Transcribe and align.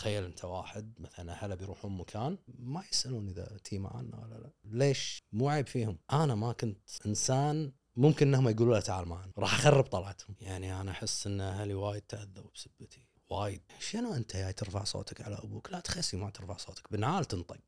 تخيل 0.00 0.24
انت 0.24 0.44
واحد 0.44 0.94
مثلا 0.98 1.32
أهله 1.32 1.54
بيروحون 1.54 1.98
مكان 1.98 2.38
ما 2.58 2.82
يسألون 2.92 3.28
إذا 3.28 3.58
تي 3.64 3.78
معنا 3.78 4.18
ولا 4.18 4.34
لا. 4.34 4.50
ليش؟ 4.64 5.18
مو 5.32 5.48
عيب 5.48 5.66
فيهم. 5.66 5.98
أنا 6.12 6.34
ما 6.34 6.52
كنت 6.52 6.88
إنسان 7.06 7.72
ممكن 7.96 8.28
إنهم 8.28 8.48
يقولوا 8.48 8.74
له 8.74 8.80
تعال 8.80 9.08
معنا 9.08 9.32
راح 9.38 9.54
أخرب 9.54 9.84
طلعتهم. 9.84 10.36
يعني 10.40 10.80
أنا 10.80 10.90
أحس 10.90 11.26
إن 11.26 11.40
أهلي 11.40 11.74
وايد 11.74 12.02
تأذوا 12.02 12.50
بسبتي. 12.54 13.06
وايد. 13.30 13.62
شنو 13.80 14.14
أنت 14.14 14.36
جاي 14.36 14.52
ترفع 14.52 14.84
صوتك 14.84 15.20
على 15.20 15.34
أبوك؟ 15.34 15.72
لا 15.72 15.80
تخسي 15.80 16.16
ما 16.16 16.30
ترفع 16.30 16.56
صوتك. 16.56 16.92
بنعال 16.92 17.24
تنطق. 17.24 17.58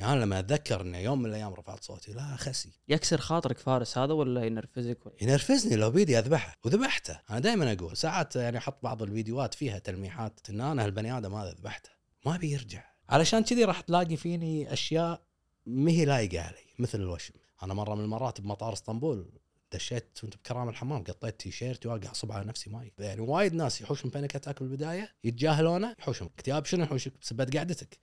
يعني 0.00 0.12
أنا 0.12 0.24
لما 0.24 0.38
أتذكر 0.38 0.80
ان 0.80 0.94
يوم 0.94 1.22
من 1.22 1.30
الأيام 1.30 1.54
رفعت 1.54 1.84
صوتي 1.84 2.12
لا 2.12 2.36
خسي. 2.36 2.72
يكسر 2.88 3.18
خاطرك 3.18 3.58
فارس 3.58 3.98
هذا 3.98 4.12
ولا 4.12 4.44
ينرفزك؟ 4.44 5.06
ولا 5.06 5.14
ينرفزني 5.22 5.76
لو 5.76 5.90
بيدي 5.90 6.18
أذبحه 6.18 6.54
وذبحته. 6.64 7.20
أنا 7.30 7.38
دائما 7.38 7.72
أقول 7.72 7.96
ساعات 7.96 8.36
يعني 8.36 8.58
أحط 8.58 8.82
بعض 8.82 9.02
الفيديوهات 9.02 9.54
فيها 9.54 9.78
تلميحات 9.78 10.40
إن 10.50 10.60
أنا 10.60 10.84
هالبني 10.84 11.18
آدم 11.18 11.34
هذا 11.34 11.50
ذبحته. 11.50 11.90
ما 12.26 12.36
بيرجع. 12.36 12.84
علشان 13.08 13.44
كذي 13.44 13.64
راح 13.64 13.80
تلاقي 13.80 14.16
فيني 14.16 14.72
أشياء 14.72 15.22
ما 15.66 15.90
هي 15.90 16.04
لايقة 16.04 16.40
علي 16.40 16.74
مثل 16.78 17.00
الوشم. 17.00 17.34
أنا 17.62 17.74
مرة 17.74 17.94
من 17.94 18.04
المرات 18.04 18.40
بمطار 18.40 18.72
إسطنبول 18.72 19.40
دشيت 19.72 20.18
كنت 20.22 20.36
بكرام 20.36 20.68
الحمام 20.68 21.04
قطيت 21.04 21.40
تي 21.40 21.50
شيرت 21.50 21.86
واقع 21.86 22.10
أصب 22.10 22.32
على 22.32 22.44
نفسي 22.44 22.70
ماي. 22.70 22.92
يعني 22.98 23.20
وايد 23.20 23.54
ناس 23.54 23.80
يحوشون 23.80 24.10
panic 24.10 24.36
attack 24.36 24.62
بالبداية 24.62 25.14
يتجاهلونه 25.24 25.96
يحوشون. 25.98 26.30
اكتئاب 26.38 26.64
شنو 26.64 26.84
يحوشك؟ 26.84 27.12
بسبه 27.22 27.44
قعدتك. 27.44 27.98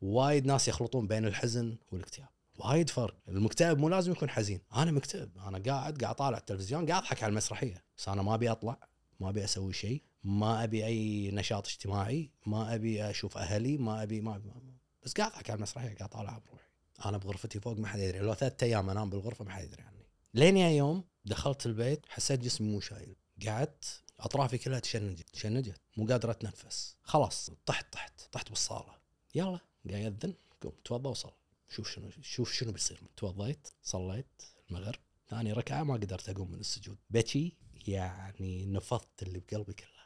وايد 0.00 0.46
ناس 0.46 0.68
يخلطون 0.68 1.06
بين 1.06 1.24
الحزن 1.24 1.76
والاكتئاب. 1.92 2.28
وايد 2.58 2.90
فرق. 2.90 3.16
المكتئب 3.28 3.78
مو 3.78 3.88
لازم 3.88 4.12
يكون 4.12 4.30
حزين. 4.30 4.60
أنا 4.74 4.90
مكتئب. 4.90 5.38
أنا 5.38 5.58
قاعد 5.58 6.02
قاعد 6.02 6.14
طالع 6.14 6.38
التلفزيون 6.38 6.86
قاعد 6.86 7.02
أضحك 7.02 7.22
على 7.22 7.30
المسرحية. 7.30 7.84
بس 7.96 8.08
أنا 8.08 8.22
ما 8.22 8.34
أبي 8.34 8.50
أطلع 8.50 8.78
ما 9.20 9.28
أبي 9.28 9.44
أسوي 9.44 9.72
شيء 9.72 10.02
ما 10.24 10.64
أبي 10.64 10.86
أي 10.86 11.30
نشاط 11.30 11.66
اجتماعي 11.66 12.30
ما 12.46 12.74
أبي 12.74 13.10
أشوف 13.10 13.38
أهلي 13.38 13.76
ما 13.76 14.02
أبي 14.02 14.20
ما, 14.20 14.36
أبي 14.36 14.48
ما 14.48 14.76
بس 15.02 15.12
قاعد 15.12 15.30
أضحك 15.30 15.50
على 15.50 15.56
المسرحية 15.56 15.96
قاعد 15.96 16.10
طالع 16.10 16.38
بروحي 16.38 16.66
أنا 17.04 17.18
بغرفتي 17.18 17.60
فوق 17.60 17.78
ما 17.78 17.88
حد 17.88 17.98
يدري. 17.98 18.18
لو 18.18 18.34
ثلاث 18.34 18.62
أيام 18.62 18.90
أنام 18.90 19.10
بالغرفة 19.10 19.44
ما 19.44 19.50
حد 19.50 19.64
يدري 19.64 19.82
عني. 19.82 20.06
لين 20.34 20.56
يا 20.56 20.68
يوم 20.68 21.04
دخلت 21.24 21.66
البيت 21.66 22.06
حسيت 22.08 22.40
جسمي 22.40 22.68
مو 22.68 22.80
شايل. 22.80 23.16
قعدت 23.46 24.02
أطرافي 24.20 24.58
كلها 24.58 24.78
تشنجت 24.78 25.30
تشنجت. 25.30 25.80
مو 25.96 26.06
قادر 26.06 26.30
أتنفس. 26.30 26.96
خلاص 27.02 27.50
طحت 27.66 27.92
طحت 27.92 28.20
طحت 28.32 28.48
بالصالة. 28.48 28.94
يلا. 29.34 29.60
قاعد 29.90 30.02
ياذن 30.02 30.34
قوم 30.62 30.72
توضى 30.84 31.08
وصل. 31.08 31.32
شوف 31.68 31.90
شنو 31.90 32.10
شوف 32.22 32.52
شنو 32.52 32.72
بيصير. 32.72 33.00
توضيت 33.16 33.68
صليت 33.82 34.42
المغرب. 34.70 35.00
ثاني 35.28 35.52
ركعة 35.52 35.82
ما 35.82 35.94
قدرت 35.94 36.28
أقوم 36.28 36.50
من 36.50 36.60
السجود. 36.60 36.98
بكي 37.10 37.52
يعني 37.88 38.66
نفضت 38.66 39.22
اللي 39.22 39.38
بقلبي 39.38 39.72
كله. 39.72 39.96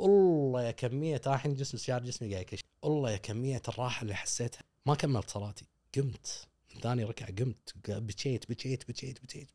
الله 0.00 0.62
يا 0.62 0.70
كمية 0.70 1.20
الحين 1.26 1.54
جسم 1.54 1.78
شعر 1.78 2.02
جسمي 2.02 2.32
قاعد 2.32 2.42
يكش 2.42 2.60
الله 2.84 3.10
يا 3.10 3.16
كمية 3.16 3.62
الراحة 3.68 4.02
اللي 4.02 4.14
حسيتها. 4.14 4.62
ما 4.86 4.94
كملت 4.94 5.30
صلاتي. 5.30 5.64
قمت. 5.96 6.48
من 6.74 6.80
ثاني 6.80 7.04
ركعة 7.04 7.34
قمت. 7.34 7.74
بكيت 7.88 8.50
بكيت 8.50 8.88
بكيت 8.88 9.22
بكيت. 9.22 9.50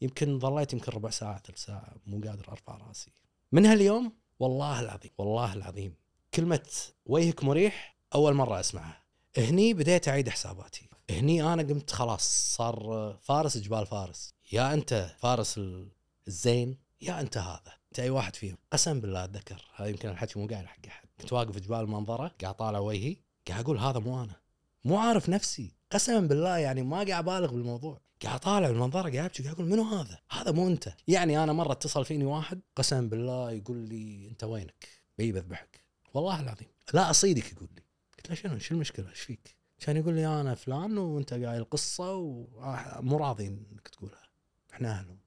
يمكن 0.00 0.38
ظليت 0.38 0.72
يمكن 0.72 0.92
ربع 0.92 1.10
ساعة 1.10 1.42
ثلث 1.42 1.58
ساعة. 1.58 1.96
مو 2.06 2.20
قادر 2.20 2.48
أرفع 2.48 2.76
رأسي. 2.76 3.10
من 3.52 3.66
هاليوم؟ 3.66 4.12
والله 4.38 4.80
العظيم 4.80 5.10
والله 5.18 5.54
العظيم. 5.54 5.94
كلمة 6.34 6.68
وجهك 7.06 7.44
مريح 7.44 7.93
أول 8.14 8.34
مرة 8.34 8.60
أسمعها. 8.60 9.02
هني 9.38 9.74
بديت 9.74 10.08
أعيد 10.08 10.28
حساباتي. 10.28 10.88
هني 11.10 11.52
أنا 11.52 11.62
قمت 11.62 11.90
خلاص 11.90 12.54
صار 12.56 13.16
فارس 13.22 13.58
جبال 13.58 13.86
فارس. 13.86 14.34
يا 14.52 14.74
أنت 14.74 15.10
فارس 15.18 15.60
الزين 16.28 16.78
يا 17.00 17.20
أنت 17.20 17.38
هذا. 17.38 17.72
أنت 17.88 18.00
أي 18.00 18.10
واحد 18.10 18.36
فيهم. 18.36 18.56
قسم 18.72 19.00
بالله 19.00 19.24
أتذكر 19.24 19.64
هذا 19.76 19.88
يمكن 19.88 20.08
الحكي 20.08 20.38
مو 20.38 20.46
قاعد 20.46 20.66
حق 20.66 20.86
أحد. 20.86 21.08
كنت 21.20 21.32
واقف 21.32 21.58
جبال 21.58 21.80
المنظره 21.80 22.34
قاعد 22.40 22.54
طالع 22.54 22.78
وجهي 22.78 23.16
قاعد 23.48 23.64
أقول 23.64 23.78
هذا 23.78 23.98
مو 23.98 24.22
أنا. 24.22 24.36
مو 24.84 24.98
عارف 24.98 25.28
نفسي. 25.28 25.72
قسما 25.90 26.20
بالله 26.20 26.58
يعني 26.58 26.82
ما 26.82 26.96
قاعد 26.96 27.10
أبالغ 27.28 27.50
بالموضوع. 27.50 28.00
قاعد 28.22 28.40
طالع 28.40 28.68
بالمنظره 28.68 29.02
قاعد 29.02 29.24
ابكي 29.24 29.42
قاعد 29.42 29.54
أقول 29.54 29.66
منو 29.66 29.82
هذا؟ 29.82 30.18
هذا 30.30 30.52
مو 30.52 30.68
أنت. 30.68 30.94
يعني 31.08 31.44
أنا 31.44 31.52
مرة 31.52 31.72
اتصل 31.72 32.04
فيني 32.04 32.24
واحد 32.24 32.60
قسما 32.76 33.00
بالله 33.00 33.52
يقول 33.52 33.76
لي 33.76 34.28
أنت 34.28 34.44
وينك؟ 34.44 34.88
بي 35.18 35.32
بذبحك 35.32 35.84
والله 36.14 36.40
العظيم. 36.40 36.68
لا 36.94 37.10
أصيدك 37.10 37.52
يقول 37.52 37.68
لي. 37.76 37.83
قلت 38.24 38.30
له 38.30 38.36
شنو 38.36 38.58
شو 38.58 38.74
المشكلة؟ 38.74 39.10
إيش 39.10 39.20
فيك؟ 39.20 39.56
كان 39.78 39.96
يقول 39.96 40.14
لي 40.14 40.26
أنا 40.40 40.54
فلان 40.54 40.98
وأنت 40.98 41.32
قايل 41.32 41.48
القصة 41.48 42.14
ومو 42.14 43.16
راضي 43.16 43.46
إنك 43.46 43.88
تقولها. 43.88 44.22
إحنا 44.72 44.90
أهلهم. 44.90 45.18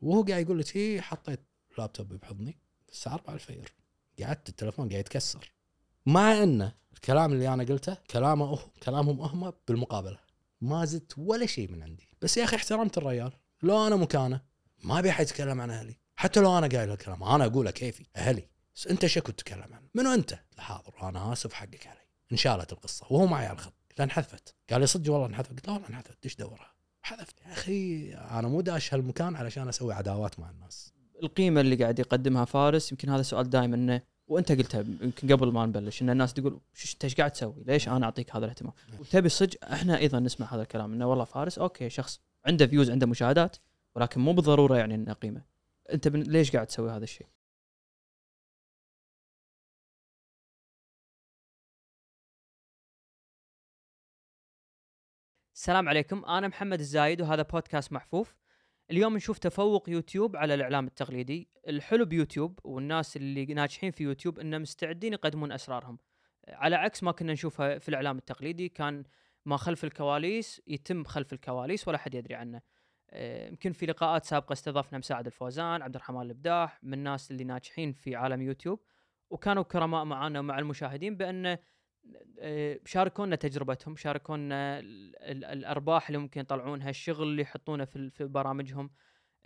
وهو 0.00 0.22
قاعد 0.22 0.44
يقول 0.44 0.64
لي 0.74 1.02
حطيت 1.02 1.40
لابتوب 1.78 2.08
بحضني 2.08 2.58
الساعة 2.88 3.14
4 3.14 3.34
الفجر. 3.34 3.72
قعدت 4.22 4.48
التلفون 4.48 4.88
قاعد 4.88 5.00
يتكسر. 5.00 5.52
مع 6.06 6.42
أنه 6.42 6.74
الكلام 6.92 7.32
اللي 7.32 7.54
أنا 7.54 7.64
قلته 7.64 7.96
كلامه 8.10 8.44
أه 8.44 8.70
كلامهم 8.82 9.20
هم 9.20 9.52
بالمقابلة. 9.68 10.18
ما 10.60 10.84
زدت 10.84 11.18
ولا 11.18 11.46
شيء 11.46 11.70
من 11.72 11.82
عندي. 11.82 12.08
بس 12.22 12.36
يا 12.36 12.44
أخي 12.44 12.56
احترمت 12.56 12.98
الرجال. 12.98 13.32
لو 13.62 13.86
أنا 13.86 13.96
مكانه 13.96 14.40
ما 14.84 14.98
أبي 14.98 15.10
أحد 15.10 15.24
يتكلم 15.24 15.60
عن 15.60 15.70
أهلي. 15.70 15.96
حتى 16.16 16.40
لو 16.40 16.58
أنا 16.58 16.66
قايل 16.66 16.90
الكلام 16.90 17.22
أنا 17.22 17.44
أقوله 17.44 17.70
كيفي. 17.70 18.06
أهلي. 18.16 18.48
بس 18.74 18.86
أنت 18.86 19.18
كنت 19.18 19.40
تتكلم 19.40 19.74
عنه؟ 19.74 19.88
منو 19.94 20.14
أنت؟ 20.14 20.38
حاضر 20.58 21.08
أنا 21.08 21.32
آسف 21.32 21.52
حقك 21.52 21.86
علي. 21.86 22.09
انشالت 22.32 22.72
القصة 22.72 23.06
وهو 23.10 23.26
معي 23.26 23.46
على 23.46 23.54
الخط 23.54 23.74
لأن 23.98 24.10
حذفت 24.10 24.54
قال 24.70 24.80
لي 24.80 24.86
صدق 24.86 25.12
والله 25.12 25.26
انحذفت 25.26 25.50
قلت 25.50 25.66
له 25.66 25.72
والله 25.74 25.88
انحذفت 25.88 26.24
إيش 26.24 26.36
دورها 26.36 26.74
حذفت 27.02 27.40
يا 27.46 27.52
أخي 27.52 28.12
أنا 28.14 28.48
مو 28.48 28.60
داش 28.60 28.94
هالمكان 28.94 29.36
علشان 29.36 29.68
أسوي 29.68 29.94
عداوات 29.94 30.40
مع 30.40 30.50
الناس 30.50 30.92
القيمة 31.22 31.60
اللي 31.60 31.76
قاعد 31.76 31.98
يقدمها 31.98 32.44
فارس 32.44 32.92
يمكن 32.92 33.08
هذا 33.08 33.22
سؤال 33.22 33.50
دائما 33.50 33.76
إنه 33.76 34.02
وأنت 34.28 34.52
قلتها 34.52 34.80
يمكن 34.80 35.32
قبل 35.32 35.52
ما 35.52 35.66
نبلش 35.66 36.02
إن 36.02 36.10
الناس 36.10 36.34
تقول 36.34 36.60
أنت 36.92 37.04
إيش 37.04 37.14
قاعد 37.14 37.30
تسوي؟ 37.30 37.64
ليش 37.66 37.88
أنا 37.88 38.04
أعطيك 38.04 38.36
هذا 38.36 38.44
الاهتمام؟ 38.44 38.72
وتبي 39.00 39.26
الصدق 39.26 39.64
إحنا 39.72 39.98
أيضا 39.98 40.20
نسمع 40.20 40.54
هذا 40.54 40.62
الكلام 40.62 40.92
إنه 40.92 41.06
والله 41.06 41.24
فارس 41.24 41.58
okay 41.58 41.90
شخص 41.90 42.20
عنده 42.46 42.66
views 42.66 42.90
عنده 42.90 43.06
مشاهدات 43.06 43.56
ولكن 43.94 44.20
مو 44.20 44.32
بالضرورة 44.32 44.76
يعني 44.76 44.94
إنه 44.94 45.12
قيمة. 45.12 45.42
أنت 45.92 46.08
ليش 46.08 46.52
قاعد 46.52 46.66
تسوي 46.66 46.90
هذا 46.90 47.04
الشيء؟ 47.04 47.26
السلام 55.60 55.88
عليكم. 55.88 56.24
أنا 56.24 56.48
محمد 56.48 56.80
الزايد 56.80 57.20
وهذا 57.22 57.42
بودكاست 57.42 57.92
محفوف. 57.92 58.36
اليوم 58.90 59.16
نشوف 59.16 59.38
تفوق 59.38 59.90
يوتيوب 59.90 60.36
على 60.36 60.54
الإعلام 60.54 60.86
التقليدي. 60.86 61.48
الحلو 61.68 62.04
بيوتيوب 62.04 62.58
والناس 62.64 63.16
اللي 63.16 63.46
ناجحين 63.46 63.90
في 63.90 64.04
يوتيوب 64.04 64.38
انهم 64.38 64.62
مستعدين 64.62 65.12
يقدمون 65.12 65.52
أسرارهم. 65.52 65.98
على 66.48 66.76
عكس 66.76 67.02
ما 67.02 67.12
كنا 67.12 67.32
نشوفها 67.32 67.78
في 67.78 67.88
الإعلام 67.88 68.18
التقليدي 68.18 68.68
كان 68.68 69.04
ما 69.44 69.56
خلف 69.56 69.84
الكواليس 69.84 70.62
يتم 70.66 71.04
خلف 71.04 71.32
الكواليس 71.32 71.88
ولا 71.88 71.98
حد 71.98 72.14
يدري 72.14 72.34
عنه. 72.34 72.60
آه، 73.10 73.48
يمكن 73.48 73.72
في 73.72 73.86
لقاءات 73.86 74.24
سابقة 74.24 74.52
استضفنا 74.52 74.98
مساعد 74.98 75.26
الفوزان 75.26 75.82
عبد 75.82 75.94
الرحمن 75.94 76.22
الإبداح 76.22 76.78
من 76.82 76.94
الناس 76.94 77.30
اللي 77.30 77.44
ناجحين 77.44 77.92
في 77.92 78.16
عالم 78.16 78.42
يوتيوب 78.42 78.80
وكانوا 79.30 79.62
كرماء 79.62 80.04
معنا 80.04 80.40
ومع 80.40 80.58
المشاهدين 80.58 81.16
بان 81.16 81.46
آه، 81.46 81.58
شاركونا 82.84 83.36
تجربتهم 83.36 83.96
شاركونا 83.96 84.78
الأرباح 85.52 86.08
اللي 86.08 86.18
ممكن 86.18 86.40
يطلعونها 86.40 86.90
الشغل 86.90 87.22
اللي 87.22 87.42
يحطونه 87.42 87.84
في 87.84 88.10
في 88.10 88.24
برامجهم. 88.24 88.90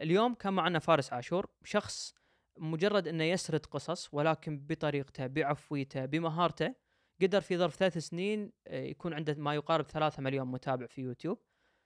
اليوم 0.00 0.34
كان 0.34 0.53
معنا 0.53 0.78
فارس 0.78 1.12
عاشور 1.12 1.47
شخص 1.65 2.15
مجرد 2.59 3.09
إنه 3.09 3.25
يسرد 3.25 3.66
قصص 3.66 4.15
ولكن 4.15 4.59
بطريقته 4.59 5.26
بعفويته 5.26 6.06
بمهارته 6.06 6.75
قدر 7.22 7.41
في 7.41 7.59
ظرف 7.59 7.75
ثلاث 7.75 7.98
سنين 7.98 8.53
آه، 8.66 8.82
يكون 8.82 9.15
عنده 9.15 9.34
ما 9.38 9.54
يقارب 9.54 9.84
ثلاثة 9.84 10.22
مليون 10.22 10.47
متابع 10.47 10.86
في 10.86 11.00
يوتيوب. 11.00 11.38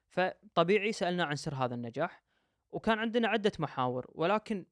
فطبيعي 0.09 0.93
سألنا 0.93 1.25
عن 1.25 1.37
سر 1.37 1.55
هذا 1.55 1.75
النجاح 1.75 2.25
وكان 2.71 2.99
عندنا 2.99 3.29
عدة 3.29 3.53
محاور. 3.59 4.07
ولكن 4.15 4.67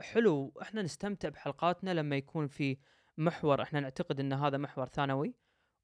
حلو 0.00 0.52
إحنا 0.62 0.82
نستمتع 0.82 1.28
بحلقاتنا 1.28 1.94
لما 1.94 2.16
يكون 2.16 2.46
في 2.46 2.78
محور 3.18 3.62
إحنا 3.62 3.80
نعتقد 3.80 4.20
إن 4.20 4.32
هذا 4.32 4.58
محور 4.58 4.86
ثانوي. 4.86 5.34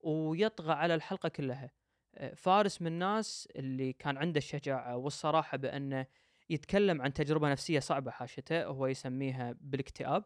ويطغى 0.00 0.72
على 0.72 0.94
الحلقة 0.94 1.28
كلها. 1.28 1.70
آه، 2.14 2.34
فارس 2.34 2.82
من 2.82 2.86
الناس 2.86 3.48
اللي 3.56 3.92
كان 3.92 4.16
عنده 4.16 4.38
الشجاعة 4.38 4.96
والصراحة 4.96 5.56
بأنه 5.56 6.06
يتكلم 6.50 7.02
عن 7.02 7.12
تجربة 7.12 7.50
نفسية 7.50 7.80
صعبة 7.80 8.10
حاشته 8.10 8.64
هو 8.64 8.86
يسميها 8.86 9.54
بالاكتئاب. 9.60 10.24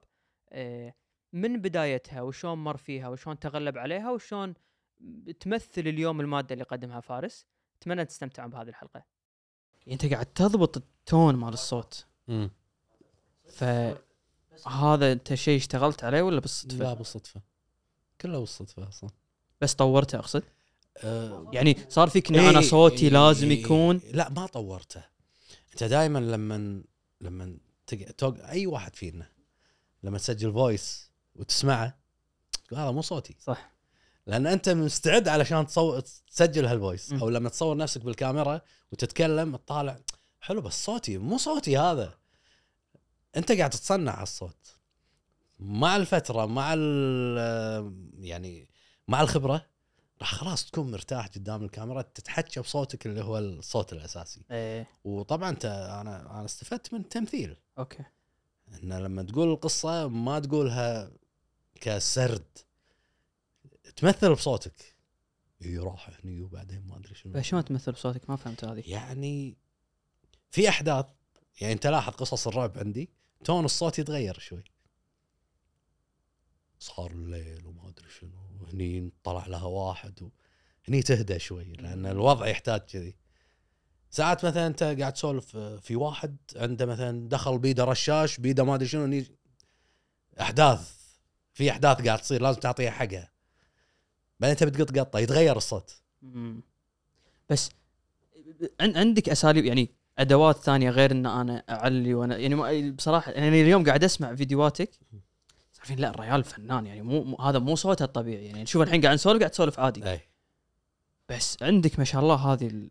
آه، 0.48 0.94
من 1.32 1.60
بدايتها 1.60 2.22
وشون 2.22 2.58
مر 2.58 2.76
فيها 2.76 3.08
وشون 3.08 3.38
تغلب 3.38 3.78
عليها 3.78 4.10
وشون 4.10 4.54
تمثل 5.40 5.80
اليوم 5.80 6.20
المادة 6.20 6.52
اللي 6.52 6.64
قدمها 6.64 7.00
فارس. 7.00 7.46
أتمنى 7.76 8.04
تستمتعون 8.04 8.50
بهذه 8.50 8.68
الحلقة. 8.68 9.04
أنت 9.88 10.06
قاعد 10.06 10.26
تضبط 10.26 10.76
التون 10.76 11.36
مال 11.36 11.52
الصوت. 11.52 12.06
امم 12.28 12.50
فهذا 13.48 15.12
أنت 15.12 15.34
شيء 15.34 15.56
اشتغلت 15.56 16.04
عليه 16.04 16.22
ولا 16.22 16.40
بالصدفة؟ 16.40 16.84
لا 16.84 16.94
بالصدفة. 16.94 17.40
كله 18.20 18.40
بالصدفة 18.40 18.88
أصلا. 18.88 19.10
بس 19.62 19.74
طورته 19.74 20.18
أقصد؟ 20.18 20.42
أه 20.96 21.50
يعني 21.52 21.76
صار 21.88 22.08
فيك 22.08 22.28
ان 22.30 22.38
أنا 22.38 22.60
صوتي 22.60 23.08
لازم 23.08 23.50
يكون 23.50 24.00
لا 24.12 24.28
ما 24.30 24.46
طورته. 24.46 25.04
أنت 25.72 25.84
دائما 25.84 26.18
لما 26.18 26.82
لما 27.20 27.56
تق... 27.86 28.10
توق... 28.18 28.46
أي 28.48 28.66
واحد 28.66 28.96
فينا 28.96 29.26
لما 30.02 30.18
تسجل 30.18 30.52
voice 30.52 31.10
وتسمعه 31.34 31.98
هذا 32.72 32.90
مو 32.90 33.02
صوتي. 33.02 33.36
صح. 33.40 33.72
لأن 34.26 34.46
أنت 34.46 34.68
مستعد 34.68 35.28
علشان 35.28 35.66
تصور 35.66 36.00
تسجل 36.00 36.66
هال 36.66 36.78
voice. 36.78 37.12
أو 37.12 37.30
لما 37.30 37.48
تصور 37.48 37.76
نفسك 37.76 38.00
بالكاميرا 38.00 38.60
وتتكلم 38.92 39.56
تطالع 39.56 40.00
حلو 40.40 40.60
بس 40.60 40.84
صوتي 40.84 41.18
مو 41.18 41.38
صوتي 41.38 41.78
هذا. 41.78 42.14
أنت 43.36 43.52
قاعد 43.52 43.70
تتصنع 43.70 44.12
على 44.12 44.22
الصوت. 44.22 44.76
مع 45.58 45.96
الفترة 45.96 46.46
مع 46.46 46.74
ال- 46.76 47.94
يعني 48.20 48.68
مع 49.12 49.20
الخبرة 49.20 49.66
راح 50.20 50.34
خلاص 50.34 50.70
تكون 50.70 50.90
مرتاح 50.90 51.26
قدام 51.26 51.64
الكاميرا 51.64 52.02
تتحكى 52.02 52.60
بصوتك 52.60 53.06
اللي 53.06 53.24
هو 53.24 53.38
الصوت 53.38 53.92
الأساسي. 53.92 54.44
إيه. 54.50 54.88
وطبعا 55.04 55.50
أنت 55.50 55.64
أنا 55.64 56.30
أنا 56.30 56.44
استفدت 56.44 56.94
من 56.94 57.00
التمثيل. 57.00 57.56
okay. 57.78 58.04
إن 58.74 58.92
لما 58.92 59.22
تقول 59.22 59.48
القصة 59.48 60.08
ما 60.08 60.40
تقولها 60.40 61.10
كسرد. 61.80 62.58
تمثل 63.96 64.34
بصوتك. 64.34 64.96
إي 65.64 65.78
راح 65.78 66.10
هني 66.24 66.40
وبعدين 66.40 66.86
ما 66.86 66.96
أدري 66.96 67.14
شنو. 67.14 67.42
شلون 67.42 67.64
تمثل 67.64 67.92
بصوتك؟ 67.92 68.30
ما 68.30 68.36
فهمت 68.36 68.64
هذه. 68.64 68.82
يعني 68.86 69.56
في 70.50 70.68
أحداث 70.68 71.06
يعني 71.60 71.72
أنت 71.72 71.86
لاحظ 71.86 72.12
قصص 72.12 72.46
الرعب 72.46 72.78
عندي 72.78 73.10
تون 73.44 73.64
الصوت 73.64 73.98
يتغير 73.98 74.38
شوي. 74.38 74.64
صار 76.78 77.10
الليل 77.10 77.66
وما 77.66 77.88
أدري 77.88 78.08
شنو. 78.10 78.51
هني 78.72 79.12
طلع 79.24 79.46
لها 79.46 79.64
واحد 79.64 80.22
و... 80.22 80.28
هني 80.88 81.02
تهدى 81.02 81.38
شوي 81.38 81.64
لأن 81.64 82.06
الوضع 82.06 82.46
يحتاج 82.46 82.80
كذي. 82.80 83.16
ساعات 84.10 84.44
مثلا 84.44 84.66
أنت 84.66 84.82
قاعد 84.82 85.12
تسولف 85.12 85.56
في 85.56 85.96
واحد 85.96 86.36
عنده 86.56 86.86
مثلا 86.86 87.28
دخل 87.28 87.58
بيده 87.58 87.84
رشاش 87.84 88.40
بيده 88.40 88.64
ما 88.64 88.74
أدري 88.74 88.88
شنو 88.88 89.04
هني 89.04 89.26
أحداث 90.40 90.94
في 91.54 91.70
أحداث 91.70 92.02
قاعد 92.06 92.18
تصير 92.18 92.42
لازم 92.42 92.60
تعطيها 92.60 92.90
حقها. 92.90 93.32
بعدين 94.40 94.56
انت 94.62 94.64
بتقط 94.64 94.98
قطة 94.98 95.18
يتغير 95.18 95.56
الصوت. 95.56 96.02
بس 97.50 97.70
عن- 98.80 98.96
عندك 98.96 99.28
أساليب 99.28 99.64
يعني 99.64 99.90
أدوات 100.18 100.56
ثانية 100.56 100.90
غير 100.90 101.10
إن 101.10 101.26
أنا 101.26 101.64
أعلي 101.70 102.14
وأنا 102.14 102.36
يعني 102.36 102.90
بصراحة 102.90 103.32
يعني 103.32 103.62
اليوم 103.62 103.84
قاعد 103.84 104.04
أسمع 104.04 104.34
فيديوهات 104.34 104.80
عارفين 105.82 105.98
لا 105.98 106.10
الريال 106.10 106.44
فنان 106.44 106.86
يعني 106.86 107.02
مو, 107.02 107.24
مو 107.24 107.36
هذا 107.36 107.58
مو 107.58 107.76
صوته 107.76 108.04
الطبيعي 108.04 108.44
يعني. 108.46 108.66
شوف 108.66 108.82
الحين 108.82 109.00
قاعد 109.00 109.14
نسولف 109.14 109.38
قاعد 109.38 109.50
تسولف 109.50 109.80
عادي. 109.80 110.10
إي. 110.10 110.20
بس 111.28 111.62
عندك 111.62 111.98
ما 111.98 112.04
شاء 112.04 112.22
الله 112.22 112.34
هذه 112.34 112.66
ال- 112.66 112.90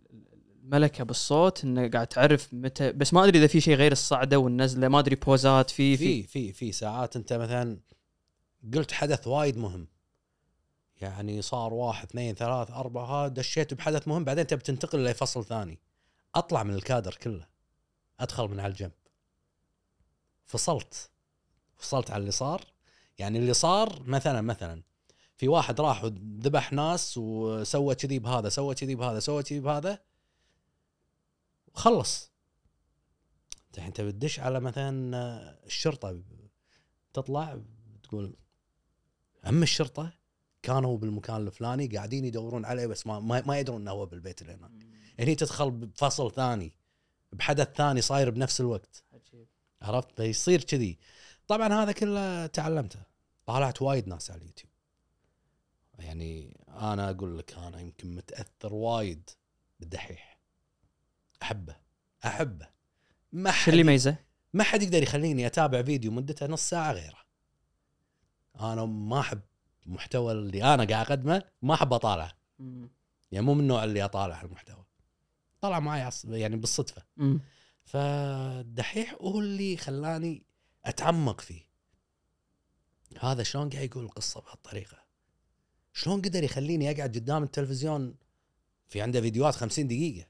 الملكة 0.64 1.04
بالصوت 1.04 1.64
انه 1.64 1.90
قاعد 1.90 2.08
تعرف 2.08 2.54
متى 2.54 2.92
بس 2.92 3.14
ما 3.14 3.24
أدري 3.24 3.40
إذا 3.40 3.48
في 3.48 3.62
شيء 3.62 3.76
غير 3.76 3.92
الصعدة 3.92 4.38
والنزلة 4.40 4.88
ما 4.88 5.00
أدري 5.00 5.16
بوزات 5.16 5.70
في. 5.70 5.98
في 5.98 6.24
في 6.24 6.54
في 6.54 6.72
ساعات 6.72 7.16
أنت 7.16 7.34
مثلا 7.34 7.80
قلت 8.74 8.92
حدث 8.92 9.28
وايد 9.28 9.58
مهم. 9.58 9.88
يعني 11.02 11.42
صار 11.42 11.74
واحد 11.74 12.08
اثنين 12.08 12.36
ثلاث 12.36 12.72
أربعة 12.72 13.06
ها 13.06 13.28
دشيت 13.28 13.74
بحدث 13.74 14.08
مهم 14.08 14.24
بعدين 14.24 14.48
تبي 14.48 14.62
تنتقل 14.62 15.06
لفصل 15.06 15.46
ثاني. 15.46 15.80
أطلع 16.36 16.64
من 16.64 16.74
الكادر 16.74 17.18
كله 17.22 17.48
أدخل 18.20 18.48
من 18.48 18.60
على 18.60 18.72
الجنب. 18.72 18.92
فصلت. 20.46 21.10
فصلت 21.78 22.12
على 22.12 22.22
اللي 22.22 22.32
صار. 22.32 22.62
يعني 23.18 23.40
اللي 23.40 23.54
صار 23.54 24.04
مثلا 24.04 24.42
مثلا 24.42 24.84
في 25.38 25.48
واحد 25.48 25.82
راح 25.82 26.04
وذبح 26.04 26.74
ناس 26.74 27.18
وسوى 27.18 27.96
كذي 27.96 28.20
بهذا 28.20 28.50
سوى 28.50 28.76
كذي 28.76 28.96
بهذا 28.96 29.20
سوى 29.20 29.44
كذي 29.44 29.60
بهذا 29.60 30.00
وخلص 31.68 32.32
الحين 33.74 33.88
أنت 33.88 34.02
بتدش 34.02 34.40
على 34.40 34.60
مثلا 34.60 35.16
الشرطة 35.66 36.24
تطلع 37.14 37.62
تقول 38.04 38.36
هم 39.46 39.64
الشرطة 39.64 40.14
كانوا 40.64 40.98
بالمكان 40.98 41.48
الفلاني 41.48 41.88
قاعدين 41.88 42.26
يدورون 42.26 42.66
عليه 42.66 42.88
بس 42.88 43.08
ما 43.08 43.20
ما, 43.20 43.44
ما 43.46 43.60
يدرون 43.60 43.82
إنه 43.82 43.92
هو 43.92 44.06
بالبيت 44.06 44.42
اللي 44.42 44.54
هناك 44.54 44.72
هني 45.20 45.36
تدخل 45.36 45.72
بفصل 45.72 46.32
ثاني 46.32 46.74
بحدث 47.34 47.76
ثاني 47.76 48.02
صاير 48.02 48.30
بنفس 48.30 48.62
الوقت. 48.62 49.04
عرفت؟ 49.82 50.12
فيصير 50.16 50.64
كذي. 50.64 51.00
طبعا 51.52 51.84
هذا 51.84 51.92
كله 51.92 52.46
تعلمته. 52.46 53.00
طالعت 53.46 53.82
وايد 53.82 54.08
ناس 54.08 54.32
على 54.32 54.42
اليوتيوب. 54.42 54.72
يعني 56.00 56.58
أنا 56.68 57.10
أقول 57.10 57.38
لك 57.38 57.54
أنا 57.58 57.80
يمكن 57.80 58.16
متأثر 58.16 58.74
وايد 58.74 59.30
بالدحيح. 59.80 60.40
أحبه. 61.42 61.76
أحبه. 62.26 62.68
ما 63.32 63.52
شو 63.52 63.58
حد 63.58 63.68
اللي 63.68 63.82
يميزه؟ 63.82 64.16
ما 64.54 64.64
حد 64.64 64.84
يقدر 64.84 65.04
يخليني 65.04 65.48
أتابع 65.48 65.84
فيديو 65.84 66.12
مدته 66.12 66.48
نص 66.48 66.70
ساعة 66.70 66.94
غيره. 66.94 67.20
أنا 68.60 68.86
ما 68.86 69.20
أحب 69.20 69.42
المحتوى 69.86 70.32
اللي 70.32 70.64
أنا 70.74 70.86
قاعد 70.86 71.06
أقدمه 71.06 71.44
ما 71.62 71.74
أحب 71.74 71.94
أطالعه. 71.94 72.32
يعني 73.32 73.46
مو 73.46 73.54
من 73.54 73.60
النوع 73.60 73.84
اللي 73.84 74.04
أطالع 74.04 74.42
المحتوى. 74.42 74.86
طلع 75.62 75.80
معي 75.80 76.10
يعني 76.24 76.56
بالصدفة. 76.56 77.04
فالدحيح 77.84 79.14
هو 79.22 79.40
اللي 79.40 79.78
خلاني 79.78 80.51
أتعمق 80.86 81.42
فيه. 81.42 81.62
هذا 83.20 83.44
شلون 83.44 83.70
قاعد 83.70 83.84
يقول 83.86 84.04
القصة 84.04 84.42
بهالطريقة؟ 84.42 84.98
شلون 85.94 86.22
قدر 86.22 86.44
يخليني 86.44 86.92
أقعد 86.92 87.16
قدام 87.18 87.44
التلفزيون؟ 87.44 88.16
في 88.88 89.02
عنده 89.02 89.22
فيديوهات 89.22 89.56
50 89.56 89.88
دقيقة. 89.88 90.28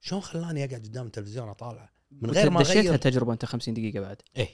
شلون 0.00 0.20
خلاني 0.20 0.64
أقعد 0.64 0.82
قدام 0.82 1.06
التلفزيون 1.06 1.48
اطالع 1.48 1.90
من 2.10 2.30
غير 2.30 2.50
ما 2.50 2.60
اغير 2.60 2.96
تجربه 2.96 3.32
أنت 3.32 3.44
50 3.44 3.74
دقيقة 3.74 4.00
بعد. 4.00 4.22
إيه. 4.36 4.48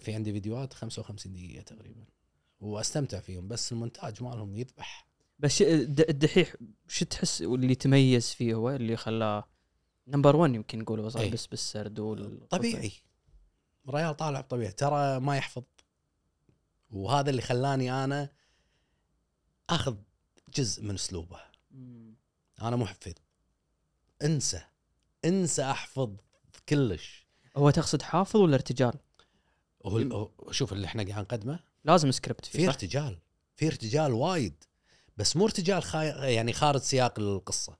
في 0.00 0.14
عندي 0.14 0.32
فيديوهات 0.32 0.72
55 0.72 1.32
دقيقة 1.32 1.62
تقريبا. 1.62 2.04
وأستمتع 2.60 3.20
فيهم 3.20 3.48
بس 3.48 3.72
المونتاج 3.72 4.22
مالهم 4.22 4.56
يذبح. 4.56 5.06
بس 5.38 5.62
الد- 5.62 6.08
الدحيح 6.10 6.54
شو 6.88 7.04
تحس 7.04 7.42
واللي 7.42 7.74
تميز 7.74 8.30
فيه 8.30 8.54
هو 8.54 8.70
اللي 8.70 8.96
خلاه 8.96 9.48
number 10.06 10.36
1 10.36 10.54
يمكن 10.54 10.78
نقول 10.78 11.00
وصل 11.00 11.18
إيه. 11.18 11.30
بس 11.30 11.46
بالسرد 11.46 11.98
وال 11.98 12.48
طبيعي. 12.48 12.92
ريال 13.88 14.16
طالع 14.16 14.40
طبيعي 14.40 14.72
ترى 14.72 15.20
ما 15.20 15.36
يحفظ. 15.36 15.62
وهذا 16.90 17.30
اللي 17.30 17.42
خلاني 17.42 18.04
أنا 18.04 18.28
أخذ 19.70 19.96
جزء 20.54 20.82
من 20.82 20.94
أسلوبه. 20.94 21.40
أنا 22.62 22.76
مو 22.76 22.86
حفيظ. 22.86 23.14
انسى 24.22 24.60
انسى 25.24 25.62
أحفظ 25.62 26.16
كلش. 26.68 27.26
هو 27.56 27.70
تقصد 27.70 28.02
حافظ 28.02 28.36
ولا 28.36 28.54
ارتجال؟ 28.54 28.94
هو 29.86 30.30
شوف 30.50 30.72
اللي 30.72 30.86
إحنا 30.86 31.02
قاعد 31.02 31.24
نقدمه. 31.24 31.60
لازم 31.84 32.10
سكريبت 32.10 32.46
في 32.46 32.58
فيه؟ 32.58 32.68
ارتجال 32.68 33.18
في 33.56 33.66
ارتجال 33.66 34.12
وايد. 34.12 34.64
بس 35.16 35.36
مو 35.36 35.44
ارتجال 35.44 35.82
خا... 35.82 36.02
يعني 36.28 36.52
خارج 36.52 36.80
سياق 36.80 37.18
القصة. 37.18 37.76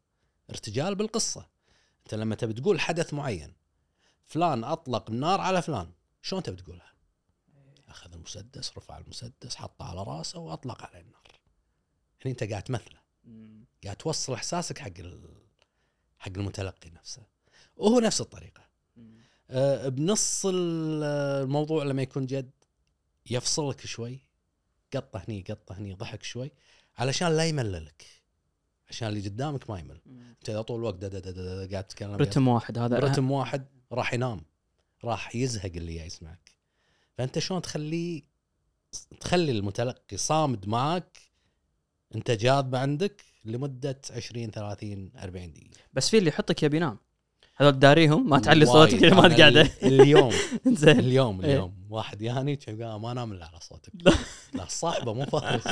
ارتجال 0.51 0.95
بالقصة. 0.95 1.47
أنت 2.03 2.15
لما 2.15 2.35
تبي 2.35 2.53
تقول 2.53 2.81
حدث 2.81 3.15
معين 3.15 3.55
فلان 4.25 4.65
أطلق 4.65 5.11
النار 5.11 5.41
على 5.41 5.63
فلان. 5.63 5.93
شلون 6.25 6.43
تبي 6.43 6.57
تقولها؟ 6.57 6.93
أخذ 7.89 8.13
المسدس 8.13 8.79
رفع 8.79 8.99
المسدس 8.99 9.57
حطه 9.57 9.85
على 9.85 10.03
راسه 10.03 10.39
وأطلق 10.39 10.83
عليه 10.83 11.01
النار. 11.01 11.41
هنا 12.25 12.33
أنت 12.33 12.45
قاعد 12.45 12.63
تمثله. 12.63 13.01
قاعد 13.85 13.97
توصل 13.97 14.33
إحساسك 14.33 14.79
حق 14.79 14.99
ال... 14.99 15.29
حق 16.19 16.33
المتلقي 16.37 16.91
نفسه. 16.91 17.23
وهو 17.77 18.01
نفس 18.01 18.21
الطريقة. 18.21 18.63
أه، 19.51 19.89
بنص 19.89 20.47
ال- 20.47 21.03
الموضوع 21.43 21.85
لما 21.85 22.03
يكون 22.03 22.27
جد 22.27 22.51
يفصلك 23.31 23.87
شوي 23.87 24.21
قطه 24.95 25.25
هني 25.29 25.45
قطه 25.49 25.79
هني 25.79 25.95
ضحك 25.95 26.23
شوي 26.23 26.53
علشان 26.97 27.37
لا 27.37 27.45
يمللك. 27.45 28.07
عشان 28.89 29.09
اللي 29.09 29.29
قدامك 29.29 29.71
ما 29.71 29.79
يمل. 29.79 30.01
أنت 30.07 30.51
اذا 30.51 30.63
طول 30.63 30.79
الوقت 30.79 31.05
قاعد 31.73 31.85
تتكلم. 31.85 32.15
رتم 32.15 32.49
واحد 32.49 32.79
هذا. 32.79 33.01
برتم 33.01 33.31
واحد 33.31 33.67
راح 33.93 34.15
ينام. 34.15 34.45
راح 35.05 35.37
يزهق 35.37 35.73
اللي 35.77 35.95
جاي 35.95 36.07
يسمعك. 36.07 36.51
فأنت 37.19 37.39
شلون 37.39 37.63
تخليه 37.63 38.23
تخلي 39.21 39.53
المتلقي 39.53 40.17
صامد 40.17 40.69
معك 40.69 41.19
أنت 42.15 42.31
جاذبه 42.31 42.79
عندك 42.79 43.25
لمدة 43.45 44.01
20 44.11 44.51
30 44.51 45.11
40 45.17 45.53
دقيقة. 45.53 45.71
بس 45.93 46.11
في 46.11 46.19
اللي 46.19 46.29
يحطك 46.29 46.63
يبي 46.63 46.77
ينام 46.77 46.99
هذول 47.57 47.79
داريهم 47.79 48.29
ما 48.31 48.39
تعلي. 48.39 48.67
صوتك 48.67 49.05
ما 49.05 49.27
ال- 49.27 49.71
اليوم. 49.83 50.33
زين. 50.67 50.99
اليوم 50.99 51.41
إيه. 51.41 51.51
اليوم. 51.53 51.87
واحد 51.91 52.23
ياني 52.23 52.57
كان 52.57 52.83
قال 52.83 53.01
ما 53.01 53.13
انام 53.13 53.33
إلا 53.33 53.47
على 53.47 53.61
صوتك. 53.61 53.93
لا. 54.55 54.65
صاحبه 54.69 55.13
مو 55.15 55.25
فارس. 55.25 55.67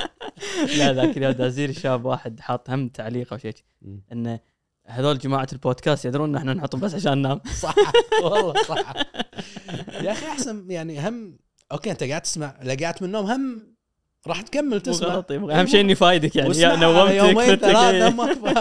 لا 0.78 0.92
ذاك 0.92 1.16
اليوم 1.16 1.32
دازير 1.32 1.72
شاب 1.72 2.04
واحد 2.04 2.40
حاط 2.40 2.70
هم 2.70 2.88
تعليق 2.88 3.32
أو 3.32 3.38
شيء. 3.38 3.54
إنه 4.12 4.40
هذول 4.88 5.18
جماعة 5.18 5.48
البودكاست 5.52 6.04
يدرون 6.04 6.28
إن 6.28 6.36
إحنا 6.36 6.54
نحطهم 6.54 6.80
بس 6.80 6.94
عشان 6.94 7.18
ننام. 7.18 7.40
صح. 7.62 7.74
والله 8.22 8.62
صح. 8.62 8.94
يا 10.02 10.12
أخي 10.12 10.26
أحسن 10.26 10.70
يعني 10.70 11.08
هم 11.08 11.38
أوكي 11.72 11.90
أنت 11.90 12.04
قاعد 12.04 12.22
تسمع 12.22 12.58
لقيت 12.62 13.02
من 13.02 13.08
النوم 13.08 13.26
هم 13.26 13.76
راح 14.26 14.40
تكمل 14.40 14.80
تسمع. 14.80 15.24
يبغى 15.30 15.54
أهم 15.54 15.66
شيء 15.66 15.80
إني 15.80 15.94
فايدك 15.94 16.36
يعني. 16.36 16.58
يا 16.58 16.76
نومتك 16.76 17.14
يومين 17.14 17.56
ثلاثة 17.56 18.06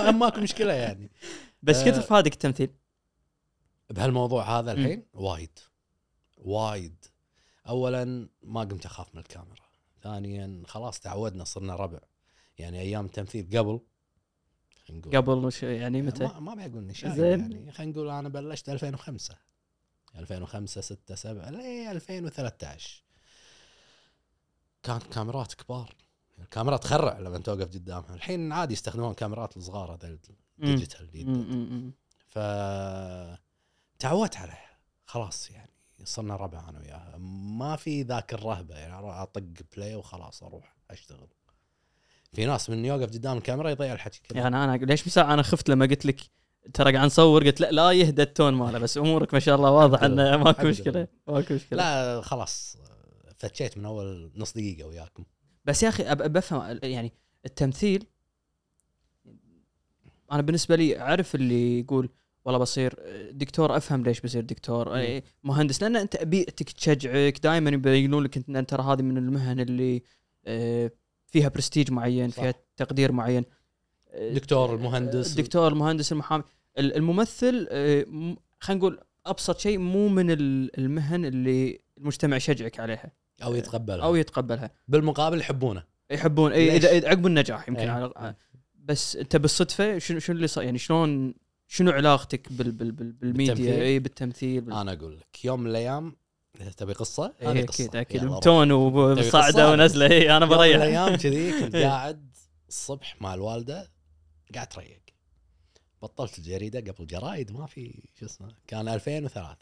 إيه. 0.05 0.11
ماكو 0.19 0.41
مشكلة 0.41 0.73
يعني. 0.73 1.11
بس 1.61 1.77
آه. 1.77 1.83
كيف 1.83 1.99
فادك 1.99 2.33
التمثيل؟ 2.33 2.69
بهالموضوع 3.89 4.59
هذا 4.59 4.71
الحين 4.71 5.05
وايد. 5.13 5.59
وايد. 6.37 7.05
اولا 7.67 8.29
ما 8.41 8.61
قمت 8.61 8.85
أخاف 8.85 9.15
من 9.15 9.21
الكاميرا. 9.21 9.67
ثانيا 10.03 10.63
خلاص 10.67 10.99
تعودنا 10.99 11.43
صرنا 11.43 11.75
ربع. 11.75 11.99
يعني 12.57 12.79
أيام 12.79 13.05
التمثيل 13.05 13.57
قبل 13.57 13.79
نقول. 14.91 15.17
قبل 15.17 15.45
وش 15.45 15.63
يعني 15.63 16.01
متى؟ 16.01 16.23
ما, 16.23 16.39
ما 16.39 16.67
بقول 16.67 16.83
نشاي 16.83 17.11
زين. 17.11 17.39
يعني. 17.39 17.71
خلينا 17.71 17.91
نقول 17.91 18.09
أنا 18.09 18.29
بلشت 18.29 18.69
2005 18.69 19.35
2005 20.15 20.81
6 20.81 21.15
7 21.15 21.49
ل 21.49 21.55
2013 21.61 23.03
كانت 24.83 25.03
كاميرات 25.03 25.53
كبار. 25.53 25.95
الكاميرا 26.39 26.77
تخرع 26.77 27.19
لما 27.19 27.37
توقف 27.37 27.73
قدامها. 27.73 28.13
الحين 28.15 28.51
عادي 28.51 28.73
يستخدمون 28.73 29.13
كاميرات 29.13 29.57
الصغار 29.57 29.93
هذا. 29.93 30.17
ال 30.59 30.65
digital 30.66 31.09
مم. 31.27 31.91
ف 32.27 32.39
تعودت 33.99 34.37
عليها. 34.37 34.77
خلاص 35.05 35.51
يعني. 35.51 35.71
صرنا 36.03 36.35
ربع 36.35 36.69
أنا 36.69 36.79
وياها. 36.79 37.17
ما 37.57 37.75
في 37.75 38.01
ذاك 38.01 38.33
الرهبة. 38.33 38.75
يعني 38.75 38.93
أطق 39.21 39.43
play 39.75 39.95
وخلاص 39.95 40.43
أروح 40.43 40.75
أشتغل. 40.91 41.27
في 42.33 42.45
ناس 42.45 42.69
من 42.69 42.85
يوقف 42.85 43.11
قدام 43.13 43.37
الكاميرا 43.37 43.69
يضيع 43.69 43.93
الحكي 43.93 44.21
كله 44.29 44.39
يعني 44.41 44.63
أنا 44.63 44.77
ليش 44.77 45.07
مساء 45.07 45.33
أنا 45.33 45.41
خفت 45.41 45.69
لما 45.69 45.85
قلت 45.85 46.05
لك 46.05 46.21
ترى 46.73 46.93
قاعد 46.93 47.05
نصور 47.05 47.45
قلت 47.45 47.61
لا 47.61 47.71
لا 47.71 47.91
يهدى 47.91 48.21
ال 48.21 48.28
tone 48.28 48.53
ماله 48.53 48.79
بس 48.79 48.97
أمورك 48.97 49.33
ما 49.33 49.39
شاء 49.39 49.55
الله 49.55 49.71
واضح. 49.71 50.03
إنه 50.03 50.37
ماكو 50.37 50.67
مشكلة. 50.67 51.07
ماكو 51.27 51.53
مشكلة 51.53 51.77
لا 51.77 52.21
خلاص 52.21 52.77
فتشيت 53.37 53.77
من 53.77 53.85
أول 53.85 54.31
نص 54.35 54.53
دقيقة 54.53 54.87
وياكم 54.87 55.23
بس 55.65 55.83
يا 55.83 55.89
أخي 55.89 56.15
بفهم 56.15 56.79
يعني 56.83 57.13
التمثيل 57.45 58.05
أنا 60.31 60.41
بالنسبة 60.41 60.75
لي 60.75 60.99
أعرف 60.99 61.35
اللي 61.35 61.79
يقول 61.79 62.09
والله 62.45 62.59
بصير 62.59 62.95
دكتور 63.31 63.77
أفهم 63.77 64.03
ليش 64.03 64.21
بصير 64.21 64.41
دكتور 64.43 65.01
مهندس 65.43 65.81
لأن 65.83 65.95
أنت 65.95 66.23
بيئتك 66.23 66.69
تشجعك 66.69 67.39
دائما 67.43 67.69
يبينون 67.69 68.23
لك 68.23 68.37
انت 68.37 68.69
ترى 68.69 68.83
هذه 68.83 69.01
من 69.01 69.17
المهن 69.17 69.59
اللي 69.59 70.03
آه، 70.45 70.91
فيها 71.27 71.49
برستيج 71.49 71.91
معين 71.91 72.29
صح. 72.29 72.41
فيها 72.41 72.53
تقدير 72.77 73.11
معين 73.11 73.45
آه، 74.09 74.33
دكتور، 74.33 74.75
المهندس. 74.75 75.31
الدكتور 75.31 75.67
المهندس 75.67 76.11
المحامي 76.11 76.43
ال- 76.77 76.95
الممثل 76.95 77.67
آه، 77.71 78.05
خلينا 78.59 78.79
نقول 78.79 78.99
أبسط 79.25 79.59
شيء 79.59 79.77
مو 79.77 80.07
من 80.07 80.31
ال- 80.31 80.79
المهن 80.79 81.25
اللي 81.25 81.79
المجتمع 81.97 82.37
يشجعك 82.37 82.79
عليها 82.79 83.11
أو 83.43 83.55
يتقبلها 83.55 84.05
أو 84.05 84.15
يتقبلها 84.15 84.71
بالمقابل 84.87 85.39
يحبونه 85.39 85.83
يحبون 86.11 86.51
إي؟ 86.51 86.75
إذا 86.75 87.07
عقب 87.09 87.27
النجاح 87.27 87.69
يمكن 87.69 87.81
إيه. 87.81 87.89
على 87.89 88.35
بس 88.75 89.15
أنت 89.15 89.35
بالصدفة 89.35 89.97
شنو 89.97 90.19
شنو 90.19 90.35
اللي 90.35 90.47
صار 90.47 90.63
يعني 90.63 90.77
شلون 90.77 91.33
شنو 91.67 91.91
علاقتك 91.91 92.53
بال 92.53 92.71
بال 92.71 92.91
بال 92.91 93.11
بالميديا 93.11 93.53
بالتمثيل؟ 93.53 93.81
إي 93.81 93.99
بالتمثيل 93.99 94.61
بال... 94.61 94.73
أنا 94.73 94.93
أقول 94.93 95.17
لك 95.17 95.45
يوم 95.45 95.59
من 95.59 95.69
الأيام 95.69 96.15
تبي 96.63 96.93
قصة 96.93 97.33
إيه 97.41 97.51
هذه 97.51 97.63
أكيد 97.63 97.87
قصة. 97.89 98.01
أكيد. 98.01 98.25
بتون 98.25 98.67
تبي 98.67 99.27
وصاعده؟ 99.27 99.71
ونزلة 99.71 100.05
اي 100.05 100.37
أنا 100.37 100.45
بريح 100.45 100.75
الأيام 100.75 101.15
كذي 101.15 101.51
كنت 101.61 101.75
إيه. 101.75 101.85
قاعد 101.87 102.35
الصبح 102.69 103.21
مع 103.21 103.33
الوالدة 103.33 103.91
قاعد 104.55 104.67
تريق 104.67 105.01
بطلت 106.01 106.37
الجريدة 106.37 106.79
قبل 106.91 107.07
جرايد 107.07 107.51
ما 107.51 107.65
في 107.65 108.03
شو 108.19 108.25
اسمه 108.25 108.55
كان 108.67 108.87
2003 108.87 109.57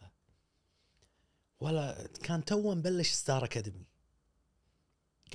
ولا 1.59 2.07
كان 2.23 2.45
تو 2.45 2.75
مبلش 2.75 3.11
Star 3.11 3.43
Academy 3.45 3.85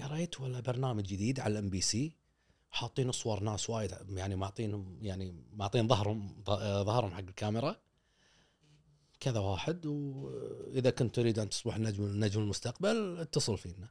قريت 0.03 0.41
ولا 0.41 0.61
برنامج 0.61 1.05
جديد 1.05 1.41
على 1.41 1.53
ال 1.53 1.71
MBC 1.71 2.13
حاطين 2.71 3.13
صور 3.13 3.43
ناس 3.43 3.71
وايد 3.71 3.95
يعني 4.11 4.37
معطينهم 4.37 4.99
يعني 5.03 5.35
معطين 5.53 5.89
ظهرهم 5.89 6.43
ظ- 6.47 6.83
ظهرهم 6.87 7.11
حق 7.11 7.19
الكاميرا 7.19 7.77
كذا 9.21 9.39
واحد 9.41 9.87
وإذا 9.87 10.91
كنت 10.91 11.15
تريد 11.15 11.39
أن 11.39 11.49
تصبح 11.49 11.79
نجم 11.79 12.25
نجم 12.25 12.41
المستقبل 12.41 13.19
اتصل 13.21 13.59
فينا. 13.59 13.89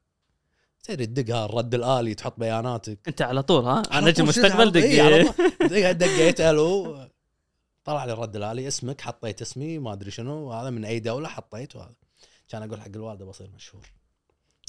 تدري 0.83 1.05
تدقها 1.05 1.45
الرد 1.45 1.73
الالي 1.75 2.15
تحط 2.15 2.39
بياناتك. 2.39 3.07
أنت 3.07 3.21
على 3.21 3.43
طول 3.43 3.65
ها؟ 3.65 3.83
على 3.91 3.99
أنا 3.99 4.09
نجم 4.09 4.25
طول 4.25 4.33
شفت 4.33 4.45
مستقبل 4.45 4.71
على- 4.71 4.75
إيه، 4.83 5.01
على 5.01 5.23
دق 5.69 5.91
دقيت 5.91 6.41
ألو. 6.41 7.07
طلع 7.83 8.05
لي 8.05 8.13
الرد 8.13 8.35
الالي 8.35 8.67
اسمك 8.67 9.01
حطيت 9.01 9.41
اسمي 9.41 9.79
ما 9.79 9.93
أدري 9.93 10.11
شنو 10.11 10.51
هذا 10.53 10.69
من 10.69 10.85
أي 10.85 10.99
دولة 10.99 11.27
حطيت 11.27 11.75
وهذا. 11.75 11.95
كان 12.47 12.63
أقول 12.63 12.81
حق 12.81 12.87
الوالدة 12.87 13.25
بصير 13.25 13.49
مشهور. 13.49 13.91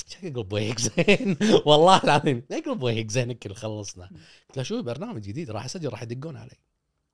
شكل 0.06 0.42
بويك 0.42 0.78
زين. 0.80 1.36
والله 1.66 2.00
العظيم 2.04 2.42
شكل 2.52 2.74
بويك 2.78 3.10
زين 3.10 3.32
كل 3.32 3.54
خلصنا. 3.54 4.06
قلت 4.48 4.56
له 4.56 4.62
شو 4.62 4.82
برنامج 4.82 5.22
جديد؟ 5.22 5.50
راح 5.50 5.64
أسجل 5.64 5.88
راح 5.88 6.02
يدقون 6.02 6.36
علي. 6.36 6.56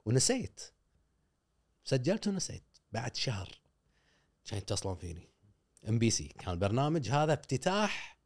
ونسيت. 0.07 0.61
سجلت 1.85 2.27
ونسيت. 2.27 2.76
بعد 2.93 3.17
شهر 3.17 3.61
كان 4.45 4.59
يتصلون 4.59 4.97
فيني. 4.97 5.29
MBC 5.89 6.25
كان 6.25 6.55
البرنامج 6.55 7.09
هذا 7.09 7.35
افتتاح 7.35 8.19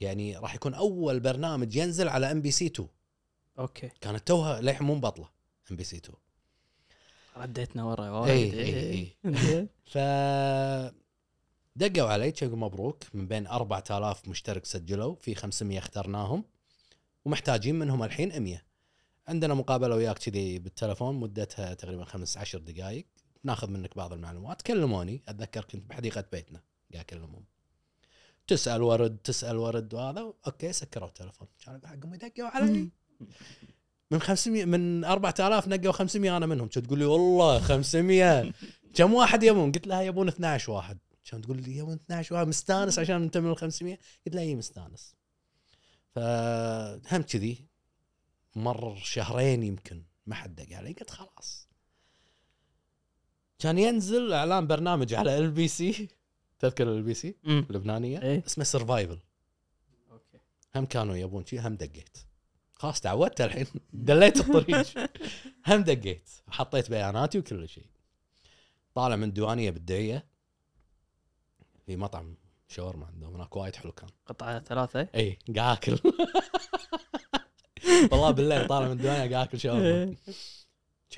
يعني 0.00 0.36
راح 0.36 0.54
يكون 0.54 0.74
أول 0.74 1.20
برنامج 1.20 1.76
ينزل 1.76 2.08
على 2.08 2.30
MBC 2.32 2.66
2 2.66 2.88
أوكي. 3.58 3.90
كانت 4.00 4.28
توها 4.28 4.60
للحين 4.60 4.86
مو 4.86 4.94
مبطلة 4.94 5.28
MBC 5.70 5.96
2 5.96 6.14
رديتنا 7.36 7.84
ورا 7.84 8.10
وايد. 8.10 8.54
إي، 8.54 8.74
إي. 8.74 9.16
إي. 9.24 9.68
ف 9.92 9.98
دقوا 11.76 12.08
علي 12.08 12.32
يقول 12.42 12.58
مبروك. 12.58 13.04
من 13.14 13.26
بين 13.26 13.46
4000 13.46 14.28
مشترك 14.28 14.64
سجلوا 14.66 15.14
في 15.14 15.34
500 15.34 15.78
اخترناهم 15.78 16.44
ومحتاجين 17.24 17.74
منهم 17.74 18.02
الحين 18.02 18.42
100 18.42 18.62
عندنا 19.28 19.54
مقابلة 19.54 19.96
وياك 19.96 20.18
كذي 20.18 20.58
بالتلفون 20.58 21.14
مدتها 21.14 21.74
تقريبا 21.74 22.04
15 22.04 22.58
دقائق 22.58 23.06
ناخذ 23.48 23.70
منك 23.70 23.96
بعض 23.96 24.12
المعلومات. 24.12 24.62
كلموني 24.62 25.22
أتذكر 25.28 25.64
كنت 25.64 25.90
بحديقة 25.90 26.24
بيتنا. 26.32 26.60
قاعد 26.92 27.04
اكلمهم 27.04 27.44
تسأل 28.46 28.82
ورد 28.82 29.16
تسأل 29.24 29.56
ورد 29.56 29.94
وهذا 29.94 30.32
أوكي 30.46 30.72
سكروا 30.72 31.08
التلفون. 31.08 31.48
كان 31.64 31.74
أقول 31.74 31.86
حقهم 31.88 32.14
يدقوا 32.14 32.48
علي. 32.48 32.88
من 34.10 34.20
500 34.20 34.64
من 34.64 35.04
4000 35.04 35.68
نقوا 35.68 35.92
500 35.92 36.36
أنا 36.36 36.46
منهم. 36.46 36.68
كانت 36.68 36.86
تقول 36.86 36.98
لي 36.98 37.04
والله 37.04 37.58
500 37.60 38.52
كم 38.94 39.14
واحد 39.14 39.42
يبون؟ 39.42 39.72
قلت 39.72 39.86
لها 39.86 40.02
يبون 40.02 40.28
12 40.28 40.72
واحد. 40.72 40.98
كانت 41.24 41.44
تقول 41.44 41.62
لي 41.62 41.76
يبون 41.76 41.94
12 41.94 42.34
واحد 42.34 42.46
مستانس 42.46 42.98
عشان 42.98 43.22
أنت 43.22 43.36
من 43.38 43.50
ال 43.50 43.56
500 43.56 43.98
قلت 44.26 44.34
لها 44.34 44.42
إي 44.42 44.54
مستانس. 44.54 45.14
فهم 46.14 47.22
كذي 47.22 47.66
مر 48.56 48.96
شهرين 48.96 49.62
يمكن 49.62 50.02
ما 50.26 50.34
حد 50.34 50.54
دق 50.54 50.76
علي. 50.76 50.92
قلت 50.92 51.10
خلاص. 51.10 51.67
كان 53.58 53.78
ينزل 53.78 54.32
إعلان 54.32 54.66
برنامج 54.66 55.14
على 55.14 55.38
ال 55.38 55.50
بي 55.50 55.68
سي 55.68 56.08
تذكر 56.58 56.88
ال 56.88 57.02
بي 57.02 57.14
سي. 57.14 57.36
اللبنانيه 57.46 58.22
إيه. 58.22 58.42
اسمه 58.46 58.64
Survivor 58.64 59.18
أوكي. 60.10 60.38
هم 60.76 60.86
كانوا 60.86 61.16
يبون 61.16 61.44
شي 61.44 61.60
هم 61.60 61.74
دقيت. 61.74 62.18
خلاص 62.72 63.00
تعودت 63.00 63.40
الحين. 63.40 63.66
دليت 63.92 64.40
الطريق. 64.40 64.86
هم 65.68 65.82
دقيت. 65.82 66.30
حطيت 66.48 66.90
بياناتي 66.90 67.38
وكل 67.38 67.68
شيء 67.68 67.86
طالع 68.94 69.16
من 69.16 69.32
ديوانيه 69.32 69.70
بالدعيه 69.70 70.26
في 71.86 71.96
مطعم 71.96 72.36
شاورما 72.68 73.06
عندهم. 73.06 73.34
هناك 73.34 73.56
وايد 73.56 73.76
حلو 73.76 73.92
كان. 73.92 74.08
قطعة 74.26 74.60
ثلاثة؟ 74.60 75.08
إي 75.14 75.38
قاعد 75.56 75.76
اكل 75.76 75.98
والله 78.12 78.30
بالليل 78.30 78.66
طالع 78.66 78.86
من 78.86 78.92
الديوانية 78.92 79.34
قاعد 79.34 79.48
اكل 79.48 79.60
شاورما. 79.60 79.84
إيه. 79.86 80.14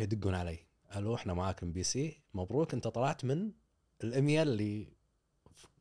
يدقون 0.00 0.34
علي. 0.34 0.69
ألو 0.96 1.14
إحنا 1.14 1.34
معاك 1.34 1.62
MBC. 1.62 2.22
مبروك 2.34 2.74
إنت 2.74 2.88
طلعت 2.88 3.24
من 3.24 3.52
الامية 4.04 4.42
اللي 4.42 4.88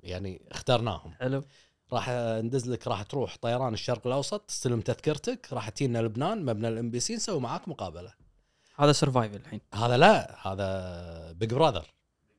يعني 0.04 0.42
اخترناهم. 0.51 1.13
حلو 1.13 1.44
راح 1.94 2.10
ندز 2.44 2.70
لك 2.70 2.88
راح 2.88 3.04
تروح 3.04 3.38
طيران 3.42 3.74
الشرق 3.74 4.08
الأوسط 4.08 4.42
تستلم 4.42 4.82
تذكرتك 4.82 5.54
راح 5.54 5.70
تجينا 5.70 6.00
لبنان 6.00 6.46
مبنى 6.46 6.68
ال 6.68 6.91
MBC 6.91 7.15
نسوي 7.16 7.39
معاك 7.39 7.68
مقابلة. 7.68 8.13
هذا 8.75 8.92
Survivor 8.91 9.36
الحين. 9.36 9.62
هذا 9.74 9.98
لا 9.98 10.48
هذا 10.48 11.32
Big 11.32 11.53
Brother 11.53 11.94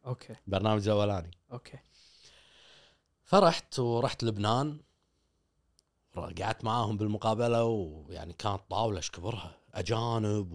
أوكي. 0.07 0.35
برنامج 0.47 0.89
الاولاني 0.89 1.31
أوكي. 1.53 1.79
فرحت 3.25 3.79
ورحت 3.79 4.25
لبنان 4.25 4.81
قعدت 6.17 6.65
معاهم 6.65 6.97
بالمقابلة 6.97 7.65
ويعني 7.65 8.33
كانت 8.33 8.61
طاولة 8.71 8.97
إيش 8.97 9.11
كبرها؟ 9.11 9.57
أجانب 9.75 10.53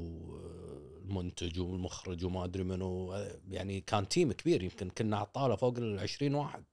والمنتج 1.10 1.60
والمخرج 1.60 2.26
وما 2.26 2.44
أدري 2.46 2.64
منو. 2.64 3.14
يعني 3.50 3.82
كان 3.82 4.08
team 4.08 4.32
كبير 4.32 4.64
يمكن 4.64 4.90
كنا 4.90 5.18
على 5.18 5.26
الطاوله 5.26 5.56
فوق 5.56 5.78
ال 5.78 6.00
20 6.00 6.36
واحد. 6.36 6.64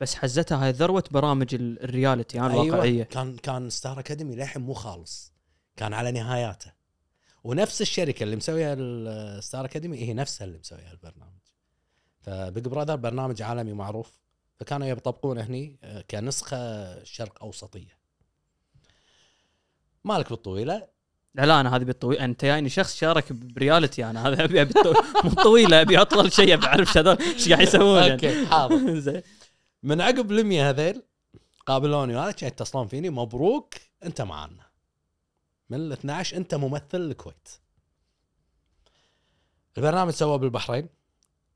بس 0.00 0.14
حزتها 0.14 0.64
هاي 0.64 0.70
ذروة 0.72 1.04
برامج 1.10 1.54
ال- 1.54 1.82
ال 1.82 1.89
reality 1.89 2.38
الواقعية. 2.40 2.82
أيوة. 2.82 3.04
كان 3.04 3.36
كان 3.36 3.70
Star 3.70 4.00
Academy 4.00 4.34
للحين 4.36 4.62
مو 4.62 4.74
خالص. 4.74 5.32
كان 5.76 5.92
على 5.94 6.12
نهاياته. 6.12 6.72
ونفس 7.44 7.82
الشركة 7.82 8.24
اللي 8.24 8.36
مسويها 8.36 8.74
ال 8.78 8.95
Star 8.95 9.64
Academy 9.64 9.96
هي 9.98 10.14
نفسها 10.14 10.44
اللي 10.44 10.58
مسويها 10.58 10.92
البرنامج 10.92 11.38
ف 12.20 12.32
Big 12.32 12.68
Brother 12.68 12.96
برنامج 12.96 13.42
عالمي 13.42 13.72
معروف. 13.72 14.18
فكانوا 14.56 14.86
يطبقونه 14.86 15.40
هني 15.42 15.78
آه، 15.82 16.00
كنسخة 16.10 17.04
شرق 17.04 17.42
أوسطية. 17.44 17.98
مالك 20.04 20.30
بالطويلة؟ 20.30 20.88
لا 21.38 21.46
لا 21.46 21.60
أنا 21.60 21.76
هذه 21.76 21.84
بالطويل 21.84 22.18
أنت 22.18 22.44
جايني 22.44 22.68
شخص 22.68 22.96
شارك 22.96 23.32
ب 23.32 23.41
reality 23.41 24.04
أنا 24.04 24.28
هذا 24.28 24.44
ابي 24.44 24.64
بالطو... 24.64 24.94
مو 25.24 25.30
طويلة 25.30 25.80
أبي 25.80 26.00
أطول 26.00 26.32
شيء 26.32 26.56
بعرف 26.56 26.98
هذول 26.98 27.18
إيش 27.20 27.48
قاعد 27.48 27.62
يسوون 27.62 27.98
يعني. 27.98 28.12
أوكي 28.12 28.46
حاضر. 28.46 28.98
زين. 29.06 29.22
من 29.82 30.00
عقب 30.00 30.32
المية 30.32 30.70
هذيل 30.70 31.02
قابلوني 31.66 32.16
وهذا 32.16 32.30
كان 32.30 32.48
يتصلون 32.48 32.88
فيني 32.88 33.10
مبروك 33.10 33.74
أنت 34.04 34.22
معانا 34.22 34.66
من 35.70 35.78
ال 35.78 35.92
12 35.92 36.36
أنت 36.36 36.54
ممثل 36.54 37.00
الكويت. 37.00 37.48
البرنامج 39.76 40.12
سوى 40.12 40.38
بالبحرين 40.38 40.88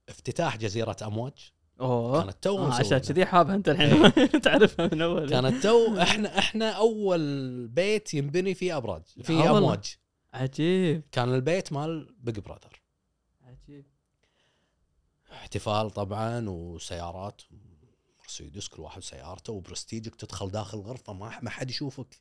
افتتاح 0.09 0.57
جزيرة 0.57 0.97
أمواج. 1.03 1.53
أوه. 1.83 2.23
كانت 2.23 2.37
تو 2.43 2.59
آه 2.59 2.75
عشان. 2.75 2.99
كذي 2.99 3.27
حابها 3.27 3.55
أنت 3.55 3.69
الحين. 3.69 4.13
تعرفها 4.43 4.89
من 4.93 5.03
أول. 5.03 5.29
كانت 5.31 5.63
تو 5.63 5.97
إحنا 5.99 6.39
إحنا 6.39 6.71
أول 6.71 7.21
بيت 7.69 8.15
ينبني 8.15 8.55
فيه 8.55 8.77
أبراج 8.77 9.03
في 9.23 9.33
والله. 9.35 9.59
أمواج. 9.59 9.97
عجيب. 10.35 11.03
كان 11.13 11.35
البيت 11.35 11.73
مال 11.73 12.15
Big 12.21 12.39
Brother 12.39 12.81
عجيب. 13.43 13.85
احتفال 15.33 15.91
طبعا 15.91 16.49
وسيارات 16.49 17.43
مرسيدس 18.23 18.69
كل 18.69 18.83
واحد 18.83 19.03
سيارته 19.03 19.53
وبرستيجك 19.53 20.15
تدخل 20.15 20.51
داخل 20.51 20.79
غرفة 20.79 21.13
ما 21.13 21.39
ما 21.43 21.51
حد 21.51 21.71
يشوفك. 21.71 22.21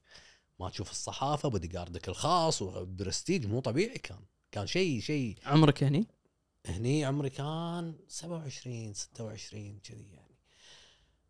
ما 0.59 0.69
تشوف 0.69 0.91
الصحافة 0.91 1.49
بودي 1.49 1.67
جاردك 1.67 2.09
الخاص 2.09 2.61
وبرستيج 2.61 3.45
مو 3.47 3.59
طبيعي 3.59 3.97
كان. 3.97 4.19
كان 4.51 4.67
شيء 4.67 4.99
شيء. 5.01 5.35
عمرك 5.45 5.81
يعني؟ 5.81 6.07
هني 6.65 7.05
عمري 7.05 7.29
كان 7.29 7.95
27 8.07 8.93
26 8.93 9.79
كذي 9.79 10.07
يعني. 10.13 10.37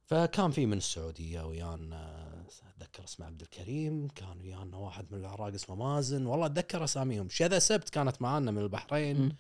فكان 0.04 0.52
في 0.52 0.66
من 0.66 0.78
السعودية 0.78 1.42
ويانا 1.42 2.46
أتذكر 2.68 3.04
اسمه 3.04 3.26
عبد 3.26 3.42
الكريم 3.42 4.08
كان 4.08 4.40
ويانا 4.42 4.78
واحد 4.78 5.12
من 5.12 5.20
العراق 5.20 5.54
اسمه 5.54 5.76
مازن. 5.76 6.26
والله 6.26 6.46
أتذكر 6.46 6.84
أساميهم. 6.84 7.30
شذا 7.30 7.60
سبت 7.60 7.90
كانت 7.90 8.22
معانا 8.22 8.52
من 8.52 8.62
البحرين. 8.62 9.36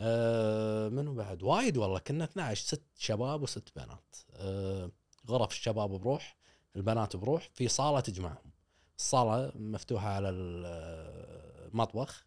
آه 0.00 0.88
منو 0.88 1.14
بعد؟ 1.14 1.42
وايد 1.42 1.76
والله. 1.76 1.98
كنا 1.98 2.24
12 2.24 2.66
ست 2.66 2.84
شباب 2.96 3.42
وست 3.42 3.76
بنات. 3.76 4.16
آه 4.32 4.90
غرف 5.28 5.50
الشباب 5.50 5.90
بروح 5.90 6.36
البنات 6.76 7.16
بروح 7.16 7.48
في 7.54 7.68
صالة 7.68 8.00
تجمعهم. 8.00 8.52
الصالة 8.98 9.52
مفتوحة 9.54 10.08
على 10.08 10.30
المطبخ 10.30 12.26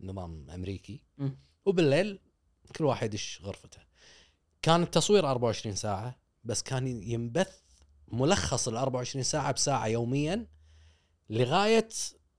نظام 0.00 0.50
أمريكي. 0.50 1.04
مم. 1.18 1.38
وبالليل 1.70 2.18
كل 2.76 2.84
واحد 2.84 3.14
يدش 3.14 3.40
غرفته. 3.42 3.78
كان 4.62 4.82
التصوير 4.82 5.30
24 5.30 5.74
ساعة 5.74 6.16
بس 6.44 6.62
كان 6.62 6.86
ينبث 6.86 7.60
ملخص 8.08 8.68
ال 8.68 8.76
24 8.76 9.22
ساعة 9.22 9.52
بساعة 9.52 9.86
يوميا 9.86 10.46
لغاية 11.30 11.88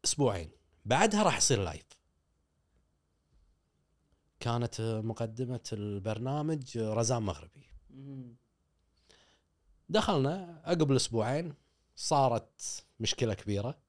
أسبوعين. 0.05 0.51
بعدها 0.85 1.23
راح 1.23 1.37
يصير 1.37 1.63
لايف 1.63 1.85
كانت 4.39 4.81
مقدمة 4.81 5.63
البرنامج 5.73 6.77
رزان 6.77 7.23
مغربي. 7.23 7.65
دخلنا 9.89 10.61
عقب 10.65 10.91
الأسبوعين 10.91 11.53
صارت 11.95 12.85
مشكلة 12.99 13.33
كبيرة 13.33 13.79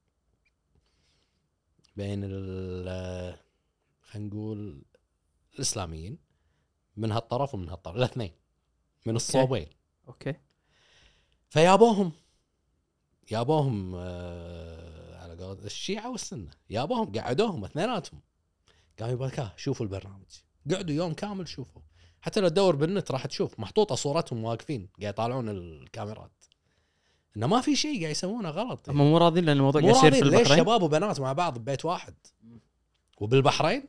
بين 1.96 2.20
ال 2.24 3.36
خلينا 4.02 4.28
نقول 4.28 4.82
الإسلاميين 5.54 6.18
من 6.96 7.12
هالطرف 7.12 7.54
ومن 7.54 7.68
هالطرف 7.68 7.96
الاثنين 7.96 8.32
من 9.06 9.16
الصوبين. 9.16 9.66
أوكي. 10.08 10.34
فيابوهم 11.48 12.12
يابوهم 13.30 13.92
آه 13.94 15.22
على 15.22 15.44
قول 15.44 15.58
الشيعة 15.64 16.10
والسنة 16.10 16.50
يابوهم 16.70 17.12
قعدوهم 17.12 17.64
اثنيناتهم. 17.64 18.20
قالوا 19.00 19.12
يبا 19.12 19.28
كا 19.28 19.52
شوفوا 19.56 19.86
البرنامج. 19.86 20.40
قعدوا 20.70 20.94
يوم 20.94 21.14
كامل 21.14 21.48
شوفوا. 21.48 21.82
حتى 22.20 22.40
لو 22.40 22.48
تدور 22.48 22.76
بالنت 22.76 23.10
راح 23.10 23.26
تشوف 23.26 23.60
محطوطة 23.60 23.94
صورتهم 23.94 24.44
واقفين 24.44 24.88
قاعد 25.00 25.14
يطالعون 25.14 25.48
الكاميرات. 25.48 26.44
إنه 27.36 27.46
ما 27.46 27.60
في 27.60 27.76
شيء 27.76 28.00
قاعد 28.00 28.10
يسوونه 28.10 28.50
غلط. 28.50 28.88
هم 28.88 28.96
مو 28.96 29.18
راضين 29.18 29.44
لأن 29.44 29.56
الموضوع 29.56 29.80
مو 29.80 29.92
قاعد 29.92 29.98
يصير 29.98 30.12
في 30.12 30.18
راضين 30.18 30.38
ليش 30.38 30.40
البحرين؟ 30.40 30.64
شباب 30.64 30.82
وبنات 30.82 31.20
مع 31.20 31.32
بعض 31.32 31.58
ببيت 31.58 31.84
واحد؟ 31.84 32.14
وبالبحرين؟ 33.20 33.88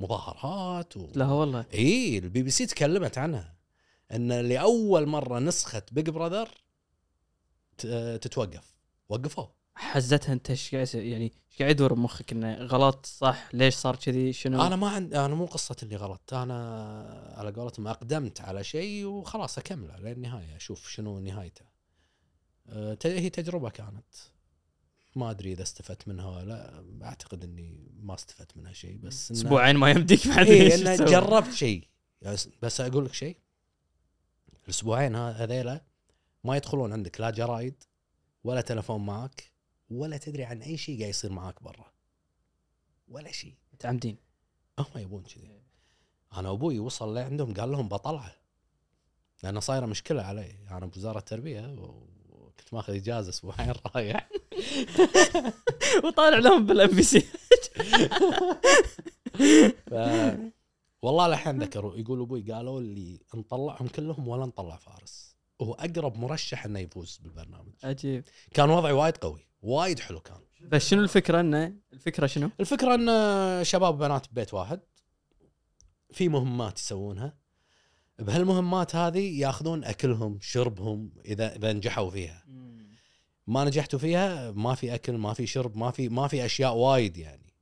مظاهرات 0.00 0.96
و... 0.96 1.08
لا 1.14 1.26
والله. 1.26 1.66
اي 1.74 2.18
البي 2.18 2.42
بي 2.42 2.50
سي 2.50 2.66
تكلمت 2.66 3.18
عنها. 3.18 3.56
إن 4.12 4.32
لأول 4.32 5.06
مرة 5.06 5.38
نسخة 5.38 5.82
Big 5.92 6.10
Brother 6.10 6.48
تتوقف. 8.20 8.74
وقفوه. 9.08 9.54
حزتها 9.74 10.32
أنت 10.32 10.50
إيش 10.50 10.74
قاعد؟ 10.74 10.94
يعني 10.94 11.24
إيش 11.24 11.58
قاعد 11.58 11.70
يدور 11.70 11.94
بمخك 11.94 12.32
إنه 12.32 12.54
غلط؟ 12.54 13.06
صح. 13.06 13.48
ليش 13.52 13.74
صار 13.74 13.96
كذي؟ 13.96 14.32
شنو؟ 14.32 14.66
أنا 14.66 14.76
ما 14.76 14.88
عند 14.88 15.14
أنا 15.14 15.34
مو 15.34 15.44
قصة 15.44 15.76
اللي 15.82 15.96
غلط. 15.96 16.34
أنا 16.34 17.34
على 17.36 17.50
قولتهم 17.52 17.88
أقدمت 17.88 18.40
على 18.40 18.64
شيء 18.64 19.06
وخلاص 19.06 19.58
أكمله 19.58 19.96
للنهاية. 19.96 20.56
أشوف 20.56 20.88
شنو 20.88 21.18
نهايته. 21.18 21.64
أه، 22.68 22.98
هي 23.04 23.30
تجربة 23.30 23.70
كانت. 23.70 24.14
ما 25.14 25.30
أدري 25.30 25.52
إذا 25.52 25.62
استفدت 25.62 26.08
منها 26.08 26.28
ولا 26.36 26.44
لا 26.44 27.06
أعتقد 27.06 27.44
إني 27.44 27.88
ما 28.02 28.14
استفدت 28.14 28.56
منها 28.56 28.72
شيء 28.72 28.96
بس 28.98 29.30
أسبوعين 29.32 29.76
ما 29.76 29.90
يمديك 29.90 30.28
بعد 30.28 30.46
اي 30.46 30.62
إيش 30.62 30.80
إنه 30.80 30.94
تسوي؟ 30.94 31.06
جربت 31.06 31.52
شيء. 31.52 31.88
بس- 32.62 32.80
أقول 32.80 33.04
لك 33.04 33.14
شيء. 33.14 33.36
الأسبوعين 34.64 35.16
هذيلا 35.16 35.84
ما 36.44 36.56
يدخلون 36.56 36.92
عندك 36.92 37.20
لا 37.20 37.30
جرايد 37.30 37.84
ولا 38.44 38.60
تلفون 38.60 39.06
معك 39.06 39.50
ولا 39.90 40.16
تدري 40.16 40.44
عن 40.44 40.62
أي 40.62 40.76
شيء 40.76 40.98
قاعد 40.98 41.10
يصير 41.10 41.32
معك 41.32 41.62
برا. 41.62 41.92
ولا 43.08 43.32
شيء. 43.32 43.54
متعمدين. 43.72 44.16
هم 44.78 44.86
يبون 44.96 45.22
كذي. 45.22 45.60
أنا 46.36 46.50
أبوي 46.50 46.78
وصل 46.78 47.14
لعندهم 47.14 47.54
قال 47.54 47.72
لهم 47.72 47.88
بطلعه. 47.88 48.36
لأنه 49.42 49.60
صايرة 49.60 49.86
مشكلة 49.86 50.22
علي. 50.22 50.56
أنا 50.70 50.86
بوزارة 50.86 51.18
التربية 51.18 51.74
وكنت 52.28 52.74
ماخذ 52.74 52.94
إجازة 52.94 53.30
أسبوعين 53.30 53.72
رايح. 53.94 54.30
وطالع 56.04 56.38
لهم 56.38 56.66
بال 56.66 56.88
MBC 56.88 57.20
ف... 59.90 59.94
والله 61.02 61.28
لحين 61.28 61.62
ذكروا 61.62 61.96
يقول 61.96 62.20
أبوي 62.20 62.52
قالوا 62.52 62.80
لي 62.80 63.20
نطلعهم 63.34 63.88
كلهم 63.88 64.28
ولا 64.28 64.46
نطلع 64.46 64.76
فارس. 64.76 65.36
هو 65.60 65.72
أقرب 65.72 66.16
مرشح 66.16 66.64
إنه 66.64 66.78
يفوز 66.78 67.20
بالبرنامج. 67.22 67.72
عجيب. 67.84 68.24
كان 68.54 68.70
وضعي 68.70 68.92
وايد 68.92 69.16
قوي 69.16 69.46
وايد 69.62 69.98
حلو 70.00 70.20
كان. 70.20 70.40
بس 70.68 70.88
شنو 70.88 71.02
الفكرة 71.02 71.40
إنه؟ 71.40 71.74
الفكرة 71.92 72.26
شنو؟ 72.26 72.50
الفكرة 72.60 72.94
إن 72.94 73.64
شباب 73.64 73.94
وبنات 73.94 74.26
ببيت 74.32 74.54
واحد 74.54 74.80
في 76.12 76.28
مهمات 76.28 76.78
يسوونها. 76.78 77.36
بهالمهمات 78.18 78.96
هذه 78.96 79.40
ياخذون 79.40 79.84
أكلهم 79.84 80.38
شربهم 80.40 81.12
إذا 81.24 81.56
إذا 81.56 81.72
نجحوا 81.72 82.10
فيها. 82.10 82.44
ما 83.46 83.64
نجحتوا 83.64 83.98
فيها 83.98 84.50
ما 84.50 84.74
في 84.74 84.94
أكل 84.94 85.12
ما 85.12 85.34
في 85.34 85.46
شرب 85.46 85.76
ما 85.76 85.90
في 85.90 86.08
ما 86.08 86.28
في 86.28 86.44
أشياء 86.44 86.74
وايد 86.74 87.16
يعني. 87.16 87.52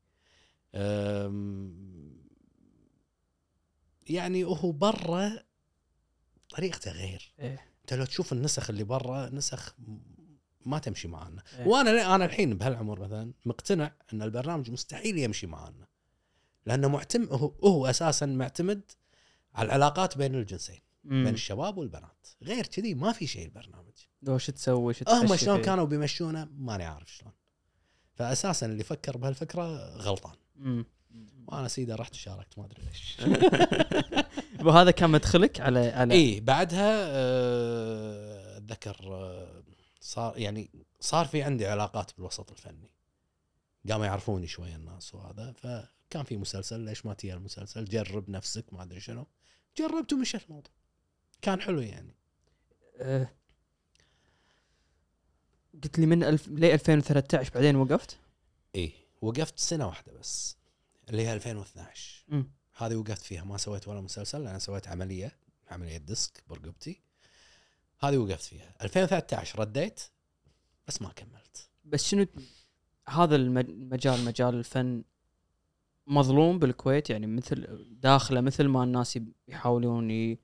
يعني 4.06 4.44
هو 4.44 4.72
برا 4.72 5.42
طريقته 6.50 6.90
غير. 6.90 7.34
إيه. 7.38 7.60
أنت 7.80 7.94
لو 7.94 8.04
تشوف 8.04 8.32
النسخ 8.32 8.70
اللي 8.70 8.84
برا 8.84 9.30
نسخ 9.30 9.76
ما 10.66 10.78
تمشي 10.78 11.08
معنا 11.08 11.42
إيه. 11.58 11.66
وأنا 11.66 12.14
أنا 12.14 12.24
الحين 12.24 12.58
بهالعمر 12.58 13.00
مثلا 13.00 13.32
مقتنع 13.46 13.92
إن 14.12 14.22
البرنامج 14.22 14.70
مستحيل 14.70 15.18
يمشي 15.18 15.46
معنا 15.46 15.86
لأنه 16.66 16.88
معتمد 16.88 17.32
هو, 17.32 17.54
هو 17.64 17.86
أساسا 17.86 18.26
معتمد 18.26 18.90
على 19.54 19.66
العلاقات 19.66 20.18
بين 20.18 20.34
الجنسين 20.34 20.80
بين. 21.04 21.28
الشباب 21.28 21.78
والبنات. 21.78 22.26
غير 22.42 22.66
كذي 22.66 22.94
ما 22.94 23.12
في 23.12 23.26
شيء 23.26 23.44
البرنامج. 23.44 23.94
لو 24.22 24.38
شو 24.38 24.52
تسوي 24.52 24.94
شو 24.94 25.04
هم 25.08 25.36
شلون. 25.36 25.62
كانوا 25.62 25.84
بيمشونه 25.84 26.48
ماني 26.58 26.84
عارف 26.84 27.12
شلون. 27.12 27.32
فاساسا 28.14 28.66
اللي 28.66 28.84
فكر 28.84 29.16
بهالفكرة 29.16 29.96
غلطان. 29.96 30.34
مم. 30.56 30.84
وأنا 31.46 31.68
سيدة 31.68 31.94
رحت 31.94 32.14
شاركت 32.14 32.58
ما 32.58 32.64
أدري 32.64 32.82
ليش. 32.82 33.16
وهذا 34.66 34.90
كان 34.90 35.10
مدخلك 35.10 35.60
على 35.60 35.88
على 35.88 36.14
اي 36.14 36.40
بعدها 36.40 37.06
آه، 37.08 38.56
أتذكر 38.56 38.96
آه، 39.14 39.62
صار 40.00 40.38
يعني 40.38 40.70
صار 41.00 41.26
في 41.26 41.42
عندي 41.42 41.66
علاقات 41.66 42.10
بالوسط 42.16 42.50
الفني. 42.50 42.90
قاموا 43.90 44.06
يعرفوني 44.06 44.46
شوية 44.46 44.76
الناس 44.76 45.14
وهذا 45.14 45.52
فكان 45.52 46.24
في 46.24 46.36
مسلسل 46.36 46.80
ليش 46.80 47.06
ما 47.06 47.14
تيا 47.14 47.34
المسلسل؟ 47.34 47.84
جرب 47.84 48.30
نفسك 48.30 48.72
ما 48.72 48.82
أدري 48.82 49.00
شنو. 49.00 49.26
جربت 49.76 50.12
ومشى 50.12 50.38
الموضوع. 50.48 50.72
كان 51.42 51.60
حلو 51.60 51.80
يعني. 51.80 52.14
آه. 52.96 53.30
قلت 55.84 55.98
لي 55.98 56.06
من 56.06 56.24
الف... 56.24 56.48
ليه 56.48 56.74
2013 56.74 57.52
بعدين 57.54 57.76
وقفت؟ 57.76 58.18
اي 58.76 58.92
وقفت 59.22 59.58
سنة 59.58 59.86
واحدة 59.86 60.12
بس 60.12 60.56
اللي 61.10 61.26
هي 61.26 61.34
2012 61.34 62.24
مم. 62.28 62.50
هذه 62.76 62.94
وقفت 62.96 63.22
فيها 63.22 63.44
ما 63.44 63.56
سويت 63.56 63.88
ولا 63.88 64.00
مسلسل 64.00 64.44
لأن 64.44 64.58
سويت 64.58 64.88
عملية 64.88 65.36
عملية 65.70 65.96
ديسك 65.98 66.42
برقبتي. 66.48 67.00
هذه 68.00 68.16
وقفت 68.16 68.42
فيها. 68.44 68.74
2013 68.82 69.58
رديت 69.60 70.00
بس 70.88 71.02
ما 71.02 71.08
كملت. 71.08 71.68
بس 71.84 72.04
شنو 72.08 72.26
هذا 73.08 73.36
المج- 73.36 73.68
المجال 73.70 74.24
مجال 74.24 74.54
الفن 74.54 75.04
مظلوم 76.06 76.58
بالكويت؟ 76.58 77.10
يعني 77.10 77.26
مثل 77.26 77.86
داخله 78.00 78.40
مثل 78.40 78.64
ما 78.66 78.84
الناس 78.84 79.18
يحاولون 79.48 80.10
ي... 80.10 80.38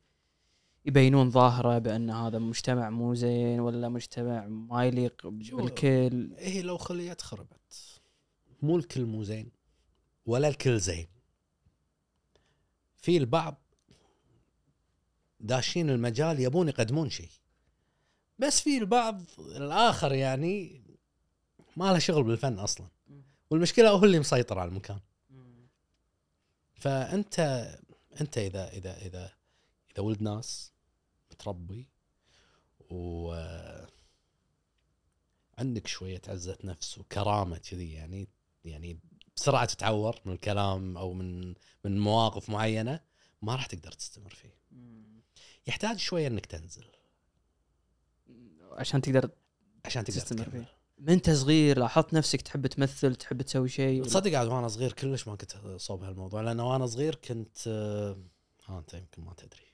يبينون 0.87 1.31
ظاهره 1.31 1.79
بان 1.79 2.11
هذا 2.11 2.39
مجتمع 2.39 2.91
مو 2.91 3.15
زين 3.15 3.61
ولا 3.61 3.89
مجتمع 3.89 4.47
ما 4.47 4.85
يليق 4.85 5.27
بالكل. 5.27 6.35
هي 6.39 6.63
لو 6.63 6.79
خليت 6.79 7.23
خربت. 7.23 8.01
مو 8.63 8.77
الكل 8.77 9.05
مو 9.05 9.23
زين 9.23 9.51
ولا 10.27 10.49
الكل 10.49 10.81
زين. 10.81 11.07
في 12.97 13.17
البعض 13.17 13.57
داشين 15.41 15.91
المجال 15.91 16.41
يبون 16.41 16.69
يقدمون 16.69 17.11
شيء. 17.11 17.31
بس 18.39 18.61
في 18.61 18.79
البعض 18.79 19.23
الآخر 19.39 20.13
يعني 20.13 20.83
ما 21.77 21.93
له 21.93 21.99
شغل 21.99 22.23
بالفن 22.23 22.59
أصلا. 22.59 22.87
والمشكلة 23.51 23.91
هو 23.91 24.05
اللي 24.05 24.19
مسيطر 24.19 24.59
على 24.59 24.69
المكان. 24.69 25.01
فانت 26.75 27.39
أنت 28.21 28.39
اذا 28.39 28.69
اذا 28.69 28.97
اذا 28.97 29.33
إذا 29.93 30.03
ولد 30.03 30.23
ناس 30.23 30.74
متربي 31.35 31.89
و 32.91 33.33
عندك 35.59 35.87
شوية 35.87 36.21
عزة 36.29 36.59
نفس 36.65 36.99
وكرامة 36.99 37.59
كذي 37.59 37.93
يعني 37.93 38.29
يعني 38.65 38.99
بسرعة 39.37 39.65
تتعور 39.65 40.21
من 40.25 40.33
الكلام 40.33 40.97
أو 40.97 41.13
من 41.13 41.55
من 41.85 41.99
مواقف 42.01 42.51
معينة 42.51 43.01
ما 43.43 43.53
راح 43.55 43.67
تقدر 43.67 43.93
تستمر 43.93 44.31
فيه. 44.35 44.55
يحتاج 45.67 45.97
شوية 45.99 46.27
إنك 46.27 46.47
تنزل. 46.47 46.85
عشان 48.73 49.01
تقدر 49.03 49.31
عشان 49.85 50.05
تقدر 50.05 50.21
تستمر 50.21 50.45
تكمل. 50.45 50.67
من 50.99 51.09
أنت 51.11 51.31
صغير 51.31 51.79
لاحظت 51.79 52.15
نفسك 52.15 52.43
تحب 52.43 52.67
تمثل 52.67 53.15
تحب 53.17 53.43
تسوي 53.43 53.69
شيء؟ 53.69 54.01
ولا- 54.01 54.09
تصدق 54.09 54.39
عاد 54.39 54.49
وأنا 54.49 54.69
صغير 54.69 54.93
كلش 54.93 55.29
ما 55.29 55.37
كنت 55.37 55.57
صوب 55.77 56.03
هالموضوع 56.03 56.41
لأن 56.41 56.61
وأنا 56.61 56.87
صغير 56.87 57.15
كنت 57.15 57.57
آه، 57.67 58.17
ها 58.67 58.79
أنت 58.79 58.95
يمكن 58.95 59.23
ما 59.23 59.35
تدري. 59.35 59.74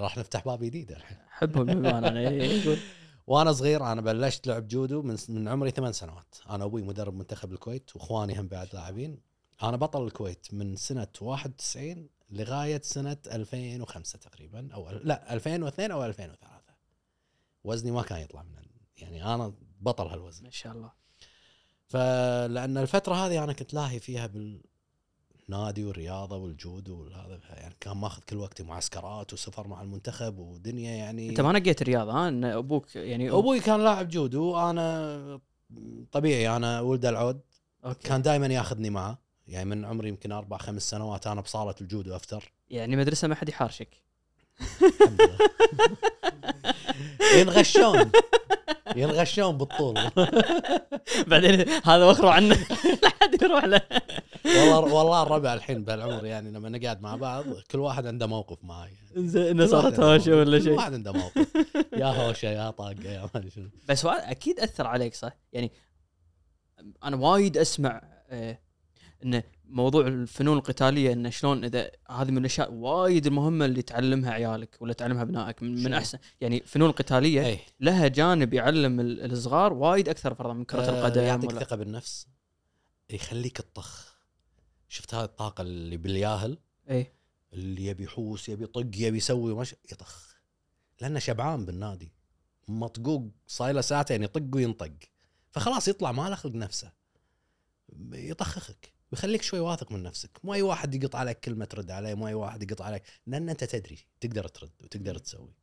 راح 0.00 0.18
نفتح 0.18 0.44
باب 0.44 0.64
جديد. 0.64 0.92
الحين 0.92 1.18
احبهم 1.18 1.64
بامانه 1.64 2.08
أنا 2.08 2.20
إيه، 2.20 2.42
يقول 2.42 2.78
وأنا 3.26 3.52
صغير 3.52 3.92
أنا 3.92 4.00
بلشت 4.00 4.46
لعب 4.46 4.68
جودو 4.68 5.02
من 5.02 5.16
من 5.28 5.48
عمري 5.48 5.70
ثمان 5.70 5.92
سنوات. 5.92 6.34
أنا 6.50 6.64
أبوي 6.64 6.82
مدرب 6.82 7.14
منتخب 7.14 7.52
الكويت 7.52 7.96
وإخواني 7.96 8.40
هم 8.40 8.48
بعد 8.48 8.68
لاعبين. 8.72 9.20
أنا 9.62 9.76
بطل 9.76 10.04
الكويت 10.04 10.46
من 10.52 10.76
سنة 10.76 11.08
91 11.20 12.08
لغاية 12.30 12.80
سنة 12.84 13.16
2005 13.26 14.18
تقريبا 14.18 14.68
أو 14.74 14.90
لا 14.90 15.34
2002 15.34 15.90
أو 15.90 16.04
2003 16.04 16.60
وزني 17.64 17.90
ما 17.90 18.02
كان 18.02 18.20
يطلع 18.20 18.42
من 18.42 18.64
يعني 18.96 19.34
أنا 19.34 19.54
بطل 19.80 20.06
هالوزن. 20.06 20.44
ما 20.44 20.50
شاء 20.50 20.72
الله. 20.72 20.92
فلأن 21.86 22.78
الفترة 22.78 23.14
هذه 23.14 23.44
أنا 23.44 23.52
كنت 23.52 23.74
لاهي 23.74 24.00
فيها 24.00 24.30
بالنادي 25.50 25.84
والرياضة 25.84 26.36
والجودو 26.36 27.00
والهذا 27.00 27.40
يعني 27.50 27.74
كان 27.80 27.96
ماخذ 27.96 28.22
كل 28.22 28.36
وقتي 28.36 28.62
معسكرات 28.62 29.32
وسفر 29.32 29.68
مع 29.68 29.82
المنتخب 29.82 30.38
ودنيا 30.38 30.90
يعني 30.90 31.28
أنت 31.28 31.40
ما 31.40 31.52
نقيت 31.52 31.82
رياضة 31.82 32.12
ها؟ 32.12 32.28
إن 32.28 32.44
أبوك 32.44 32.96
يعني 32.96 33.30
أبوي 33.30 33.60
كان 33.60 33.84
لاعب 33.84 34.08
جودو 34.08 34.56
أنا 34.56 35.40
طبيعي 36.12 36.56
أنا 36.56 36.80
ولد 36.80 37.06
العود 37.06 37.40
أوكي. 37.84 38.08
كان 38.08 38.22
دائما 38.22 38.46
ياخذني 38.46 38.90
معه. 38.90 39.18
يعني 39.46 39.70
من 39.70 39.84
عمري 39.84 40.08
يمكن 40.08 40.32
أربع 40.32 40.56
خمس 40.56 40.90
سنوات 40.90 41.26
أنا 41.26 41.40
بصالة 41.40 41.74
الجودو 41.80 42.16
افتر 42.16 42.52
يعني 42.70 42.96
مدرسة 42.96 43.28
ما 43.28 43.34
حد 43.34 43.48
يحارشك. 43.48 44.02
الحمد 44.60 45.22
لله. 45.22 45.38
ينغشون. 47.40 48.10
ينغشون 48.96 49.58
بالطول 49.58 49.94
بعدين 51.30 51.68
هذا 51.84 52.04
وخروا 52.04 52.30
عنه 52.30 52.54
لا 53.02 53.08
حد 53.22 53.42
يروح 53.42 53.64
له 53.64 53.80
والله 54.44 54.94
والله 54.94 55.22
الربع 55.22 55.54
الحين 55.54 55.84
بهالعمر 55.84 56.24
يعني 56.26 56.50
لما 56.50 56.68
نقعد 56.68 57.00
مع 57.02 57.16
بعض 57.16 57.44
كل 57.70 57.78
واحد 57.78 58.06
عنده 58.06 58.26
موقف 58.26 58.64
معي 58.64 58.90
يعني. 58.90 59.28
زين 59.28 59.58
كل 59.58 59.68
صارت 59.68 60.00
هوشة. 60.00 60.36
ولا 60.36 60.58
كل 60.58 60.64
شيء 60.64 60.72
واحد 60.72 60.94
عنده 60.94 61.12
موقف 61.12 61.48
يا 61.92 62.06
هوشة 62.06 62.46
يا 62.48 62.70
طاقة 62.70 63.04
يا 63.04 63.20
ما 63.20 63.30
أدري 63.34 63.50
شنو 63.50 63.68
بس 63.88 64.06
أكيد 64.06 64.60
أثر 64.60 64.86
عليك 64.86 65.14
صح؟ 65.14 65.36
يعني 65.52 65.72
أنا 67.04 67.16
وايد 67.16 67.58
أسمع 67.58 68.02
آه، 68.30 68.58
انه 69.24 69.42
موضوع 69.64 70.06
الفنون 70.06 70.56
القتالية 70.58 71.12
انه 71.12 71.30
شلون 71.30 71.64
إذا 71.64 71.90
هذه 72.10 72.30
من 72.30 72.38
الأشياء 72.38 72.72
وايد 72.72 73.26
المهمة 73.26 73.64
اللي 73.64 73.82
تعلمها 73.82 74.30
عيالك 74.32 74.76
ولا 74.80 74.92
تعلمها 74.92 75.22
أبنائك 75.22 75.62
من, 75.62 75.82
من؟ 75.84 75.94
أحسن. 75.94 76.18
يعني 76.40 76.58
الفنون 76.58 76.90
القتاليه 76.90 77.46
اي 77.46 77.60
لها 77.80 78.08
جانب 78.08 78.54
يعلم 78.54 79.00
ال- 79.00 79.32
الصغار 79.32 79.72
وايد 79.72 80.08
أكثر 80.08 80.34
فرضا 80.34 80.52
من 80.52 80.64
كرة 80.64 80.82
آه، 80.82 81.00
القدم 81.00 81.22
يعطيك 81.22 81.52
ثقة 81.52 81.76
بالنفس 81.76 82.26
يخليك 83.10 83.56
تطخ. 83.56 84.16
شفت 84.88 85.14
هذه 85.14 85.24
الطاقة 85.24 85.62
اللي 85.62 85.96
بالياهل؟ 85.96 86.58
اي 86.90 87.12
اللي 87.52 87.86
يبي 87.86 88.04
يحوس 88.04 88.48
يبي 88.48 88.64
يطق 88.64 88.80
يبي 88.80 89.16
يسوي 89.16 89.54
مش 89.54 89.74
يطخ. 89.92 90.36
لأنه 91.00 91.18
شبعان 91.18 91.64
بالنادي. 91.64 92.12
مطقوق 92.68 93.30
صاير 93.46 93.74
له 93.74 93.80
ساعتين 93.80 94.22
يطق 94.22 94.42
وينطق. 94.54 94.92
فخلاص 95.50 95.88
يطلع 95.88 96.12
ما 96.12 96.28
له 96.28 96.34
خلق 96.34 96.54
نفسه. 96.54 96.92
يطخخك. 98.12 98.92
بيخليك 99.12 99.42
شوي 99.42 99.60
واثق 99.60 99.92
من 99.92 100.02
نفسك. 100.02 100.30
مو 100.44 100.54
أي 100.54 100.62
واحد 100.62 100.94
يقط 100.94 101.16
عليك 101.16 101.40
كلمة 101.40 101.64
ترد 101.64 101.90
عليه 101.90 102.14
مو 102.14 102.28
أي 102.28 102.34
واحد 102.34 102.62
يقط 102.62 102.82
عليك 102.82 103.02
لأن 103.26 103.48
أنت 103.48 103.64
تدري 103.64 103.98
تقدر 104.20 104.48
ترد 104.48 104.70
وتقدر 104.84 105.18
تسوي. 105.18 105.54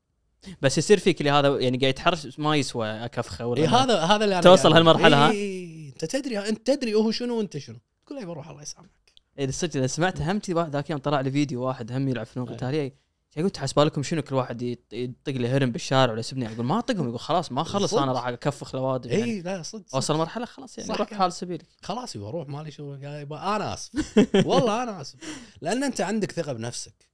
بس 0.62 0.78
يصير 0.78 1.00
فيك 1.00 1.20
اللي 1.20 1.32
هذا 1.32 1.60
يعني 1.60 1.78
قاعد 1.78 1.90
يتحرش 1.90 2.40
ما 2.40 2.56
يسوى 2.56 2.88
أكفخة 2.88 3.46
ولا 3.46 3.62
إي 3.62 3.68
هذا. 3.68 4.00
هذا 4.00 4.26
اللي 4.26 4.42
توصل 4.42 4.64
قاعد- 4.64 4.76
هالمرحلة، 4.76 5.28
ها؟ 5.28 5.32
إي، 5.32 5.38
إي، 5.38 5.90
أنت 5.90 6.06
تدري 6.06 6.40
أنت 6.40 6.68
تدري 6.68 6.94
هو 6.94 7.12
شنو 7.12 7.38
وأنت 7.38 7.58
شنو. 7.58 7.78
تقول 8.06 8.20
له 8.20 8.26
بروح 8.26 8.50
الله 8.50 8.62
يسامحك. 8.62 8.92
اذا 9.40 9.52
صدق 9.52 9.78
إذا 9.78 9.88
سمعت 9.88 10.22
همتي 10.22 10.54
واحد 10.54 10.72
ذاك 10.72 10.90
يوم 10.90 11.00
طلع 11.00 11.22
لي 11.22 11.32
فيديو 11.32 11.64
واحد 11.64 11.92
هم 11.92 12.08
يلعب 12.08 12.26
فنون. 12.26 12.46
قتاليه 12.46 13.07
يقول 13.38 13.50
تحسب 13.50 13.76
بالكم 13.76 14.04
شنو 14.04 14.22
كل 14.22 14.36
واحد 14.36 14.62
يط- 14.62 14.94
يطق 14.94 15.32
لي 15.34 15.48
هرم 15.48 15.72
بالشارع 15.72 16.12
ولا 16.12 16.20
يسبني 16.20 16.48
أقول 16.54 16.66
ما 16.66 16.80
اطقهم 16.80 17.08
يقول 17.08 17.20
خلاص 17.20 17.52
ما 17.52 17.64
خلص 17.64 17.92
صدق. 17.92 18.02
أنا 18.02 18.12
راح 18.12 18.28
أكفخ 18.28 18.76
لوادم 18.76 19.10
إي 19.10 19.20
يعني. 19.20 19.42
لا 19.42 19.62
صدق. 19.64 19.96
اوصل 19.96 20.18
مرحلة 20.18 20.46
خلاص 20.46 20.78
يعني 20.78 20.94
روح. 20.94 21.14
حال 21.14 21.34
سبيلك. 21.34 21.66
خلاص 21.82 22.16
يبا 22.16 22.30
روح 22.30 22.48
مالي 22.48 22.72
شغل. 22.72 23.06
أنا 23.06 23.74
آسف. 23.74 23.92
والله 24.48 24.84
أنا 24.84 25.02
آسف. 25.02 25.16
لأن 25.62 25.84
أنت 25.84 26.02
عندك 26.02 26.32
ثقة 26.32 26.54
بنفسك. 26.54 27.08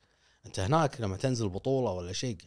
أنت 0.46 0.60
هناك 0.60 1.02
لما 1.02 1.18
تنزل 1.18 1.50
بطولة 1.50 1.92
ولا 1.92 2.14
شيء 2.14 2.38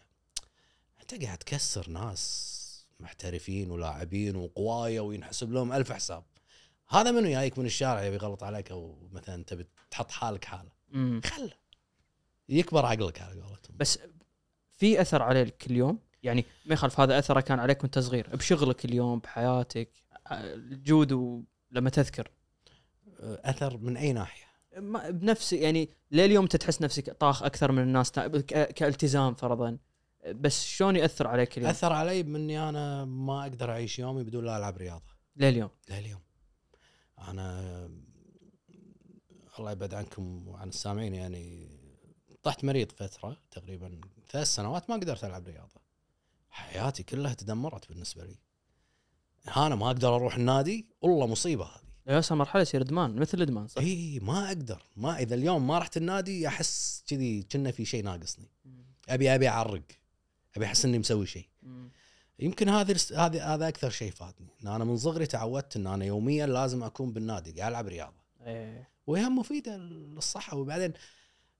أنت 1.00 1.24
قاعد 1.24 1.38
تكسر 1.38 1.90
ناس 1.90 2.56
محترفين 3.00 3.70
ولاعبين 3.70 4.36
وقواية 4.36 5.00
وينحسب 5.00 5.52
لهم 5.52 5.72
ألف 5.72 5.92
حساب. 5.92 6.24
هذا 6.88 7.10
منو 7.10 7.28
جايك 7.28 7.58
من 7.58 7.66
الشارع 7.66 8.04
يبي 8.04 8.16
يغلط 8.16 8.42
عليك 8.42 8.70
أو 8.70 9.08
مثلا 9.12 9.44
تبي 9.44 9.66
تحط 9.90 10.10
حالك 10.10 10.44
حالة. 10.44 10.70
خله. 11.24 11.65
يكبر 12.48 12.86
عقلك 12.86 13.20
على 13.20 13.40
قولتهم. 13.40 13.76
بس 13.76 13.98
في 14.72 15.00
أثر 15.00 15.22
عليك 15.22 15.66
اليوم 15.66 15.98
يعني 16.22 16.44
ما 16.66 16.74
يخالف 16.74 17.00
هذا 17.00 17.18
أثره 17.18 17.40
كان 17.40 17.58
عليك 17.58 17.82
وأنت 17.82 17.98
صغير 17.98 18.36
بشغلك 18.36 18.84
اليوم 18.84 19.18
بحياتك 19.18 19.90
الجود 20.32 21.44
لما 21.70 21.90
تذكر. 21.90 22.30
أثر 23.20 23.76
من 23.76 23.96
أي 23.96 24.12
ناحية؟ 24.12 24.46
ما 24.76 25.10
بنفس 25.10 25.52
يعني 25.52 25.90
لليوم 26.10 26.44
انت 26.44 26.56
تحس 26.56 26.82
نفسك 26.82 27.10
طاخ 27.10 27.42
أكثر 27.42 27.72
من 27.72 27.82
الناس 27.82 28.12
كالتزام 28.50 29.34
فرضا. 29.34 29.78
بس 30.26 30.64
شلون 30.64 30.96
يأثر 30.96 31.26
عليك 31.26 31.58
اليوم؟ 31.58 31.70
أثر 31.70 31.92
علي 31.92 32.22
بإني 32.22 32.68
أنا 32.68 33.04
ما 33.04 33.42
أقدر 33.42 33.70
أعيش 33.70 33.98
يومي 33.98 34.24
بدون 34.24 34.44
لا 34.44 34.56
ألعب 34.56 34.76
رياضة. 34.76 35.16
لليوم؟ 35.36 35.70
لليوم. 35.90 36.20
أنا 37.18 37.90
الله 39.58 39.72
يبعد 39.72 39.94
عنكم 39.94 40.48
وعن 40.48 40.68
السامعين 40.68 41.14
يعني 41.14 41.75
طحت 42.46 42.64
مريض 42.64 42.92
فترة 42.92 43.36
تقريبا 43.50 44.00
ثلاث 44.30 44.46
سنوات 44.46 44.90
ما 44.90 44.96
قدرت 44.96 45.24
ألعب 45.24 45.46
رياضة. 45.46 45.80
حياتي 46.50 47.02
كلها 47.02 47.34
تدمرت 47.34 47.88
بالنسبة 47.88 48.24
لي. 48.24 48.36
أنا 49.56 49.74
ما 49.74 49.86
أقدر 49.86 50.16
أروح 50.16 50.36
النادي 50.36 50.86
والله 51.00 51.26
مصيبة 51.26 51.64
هذه. 51.64 52.14
يوصل 52.14 52.36
مرحلة 52.36 52.62
يصير 52.62 52.80
إدمان 52.80 53.16
مثل 53.16 53.38
الادمان 53.38 53.68
صح؟ 53.68 53.82
إي 53.82 54.20
ما 54.22 54.46
أقدر. 54.46 54.82
ما 54.96 55.18
إذا 55.18 55.34
اليوم 55.34 55.66
ما 55.66 55.78
رحت 55.78 55.96
النادي 55.96 56.48
أحس 56.48 57.04
كذي 57.06 57.42
كنا 57.42 57.70
في 57.70 57.84
شيء 57.84 58.04
ناقصني. 58.04 58.50
أبي 59.08 59.34
أبي 59.34 59.48
أعرق. 59.48 59.82
أبي 60.56 60.64
أحس 60.64 60.84
إني 60.84 60.98
مسوي 60.98 61.26
شيء. 61.26 61.48
يمكن 62.38 62.68
هذا 62.68 62.96
هذا 63.16 63.44
هذا 63.44 63.68
أكثر 63.68 63.90
شيء 63.90 64.10
فاتني 64.12 64.48
إن 64.62 64.68
أنا 64.68 64.84
من 64.84 64.96
صغري 64.96 65.26
تعودت 65.26 65.76
إن 65.76 65.86
أنا 65.86 66.04
يوميا 66.04 66.46
لازم 66.46 66.82
أكون 66.82 67.12
بالنادي 67.12 67.52
قاعد 67.52 67.70
ألعب 67.70 67.86
رياضة. 67.86 68.20
إيه. 68.40 68.88
وهي 69.06 69.28
مفيدة 69.28 69.76
للصحة. 69.76 70.56
وبعدين 70.56 70.92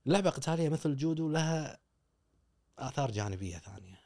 لعبة 0.06 0.30
قتالية 0.30 0.68
مثل 0.68 0.90
الجودو 0.90 1.28
لها 1.28 1.78
آثار 2.78 3.10
جانبية 3.10 3.58
ثانية. 3.58 4.00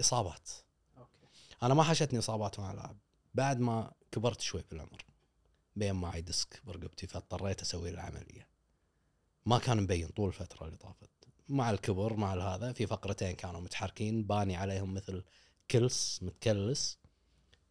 إصابات. 0.00 0.50
أوكي. 0.98 1.26
أنا 1.62 1.74
ما 1.74 1.82
حاشتني 1.82 2.18
إصابات 2.18 2.60
مع 2.60 2.72
العاب 2.72 2.96
بعد 3.34 3.60
ما 3.60 3.92
كبرت 4.12 4.40
شوي 4.40 4.64
بالعمر. 4.70 5.04
بين 5.76 5.94
معي 5.94 6.20
ديسك 6.20 6.60
برقبتي 6.64 7.06
فاضطريت 7.06 7.60
أسوي 7.60 7.90
العملية 7.90 8.48
ما 9.46 9.58
كان 9.58 9.82
مبين 9.82 10.08
طول 10.08 10.28
الفترة 10.28 10.66
اللي 10.66 10.76
طافت. 10.76 11.10
مع 11.48 11.70
الكبر 11.70 12.16
مع 12.16 12.34
هذا 12.34 12.72
في 12.72 12.86
فقرتين 12.86 13.32
كانوا 13.32 13.60
متحركين 13.60 14.24
باني 14.24 14.56
عليهم 14.56 14.94
مثل 14.94 15.24
كلس 15.70 16.22
متكلس. 16.22 16.98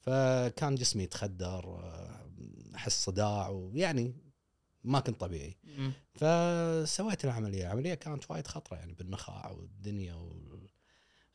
فكان 0.02 0.76
جسمي 0.76 1.04
يتخدر 1.04 1.80
آه، 1.80 2.30
أحس 2.76 3.06
صداع 3.06 3.50
ويعني 3.50 4.16
ما 4.84 5.00
كنت 5.00 5.20
طبيعي. 5.20 5.58
فسويت 6.14 7.26
العملية 7.26 7.64
العملية 7.64 7.94
كانت 7.94 8.32
وايد 8.32 8.48
خطرة 8.48 8.78
يعني 8.78 8.94
بالنخاع 8.94 9.52
والدنيا 9.52 10.16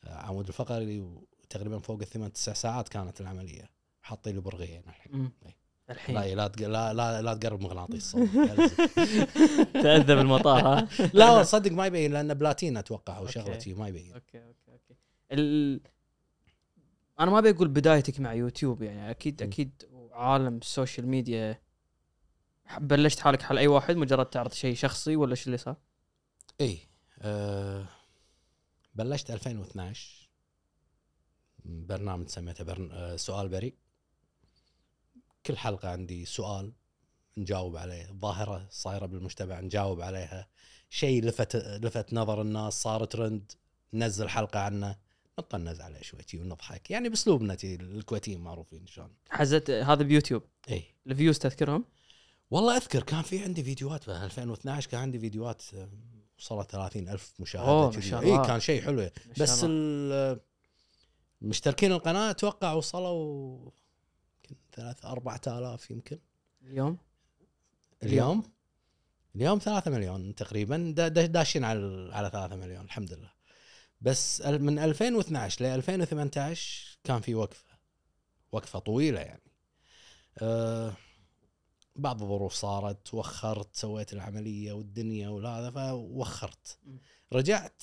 والعمود 0.05 0.47
الفقري 0.47 1.01
وتقريبا 1.01 1.79
فوق 1.79 2.01
الثمان 2.01 2.33
تسع 2.33 2.53
ساعات 2.53 2.89
كانت 2.89 3.21
العملية 3.21 3.71
حاطين 4.03 4.35
لي 4.35 4.41
برغيين 4.41 4.83
الحين 4.89 5.17
مم. 5.17 5.33
إي. 5.47 5.55
الحين 5.91 6.15
لا 6.15 6.35
لا 6.35 6.53
لا 6.59 6.93
لا, 6.95 7.23
لا 7.23 7.35
تقرب 7.35 7.61
مغناطيس. 7.61 8.17
تاذى 9.83 10.15
بالمطار 10.15 10.67
ها 10.67 10.89
لا 11.15 11.43
صدق 11.43 11.73
ما 11.73 11.87
يبين 11.87 12.13
لأنه 12.13 12.35
بلاتين 12.35 12.77
أتوقع 12.77 13.19
أو 13.19 13.27
شي 13.27 13.75
ما 13.75 13.89
يبين 13.89 14.13
أوكي 14.13 14.39
أوكي 14.39 14.73
أوكي 14.73 14.95
ال... 15.33 15.81
أنا 17.21 17.31
ما 17.31 17.41
بقول 17.41 17.69
بدايتك 17.69 18.21
مع 18.21 18.35
يوتيوب 18.35 18.83
يعني 18.83 19.11
أكيد. 19.11 19.43
أكيد 19.43 19.71
عالم 20.13 20.57
ال 20.57 20.64
social 20.64 21.09
media 21.09 21.61
بلشت 22.79 23.21
حالك 23.21 23.43
حال 23.43 23.59
أي 23.59 23.67
واحد؟ 23.67 23.97
مجرد 23.97 24.27
تعرض 24.27 24.53
شيء 24.53 24.75
شخصي 24.75 25.17
ولا 25.17 25.35
شو 25.35 25.47
اللي 25.47 25.59
صار؟ 25.59 25.77
اي 26.61 26.79
أه 27.19 27.89
بلشت 28.95 29.31
2012 29.31 30.29
برنامج 31.65 32.29
سميته 32.29 32.65
برن... 32.65 32.93
أه 32.93 33.17
سؤال 33.17 33.49
بريء. 33.49 33.75
كل 35.47 35.57
حلقة 35.57 35.89
عندي 35.89 36.25
سؤال 36.25 36.73
نجاوب 37.37 37.77
عليه 37.77 38.13
ظاهرة 38.13 38.67
صايرة 38.71 39.07
بالمجتمع 39.07 39.61
نجاوب 39.61 40.01
عليها. 40.01 40.49
شيء 40.91 41.25
لفت 41.25 41.57
لفت 41.57 42.13
نظر 42.13 42.43
الناس 42.43 42.83
صار 42.83 43.05
ترند 43.05 43.53
ننزل 43.93 44.29
حلقة 44.29 44.61
عنه. 44.61 44.97
نطنز 45.39 45.81
عليه 45.81 46.03
شوي 46.03 46.21
ونضحك. 46.35 46.91
يعني 46.91 47.09
بأسلوبنا 47.09 47.57
الكويتيين 47.65 48.41
معروفين 48.41 48.87
شلون. 48.87 49.15
حزت 49.31 49.71
هذا 49.71 50.03
بيوتيوب. 50.03 50.43
اي 50.71 50.85
ال 51.07 51.12
views 51.12 51.39
تذكرهم؟ 51.39 51.85
والله 52.51 52.77
أذكر 52.77 53.03
كان 53.03 53.23
في 53.23 53.43
عندي 53.45 53.63
فيديوهات 53.65 54.03
في 54.05 54.11
2012 54.11 54.91
كان 54.91 55.01
عندي 55.01 55.19
فيديوهات 55.19 55.63
آه، 55.75 55.89
وصلت 56.39 56.71
30 56.71 57.09
ألف 57.09 57.33
مشاهدة 57.39 57.67
ما 58.37 58.43
إي. 58.43 58.47
كان 58.47 58.61
شيء 58.61 58.83
حلو. 58.83 59.11
بس. 59.41 59.61
ال- 59.65 60.41
مشتركين 61.43 61.93
القناة 61.93 62.31
أتوقع 62.31 62.73
وصلوا 62.73 63.71
يمكن 64.51 64.57
ثلاث 64.73 65.05
أربعة 65.05 65.41
آلاف 65.47 65.91
يمكن. 65.91 66.19
اليوم؟ 66.63 66.99
اليوم؟ 68.03 68.43
اليوم 69.37 69.59
ثلاثة 69.59 69.91
مليون 69.91 70.35
تقريبا. 70.35 70.93
دا- 70.97 71.09
دا- 71.09 71.27
داشين 71.27 71.65
على 71.65 72.11
على 72.15 72.31
ثلاثة 72.31 72.57
مليون 72.57 72.85
الحمد 72.85 73.13
لله. 73.13 73.31
بس 74.01 74.41
من 74.41 74.79
2012 74.79 75.65
ل 75.65 75.67
2018 75.67 76.99
كان 77.05 77.21
في 77.21 77.35
وقفة. 77.35 77.79
وقفة 78.53 78.79
طويلة 78.79 79.21
يعني. 79.21 79.43
أه 80.39 80.97
بعض 81.99 82.23
الظروف 82.23 82.53
صارت 82.53 83.15
وخرت 83.15 83.77
سويت 83.77 84.13
العملية 84.13 84.73
والدنيا 84.73 85.29
وهذا 85.29 85.71
فوخرت. 85.71 86.79
رجعت 87.33 87.83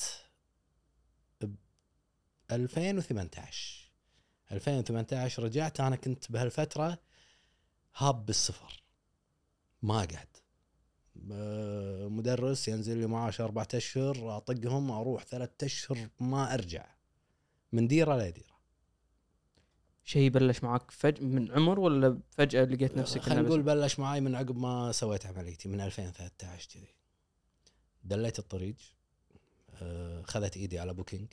ب 1.41 1.55
2018 2.51 3.91
2018 4.51 5.43
رجعت 5.43 5.79
أنا 5.79 5.95
كنت 5.95 6.31
بهالفترة 6.31 6.97
هاب 7.95 8.25
بالسفر 8.25 8.83
ما 9.81 9.95
اقعد 10.03 10.27
آه، 11.31 12.07
مدرس 12.07 12.67
ينزل 12.67 12.97
لي 12.97 13.07
معاش 13.07 13.41
أربعة 13.41 13.67
أشهر 13.73 14.37
أطقهم 14.37 14.91
أروح 14.91 15.23
ثلاثة 15.23 15.65
أشهر 15.65 16.09
ما 16.19 16.53
أرجع. 16.53 16.85
من 17.71 17.87
ديرة 17.87 18.17
لديرة. 18.17 18.54
شيء 20.05 20.29
بلش 20.29 20.63
معك 20.63 20.91
فج 20.91 21.23
من 21.23 21.51
عمر 21.51 21.79
ولا 21.79 22.19
فجأة 22.31 22.63
لقيت 22.65 22.97
نفسك 22.97 23.21
خلينا 23.21 23.41
نقول 23.41 23.61
بلش 23.63 23.99
معاي 23.99 24.21
من 24.21 24.35
عقب 24.35 24.57
ما 24.57 24.91
سويت 24.91 25.25
عمليتي 25.25 25.69
من 25.69 25.81
2013 25.81 26.69
كذي. 26.73 26.87
دليت 28.03 28.39
الطريق 28.39 28.75
آه، 29.81 30.21
خذت 30.21 30.57
إيدي 30.57 30.79
على 30.79 30.93
Booking 30.93 31.27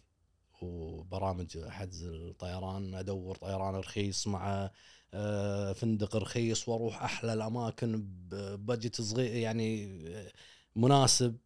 وبرامج 0.62 1.68
حجز 1.68 2.04
الطيران 2.04 2.94
أدور 2.94 3.36
طيران 3.36 3.74
رخيص 3.74 4.26
مع 4.26 4.70
آه، 5.14 5.72
فندق 5.72 6.16
رخيص 6.16 6.68
وأروح 6.68 7.02
أحلى 7.02 7.32
الأماكن 7.32 8.02
ب 8.28 8.39
budget 8.39 9.00
صغير 9.00 9.34
يعني 9.36 9.84
آه، 10.08 10.32
مناسب. 10.76 11.36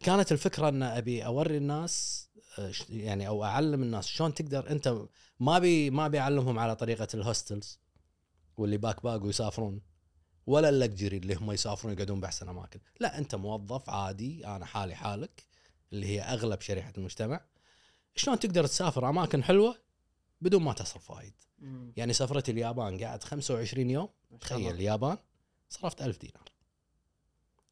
كانت 0.00 0.32
الفكرة 0.32 0.68
إن 0.68 0.82
أبي 0.82 1.24
أوري 1.26 1.56
الناس 1.56 2.27
يعني 2.88 3.28
أو 3.28 3.44
أعلم 3.44 3.82
الناس 3.82 4.06
شلون 4.06 4.34
تقدر 4.34 4.70
أنت 4.70 4.98
ما 5.40 5.58
بي 5.58 5.90
ما 5.90 6.08
بيعلمهم 6.08 6.58
على 6.58 6.76
طريقة 6.76 7.08
ال 7.14 7.22
hostels 7.22 7.78
واللي 8.56 8.76
backpack 8.76 9.22
ويسافرون 9.22 9.80
ولا 10.46 10.68
اللكجري 10.68 11.16
اللي 11.16 11.34
هم 11.34 11.52
يسافرون 11.52 11.94
يقعدون 11.94 12.20
باحسن 12.20 12.48
اماكن 12.48 12.80
لا 13.00 13.18
أنت 13.18 13.34
موظف 13.34 13.90
عادي 13.90 14.46
أنا 14.46 14.64
حالي 14.66 14.94
حالك 14.94 15.42
اللي 15.92 16.06
هي 16.06 16.20
أغلب 16.20 16.60
شريحة 16.60 16.92
المجتمع. 16.98 17.40
شلون 18.16 18.38
تقدر 18.38 18.66
تسافر 18.66 19.08
أماكن 19.08 19.44
حلوة 19.44 19.76
بدون 20.40 20.62
ما 20.62 20.72
تصرف 20.72 21.10
وايد. 21.10 21.34
يعني 21.96 22.12
سفرتي 22.12 22.52
اليابان 22.52 23.04
قعدت 23.04 23.24
25 23.24 23.90
يوم 23.90 24.08
تخيل. 24.40 24.74
اليابان 24.74 25.18
صرفت 25.68 26.02
ألف 26.02 26.18
دينار. 26.18 26.52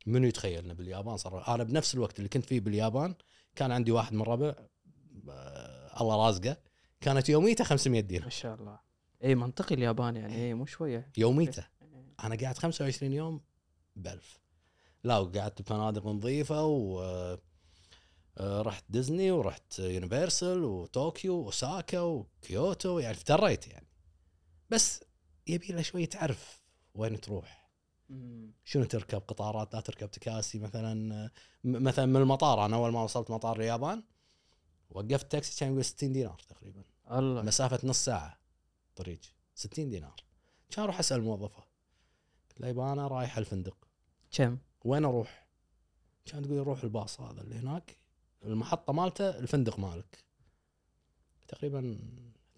منو 0.07 0.27
يتخيل 0.27 0.65
انه 0.65 0.75
باليابان 0.75 1.17
صرف؟ 1.17 1.51
أنا 1.51 1.65
بنفس 1.65 1.95
الوقت 1.95 2.19
اللي 2.19 2.29
كنت 2.29 2.45
فيه 2.45 2.61
باليابان 2.61 3.15
كان 3.57 3.73
عندي 3.73 3.93
واحد 3.93 4.13
من 4.13 4.23
ربع 4.23 4.55
الله 6.01 6.27
رازقه 6.27 6.57
كانت 7.01 7.29
يوميته 7.29 7.65
500 7.65 8.01
دينار. 8.01 8.25
ما 8.25 8.31
شاء 8.31 8.55
الله. 8.55 8.79
اي 9.25 9.35
منطقي 9.35 9.75
اليابان 9.75 10.17
يعني. 10.17 10.35
اي 10.35 10.55
مو 10.55 10.67
شوية. 10.67 11.13
يوميته. 11.17 11.67
أنا 12.25 12.37
قاعد 12.37 12.59
25 12.59 13.13
يوم 13.13 13.41
ب 13.97 14.07
1000 14.07 14.41
لا 15.05 15.19
وقعدت 15.19 15.63
بفنادق 15.63 16.07
نظيفة 16.07 16.65
و 16.65 17.01
آه، 18.39 18.63
رحت 18.63 18.85
ديزني 18.89 19.31
ورحت 19.31 19.79
يونيفرسال 19.79 20.65
وطوكيو 20.65 21.35
وأوساكا 21.35 22.01
وكيوتو 22.01 22.99
يعني 22.99 23.17
افتريت 23.17 23.69
يعني. 23.69 23.87
بس 24.71 25.05
يبي 25.47 25.67
له 25.67 25.83
شوي 25.83 26.07
تعرف 26.07 26.63
وين 26.95 27.21
تروح. 27.21 27.71
شنو 28.65 28.85
تركب؟ 28.85 29.23
قطارات 29.29 29.75
لا 29.75 29.81
تركب 29.81 30.11
تكاسي 30.11 30.59
مثلا. 30.59 31.31
مثلا 31.65 32.07
من 32.07 32.17
المطار 32.17 32.65
أنا 32.65 32.77
أول 32.77 32.93
ما 32.93 33.03
وصلت 33.03 33.31
مطار 33.31 33.57
اليابان 33.57 34.03
وقفت 34.91 35.33
تاكسي 35.33 35.61
كان 35.61 35.71
يقول 35.71 35.85
60 35.85 36.13
دينار 36.13 36.39
تقريبا. 36.49 36.83
الله. 37.11 37.43
مسافة 37.43 37.89
نص 37.89 38.05
ساعة 38.05 38.39
طريق. 38.97 39.21
60 39.55 39.91
دينار. 39.91 40.17
كان 40.71 40.85
أروح 40.85 40.99
أسأل 40.99 41.19
الموظفه 41.19 41.65
قلت 42.51 42.61
لها 42.61 42.69
يبا 42.71 42.93
أنا 42.93 43.09
رايح 43.09 43.39
الفندق. 43.39 43.89
كم؟ 44.31 44.59
وين 44.85 45.05
أروح؟ 45.05 45.47
كان 46.25 46.43
تقول 46.43 46.67
روح 46.67 46.83
الباص 46.83 47.21
هذا 47.21 47.41
اللي 47.41 47.57
هناك. 47.57 47.99
المحطة 48.45 48.93
مالته 48.93 49.39
الفندق 49.39 49.79
مالك. 49.79 50.25
تقريبا 51.49 51.99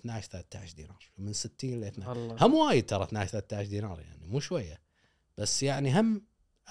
12 0.00 0.28
13 0.28 0.76
دينار. 0.76 1.10
من 1.18 1.32
60 1.32 1.80
ل 1.80 1.84
12 1.84 2.12
الله. 2.12 2.46
هم 2.46 2.54
وايد 2.54 2.86
ترى 2.86 3.04
12 3.04 3.30
13 3.30 3.68
دينار 3.68 4.00
يعني 4.00 4.26
مو 4.26 4.40
شوية. 4.40 4.80
بس 5.38 5.62
يعني 5.62 6.00
هم 6.00 6.22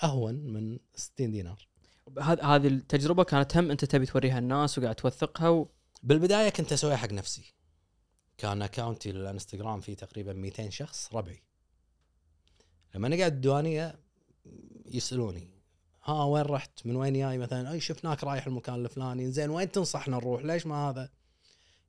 أهون 0.04 0.36
من 0.36 0.80
60 0.96 1.32
دينار. 1.32 1.67
هذه 2.22 2.68
التجربة 2.68 3.24
كانت 3.24 3.58
هم 3.58 3.72
أنت 3.72 3.86
تبي 3.86 4.06
توريها 4.06 4.40
الناس 4.40 4.78
وقاعد 4.78 4.96
توثقها 4.96 5.50
و... 5.50 5.70
بالبداية 6.04 6.50
كنت 6.50 6.74
أسويها 6.74 6.96
حق 6.96 7.12
نفسي. 7.12 7.54
كان 8.38 8.62
أكاونتي 8.62 9.10
الانستغرام 9.10 9.82
فيه 9.82 9.94
تقريبا 9.94 10.34
200 10.34 10.70
شخص 10.70 11.14
ربعي. 11.14 11.44
لما 12.96 13.10
نقعد 13.10 13.34
الديوانية 13.34 14.00
يسألوني 14.86 15.50
ها 16.04 16.24
وين 16.24 16.44
رحت؟ 16.44 16.86
من 16.86 16.96
وين 16.96 17.14
جاي؟ 17.14 17.38
مثلا 17.38 17.72
أي 17.72 17.80
شفناك 17.80 18.24
رايح 18.24 18.48
المكان 18.48 18.76
الفلاني. 18.76 19.32
زين 19.32 19.50
وين 19.50 19.72
تنصحنا 19.72 20.18
نروح؟ 20.18 20.44
ليش 20.44 20.66
ما 20.66 20.90
هذا؟ 20.90 21.10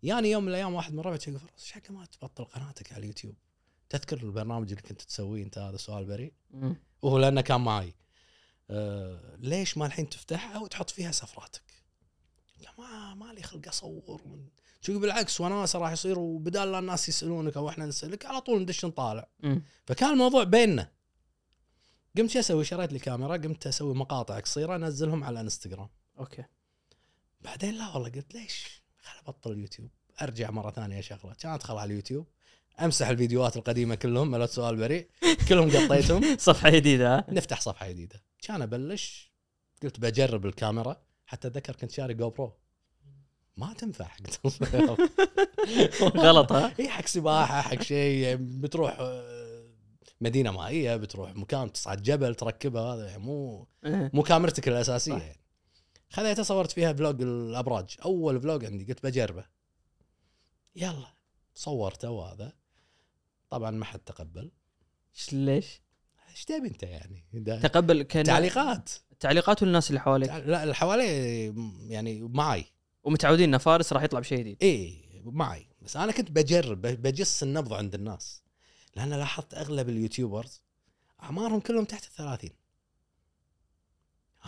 يعني 0.02 0.30
يوم 0.30 0.42
من 0.42 0.48
الأيام 0.48 0.74
واحد 0.74 0.92
من 0.92 1.00
ربعي 1.00 1.18
يقول 1.28 1.40
فراس 1.40 1.62
إيش 1.62 1.72
حق 1.72 1.90
ما 1.90 2.06
تبطل 2.06 2.44
قناتك 2.44 2.92
على 2.92 3.00
اليوتيوب. 3.00 3.34
تذكر 3.88 4.22
البرنامج 4.22 4.70
اللي 4.70 4.82
كنت 4.82 5.02
تسويه 5.02 5.42
أنت؟ 5.42 5.58
هذا 5.58 5.76
سؤال 5.76 6.04
بريء. 6.04 6.32
وهو 7.02 7.18
لأنه 7.18 7.40
كان 7.40 7.60
معي 7.60 7.94
آه 8.70 9.36
ليش 9.38 9.78
ما 9.78 9.86
الحين 9.86 10.08
تفتحها 10.08 10.58
وتحط 10.58 10.90
فيها 10.90 11.12
سفراتك 11.12 11.62
لا 12.60 12.70
ما 12.78 13.14
ما 13.14 13.32
لي 13.32 13.42
خلق 13.42 13.68
أصور 13.68 14.22
من- 14.26 14.48
شو 14.80 14.98
بالعكس 14.98 15.40
وناسه 15.40 15.78
راح 15.78 15.92
يصير 15.92 16.18
وبدال 16.18 16.72
لا 16.72 16.78
الناس 16.78 17.08
يسألونك 17.08 17.56
أو 17.56 17.68
إحنا 17.68 17.86
نسألك 17.86 18.26
على 18.26 18.40
طول 18.40 18.62
ندش 18.62 18.84
نطالع. 18.84 19.28
فكان 19.86 20.10
الموضوع 20.12 20.44
بيننا. 20.44 20.90
قمت 22.18 22.30
شو 22.30 22.38
أسوي؟ 22.38 22.64
شريت 22.64 22.92
لي 22.92 22.98
كاميرا 22.98 23.36
قمت 23.36 23.66
أسوي 23.66 23.94
مقاطع 23.94 24.40
قصيرة 24.40 24.76
أنزلهم 24.76 25.24
على 25.24 25.40
إنستغرام. 25.40 25.88
أوكي. 26.18 26.44
بعدين 27.40 27.74
لا 27.74 27.88
والله 27.88 28.08
قلت 28.10 28.34
ليش؟ 28.34 28.82
خل 29.02 29.18
أبطل 29.26 29.52
اليوتيوب. 29.52 29.90
أرجع 30.22 30.50
مرة 30.50 30.70
ثانية 30.70 30.98
اشغله 30.98 31.34
كان 31.34 31.52
ادخل 31.52 31.74
على 31.76 31.90
اليوتيوب. 31.90 32.26
أمسح 32.80 33.08
الفيديوهات 33.08 33.56
القديمة 33.56 33.94
كلهم 33.94 34.30
مالت 34.30 34.50
سؤال 34.50 34.76
بريء. 34.76 35.08
كلهم 35.48 35.70
قطيتهم. 35.70 36.36
صفحة 36.38 36.70
جديدة؟ 36.70 37.24
نفتح 37.28 37.60
صفحة 37.60 37.88
جديدة. 37.90 38.22
كان 38.42 38.62
ابلش 38.62 39.32
قلت 39.82 40.00
بجرب 40.00 40.46
الكاميرا 40.46 41.02
حتى 41.26 41.48
اتذكر 41.48 41.76
كنت 41.76 41.90
شاري 41.90 42.14
GoPro 42.14 42.52
ما 43.56 43.72
تنفع 43.72 44.08
قلت 44.16 44.62
غلط 46.26 46.52
ها؟ 46.52 46.74
اي 46.80 46.88
حق 46.88 47.06
سباحة 47.06 47.60
حق 47.60 47.82
شيء 47.82 48.36
بتروح 48.40 48.96
آه، 49.00 49.68
مدينة 50.20 50.50
مائية 50.50 50.96
بتروح 50.96 51.36
مكان 51.36 51.72
تصعد 51.72 52.02
جبل 52.02 52.34
تركبها 52.34 52.94
هذا 52.94 53.08
يعني 53.08 53.22
مو 53.22 53.66
إيه. 53.84 54.10
مو 54.14 54.22
كاميرتك 54.22 54.68
الأساسية. 54.68 55.12
يعني 55.12 55.40
خذيتها 56.10 56.42
صورت 56.42 56.72
فيها 56.72 56.92
vlog 56.92 57.22
الأبراج 57.22 57.96
أول 58.04 58.40
vlog 58.40 58.64
عندي 58.64 58.84
قلت 58.84 59.06
بجربه 59.06 59.44
يلا 60.76 61.14
صورته 61.54 62.10
وهذا 62.10 62.52
طبعا 63.50 63.70
ما 63.70 63.84
حد 63.84 63.98
تقبل 63.98 64.50
ليش؟ 65.32 65.82
إيش 66.30 66.44
تبي 66.44 66.68
أنت 66.68 66.82
يعني؟ 66.82 67.24
ده 67.32 67.60
تقبل 67.60 68.02
كان 68.02 68.24
تعليقات. 68.24 68.90
تعليقات 69.20 69.62
والناس 69.62 69.90
اللي 69.90 70.00
حواليك. 70.00 70.30
لا 70.30 70.62
اللي 70.62 70.74
حوالي 70.74 71.06
يعني 71.88 72.22
معي 72.22 72.64
ومتعودين 73.04 73.54
إن 73.54 73.58
فارس 73.58 73.92
راح 73.92 74.02
يطلع 74.02 74.20
بشيء 74.20 74.38
جديد. 74.38 74.56
اي 74.62 75.04
معي 75.24 75.66
بس 75.82 75.96
أنا 75.96 76.12
كنت 76.12 76.30
بجرب 76.30 76.80
بجس 76.80 77.42
النبض 77.42 77.72
عند 77.72 77.94
الناس. 77.94 78.42
لأن 78.96 79.14
لاحظت 79.14 79.54
أغلب 79.54 79.88
اليوتيوبرز 79.88 80.62
أعمارهم 81.22 81.60
كلهم 81.60 81.84
تحت 81.84 82.04
الثلاثين. 82.04 82.50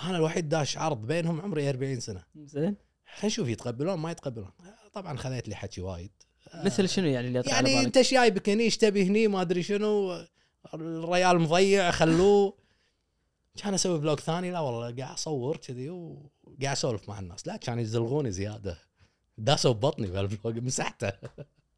أنا 0.04 0.16
الوحيد 0.16 0.48
داش 0.48 0.76
عرض 0.76 1.06
بينهم 1.06 1.40
عمري 1.40 1.70
40 1.70 2.00
سنة. 2.00 2.24
زين. 2.36 2.76
خلينا 3.06 3.26
نشوف 3.26 3.48
يتقبلون 3.48 3.98
ما 3.98 4.10
يتقبلون. 4.10 4.50
طبعا 4.92 5.16
خذيت 5.16 5.48
لي 5.48 5.54
حكي 5.54 5.80
وايد. 5.80 6.10
مثل 6.54 6.88
شنو 6.88 7.06
يعني 7.06 7.28
اللي 7.28 7.42
يعني؟ 7.46 7.80
أنت 7.80 8.00
شايبك 8.00 8.48
هني؟ 8.48 8.62
إيش 8.62 8.76
تبي 8.76 9.06
هني؟ 9.06 9.28
ما 9.28 9.40
أدري 9.40 9.62
شنو. 9.62 10.26
الريال 10.74 11.38
مضيع 11.40 11.90
خلوه. 11.90 12.54
كان 13.56 13.74
أسوي 13.74 14.00
vlog 14.00 14.20
ثاني 14.20 14.50
لا 14.50 14.60
والله 14.60 14.80
قاعد 14.80 15.12
اصور 15.14 15.56
كذي 15.56 15.90
وقاعد 15.90 16.64
اسولف 16.64 17.08
مع 17.08 17.18
الناس. 17.18 17.46
لا 17.46 17.56
كانوا 17.56 17.82
يزلغوني 17.82 18.30
زيادة. 18.30 18.78
داسوا 19.38 19.72
ببطني 19.72 20.06
بهال 20.06 20.29
vlog 20.29 20.58
مسحته. 20.58 21.12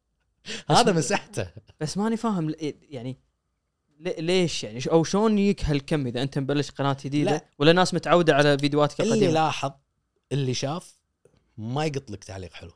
هذا 0.69 0.91
مسحته. 0.91 1.51
بس 1.79 1.97
ماني 1.97 2.17
فاهم 2.17 2.55
يعني 2.81 3.17
لي- 3.99 4.15
ليش 4.19 4.63
يعني؟ 4.63 4.79
أو 4.91 5.03
شلون 5.03 5.39
يجيك 5.39 5.65
هالكم 5.65 6.07
إذا 6.07 6.21
أنت 6.21 6.39
مبلش 6.39 6.71
قناة 6.71 6.97
جديدة؟ 7.03 7.31
لا. 7.31 7.45
ولا 7.59 7.73
ناس 7.73 7.93
متعودة 7.93 8.35
على 8.35 8.57
فيديوهاتك 8.57 9.01
اللي 9.01 9.13
القديمة؟ 9.13 9.33
لاحظ 9.33 9.71
اللي 10.31 10.53
شاف 10.53 10.99
ما 11.57 11.85
يقط 11.85 12.11
لك 12.11 12.23
تعليق 12.23 12.53
حلو. 12.53 12.71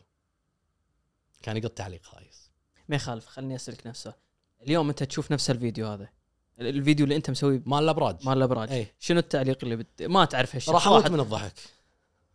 كان 1.43 1.57
يقط 1.57 1.71
تعليق 1.71 2.03
خايس. 2.03 2.51
ما 2.89 2.95
يخالف 2.95 3.25
خليني 3.25 3.55
أسألك 3.55 3.87
نفسه. 3.87 4.13
اليوم 4.63 4.89
انت 4.89 5.03
تشوف 5.03 5.31
نفس 5.31 5.49
الفيديو 5.51 5.87
هذا. 5.87 6.09
ال- 6.59 6.67
الفيديو 6.67 7.03
اللي 7.03 7.15
انت 7.15 7.29
مسويه 7.29 7.61
مال 7.65 7.83
الأبراج. 7.83 8.15
مال 8.25 8.37
الأبراج. 8.37 8.71
اي 8.71 8.87
شنو 8.99 9.19
التعليق 9.19 9.57
اللي 9.63 9.75
بت... 9.75 10.01
ما 10.03 10.25
تعرف 10.25 10.55
هالشيء. 10.55 10.73
راح 10.73 10.87
أموت 10.87 11.11
من 11.11 11.19
الضحك. 11.19 11.53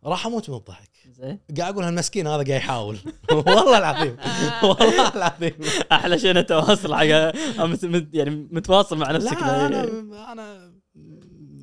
راح 0.03 0.25
أموت 0.25 0.49
من 0.49 0.55
الضحك. 0.55 0.89
زين. 1.11 1.39
قاعد 1.57 1.73
أقول 1.73 1.83
هالمسكين 1.85 2.27
هذا 2.27 2.35
قاعد 2.35 2.49
يحاول. 2.49 2.97
والله 3.31 3.77
العظيم. 3.77 4.17
والله 4.63 5.15
العظيم. 5.15 5.51
أحلى 5.91 6.19
شيء 6.19 6.31
إنه 6.31 6.41
تواصل 6.41 6.95
حق 6.95 7.03
يعني 8.13 8.47
متواصل 8.51 8.97
مع 8.97 9.11
نفسك. 9.11 9.33
لا 9.41 9.65
أنا 9.65 9.83
أنا 10.31 10.73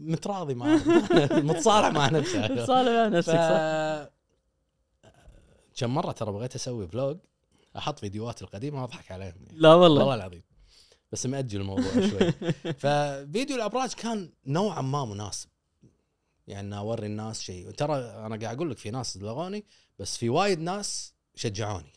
متراضي 0.03 0.55
مع 0.55 0.67
متصالح 1.51 1.89
مع 1.89 2.09
نفسي. 2.09 2.67
صالح 2.67 2.91
مع 2.93 3.07
نفسك 3.09 3.33
صح. 3.33 4.11
كم 5.77 5.95
مرة 5.95 6.13
ترى 6.13 6.33
بغيت 6.33 6.55
أسوي 6.55 6.89
فلوج 6.89 7.19
أحط 7.77 7.99
فيديوهات 7.99 8.43
القديمة 8.43 8.83
وأضحك 8.83 9.13
عليهم. 9.13 9.35
لا 9.53 9.75
والله. 9.75 10.01
والله 10.01 10.15
العظيم. 10.15 10.43
بس 11.13 11.27
مأجل 11.27 11.61
الموضوع 11.61 11.93
شوي. 11.93 12.33
ففيديو 12.83 13.57
الأبراج 13.57 13.93
كان 13.93 14.31
نوعا 14.47 14.83
ما 14.83 15.05
مناسب. 15.05 15.49
يعني 16.47 16.77
أوري 16.77 17.07
الناس 17.07 17.43
شيء 17.43 17.71
ترى 17.71 17.97
أنا 17.99 18.37
قاعد 18.37 18.57
أقول 18.57 18.71
لك 18.71 18.79
في 18.79 18.91
ناس 18.91 19.17
لغوني 19.17 19.65
بس 19.99 20.17
في 20.17 20.29
وايد 20.29 20.61
ناس 20.61 21.15
شجعوني. 21.35 21.93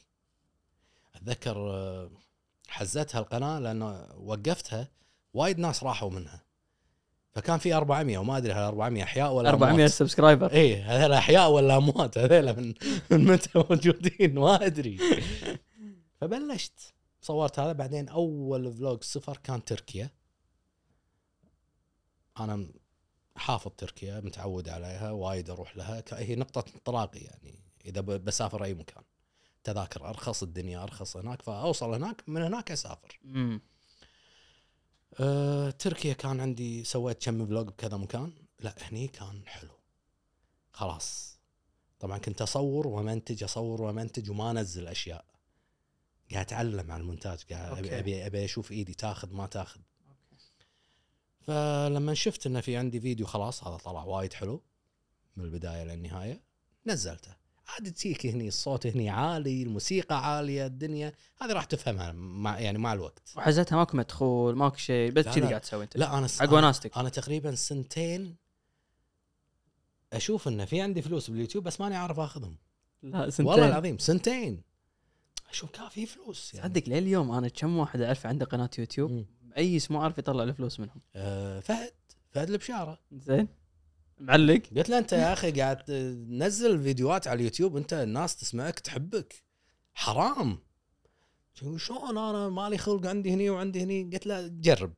أتذكر 1.16 1.58
آه، 1.58 2.12
حزتها 2.68 3.20
القناه 3.20 3.60
لأنه 3.60 4.08
وقفتها 4.18 4.92
وايد 5.34 5.60
ناس 5.60 5.84
راحوا 5.84 6.10
منها. 6.10 6.44
فكان 7.32 7.58
في 7.58 7.74
400 7.74 8.18
وما 8.18 8.38
أدري 8.38 8.54
هال 8.54 8.64
400 8.64 9.04
أحياء 9.04 9.34
ولا 9.34 9.50
400 9.50 9.76
أموات. 9.76 9.90
subscriber 9.90 10.52
اي 10.52 10.82
هذول 10.82 11.14
أحياء 11.14 11.52
ولا 11.52 11.78
أموات؟ 11.78 12.18
هذول 12.18 12.56
من 12.58 12.74
من 13.12 13.26
متى 13.26 13.50
موجودين؟ 13.56 14.36
ما 14.36 14.66
أدري. 14.66 14.98
فبلشت. 16.22 16.94
صورت 17.24 17.60
هذا 17.60 17.72
بعدين 17.72 18.10
أول 18.10 18.74
vlog 18.74 19.04
سفر 19.04 19.38
كان 19.38 19.66
تركيا. 19.66 20.10
أنا 22.40 22.68
حافظ 23.36 23.72
تركيا 23.78 24.20
متعود 24.20 24.70
عليها 24.70 25.12
وايد 25.12 25.50
أروح 25.50 25.78
لها. 25.78 26.04
هي 26.12 26.36
نقطة 26.36 26.66
انطلاقي 26.76 27.20
يعني. 27.20 27.60
إذا 27.86 28.02
بسافر 28.02 28.64
أي 28.64 28.74
مكان. 28.74 29.04
تذاكر 29.64 30.10
أرخص 30.10 30.44
الدنيا 30.44 30.84
أرخص 30.84 31.18
هناك 31.18 31.42
فأوصل 31.42 31.94
هناك 31.94 32.24
من 32.28 32.42
هناك 32.42 32.72
أسافر. 32.72 33.20
أه 35.20 35.70
تركيا 35.70 36.14
كان 36.14 36.40
عندي 36.40 36.84
سويت 36.84 37.26
كم 37.26 37.46
vlog 37.46 37.68
بكذا 37.68 37.98
مكان. 37.98 38.34
لا 38.60 38.76
هني 38.82 39.08
كان 39.08 39.48
حلو. 39.48 39.80
خلاص. 40.72 41.40
طبعا 42.00 42.18
كنت 42.18 42.42
أصور 42.42 42.88
ومنتج 42.88 43.44
أصور 43.44 43.82
ومنتج 43.82 44.30
وما 44.30 44.52
أنزل 44.52 44.88
أشياء. 44.88 45.33
قاعد 46.34 46.46
أتعلم 46.46 46.92
على 46.92 47.02
المونتاج 47.02 47.44
قاعد 47.52 47.72
ابي 47.72 47.80
أوكي. 47.80 48.00
ابي, 48.00 48.26
أبي 48.26 48.46
أشوف 48.46 48.72
إيدي 48.72 48.94
تاخذ 48.94 49.34
ما 49.34 49.48
تاخذ. 49.48 49.80
فلما 51.42 52.14
شفت 52.14 52.48
إنه 52.48 52.62
في 52.62 52.78
عندي 52.78 53.00
فيديو 53.00 53.26
خلاص 53.26 53.64
هذا 53.64 53.78
طلع 53.78 54.04
وايد 54.04 54.34
حلو 54.34 54.62
من 55.38 55.46
البداية 55.46 55.84
للنهاية 55.84 56.42
نزلته. 56.88 57.36
عاد 57.68 57.92
تجيك 57.94 58.26
هني 58.26 58.48
الصوت 58.48 58.88
هني 58.88 59.10
عالي 59.10 59.64
الموسيقى 59.64 60.36
عالية 60.36 60.66
الدنيا 60.66 61.14
هذه 61.42 61.52
راح 61.54 61.66
تفهمها 61.66 62.12
مع 62.12 62.60
يعني 62.60 62.78
مع 62.78 62.94
الوقت. 62.94 63.34
وحزتها 63.36 63.76
ماكو 63.76 63.98
مدخول 63.98 64.56
ماكو 64.56 64.76
شيء 64.76 65.12
بس 65.12 65.26
لا، 65.26 65.34
كذي. 65.34 65.48
قاعد 65.48 65.62
تسوي 65.62 65.84
أنت. 65.84 65.98
لا 65.98 66.18
أنا 66.18 66.28
س- 66.28 66.42
وناستك 66.42 66.98
أنا 66.98 67.10
تقريبا 67.10 67.56
سنتين 67.56 68.36
أشوف 70.14 70.48
إنه 70.48 70.66
في 70.66 70.82
عندي 70.82 71.02
فلوس 71.02 71.30
باليوتيوب 71.30 71.64
بس 71.64 71.82
ماني 71.82 71.96
عارف 71.96 72.20
آخذهم. 72.20 72.58
لا 73.04 73.30
سنتين. 73.30 73.46
والله 73.46 73.68
العظيم 73.68 73.98
سنتين. 73.98 74.62
أشوف 75.54 75.72
كان 75.72 75.90
في 75.90 76.06
فلوس 76.06 76.54
يعني. 76.54 76.70
صدق 76.70 76.90
لليوم 76.90 77.32
أنا 77.32 77.48
كم 77.48 77.78
واحد 77.78 78.02
أعرف 78.02 78.26
عنده 78.26 78.46
قناة 78.46 78.70
يوتيوب 78.78 79.12
مم. 79.12 79.26
أي 79.58 79.78
اسم 79.78 79.98
عارف 79.98 80.18
يطلع 80.18 80.44
له 80.44 80.54
فلوس 80.54 80.80
منهم. 80.80 81.02
آه 81.16 81.60
فهد 81.60 81.94
فهد 82.32 82.50
البشارة. 82.50 83.00
زين. 83.12 83.48
معلق. 84.20 84.62
قلت 84.78 84.90
له 84.90 84.98
أنت 84.98 85.14
يا 85.14 85.34
أخي 85.34 85.52
قاعد 85.52 85.84
تنزل 85.84 86.84
فيديوهات 86.84 87.28
على 87.28 87.38
اليوتيوب 87.40 87.78
أنت 87.78 87.94
الناس 87.94 88.36
تسمعك 88.36 88.80
تحبك. 88.80 89.44
حرام. 89.94 90.60
شلون 91.54 92.18
أنا 92.18 92.50
مالي 92.50 92.78
خلق 92.78 93.08
عندي 93.08 93.34
هني 93.34 93.50
وعندي 93.50 93.84
هني؟ 93.84 94.04
قلت 94.04 94.28
له 94.28 94.48
جرب. 94.48 94.94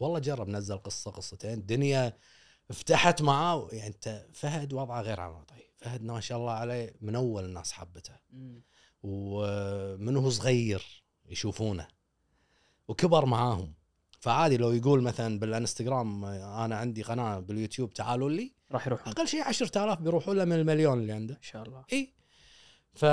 والله 0.00 0.18
جرب 0.18 0.48
نزل 0.48 0.78
قصة 0.78 1.10
قصتين. 1.10 1.58
الدنيا 1.58 2.16
فتحت 2.70 3.22
معاه. 3.22 3.68
يعني 3.72 3.86
أنت 3.86 4.26
فهد 4.32 4.72
وضعه 4.72 5.02
غير 5.02 5.20
عن 5.20 5.30
وضعي 5.30 5.70
فهد 5.76 6.02
ما 6.02 6.20
شاء 6.20 6.38
الله 6.38 6.52
عليه 6.52 6.94
من 7.00 7.16
أول 7.16 7.44
الناس 7.44 7.72
حبته. 7.72 8.14
ومن 9.02 10.16
هو 10.16 10.30
صغير 10.30 11.02
يشوفونه 11.28 11.88
وكبر 12.88 13.26
معاهم. 13.26 13.74
فعادي 14.20 14.56
لو 14.56 14.72
يقول 14.72 15.02
مثلا 15.02 15.38
بالإنستغرام 15.38 16.24
أنا 16.24 16.76
عندي 16.76 17.02
قناة 17.02 17.38
باليوتيوب 17.38 17.92
تعالوا 17.92 18.30
لي 18.30 18.52
راح 18.72 18.86
يروح 18.86 19.06
ان 19.06 19.12
أقل 19.12 19.28
شيء 19.28 19.42
10000 19.42 19.98
بيروحوا 20.00 20.34
له 20.34 20.44
من 20.44 20.52
المليون 20.52 20.98
اللي 20.98 21.12
عنده. 21.12 21.38
شاء 21.42 21.62
الله. 21.62 21.84
اي 21.92 22.14
ف 22.94 23.04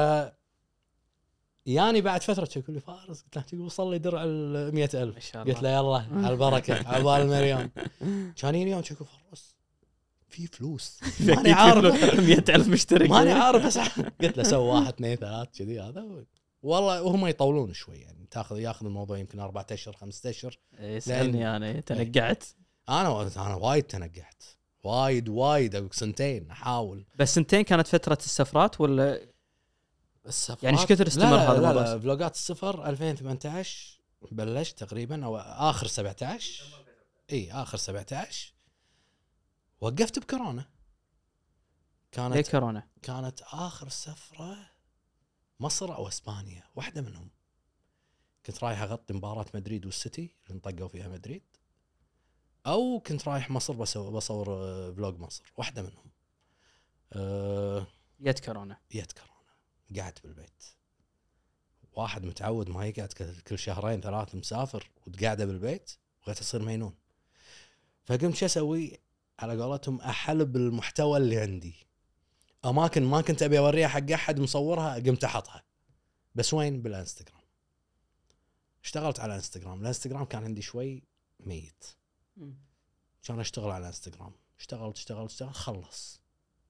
ياني 1.65 2.01
بعد 2.01 2.23
فترة 2.23 2.49
يقول 2.55 2.75
لي 2.75 2.79
فارس؟ 2.81 3.21
قلت 3.21 3.35
له 3.35 3.41
تقول 3.41 3.61
وصل 3.61 3.91
لي 3.91 3.99
درع 3.99 4.23
ال 4.23 4.75
100000 4.75 5.13
ما 5.13 5.19
شاء 5.19 5.41
الله 5.43 5.53
قلت 5.53 5.63
له 5.63 5.69
يلا 5.69 6.25
على 6.25 6.33
البركة 6.33 6.87
على 6.87 7.03
بال 7.07 7.21
المليون. 7.21 7.69
كان 8.35 8.55
يجيني 8.55 8.71
يوم 8.71 8.83
يقول 8.91 9.07
فارس. 9.07 9.55
في 10.37 10.47
فلوس. 10.47 10.99
ماني 11.27 11.51
عارف. 11.51 12.19
100000 12.19 12.67
مشترك. 12.67 13.09
ماني 13.09 13.31
عارف 13.31 13.65
بس 13.65 13.77
قلت 14.21 14.37
له 14.37 14.43
سوي 14.43 14.67
واحد 14.67 14.93
اثنين 14.93 15.15
ثلاث 15.15 15.47
كذي 15.57 15.79
هذا. 15.79 16.25
والله 16.63 17.01
وهم 17.01 17.27
يطولون 17.27 17.73
شوي 17.73 17.97
يعني 17.97 18.27
تاخذ 18.31 18.59
ياخذ 18.59 18.85
الموضوع 18.85 19.17
يمكن 19.17 19.39
أربعة 19.39 19.67
أشهر 19.71 19.93
خمسة 19.93 20.29
أشهر. 20.29 20.57
إيه، 20.79 20.97
اسالني 20.97 21.55
أنا 21.55 21.79
تنقعت؟ 21.79 22.43
أنا 22.89 23.21
أنا 23.37 23.55
وايد 23.55 23.83
تنقحت 23.83 24.43
وايد 24.83 25.29
وايد 25.29 25.93
سنتين 25.93 26.51
أحاول. 26.51 27.05
بس 27.15 27.35
سنتين 27.35 27.61
كانت 27.61 27.87
فترة 27.87 28.17
السفرات 28.25 28.81
ولا؟ 28.81 29.21
السفرات؟ 30.25 30.63
يعني 30.63 30.77
إيش 30.77 30.85
كثر 30.85 31.07
استمر 31.07 31.25
لا 31.25 31.35
لا 31.35 31.51
هذا 31.51 31.61
لا, 31.61 31.69
الموضوع؟ 31.69 31.93
لا 31.93 31.99
فلوجات 31.99 32.35
الصفر 32.35 32.89
2018 32.89 34.01
بلشت 34.31 34.83
تقريبا 34.83 35.25
أو 35.25 35.37
آخر 35.37 35.87
17 35.87 36.63
اي 37.31 37.51
آخر 37.51 37.77
17 37.77 38.56
وقفت 39.81 40.19
بكورونا. 40.19 40.61
ليه 42.17 42.33
كانت 42.33 42.47
كورونا؟ 42.51 42.87
كانت 43.01 43.41
آخر 43.41 43.89
سفرة 43.89 44.69
مصر 45.59 45.95
أو 45.95 46.07
إسبانيا 46.07 46.63
واحدة 46.75 47.01
منهم. 47.01 47.29
كنت 48.45 48.63
رايح 48.63 48.81
أغطي 48.81 49.13
مباراة 49.13 49.45
مدريد 49.53 49.85
والسيتي 49.85 50.35
اللي 50.47 50.55
انطقوا 50.55 50.87
فيها 50.87 51.07
مدريد. 51.07 51.43
أو 52.65 52.99
كنت 53.07 53.27
رايح 53.27 53.49
مصر 53.49 53.73
بسو 53.73 54.11
بصور 54.11 54.49
آه، 54.53 54.91
فلوج 54.91 55.19
مصر 55.19 55.43
واحدة 55.57 55.81
منهم. 55.81 56.11
أه 57.13 57.87
جت 58.19 58.45
كورونا. 58.45 58.77
جت 58.91 59.11
كورونا. 59.11 59.37
قعدت 60.01 60.23
بالبيت. 60.23 60.63
واحد 61.93 62.25
متعود 62.25 62.69
ما 62.69 62.85
يقعد 62.85 63.13
كل- 63.13 63.39
كل 63.41 63.59
شهرين 63.59 64.01
ثلاث 64.01 64.35
مسافر 64.35 64.89
وتقعده 65.07 65.45
بالبيت 65.45 65.91
بغيت 66.25 66.39
اصير 66.39 66.63
مينون 66.63 66.95
فقمت 68.05 68.35
شو 68.35 68.45
أسوي؟ 68.45 68.97
على 69.39 69.61
قولتهم 69.61 70.01
احلب 70.01 70.55
المحتوى 70.55 71.17
اللي 71.17 71.37
عندي. 71.37 71.87
اماكن 72.65 73.03
ما 73.03 73.21
كنت 73.21 73.43
أبي 73.43 73.59
أوريها 73.59 73.87
حق 73.87 74.11
أحد 74.11 74.39
مصورها 74.39 74.95
قمت 74.95 75.23
أحطها. 75.23 75.63
بس 76.35 76.53
وين؟ 76.53 76.81
بالإنستغرام. 76.81 77.41
اشتغلت 78.83 79.19
على 79.19 79.35
إنستغرام. 79.35 79.81
الإنستغرام 79.81 80.25
كان 80.25 80.43
عندي 80.43 80.61
شوي 80.61 81.03
ميت. 81.39 81.85
كان 83.23 83.39
أشتغل 83.39 83.71
على 83.71 83.87
إنستغرام. 83.87 84.31
اشتغلت 84.59 84.97
اشتغلت 84.97 85.29
اشتغلت 85.29 85.55
خلص. 85.55 86.21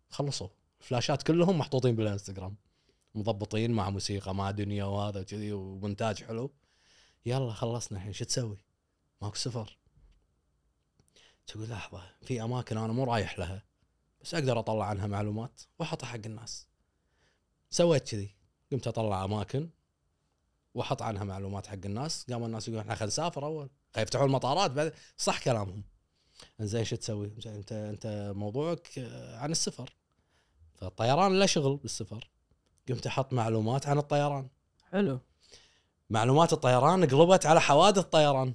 خلصوا. 0.09 0.49
الفلاشات 0.81 1.23
كلهم 1.23 1.57
محطوطين 1.57 1.95
بالإنستغرام. 1.95 2.55
مضبطين 3.15 3.71
مع 3.71 3.89
موسيقى 3.89 4.35
مع 4.35 4.51
دنيا 4.51 4.83
وهذا 4.85 5.19
وكذي 5.19 5.51
ومونتاج 5.53 6.23
حلو. 6.23 6.53
يلا 7.25 7.53
خلصنا 7.53 7.97
الحين. 7.97 8.13
شو 8.13 8.25
تسوي؟ 8.25 8.57
ماكو 9.21 9.35
سفر. 9.35 9.77
تقول 11.47 11.69
لحظة 11.69 12.03
في 12.21 12.43
أماكن 12.43 12.77
أنا 12.77 12.93
مو 12.93 13.03
رايح 13.03 13.39
لها 13.39 13.63
بس 14.21 14.33
أقدر 14.33 14.59
أطلع 14.59 14.85
عنها 14.85 15.07
معلومات 15.07 15.61
وأحطها 15.79 16.07
حق 16.07 16.19
الناس. 16.25 16.67
سويت 17.69 18.09
كذي 18.09 18.35
قمت 18.71 18.87
أطلع 18.87 19.23
أماكن 19.25 19.69
وأحط 20.73 21.01
عنها 21.01 21.23
معلومات 21.23 21.67
حق 21.67 21.85
الناس. 21.85 22.25
قاموا 22.31 22.47
الناس 22.47 22.67
يقولون 22.67 22.81
إحنا 22.81 22.95
خلينا 22.95 23.07
نسافر 23.07 23.45
أول. 23.45 23.69
خلينا 23.93 24.03
يفتحون 24.03 24.25
المطارات 24.25 24.71
بعد 24.71 24.93
صح 25.17 25.43
كلامهم. 25.43 25.83
زين 26.59 26.85
شو 26.85 26.95
تسوي؟ 26.95 27.33
أنت 27.45 27.71
أنت 27.71 28.33
موضوعك 28.35 28.99
آه، 28.99 29.37
عن 29.37 29.51
السفر. 29.51 29.95
فالطيران 30.75 31.39
له 31.39 31.45
شغل 31.45 31.77
بالسفر. 31.77 32.29
قمت 32.89 33.07
أحط 33.07 33.33
معلومات 33.33 33.87
عن 33.87 33.97
الطيران. 33.97 34.49
حلو. 34.91 35.19
معلومات 36.09 36.53
الطيران 36.53 37.05
قلبت 37.05 37.45
على 37.45 37.61
حوادث 37.61 37.97
الطيران. 37.97 38.53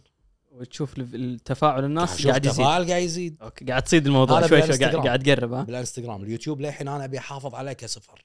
وتشوف 0.53 0.98
التفاعل 0.98 1.84
الناس 1.84 2.26
قاعد 2.26 2.44
يزيد. 2.44 2.55
تفاعل 2.55 2.88
قاعد 2.88 3.03
يزيد. 3.03 3.36
أوكي. 3.42 3.64
قاعد 3.64 3.82
تصيد 3.82 4.07
الموضوع 4.07 4.46
شوي 4.46 4.62
شوي. 4.62 4.76
قاعد, 4.76 4.96
قاعد 4.96 5.22
تقرب 5.22 5.53
ها؟ 5.53 5.62
بالانستغرام. 5.62 6.22
اليوتيوب 6.22 6.61
للحين 6.61 6.88
أنا 6.88 7.05
أبي 7.05 7.18
أحافظ 7.18 7.55
عليه 7.55 7.72
كسفر 7.72 8.24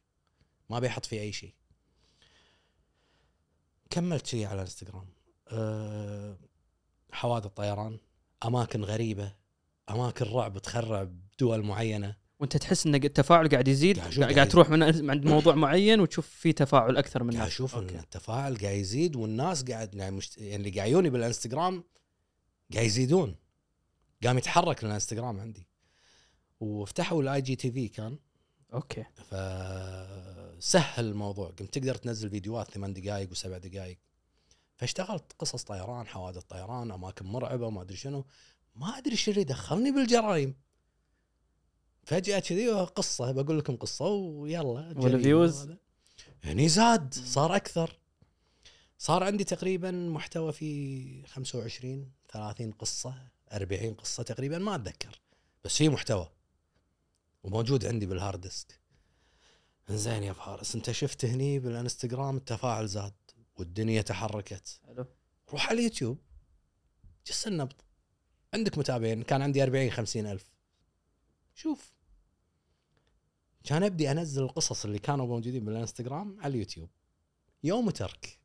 ما 0.69 0.77
ابي 0.77 0.87
أحط 0.87 1.05
فيه 1.05 1.21
أي 1.21 1.31
شيء. 1.31 1.53
كملت 3.89 4.27
شيء 4.27 4.45
على 4.45 4.55
الانستغرام. 4.55 5.05
أه 5.47 6.37
حوادث 7.11 7.47
طيران 7.47 7.97
أماكن 8.45 8.83
غريبة 8.83 9.33
أماكن 9.89 10.25
رعب 10.25 10.57
تخرب 10.57 11.19
دول 11.39 11.63
معينة. 11.63 12.15
وأنت 12.39 12.57
تحس 12.57 12.87
إن 12.87 12.95
التفاعل 12.95 13.49
قاعد 13.49 13.67
يزيد 13.67 13.99
قاعد 13.99 14.13
قاعد, 14.19 14.33
قاعد 14.33 14.49
تروح 14.49 14.69
من 14.69 14.83
عند 14.83 15.25
موضوع 15.25 15.55
معين 15.55 15.99
وتشوف 15.99 16.27
في 16.27 16.53
تفاعل 16.53 16.97
أكثر 16.97 17.23
من 17.23 17.33
قاعد 17.33 17.47
أشوف 17.47 17.75
إن. 17.75 17.89
التفاعل 17.89 18.57
قاعد 18.57 18.75
يزيد 18.75 19.15
والناس 19.15 19.63
قاعد 19.63 19.95
يعني, 19.95 20.15
مشت... 20.15 20.37
يعني 20.37 20.55
اللي 20.55 20.69
قاعد 20.69 20.89
يجوني 20.89 21.09
بالانستغرام 21.09 21.83
قاعد 22.73 22.85
يزيدون. 22.85 23.35
قام 24.23 24.37
يتحرك 24.37 24.83
الانستغرام 24.83 25.39
عندي. 25.39 25.67
وفتحوا 26.59 27.21
ال 27.21 27.41
IGTV 27.41 27.87
كان. 27.87 28.19
أوكي. 28.73 29.05
فسهل 29.15 31.05
الموضوع. 31.05 31.49
قمت 31.49 31.73
تقدر 31.73 31.95
تنزل 31.95 32.29
فيديوهات 32.29 32.71
ثمان 32.71 32.93
دقائق 32.93 33.31
وسبع 33.31 33.57
دقائق 33.57 33.97
فاشتغلت 34.75 35.33
قصص 35.39 35.63
طيران 35.63 36.07
حوادث 36.07 36.43
طيران 36.43 36.91
أماكن 36.91 37.25
مرعبة 37.25 37.69
ما 37.69 37.81
أدري 37.81 37.97
شنو. 37.97 38.25
ما 38.75 38.97
أدري 38.97 39.15
شو 39.15 39.31
اللي 39.31 39.43
دخلني 39.43 39.91
بالجرائم. 39.91 40.55
فجأة 42.03 42.39
كذي 42.39 42.69
قصة 42.69 43.31
بقول 43.31 43.57
لكم 43.59 43.75
قصة 43.75 44.05
ويلا 44.05 44.93
والفيوز؟ 44.97 45.69
هني 46.43 46.69
زاد 46.69 47.13
صار 47.13 47.55
أكثر. 47.55 47.99
صار 48.99 49.23
عندي 49.23 49.43
تقريبا 49.43 49.91
محتوى 49.91 50.53
في 50.53 51.27
25 51.27 52.11
30 52.29 52.71
قصة 52.71 53.27
40 53.53 53.93
قصة 53.93 54.23
تقريبا 54.23 54.57
ما 54.57 54.75
أتذكر. 54.75 55.21
بس 55.63 55.77
في 55.77 55.89
محتوى 55.89 56.31
وموجود 57.43 57.85
عندي 57.85 58.05
بال 58.05 58.17
hard 58.17 58.41
disk. 58.41 58.79
زين 59.89 60.23
يا 60.23 60.33
فارس 60.33 60.75
أنت 60.75 60.91
شفت 60.91 61.25
هني 61.25 61.59
بالإنستغرام 61.59 62.37
التفاعل 62.37 62.87
زاد 62.87 63.13
والدنيا 63.55 64.01
تحركت. 64.01 64.79
حلو. 64.87 65.05
روح 65.49 65.69
على 65.69 65.79
اليوتيوب. 65.79 66.17
جس 67.27 67.47
النبض. 67.47 67.81
عندك 68.53 68.77
متابعين؟ 68.77 69.23
كان 69.23 69.41
عندي 69.41 69.63
40 69.63 69.91
50 69.91 70.25
ألف. 70.25 70.51
شوف. 71.55 71.93
كان 73.63 73.83
أبدي 73.83 74.11
أنزل 74.11 74.43
القصص 74.43 74.85
اللي 74.85 74.99
كانوا 74.99 75.25
موجودين 75.25 75.65
بالإنستغرام 75.65 76.39
على 76.39 76.53
اليوتيوب. 76.53 76.89
يوم 77.63 77.87
وترك 77.87 78.39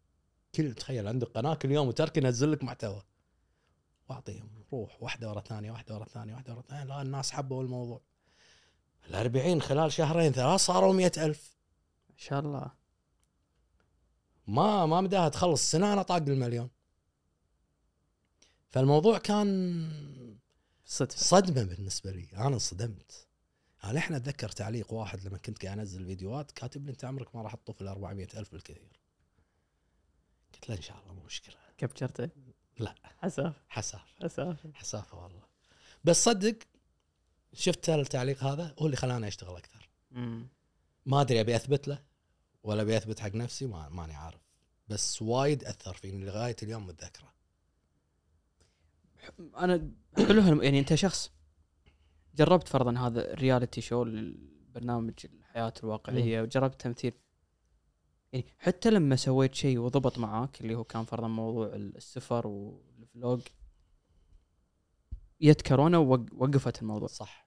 كل 0.55 0.75
تخيل 0.75 1.09
عندك 1.09 1.29
قناة 1.29 1.55
كل 1.55 1.71
يوم 1.71 1.89
وترك 1.89 2.17
ينزل 2.17 2.53
لك 2.53 2.65
محتوى. 2.65 3.03
واعطيهم 4.09 4.65
روح 4.73 5.03
واحدة 5.03 5.31
ورا 5.31 5.39
الثانية 5.39 5.71
واحدة 5.71 5.95
ورا 5.95 6.05
الثانية 6.05 6.35
واحدة 6.35 6.53
ورا 6.53 6.61
الثانية. 6.61 6.85
لا 6.85 7.03
الناس 7.03 7.31
حبوا 7.31 7.63
الموضوع. 7.63 8.01
ال 9.11 9.15
40 9.15 9.63
خلال 9.63 9.93
شهرين 9.93 10.33
ثلاث 10.33 10.61
صاروا 10.61 10.93
مئة 10.93 11.27
ألف. 11.27 11.57
ما 12.11 12.15
شاء 12.19 12.41
الله. 12.41 12.71
ما 14.47 14.87
ما 14.87 15.01
مداها 15.01 15.29
تخلص. 15.29 15.71
سنة 15.71 15.93
أنا 15.93 16.03
طاق 16.03 16.17
المليون. 16.17 16.71
فالموضوع 18.69 19.19
كان 19.19 19.91
صدفة. 20.85 21.19
صدمة 21.19 21.63
بالنسبة 21.63 22.11
لي. 22.11 22.29
أنا 22.33 22.47
انصدمت. 22.47 23.27
أنا 23.85 23.93
الحين 23.93 24.17
أتذكر 24.17 24.49
تعليق 24.49 24.93
واحد 24.93 25.25
لما 25.25 25.39
كنت 25.39 25.65
قاعد 25.65 25.79
أنزل 25.79 26.07
فيديوهات 26.07 26.51
كاتب 26.51 26.87
لي 26.87 26.93
أنت 26.93 27.05
عمرك 27.05 27.37
ما 27.37 27.43
راح 27.43 27.55
تطوف 27.55 27.83
ال 27.83 27.89
400 27.89 28.29
ألف 28.37 28.53
بالكثير. 28.53 29.02
قلت 30.55 30.69
له 30.69 30.77
إن 30.77 30.83
شاء 30.83 30.99
الله 31.03 31.15
مو 31.15 31.23
مشكلة. 31.23 31.57
كبشرته 31.79 32.29
لا. 32.79 32.95
حساف. 33.19 33.55
حسافه 33.69 34.25
حساف. 34.25 34.67
حسافة 34.75 35.23
والله. 35.23 35.43
بس 36.05 36.25
صدق 36.25 36.59
شفت 37.53 37.91
التعليق 37.91 38.45
هذا 38.45 38.75
هو 38.79 38.87
اللي 38.87 38.97
خلاني 38.97 39.29
أشتغل 39.29 39.57
أكثر. 39.57 39.89
مم. 40.11 40.49
ما 41.07 41.21
أدري 41.21 41.41
أبي 41.41 41.57
أثبت 41.57 41.89
له 41.89 42.03
ولا 42.63 42.83
أبي 42.83 42.97
أثبت 42.97 43.21
حق 43.21 43.35
نفسي 43.35 43.67
ما 43.67 43.89
ماني 43.89 44.15
عارف. 44.15 44.41
بس 44.89 45.23
وايد 45.23 45.65
أثر 45.65 45.95
فيني 45.95 46.25
لغاية 46.25 46.57
اليوم 46.63 46.87
متذكره 46.87 47.33
أنا 49.57 49.91
حلو 50.17 50.63
يعني 50.63 50.79
أنت 50.79 50.95
شخص 50.95 51.33
جربت 52.35 52.69
فرضا 52.69 52.99
هذا 52.99 53.33
ال 53.33 53.39
reality 53.39 53.81
show 53.81 54.03
البرنامج 54.03 55.13
الحياة 55.25 55.75
الواقعية 55.83 56.43
وجربت 56.43 56.81
تمثيل. 56.81 57.13
يعني 58.33 58.47
حتى 58.59 58.91
لما 58.91 59.17
سويت 59.17 59.55
شيء 59.55 59.79
وضبط 59.79 60.19
معاك 60.19 60.61
اللي 60.61 60.75
هو 60.75 60.85
كان 60.85 61.05
فرضا 61.05 61.29
موضوع 61.29 61.67
السفر 61.67 62.47
وال 62.47 62.78
vlog 62.78 63.41
جت 65.43 65.63
كورونا 65.63 65.99
ووقفت 65.99 66.83
الموضوع. 66.83 67.09
صح. 67.09 67.47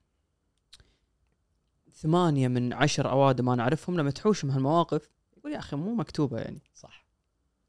ثمانية 1.92 2.48
من 2.48 2.72
عشر 2.72 3.10
أوادم 3.10 3.48
أنا 3.48 3.62
أعرفهم 3.62 3.96
لما 3.96 4.10
تحوش 4.10 4.44
من 4.44 4.50
هالمواقف 4.50 5.10
يقول 5.36 5.52
يا 5.52 5.58
أخي 5.58 5.76
مو 5.76 5.94
مكتوبة 5.94 6.38
يعني. 6.38 6.62
صح. 6.74 7.06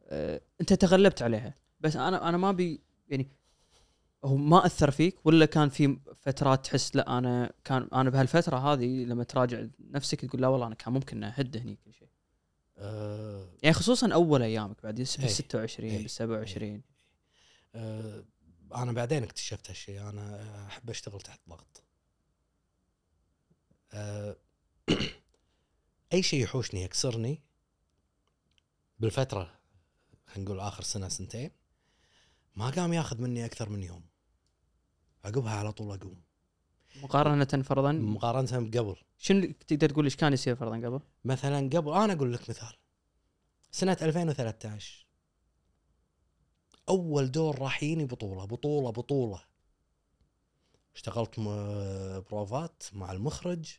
أه 0.04 0.42
أنت 0.62 0.74
تغلبت 0.74 1.22
عليها. 1.22 1.56
بس 1.80 1.96
أنا 1.96 2.30
أنا 2.30 2.38
ما 2.38 2.52
بي 2.52 2.82
يعني 3.10 3.28
هو 4.26 4.36
ما 4.36 4.66
أثر 4.66 4.92
فيك 4.92 5.26
ولا 5.26 5.46
كان 5.46 5.70
في 5.70 5.98
فترات 6.22 6.66
تحس 6.66 6.96
لا 6.96 7.18
أنا 7.18 7.54
كان 7.64 7.88
أنا 7.94 8.10
بهالفترة 8.10 8.58
هذه 8.58 9.04
لما 9.06 9.24
تراجع 9.24 9.64
نفسك 9.80 10.26
تقول 10.26 10.42
لا 10.42 10.48
والله 10.48 10.68
أنا 10.68 10.76
كان 10.76 10.94
ممكن 10.94 11.24
أهد 11.24 11.58
هني 11.58 11.76
كل 11.86 11.94
شيء. 11.94 12.08
أه 12.78 13.50
يعني 13.64 13.74
خصوصا 13.74 14.14
أول 14.14 14.42
أيامك 14.42 14.84
بعد 14.84 14.96
بال 14.96 15.08
إيه. 15.20 15.28
26 15.28 15.90
إيه. 15.90 15.98
بال 15.98 16.10
27 16.10 16.82
أه 17.76 18.26
أنا 18.76 18.92
بعدين 18.92 19.24
اكتشفت 19.24 19.70
هالشيء 19.70 20.10
أنا 20.10 20.68
أحب 20.68 20.90
أشتغل 20.90 21.22
تحت 21.22 21.40
ضغط 21.50 21.84
أه 23.92 24.38
أي 26.14 26.24
شيء 26.24 26.44
يحوشني 26.44 26.84
يكسرني 26.84 27.42
بالفترة 29.00 29.60
خلينا 30.28 30.50
نقول 30.50 30.60
آخر 30.60 30.84
سنة 30.84 31.08
سنتين 31.08 31.52
ما 32.56 32.70
قام 32.70 32.94
ياخذ 32.94 33.22
مني 33.22 33.46
أكثر 33.46 33.70
من 33.70 33.84
يوم 33.84 34.06
عقبها 35.26 35.54
على 35.54 35.72
طول 35.72 35.98
أقوم 35.98 36.27
مقارنة 37.04 37.64
فرضا؟ 37.64 37.92
مقارنة 37.92 38.70
بقبل 38.70 38.96
شنو 39.18 39.54
تقدر 39.68 39.90
تقول 39.90 40.06
إيش 40.06 40.16
كان 40.16 40.34
يصير 40.34 40.56
فرضا 40.56 40.88
قبل؟ 40.88 41.00
مثلا 41.26 41.70
قبل 41.70 41.94
أنا 41.94 42.14
أقول 42.14 42.34
لك 42.34 42.50
مثال. 42.50 42.74
سنة 43.72 43.98
2013 44.02 45.08
أول 46.90 47.32
دور 47.32 47.60
راح 47.60 47.84
يجيني 47.84 48.06
بطولة 48.06 48.46
بطولة 48.46 48.90
بطولة. 48.90 49.42
اشتغلت 50.96 51.40
بروفات 52.30 52.84
مع 52.94 53.12
المخرج 53.12 53.78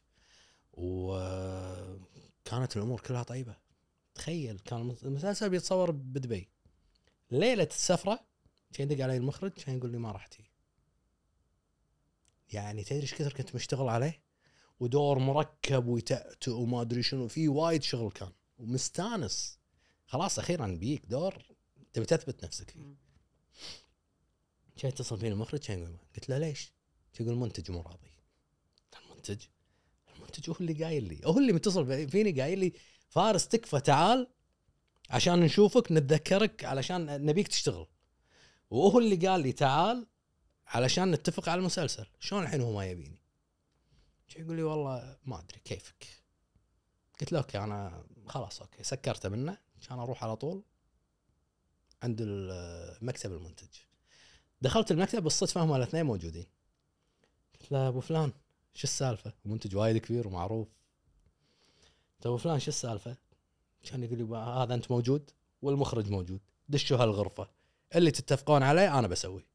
وكانت 0.73 2.77
الأمور 2.77 3.01
كلها 3.01 3.23
طيبة. 3.23 3.57
تخيل 4.15 4.59
كان 4.59 4.97
المسلسل 5.03 5.51
بيتصور 5.51 5.91
بدبي. 5.91 6.49
ليلة 7.31 7.69
السفرة 7.71 8.21
كان 8.73 8.91
يدق 8.91 9.05
علي 9.05 9.17
المخرج 9.17 9.51
كان 9.51 9.77
يقول 9.77 9.93
لي 9.93 9.99
ما 9.99 10.13
راح 10.13 10.27
تجي 10.27 10.48
يعني 12.53 12.85
تدري 12.85 13.03
إيش 13.03 13.15
كثر 13.15 13.33
كنت 13.33 13.55
مشتغل 13.55 13.89
عليه؟ 13.89 14.23
ودور 14.81 15.19
مركب 15.19 15.87
ويتأتئ 15.87 16.51
وما 16.51 16.81
أدري 16.81 17.03
شنو 17.03 17.29
في 17.29 17.49
وايد 17.49 17.83
شغل 17.83 18.11
كان 18.11 18.33
ومستانس. 18.59 19.59
خلاص 20.07 20.39
أخيرا 20.39 20.67
بيك 20.67 21.07
دور 21.07 21.35
تبي 21.93 22.07
تثبت 22.07 22.45
نفسك 22.45 22.71
فيه. 22.71 22.95
جاي 24.79 24.91
يتصل 24.91 25.19
فيني 25.19 25.33
المخرج 25.33 25.61
كان 25.61 25.79
يقول 25.79 25.97
قلت 26.17 26.29
له 26.29 26.39
ليش؟ 26.39 26.73
يقول 27.21 27.33
المنتج 27.33 27.71
مو 27.71 27.81
راضي. 27.81 28.11
المنتج؟ 29.03 29.45
المنتج 30.17 30.51
هو 30.51 30.57
اللي 30.61 30.85
قايل 30.85 31.05
لي 31.09 31.21
هو 31.25 31.39
اللي 31.39 31.53
متصل 31.53 32.09
فيني 32.09 32.41
قايل 32.41 32.59
لي 32.59 32.73
فارس 33.09 33.49
تكفى 33.49 33.81
تعال 33.81 34.29
عشان 35.11 35.41
نشوفك 35.41 35.93
نتذكرك 35.93 36.65
علشان 36.65 37.27
نبيك 37.27 37.49
تشتغل. 37.49 37.87
وهو 38.71 38.99
اللي 38.99 39.17
قال 39.29 39.41
لي 39.41 39.53
تعال 39.53 40.07
علشان 40.69 41.11
نتفق 41.11 41.49
على 41.49 41.59
المسلسل 41.59 42.07
شلون 42.21 42.43
الحين 42.43 42.61
هو 42.61 42.73
ما 42.73 42.87
يبيني؟ 42.87 43.23
يقول 44.37 44.57
لي 44.57 44.63
والله 44.63 45.17
ما 45.25 45.39
أدري 45.39 45.61
كيفك؟ 45.65 46.07
قلت 47.21 47.33
له 47.33 47.39
أوكي 47.39 47.59
أنا 47.59 48.05
خلاص 48.27 48.61
أوكي 48.61 48.83
سكرته 48.83 49.29
منه 49.29 49.59
عشان 49.81 49.99
أروح 49.99 50.25
على 50.25 50.37
طول 50.37 50.63
عند 52.03 52.23
مكتب 53.03 53.33
المنتج. 53.33 53.69
دخلت 54.61 54.91
المكتب 54.91 55.23
بالصدفه 55.23 55.61
هم 55.65 55.75
الاثنين 55.75 56.07
موجودين. 56.07 56.47
قلت 57.53 57.73
له 57.73 57.89
أبو 57.89 58.01
فلان 58.01 58.33
شو 58.75 58.85
السالفة؟ 58.85 59.33
منتج 59.45 59.77
وايد 59.77 59.97
كبير 59.99 60.29
ومعروف. 60.29 60.69
قلت 62.17 62.27
أبو 62.27 62.37
فلان 62.37 62.61
شو 62.61 62.69
السالفة؟ 62.69 63.17
كان 63.83 64.03
يقول 64.03 64.19
لي 64.19 64.37
هذا 64.37 64.75
أنت 64.75 64.91
موجود 64.91 65.31
والمخرج 65.63 66.11
موجود 66.11 66.41
دشوا 66.69 66.99
هالغرفة 66.99 67.51
اللي 67.95 68.11
تتفقون 68.11 68.63
عليه 68.63 68.99
أنا 68.99 69.09
بسويه. 69.09 69.47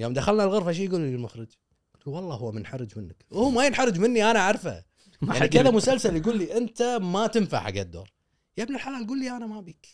يوم 0.00 0.12
دخلنا 0.12 0.44
الغرفة 0.44 0.72
شو 0.72 0.82
يقول 0.82 1.00
لي 1.00 1.14
المخرج؟ 1.14 1.48
قلت 1.94 2.06
له 2.06 2.12
والله 2.12 2.34
هو 2.34 2.52
منحرج 2.52 2.98
منك. 2.98 3.24
هو 3.32 3.50
ما 3.50 3.66
ينحرج 3.66 3.98
مني 3.98 4.30
أنا 4.30 4.38
أعرفه. 4.38 4.84
يعني 5.22 5.48
كذا 5.48 5.70
مسلسل 5.70 6.16
يقول 6.16 6.38
لي 6.38 6.56
أنت 6.56 6.82
ما 6.82 7.26
تنفع 7.26 7.60
حق 7.60 7.76
الدور. 7.76 8.12
يا 8.56 8.62
ابن 8.62 8.74
الحلال 8.74 9.06
قول 9.06 9.20
لي 9.20 9.30
أنا 9.30 9.46
ما 9.46 9.60
بيك. 9.60 9.86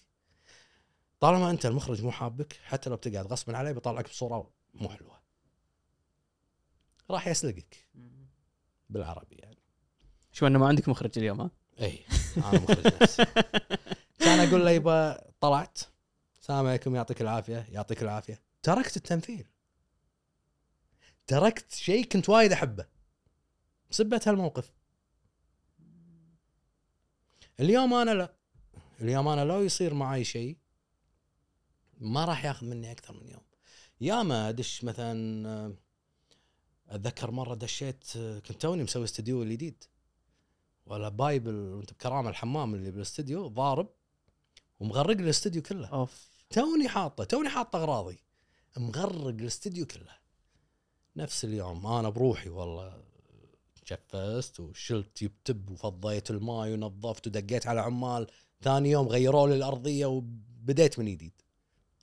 طالما 1.21 1.51
أنت 1.51 1.67
المخرج 1.67 2.03
مو 2.03 2.11
حابك 2.11 2.53
حتى 2.65 2.91
لو 2.91 2.97
بتقعد 2.97 3.27
غصبا 3.27 3.57
علي 3.57 3.73
بطلعك 3.75 4.09
بصورة 4.09 4.51
مو 4.75 4.89
حلوة. 4.89 5.21
راح 7.11 7.29
يسلقك. 7.29 7.89
بالعربي 8.91 9.37
يعني. 9.37 9.59
شو 10.33 10.47
أنه 10.47 10.59
ما 10.59 10.69
عندك 10.69 10.89
مخرج 10.89 11.11
اليوم 11.17 11.41
ها؟ 11.41 11.51
اي 11.81 12.01
أنا 12.37 12.61
مخرج 12.61 12.87
نفسي. 13.03 13.25
كان 14.21 14.49
أقول 14.49 14.65
له 14.65 14.71
يبا 14.71 15.21
طلعت. 15.41 15.79
السلام 16.41 16.67
عليكم 16.67 16.95
يعطيك 16.95 17.23
العافية 17.23 17.67
يعطيك 17.71 18.03
العافية. 18.03 18.41
تركت 18.63 18.97
التمثيل. 18.97 19.56
تركت 21.27 21.75
شيء 21.75 22.05
كنت 22.05 22.29
وايد 22.29 22.53
أحبه. 22.53 22.87
بسبه 23.91 24.21
هالموقف. 24.27 24.73
اليوم 27.61 27.95
أنا 27.95 28.11
لا. 28.11 28.35
اليوم 29.01 29.29
أنا 29.29 29.45
لو 29.45 29.63
يصير 29.63 29.95
معي 29.95 30.25
شيء 30.25 30.57
ما 31.99 32.25
راح 32.25 32.45
ياخذ 32.45 32.67
مني 32.67 32.93
أكثر 32.93 33.15
من 33.15 33.29
يوم. 33.29 33.43
ياما 34.01 34.49
أدش 34.49 34.85
مثلا 34.85 35.77
أتذكر 36.89 37.31
مرة 37.31 37.55
دشيت 37.55 38.05
كنت 38.17 38.53
توني 38.53 38.83
مسوي 38.83 39.05
استديو 39.05 39.43
الجديد. 39.43 39.85
ولا 40.87 41.09
pipe 41.09 41.47
وأنت 41.47 41.93
بكرامة 41.93 42.31
الحمام 42.31 42.75
اللي 42.75 42.91
بالاستديو 42.91 43.49
ضارب 43.49 43.89
ومغرق 44.81 45.17
الاستديو 45.17 45.63
كله. 45.63 45.89
أوف. 45.89 46.29
توني 46.51 46.89
حاطه 46.89 47.25
توني 47.25 47.49
حاطه 47.49 47.79
أغراضي. 47.79 48.19
مغرق 48.77 49.27
الاستديو 49.27 49.87
كله. 49.87 50.26
نفس 51.17 51.45
اليوم 51.45 51.87
أنا 51.87 52.09
بروحي 52.09 52.49
والله 52.49 53.03
جفزت 53.87 54.61
وشلت 54.61 55.23
يبت 55.23 55.71
وفضيت 55.71 56.31
الماي 56.31 56.75
ونظفت 56.75 57.27
ودقيت 57.27 57.67
على 57.67 57.81
عمال. 57.81 58.27
ثاني 58.63 58.91
يوم 58.91 59.09
غيروا 59.09 59.49
لي 59.49 59.55
الأرضية 59.55 60.07
وبديت 60.07 60.99
من 60.99 61.05
جديد 61.05 61.33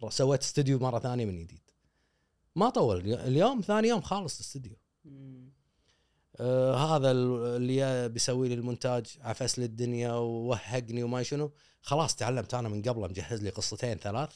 سويت 0.09 0.41
استوديو 0.41 0.79
مرة 0.79 0.99
ثانية 0.99 1.25
من 1.25 1.37
جديد 1.37 1.61
ما 2.55 2.69
طول. 2.69 3.13
اليوم 3.13 3.61
ثاني 3.61 3.87
يوم 3.87 4.01
خالص 4.01 4.35
الاستوديو 4.35 4.75
آه 6.39 6.75
هذا 6.75 7.11
اللي 7.11 8.09
بيسوي 8.09 8.47
لي 8.47 8.53
المونتاج 8.53 9.17
عفس 9.21 9.59
لي 9.59 9.65
الدنيا 9.65 10.13
ووهقني 10.13 11.03
وما 11.03 11.23
شنو. 11.23 11.51
خلاص 11.81 12.15
تعلمت 12.15 12.53
أنا 12.53 12.69
من 12.69 12.81
قبله 12.81 13.07
مجهز 13.07 13.43
لي 13.43 13.49
قصتين 13.49 13.97
ثلاث. 13.97 14.35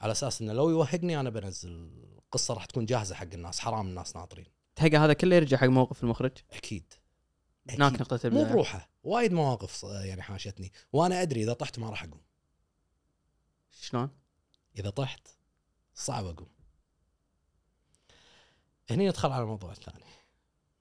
على 0.00 0.12
أساس 0.12 0.42
إنه 0.42 0.52
لو 0.52 0.70
يوهقني 0.70 1.20
أنا 1.20 1.30
بنزل 1.30 1.90
قصه 2.32 2.54
راح 2.54 2.64
تكون 2.64 2.86
جاهزة 2.86 3.14
حق 3.14 3.32
الناس 3.32 3.60
حرام 3.60 3.88
الناس 3.88 4.16
ناطرين. 4.16 4.46
تلقى 4.76 4.96
هذا 4.96 5.12
كله 5.12 5.36
يرجع 5.36 5.56
حق 5.56 5.66
موقف 5.66 6.02
المخرج؟ 6.02 6.38
أكيد. 6.52 6.94
هناك 7.70 7.92
نقطة 7.92 8.28
مو 8.28 8.44
بروحه. 8.44 8.90
وايد 9.02 9.32
مواقف 9.32 9.82
يعني 9.82 10.22
حاشتني. 10.22 10.72
وأنا 10.92 11.22
أدري 11.22 11.42
إذا 11.42 11.52
طحت 11.52 11.78
ما 11.78 11.90
راح 11.90 12.04
أقوم. 12.04 12.20
شلون؟ 13.80 14.10
إذا 14.78 14.90
طحت 14.90 15.28
صعب 15.94 16.26
أقوم. 16.26 16.50
هني 18.90 19.08
ندخل 19.08 19.32
على 19.32 19.42
الموضوع 19.42 19.72
الثاني. 19.72 20.04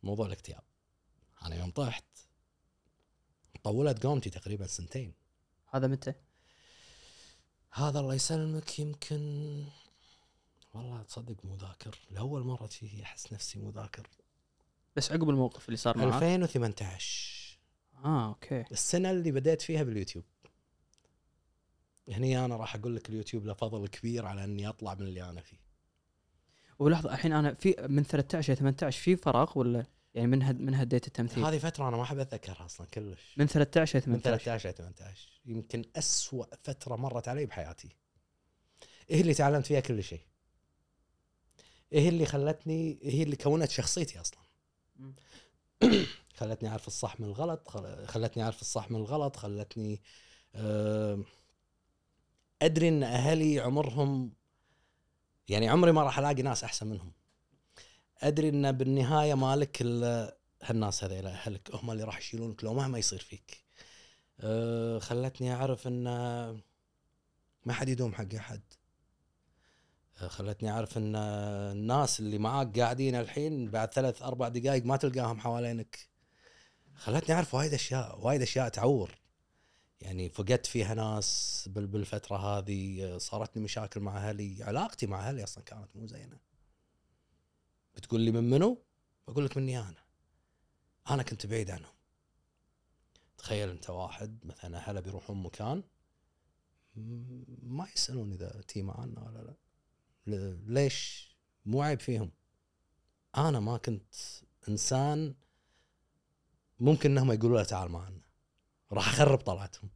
موضوع 0.04 0.26
الاكتئاب. 0.26 0.64
أنا 1.46 1.56
يوم 1.56 1.72
طحت 1.72 2.06
طولت 3.64 4.06
قومتي 4.06 4.30
تقريبا 4.30 4.68
سنتين. 4.68 5.14
هذا 5.70 5.88
متى؟ 5.88 6.14
هذا 7.72 8.00
الله 8.00 8.14
يسلمك 8.14 8.80
يمكن 8.80 9.66
والله 10.78 11.04
تصدق 11.04 11.46
مو 11.46 11.56
ذاكر 11.56 12.00
لأول 12.12 12.44
مرة 12.44 12.68
شي 12.68 13.04
أحس 13.04 13.34
نفسي 13.34 13.60
مو 13.60 13.70
ذاكر. 13.70 14.08
بس 14.96 15.12
عقب 15.12 15.30
الموقف 15.30 15.66
اللي 15.66 15.78
صار 15.78 15.98
معك 15.98 16.24
2018 16.24 17.60
آه 18.06 18.28
أوكي. 18.28 18.64
السنة 18.72 19.12
اللي 19.12 19.32
بديت 19.32 19.62
فيها 19.62 19.84
باليوتيوب. 19.84 20.26
هني 22.10 22.46
أنا 22.46 22.56
راح 22.58 22.76
أقول 22.76 22.96
لك 22.96 23.10
اليوتيوب 23.10 23.46
له 23.46 23.54
فضل 23.54 23.88
كبير 23.88 24.26
على 24.26 24.44
إني 24.44 24.70
أطلع 24.70 24.94
من 24.94 25.02
اللي 25.02 25.30
أنا 25.30 25.42
فيه. 25.42 25.58
ولحظة 26.80 27.14
الحين 27.14 27.34
أنا 27.34 27.54
في 27.54 27.76
من 27.90 28.04
13 28.04 28.54
إلى 28.54 28.60
18 28.60 29.02
في 29.02 29.16
فراغ 29.16 29.60
ولا 29.60 29.86
يعني 30.14 30.28
من 30.28 30.44
هد 30.44 30.60
من 30.60 30.76
هديت 30.76 31.08
التمثيل؟ 31.08 31.46
هذه 31.46 31.58
فترة 31.58 31.88
أنا 31.88 31.98
ما 31.98 32.04
أحب 32.04 32.20
أتذكرها 32.20 32.66
أصلا 32.66 32.88
كلش. 32.88 33.36
من 33.38 33.48
13 33.48 34.00
إلى 34.00 34.14
من 34.14 34.20
18 34.22 34.44
13 34.44 34.70
إلى 34.70 34.78
18 34.78 35.42
يمكن 35.46 35.84
أسوأ 35.96 36.46
فترة 36.64 36.96
مرت 36.96 37.28
علي 37.28 37.46
بحياتي. 37.46 37.90
إيه 39.10 39.22
اللي 39.22 39.34
تعلمت 39.34 39.66
فيها 39.66 39.80
كل 39.80 40.04
شيء. 40.04 40.22
إيه 41.94 42.10
اللي 42.10 42.26
خلتني 42.26 43.00
هي 43.04 43.24
اللي 43.24 43.36
كونت 43.36 43.70
شخصيتي 43.72 44.22
أصلا. 44.22 44.40
خلتني 46.38 46.70
أعرف 46.70 46.88
الصح 46.88 47.20
من 47.20 47.28
الغلط 47.28 47.68
خل- 47.68 48.08
خلتني 48.08 48.44
أعرف 48.44 48.62
الصح 48.62 48.92
من 48.92 48.98
الغلط 49.00 49.36
خلتني 49.36 50.02
أدري 52.62 52.88
إن 52.88 53.04
أهلي 53.04 53.60
عمرهم 53.60 54.34
يعني 55.50 55.70
عمري 55.70 55.92
ما 55.92 56.04
راح 56.04 56.20
ألاقي 56.20 56.42
ناس 56.42 56.64
أحسن 56.64 56.88
منهم. 56.88 57.12
أدري 58.18 58.50
إن 58.50 58.72
بالنهاية 58.72 59.34
مالك 59.34 59.82
هالناس 60.64 61.04
هذيلا 61.04 61.30
أهلك 61.30 61.76
هم 61.76 61.92
اللي 61.92 62.04
راح 62.04 62.18
يشيلونك 62.18 62.64
لو 62.64 62.74
مهما 62.74 62.98
يصير 62.98 63.20
فيك. 63.20 63.64
أه 64.40 65.00
خلتني 65.00 65.54
أعرف 65.54 65.88
إن 65.88 66.04
ما 67.66 67.74
حد 67.74 67.90
يدوم 67.90 68.14
حق 68.14 68.36
أحد. 68.36 68.62
خلتني 70.18 70.72
أعرف 70.72 70.98
إن 70.98 71.16
الناس 71.16 72.20
اللي 72.20 72.38
معاك 72.38 72.80
قاعدين 72.80 73.16
الحين 73.16 73.72
بعد 73.72 73.94
ثلاث 73.94 74.22
أربع 74.22 74.48
دقائق 74.48 74.86
ما 74.86 74.98
تلقاهم 74.98 75.40
حوالينك. 75.40 76.10
خلتني 76.94 77.36
أعرف 77.36 77.54
وايد 77.54 77.74
أشياء 77.74 78.26
وايد 78.26 78.42
أشياء 78.42 78.70
تعور. 78.70 79.20
يعني 80.02 80.30
فقدت 80.30 80.66
فيها 80.66 80.94
ناس 80.94 81.70
بال- 81.72 81.88
بالفترة 81.88 82.38
هذه 82.38 83.18
صارت 83.18 83.56
لي 83.58 83.64
مشاكل 83.64 84.00
مع 84.00 84.18
أهلي 84.18 84.64
علاقتي 84.64 85.08
مع 85.08 85.30
أهلي 85.30 85.44
أصلا 85.44 85.64
كانت 85.64 85.96
مو 85.96 86.08
زينة. 86.08 86.40
بتقول 87.96 88.22
لي 88.22 88.32
من 88.32 88.50
منو؟ 88.50 88.84
بقول 89.28 89.46
لك 89.46 89.58
مني 89.58 89.80
أنا. 89.80 90.04
أنا 91.10 91.24
كنت 91.24 91.46
بعيد 91.46 91.72
عنهم. 91.72 91.94
تخيل 93.38 93.70
أنت 93.70 93.90
واحد 93.90 94.46
مثلا 94.46 94.78
أهله 94.78 95.00
بيروحون 95.00 95.44
مكان 95.44 95.84
ما 97.64 97.88
يسألون 97.96 98.32
إذا 98.32 98.62
تي 98.68 98.82
معنا 98.82 99.22
ولا 99.22 99.40
لا. 99.40 99.54
ليش 100.28 101.32
مو 101.66 101.82
عيب 101.82 102.00
فيهم؟ 102.00 102.32
أنا 103.38 103.60
ما 103.60 103.78
كنت 103.78 104.16
إنسان 104.70 105.36
ممكن 106.80 107.12
إنهم 107.12 107.32
يقولوا 107.32 107.58
له 107.58 107.64
تعال 107.64 107.92
معنا. 107.92 108.22
راح 108.92 109.10
أخرب 109.10 109.38
طلعتهم. 109.38 109.90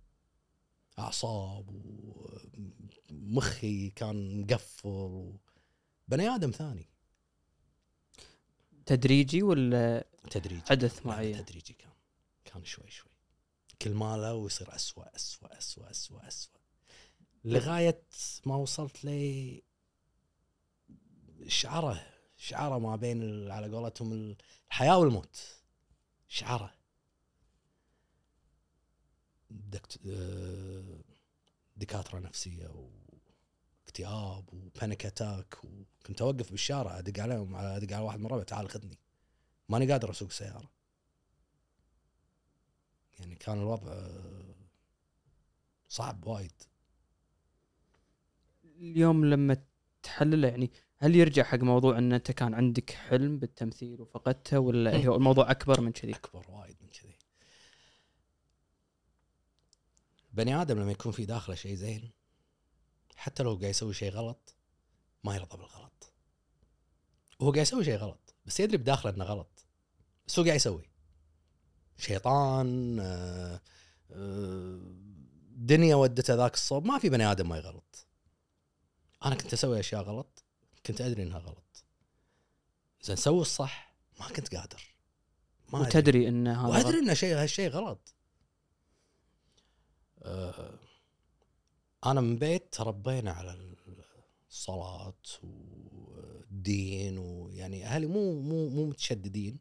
أعصاب 1.00 1.66
ومخي 3.10 3.90
كان 3.90 4.42
مقفل 4.42 4.90
و... 4.90 5.40
بني 6.08 6.30
آدم 6.30 6.52
ثاني. 6.52 6.90
تدريجي 8.86 9.44
ولا 9.44 10.08
تدريجي. 10.32 10.62
حدث 10.62 11.06
معين؟ 11.06 11.46
تدريجي 11.46 11.74
كان. 11.74 11.92
كان 12.46 12.64
شوي 12.64 12.90
شوي. 12.92 13.12
كل 13.82 13.94
ما 13.94 14.18
له 14.18 14.34
ويصير 14.34 14.76
أسوأ 14.76 15.16
أسوأ 15.16 15.58
أسوأ 15.58 15.92
أسوأ 15.92 16.28
أسوأ. 16.28 16.58
لغاية 17.46 18.04
ما 18.46 18.56
وصلت 18.56 19.06
لي 19.06 19.64
شعره 21.48 22.08
شعره 22.38 22.80
ما 22.80 22.96
بين 22.96 23.52
على 23.52 23.76
قولتهم 23.76 24.36
الحياة 24.72 24.98
والموت. 24.98 25.62
شعره. 26.28 26.74
دكت... 29.50 30.00
آه، 30.08 31.04
دكاترة 31.76 32.20
نفسية 32.20 32.68
واكتئاب 33.88 34.54
و 34.54 34.62
panic 34.62 35.06
attack 35.06 35.58
وكنت 35.64 36.22
أوقف 36.22 36.52
بالشارع 36.52 37.00
أدق 37.00 37.24
عليهم 37.24 37.56
أدق 37.56 37.96
على 37.96 38.06
واحد 38.06 38.20
من 38.20 38.28
ربع 38.28 38.44
تعال 38.44 38.70
خذني. 38.70 39.00
ماني 39.70 39.92
قادر 39.92 40.12
أسوق 40.12 40.32
سيارة. 40.32 40.72
يعني 43.20 43.36
كان 43.36 43.58
الوضع 43.58 43.92
آه، 43.92 44.56
صعب 45.90 46.28
وايد. 46.28 46.64
اليوم 48.66 49.26
لما 49.26 49.64
تحلله 50.04 50.48
يعني 50.48 50.72
هل 51.04 51.16
يرجع 51.16 51.44
حق 51.44 51.60
موضوع 51.60 51.98
إن 51.98 52.14
أنت 52.14 52.32
كان 52.32 52.54
عندك 52.54 52.92
حلم 52.92 53.40
بالتمثيل 53.40 54.02
وفقدته 54.02 54.60
ولا 54.60 55.06
هو 55.06 55.16
الموضوع 55.16 55.52
أكبر 55.52 55.82
من 55.82 55.92
كذي؟ 55.92 56.16
أكبر 56.16 56.46
وايد 56.50 56.78
من 56.82 56.90
كذي. 56.90 57.18
بني 60.34 60.62
آدم 60.62 60.80
لما 60.80 60.92
يكون 60.92 61.12
في 61.12 61.26
داخله 61.26 61.56
شيء 61.56 61.76
زين 61.76 62.12
حتى 63.16 63.44
لو 63.44 63.50
قاعد 63.50 63.64
يسوي 63.64 63.94
شيء 63.94 64.12
غلط 64.12 64.56
ما 65.24 65.36
يرضى 65.36 65.58
بالغلط. 65.58 66.14
وهو 67.40 67.52
قاعد 67.52 67.62
يسوي 67.62 67.84
شيء 67.84 67.96
غلط 67.96 68.36
بس 68.46 68.60
يدري 68.60 68.78
بداخله 68.78 69.16
إنه 69.16 69.26
غلط. 69.26 69.66
بس 70.28 70.40
هو 70.40 70.46
قاعد 70.46 70.56
يسوي. 70.56 70.90
شيطان 71.98 73.00
آه، 73.00 73.62
آه، 74.12 74.82
دنيا 75.56 75.96
ودته 75.96 76.34
ذاك 76.34 76.54
الصوب 76.54 76.86
ما 76.86 77.00
في 77.00 77.10
بني 77.10 77.32
آدم 77.32 77.50
ما 77.50 77.58
يغلط. 77.58 78.08
أنا 79.26 79.36
كنت 79.36 79.54
أسوي 79.54 79.80
أشياء 79.80 80.02
غلط 80.02 80.41
كنت 80.86 81.02
أدري 81.02 81.24
إنها 81.24 81.40
غلط. 81.40 81.86
زين 83.02 83.16
سوي 83.16 83.42
الصح 83.42 83.96
ما 84.20 84.28
كنت 84.28 84.56
قادر. 84.56 84.96
ما. 85.74 85.80
وتدري 85.80 86.28
إن 86.28 86.48
هذا 86.48 86.68
وأدري. 86.68 87.00
إن 87.00 87.16
شيء 87.16 87.36
هالشيء 87.36 87.70
غلط. 87.70 88.16
أنا 92.06 92.22
من 92.22 92.38
بيت 92.38 92.74
تربينا 92.74 93.32
على 93.32 93.76
الصلاة 94.50 95.14
والدين 95.44 97.18
ويعني 97.18 97.86
أهلي 97.86 98.06
مو 98.06 98.42
مو 98.42 98.70
مو 98.70 98.86
متشددين 98.86 99.60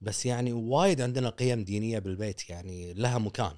بس 0.00 0.26
يعني 0.26 0.52
وايد 0.52 1.00
عندنا 1.00 1.30
قيم 1.30 1.64
دينية 1.64 1.98
بالبيت 1.98 2.50
يعني 2.50 2.94
لها 2.94 3.18
مكان. 3.18 3.56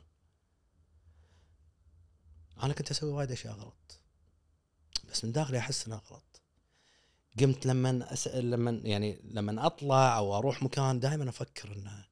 أنا 2.62 2.72
كنت 2.72 2.90
أسوي 2.90 3.12
وايد 3.12 3.30
أشياء 3.30 3.54
غلط 3.54 4.00
بس 5.10 5.24
من 5.24 5.32
داخلي 5.32 5.58
أحس 5.58 5.86
إنها 5.86 6.02
غلط. 6.10 6.31
قمت 7.40 7.66
لما 7.66 8.12
اسال 8.12 8.50
لما 8.50 8.70
يعني 8.70 9.20
لما 9.24 9.66
أطلع 9.66 10.16
أو 10.16 10.38
أروح 10.38 10.62
مكان 10.62 11.00
دائما 11.00 11.28
أفكر 11.28 11.72
إنه 11.72 12.04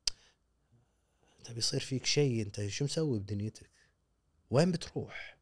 انت 1.38 1.50
بيصير 1.50 1.80
فيك 1.80 2.06
شيء 2.06 2.42
أنت 2.42 2.66
شو 2.66 2.84
مسوي 2.84 3.18
بدنيتك؟ 3.18 3.70
وين 4.50 4.72
بتروح؟ 4.72 5.38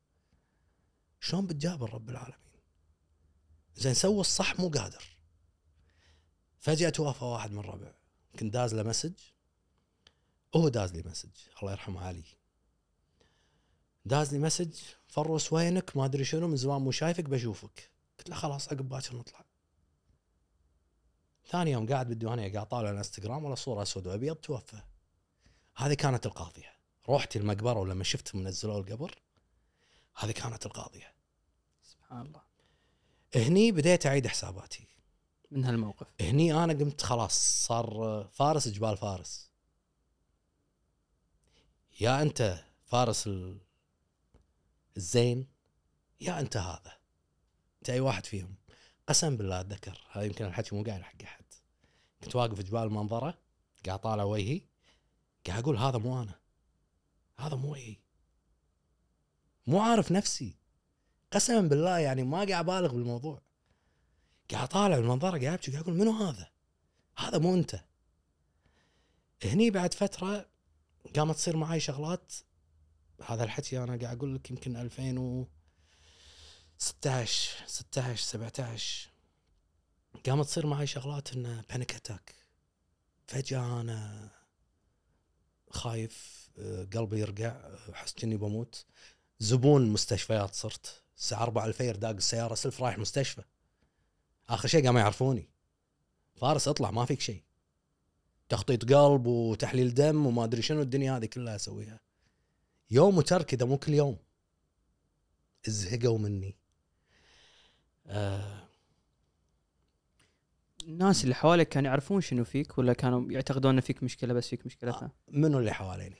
شلون 1.20 1.46
بتجابر 1.46 1.94
رب 1.94 2.10
العالمين؟ 2.10 2.38
زين 3.76 3.94
سوي 3.94 4.20
الصح 4.20 4.60
مو 4.60 4.68
قادر. 4.68 5.04
فجأة 6.60 6.90
توافى 6.90 7.24
واحد 7.24 7.52
من 7.52 7.58
الربع 7.58 7.92
كنت 8.38 8.52
داز 8.52 8.74
له 8.74 8.82
message. 8.82 9.12
هو 10.56 10.68
داز 10.68 10.92
لي 10.92 11.02
message. 11.02 11.30
الله 11.62 11.72
يرحمه 11.72 12.00
علي. 12.00 12.24
داز 14.04 14.32
لي 14.32 14.38
message. 14.38 14.74
فروس 15.06 15.52
وينك؟ 15.52 15.96
ما 15.96 16.04
أدري 16.04 16.24
شنو 16.24 16.48
من 16.48 16.56
زمان 16.56 16.82
مو 16.82 16.90
شايفك 16.90 17.24
بشوفك. 17.24 17.90
قلت 18.18 18.28
له 18.28 18.36
خلاص 18.36 18.68
عقب 18.68 18.88
باكر 18.88 19.16
نطلع. 19.16 19.47
ثاني 21.48 21.70
يوم 21.70 21.88
قاعد 21.88 22.08
بالديوانية 22.08 22.52
قاعد 22.52 22.66
طالع 22.66 22.90
الانستغرام 22.90 23.44
ولا 23.44 23.54
صورة 23.54 23.82
أسود 23.82 24.06
وأبيض 24.06 24.36
توفى. 24.36 24.80
هذه 25.76 25.94
كانت 25.94 26.26
القاضية. 26.26 26.72
روحتي 27.08 27.38
المقبرة 27.38 27.78
ولما 27.78 28.04
شفتهم 28.04 28.48
نزلوا 28.48 28.78
القبر 28.80 29.14
هذه 30.16 30.30
كانت 30.30 30.66
القاضية. 30.66 31.12
سبحان 31.82 32.26
الله. 32.26 32.42
هني 33.34 33.72
بديت 33.72 34.06
أعيد 34.06 34.26
حساباتي. 34.26 34.86
من 35.50 35.64
هالموقف؟ 35.64 36.06
هني 36.20 36.64
أنا 36.64 36.72
قمت 36.72 37.02
خلاص 37.02 37.66
صار 37.66 38.28
فارس 38.32 38.68
جبال 38.68 38.96
فارس. 38.96 39.50
يا 42.00 42.22
أنت 42.22 42.64
فارس 42.86 43.26
ال- 43.26 43.58
الزين 44.96 45.46
يا 46.20 46.40
أنت 46.40 46.56
هذا. 46.56 46.98
أنت 47.78 47.90
أي 47.90 48.00
واحد 48.00 48.26
فيهم. 48.26 48.54
قسم 49.08 49.36
بالله 49.36 49.60
أتذكر 49.60 50.00
هذا 50.10 50.24
يمكن 50.24 50.44
الحكي 50.44 50.76
مو 50.76 50.82
قاعد 50.82 51.02
حق 51.02 51.22
احد 51.22 51.37
كنت 52.24 52.36
واقف 52.36 52.62
جبال 52.62 52.82
المنظرة 52.82 53.38
قاعد 53.86 53.98
طالع 53.98 54.24
وجهي 54.24 54.60
قاعد 55.46 55.62
أقول 55.62 55.76
هذا 55.76 55.98
مو 55.98 56.22
أنا. 56.22 56.40
هذا 57.38 57.56
مو 57.56 57.72
وجهي 57.72 57.96
مو 59.66 59.80
عارف 59.80 60.12
نفسي. 60.12 60.56
قسما 61.32 61.60
بالله 61.60 61.98
يعني 61.98 62.22
ما 62.22 62.38
قاعد 62.38 62.52
أبالغ 62.52 62.94
بالموضوع. 62.94 63.42
قاعد 64.50 64.68
طالع 64.68 64.96
بالمنظره 64.96 65.30
قاعد 65.30 65.44
أبكي 65.44 65.70
قاعد 65.70 65.82
أقول 65.82 65.94
منو 65.94 66.12
هذا؟ 66.12 66.50
هذا 67.18 67.38
مو 67.38 67.54
أنت. 67.54 67.84
هني 69.44 69.70
بعد 69.70 69.94
فترة 69.94 70.48
قامت 71.16 71.34
تصير 71.34 71.56
معي 71.56 71.80
شغلات. 71.80 72.32
هذا 73.26 73.44
الحكي 73.44 73.78
أنا 73.78 73.96
قاعد 73.96 74.16
أقول 74.16 74.34
لك 74.34 74.50
يمكن 74.50 74.76
2016 74.76 77.66
16 77.66 78.16
17 78.16 79.07
قامت 80.26 80.46
تصير 80.46 80.66
معي 80.66 80.86
شغلات 80.86 81.32
انه 81.32 81.64
panic 81.70 81.94
attack 81.94 82.34
فجأة 83.26 83.80
أنا 83.80 84.30
خايف 85.70 86.48
آه، 86.58 86.84
قلبي 86.94 87.20
يرقع 87.20 87.46
آه، 87.46 87.92
أحس 87.92 88.14
اني 88.24 88.36
بموت. 88.36 88.86
زبون 89.38 89.86
مستشفيات 89.86 90.54
صرت. 90.54 91.02
الساعة 91.16 91.42
4 91.42 91.66
الفجر 91.66 91.96
داق 91.96 92.10
السيارة 92.10 92.54
سلف 92.54 92.82
رايح 92.82 92.98
مستشفى. 92.98 93.42
آخر 94.48 94.68
شيء 94.68 94.86
قاموا 94.86 95.00
يعرفوني. 95.00 95.48
فارس 96.36 96.68
اطلع 96.68 96.90
ما 96.90 97.04
فيك 97.04 97.20
شيء. 97.20 97.42
تخطيط 98.48 98.92
قلب 98.92 99.26
وتحليل 99.26 99.94
دم 99.94 100.26
وما 100.26 100.44
أدري 100.44 100.62
شنو 100.62 100.82
الدنيا 100.82 101.16
هذه 101.16 101.26
كلها 101.26 101.56
أسويها. 101.56 102.00
يوم 102.90 103.18
وترك 103.18 103.54
إذا 103.54 103.66
مو 103.66 103.78
كل 103.78 103.94
يوم 103.94 104.18
زهقوا 105.66 106.18
مني. 106.18 106.56
آه 108.06 108.67
الناس 110.88 111.24
اللي 111.24 111.34
حواليك 111.34 111.68
كانوا 111.68 111.90
يعرفون 111.90 112.20
شنو 112.20 112.44
فيك 112.44 112.78
ولا 112.78 112.92
كانوا 112.92 113.32
يعتقدون 113.32 113.74
إن 113.74 113.80
فيك 113.80 114.02
مشكلة 114.02 114.34
بس 114.34 114.48
فيك 114.48 114.66
مشكلة؟ 114.66 114.92
ثانية؟ 114.92 115.12
منو 115.28 115.58
اللي 115.58 115.72
حواليني؟ 115.72 116.16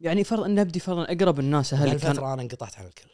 يعني 0.00 0.24
فرض 0.24 0.44
إن 0.44 0.54
نبدي 0.54 0.80
فرضا 0.80 1.04
أقرب 1.04 1.40
الناس 1.40 1.74
أهلي 1.74 1.98
كان 1.98 2.06
هالفترة 2.06 2.34
أنا 2.34 2.42
انقطعت 2.42 2.78
عن 2.78 2.86
الكل. 2.86 3.10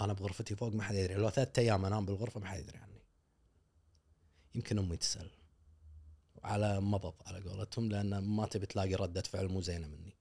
أنا 0.00 0.12
بغرفتي 0.12 0.56
فوق 0.56 0.72
ما 0.74 0.82
حد 0.82 0.94
يدري 0.94 1.14
لو 1.14 1.30
ثلاثة 1.30 1.62
أيام 1.62 1.84
أنام 1.84 2.06
بالغرفة 2.06 2.40
ما 2.40 2.46
حد 2.46 2.58
يدري 2.58 2.78
عني. 2.78 3.02
يمكن 4.54 4.78
أمي 4.78 4.96
تسأل. 4.96 5.30
على 6.44 6.80
مضض 6.80 7.14
على 7.26 7.40
قولتهم 7.40 7.88
لأن 7.88 8.18
ما 8.18 8.46
تبي 8.46 8.66
تلاقي 8.66 8.94
ردة 8.94 9.22
فعل 9.22 9.48
مو 9.48 9.60
زينة 9.60 9.86
مني. 9.86 10.16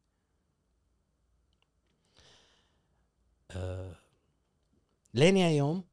أه 3.51 3.95
لين 5.13 5.37
يا 5.37 5.49
يوم 5.49 5.83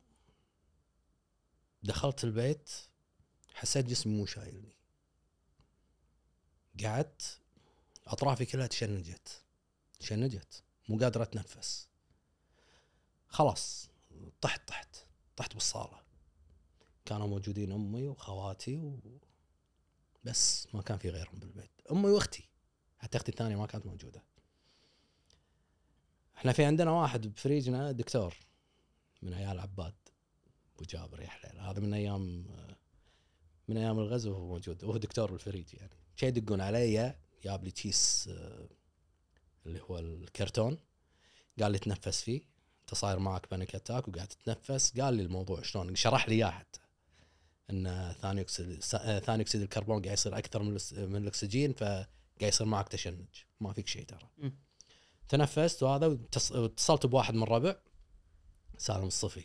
دخلت 1.82 2.24
البيت 2.24 2.70
حسيت 3.60 3.86
جسمي 3.86 4.16
مو 4.16 4.26
شايلني. 4.26 4.76
قعدت 6.84 7.40
أطرافي 8.06 8.44
كلها 8.44 8.66
تشنجت. 8.66 9.42
تشنجت. 9.98 10.62
مو 10.88 10.98
قادر 10.98 11.22
أتنفس. 11.22 11.88
خلاص 13.28 13.88
طحت 14.40 14.68
طحت. 14.68 14.96
طحت 15.36 15.54
بالصالة. 15.54 16.02
كانوا 17.04 17.26
موجودين 17.26 17.72
أمي 17.72 18.08
وخواتي 18.08 18.76
و... 18.76 19.00
بس 20.24 20.68
ما 20.74 20.82
كان 20.82 20.98
في 20.98 21.10
غيرهم 21.10 21.38
بالبيت. 21.38 21.70
أمي 21.90 22.10
وأختي. 22.10 22.48
حتى 22.98 23.18
أختي 23.18 23.32
الثانية 23.32 23.56
ما 23.56 23.66
كانت 23.66 23.86
موجودة. 23.86 24.22
إحنا 26.36 26.52
في 26.52 26.64
عندنا 26.64 26.90
واحد 26.90 27.26
بفريجنا 27.26 27.92
دكتور 27.92 28.36
من 29.22 29.34
عيال 29.34 29.60
عباد. 29.60 29.94
أبو 30.74 30.84
جابر 30.84 31.20
يا 31.20 31.28
حليل. 31.28 31.60
هذا 31.60 31.80
من 31.80 31.94
أيام 31.94 32.46
من 33.70 33.76
أيام 33.76 33.98
الغزو 33.98 34.32
وهو 34.32 34.46
موجود 34.46 34.84
وهو 34.84 34.96
دكتور 34.96 35.30
بالفريج 35.32 35.74
يعني. 35.74 35.90
شي 36.16 36.26
يدقون 36.26 36.60
علي 36.60 37.14
جاب 37.44 37.64
لي 37.64 37.70
كيس 37.70 38.28
آه، 38.32 38.68
اللي 39.66 39.80
هو 39.80 39.98
الكرتون. 39.98 40.78
قال 41.62 41.72
لي 41.72 41.78
تنفس 41.78 42.22
فيه. 42.22 42.40
أنت 42.80 42.94
صاير 42.94 43.18
معك 43.18 43.50
panic 43.50 43.74
attack 43.74 44.08
وقاعد 44.08 44.28
تتنفس. 44.28 45.00
قال 45.00 45.14
لي 45.14 45.22
الموضوع 45.22 45.62
شلون؟ 45.62 45.94
شرح 45.96 46.28
لي 46.28 46.34
إياه 46.34 46.50
حتى. 46.50 46.80
إن 47.70 48.14
ثاني 48.22 48.40
أكسيد 48.40 48.80
ثاني 49.24 49.42
أكسيد 49.42 49.62
الكربون 49.62 50.02
قاعد 50.02 50.12
يصير 50.14 50.38
أكثر 50.38 50.62
من 50.62 50.78
من 50.92 51.16
الأكسجين 51.16 51.72
فقاعد 51.72 52.06
يصير 52.42 52.66
معك 52.66 52.88
تشنج. 52.88 53.26
ما 53.60 53.72
فيك 53.72 53.86
شيء 53.86 54.04
ترى. 54.04 54.28
تنفست 55.28 55.82
وهذا 55.82 56.08
واتص- 56.08 56.52
واتصلت 56.56 57.06
بواحد 57.06 57.34
من 57.34 57.42
الربع 57.42 57.76
سالم 58.78 59.06
الصفي. 59.06 59.44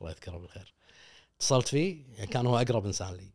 الله 0.00 0.10
يذكره 0.10 0.38
بالخير. 0.38 0.74
اتصلت 1.36 1.68
فيه 1.68 2.04
يعني 2.14 2.26
كان 2.26 2.46
هو 2.46 2.58
أقرب 2.58 2.86
إنسان 2.86 3.14
لي. 3.14 3.30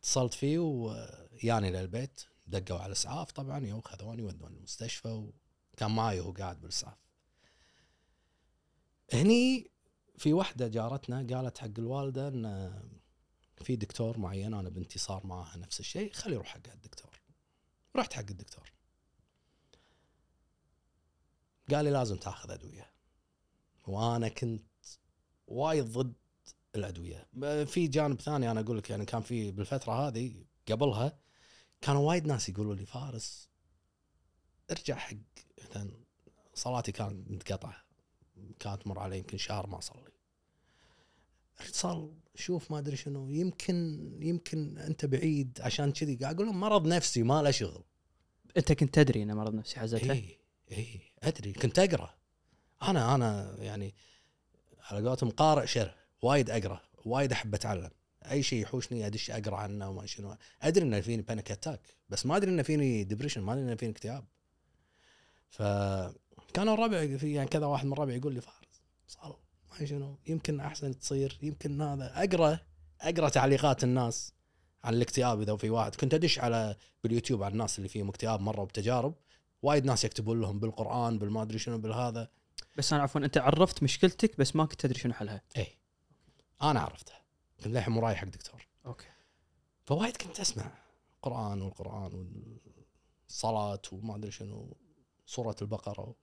اتصلت 0.00 0.34
فيه 0.34 0.58
وياني 0.58 1.70
للبيت 1.70 2.20
دقوا 2.46 2.78
على 2.78 2.86
الاسعاف 2.86 3.32
طبعا 3.32 3.66
يو 3.66 3.80
خذوني 3.80 4.22
ودوني 4.22 4.56
المستشفى 4.56 5.30
وكان 5.72 5.90
معي 5.90 6.20
وهو 6.20 6.32
قاعد 6.32 6.60
بالإسعاف. 6.60 6.98
هني 9.12 9.70
في 10.18 10.32
واحدة 10.32 10.68
جارتنا 10.68 11.26
قالت 11.36 11.58
حق 11.58 11.78
الوالدة 11.78 12.28
إن 12.28 12.82
في 13.62 13.76
دكتور 13.76 14.18
معين 14.18 14.54
أنا 14.54 14.68
بنتي 14.68 14.98
صار 14.98 15.26
معاها 15.26 15.56
نفس 15.56 15.80
الشيء 15.80 16.12
خلي 16.12 16.34
يروح 16.34 16.46
حق 16.46 16.68
الدكتور. 16.72 17.20
رحت 17.96 18.12
حق 18.12 18.30
الدكتور. 18.30 18.72
قال 21.70 21.84
لي 21.84 21.90
لازم 21.90 22.16
تاخذ 22.16 22.50
أدوية. 22.50 22.90
وأنا 23.86 24.28
كنت 24.28 24.64
وايد 25.46 25.84
ضد 25.84 26.14
الأدوية. 26.76 27.28
في 27.64 27.86
جانب 27.86 28.20
ثاني 28.20 28.50
أنا 28.50 28.60
أقول 28.60 28.78
لك 28.78 28.90
يعني 28.90 29.04
كان 29.04 29.22
في 29.22 29.50
بالفترة 29.50 29.92
هذه 29.92 30.44
قبلها 30.70 31.18
كانوا 31.80 32.08
وايد 32.08 32.26
ناس 32.26 32.48
يقولوا 32.48 32.74
لي 32.74 32.86
فارس 32.86 33.48
ارجع 34.70 34.94
حق. 34.96 35.16
مثلا 35.70 35.90
صلاتي 36.54 36.92
كانت 36.92 37.30
متقطعه 37.30 37.76
كانت 38.58 38.82
تمر 38.82 38.98
علي 38.98 39.18
يمكن 39.18 39.38
شهر 39.38 39.66
ما 39.66 39.78
اصلي 39.78 40.12
صج 41.72 42.14
شوف 42.34 42.70
ما 42.70 42.78
أدري 42.78 42.96
شنو 42.96 43.30
يمكن 43.30 44.10
يمكن 44.22 44.78
أنت 44.78 45.06
بعيد 45.06 45.58
عشان 45.60 45.92
كذي. 45.92 46.16
قاعد 46.16 46.34
أقول 46.34 46.46
لهم 46.46 46.60
مرض 46.60 46.86
نفسي 46.86 47.22
ما 47.22 47.42
له 47.42 47.50
شغل. 47.50 47.84
أنت 48.56 48.72
كنت 48.72 48.94
تدري 48.94 49.22
إنه 49.22 49.34
مرض 49.34 49.54
نفسي 49.54 49.80
حزتها؟ 49.80 50.12
اي 50.12 50.38
اي 50.72 51.00
أدري 51.22 51.52
كنت 51.52 51.78
أقرأ. 51.78 52.14
أنا 52.82 53.14
أنا 53.14 53.56
يعني 53.58 53.94
على 54.80 55.08
قولتهم 55.08 55.30
قارئ 55.30 55.66
شره 55.66 55.94
وايد 56.22 56.50
أقرأ 56.50 56.80
وايد 57.04 57.32
أحب 57.32 57.54
أتعلم. 57.54 57.90
أي 58.30 58.42
شيء 58.42 58.62
يحوشني 58.62 59.06
أدش 59.06 59.30
أقرأ 59.30 59.56
عنه 59.56 59.88
وما 59.90 60.06
شنو. 60.06 60.36
أدري 60.62 60.84
إنه 60.84 61.00
فيني 61.00 61.22
panic 61.22 61.50
attack 61.50 61.80
بس 62.08 62.26
ما 62.26 62.36
أدري 62.36 62.50
إنه 62.50 62.62
فيني 62.62 63.04
depression 63.04 63.40
ما 63.40 63.52
أدري 63.52 63.64
إنه 63.64 63.74
فيني 63.74 63.92
اكتئاب. 63.92 64.24
فكانوا 65.50 66.74
الربع 66.74 67.16
في 67.16 67.32
يعني 67.32 67.48
كذا 67.48 67.66
واحد 67.66 67.86
من 67.86 67.92
الربع 67.92 68.12
يقول 68.12 68.34
لي 68.34 68.40
فارس 68.40 68.82
صار 69.08 69.38
ما 69.70 69.86
شنو. 69.86 70.18
يمكن 70.26 70.60
أحسن 70.60 70.98
تصير 70.98 71.38
يمكن 71.42 71.82
هذا. 71.82 72.12
أقرأ 72.24 72.58
أقرأ 73.00 73.28
تعليقات 73.28 73.84
الناس 73.84 74.32
عن 74.84 74.94
الاكتئاب 74.94 75.40
إذا 75.40 75.56
في 75.56 75.70
واحد. 75.70 75.94
كنت 75.94 76.14
أدش 76.14 76.38
على 76.38 76.76
باليوتيوب 77.04 77.42
على 77.42 77.52
الناس 77.52 77.78
اللي 77.78 77.88
فيهم 77.88 78.08
اكتئاب 78.08 78.40
مرة 78.40 78.64
بتجارب. 78.64 79.14
وايد 79.62 79.84
ناس 79.84 80.04
يكتبون 80.04 80.40
لهم 80.40 80.60
بالقرآن 80.60 81.18
بالما 81.18 81.42
أدري 81.42 81.58
شنو 81.58 81.78
بالهذا. 81.78 82.28
بس 82.76 82.92
أنا 82.92 83.02
عفوا 83.02 83.20
أنت 83.20 83.38
عرفت 83.38 83.82
مشكلتك 83.82 84.38
بس 84.38 84.56
ما 84.56 84.64
كنت 84.64 84.80
تدري 84.80 84.98
شنو 84.98 85.12
حلها. 85.12 85.42
اي 85.56 85.66
أنا 86.62 86.80
عرفتها 86.80 87.22
كنت 87.56 87.66
للحين 87.66 87.92
مو 87.92 88.00
رايح 88.00 88.18
حق 88.18 88.28
دكتور. 88.28 88.66
أوكي. 88.86 89.08
فوايد 89.86 90.16
كنت 90.16 90.40
أسمع 90.40 90.72
قرآن 91.22 91.62
والقرآن 91.62 92.30
والصلاة 93.26 93.82
وما 93.92 94.16
أدري 94.16 94.30
شنو 94.30 94.76
سورة 95.26 95.56
البقرة. 95.62 96.14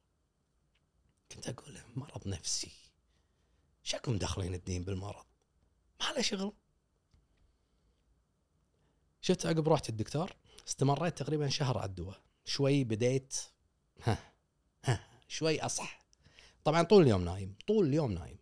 كنت 1.31 1.49
أقول 1.49 1.73
له 1.73 1.85
مرض 1.95 2.27
نفسي. 2.27 2.71
شكم 3.83 4.11
مدخلين 4.11 4.53
الدين 4.53 4.83
بالمرض. 4.83 5.25
ما 5.99 6.05
له 6.15 6.21
شغل. 6.21 6.53
شفت 9.21 9.45
عقب 9.45 9.69
رحت 9.69 9.89
الدكتور 9.89 10.35
استمريت 10.67 11.17
تقريبا 11.17 11.49
شهر 11.49 11.77
على 11.77 11.89
الدواء 11.89 12.21
شوي 12.45 12.83
بديت 12.83 13.35
ها 14.03 14.33
ها 14.85 15.07
شوي 15.27 15.61
اصح 15.61 15.99
طبعا 16.63 16.83
طول 16.83 17.03
اليوم 17.03 17.25
نايم 17.25 17.55
طول 17.67 17.87
اليوم 17.87 18.11
نايم. 18.11 18.37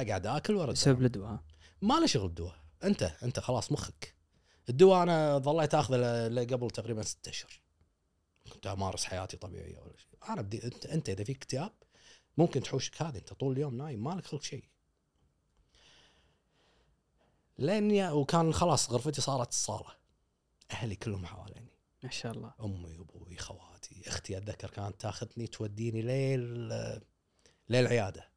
أقعد 0.00 0.26
آكل 0.26 0.54
ورد 0.54 0.72
بسبب 0.72 1.02
الدواء؟ 1.02 1.38
ما 1.82 1.94
له 1.94 2.06
شغل 2.06 2.26
الدواء 2.26 2.56
أنت 2.84 3.02
أنت 3.02 3.40
خلاص 3.40 3.72
مخك. 3.72 4.14
الدواء 4.68 5.02
أنا 5.02 5.38
ظليت 5.38 5.74
آخذه 5.74 5.96
ل- 5.96 6.34
لقبل 6.36 6.70
تقريبا 6.70 7.02
ستة 7.02 7.30
أشهر. 7.30 7.60
كنت 8.52 8.66
أمارس 8.66 9.04
حياتي 9.04 9.36
طبيعية 9.36 9.78
ولا 9.78 9.96
شيء. 9.96 10.32
أنا 10.32 10.42
بدي 10.42 10.64
أنت 10.64 10.86
أنت 10.86 11.08
إذا 11.08 11.24
فيك 11.24 11.36
اكتئاب 11.36 11.72
ممكن 12.38 12.62
تحوشك 12.62 13.02
هذه. 13.02 13.16
أنت 13.18 13.32
طول 13.32 13.52
اليوم 13.52 13.76
نايم 13.76 14.04
مالك 14.04 14.26
خلق 14.26 14.42
شيء. 14.42 14.64
لأني 17.58 18.10
وكان 18.10 18.52
خلاص 18.52 18.90
غرفتي 18.90 19.20
صارت 19.20 19.48
الصالة. 19.48 19.96
أهلي 20.70 20.96
كلهم 20.96 21.26
حواليني. 21.26 21.72
ما 22.02 22.10
شاء 22.10 22.32
الله. 22.32 22.54
أمي 22.60 22.98
وابوي 22.98 23.36
خواتي 23.36 24.02
أختي 24.06 24.38
أتذكر 24.38 24.70
كانت 24.70 25.00
تاخذني 25.00 25.46
توديني 25.46 26.02
ليل 26.02 26.72
للعياده 27.68 28.29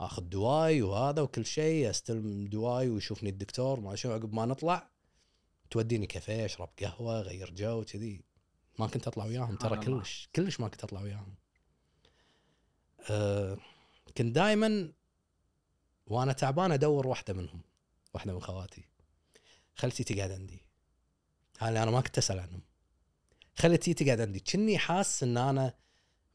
آخذ 0.00 0.22
دواي 0.22 0.82
وهذا 0.82 1.22
وكل 1.22 1.46
شيء 1.46 1.90
أستلم 1.90 2.46
دواي 2.46 2.88
ويشوفني 2.88 3.30
الدكتور 3.30 3.80
ما 3.80 3.96
شنو 3.96 4.12
عقب 4.12 4.34
ما 4.34 4.46
نطلع 4.46 4.90
توديني 5.70 6.06
كافيه 6.06 6.44
أشرب 6.44 6.70
قهوة 6.82 7.20
غير 7.20 7.50
جو 7.50 7.84
كذي 7.84 8.24
ما 8.78 8.86
كنت 8.86 9.06
أطلع 9.06 9.24
وياهم 9.24 9.56
ترى. 9.56 9.76
كلش 9.76 10.28
كلش 10.36 10.60
ما 10.60 10.68
كنت 10.68 10.84
أطلع 10.84 11.00
وياهم. 11.00 11.34
أه 13.10 13.58
كنت 14.16 14.34
دائما 14.34 14.92
وأنا 16.06 16.32
تعبان 16.32 16.72
أدور 16.72 17.06
واحدة 17.06 17.34
منهم 17.34 17.60
واحدة 18.14 18.32
من 18.32 18.40
خواتي. 18.40 18.88
خلتي 19.74 20.04
تقعد 20.04 20.30
عندي. 20.30 20.66
هذا 21.58 21.82
أنا 21.82 21.90
ما 21.90 22.00
كنت 22.00 22.18
أسأل 22.18 22.38
عنهم. 22.38 22.62
خلتي 23.54 23.94
تقعد 23.94 24.20
عندي. 24.20 24.40
كني 24.40 24.78
حاس 24.78 25.22
إن 25.22 25.36
أنا 25.36 25.74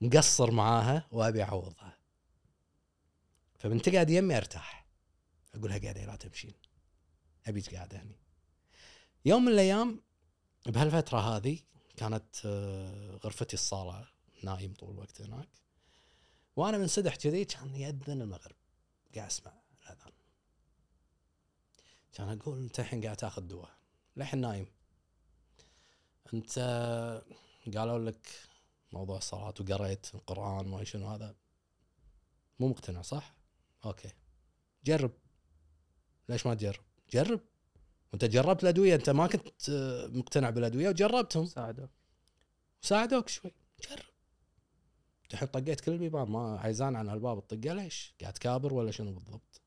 مقصر 0.02 0.52
معاها 0.52 1.08
وأبي 1.12 1.44
أعوضها. 1.44 1.95
فمن 3.66 3.82
تقعد 3.82 4.10
يمي 4.10 4.38
أرتاح. 4.38 4.86
أقولها 5.56 5.78
قاعدة 5.78 6.06
لا 6.06 6.16
تمشين. 6.16 6.54
ابيك 7.48 7.76
قاعدة 7.76 8.02
هني. 8.02 8.20
يوم 9.26 9.46
من 9.46 9.52
الأيام 9.52 10.02
بهالفترة 10.66 11.20
هذه 11.20 11.60
كانت 11.98 12.46
آه، 12.46 13.20
غرفتي 13.24 13.54
الصالة 13.54 14.08
نايم 14.44 14.74
طول 14.74 14.92
الوقت 14.92 15.22
هناك. 15.22 15.50
وأنا 16.56 16.78
منسدح 16.78 17.16
كذي 17.16 17.46
كان 17.46 17.76
يأذن 17.76 18.22
المغرب. 18.22 18.56
قاعد 19.16 19.28
أسمع 19.28 19.54
الأذان. 19.82 20.12
كان 22.14 22.40
أقول 22.40 22.60
أنت 22.60 22.80
الحين 22.80 23.04
قاعد 23.04 23.18
تأخذ 23.18 23.42
دواء. 23.42 23.78
للحين 24.18 24.42
نايم. 24.42 24.68
أنت 26.34 26.60
قالوا 27.76 28.00
لك 28.00 28.28
موضوع 28.92 29.18
الصلاة 29.18 29.54
وقريت 29.60 30.16
القرآن 30.16 30.68
وما 30.68 30.84
شنو 30.84 31.08
هذا. 31.08 31.36
مو 32.60 32.68
مقتنع 32.68 33.02
صح؟ 33.02 33.35
أوكي. 33.86 34.10
جرب. 34.86 35.12
ليش 36.30 36.46
ما 36.46 36.54
تجرب؟ 36.56 36.84
جرب. 37.12 37.40
وأنت 38.12 38.26
جربت 38.26 38.64
الأدوية 38.64 38.96
أنت 38.96 39.10
ما 39.10 39.28
كنت 39.28 39.70
آه، 39.70 40.08
مقتنع 40.08 40.50
بالأدوية 40.50 40.90
وجربتهم. 40.90 41.46
ساعدوك. 41.46 41.90
ساعدوك 42.82 43.30
شوي. 43.30 43.52
جرب. 43.90 44.16
الحين 45.34 45.48
طقيت 45.48 45.82
كل 45.82 45.92
البيبان 45.92 46.28
ما 46.28 46.60
عايزان 46.60 46.96
عن 46.96 47.10
الباب 47.10 47.38
الطقة 47.38 47.74
ليش؟ 47.74 48.16
قاعد 48.22 48.38
كابر 48.38 48.74
ولا 48.74 48.92
شنو 48.92 49.14
بالضبط؟ 49.14 49.62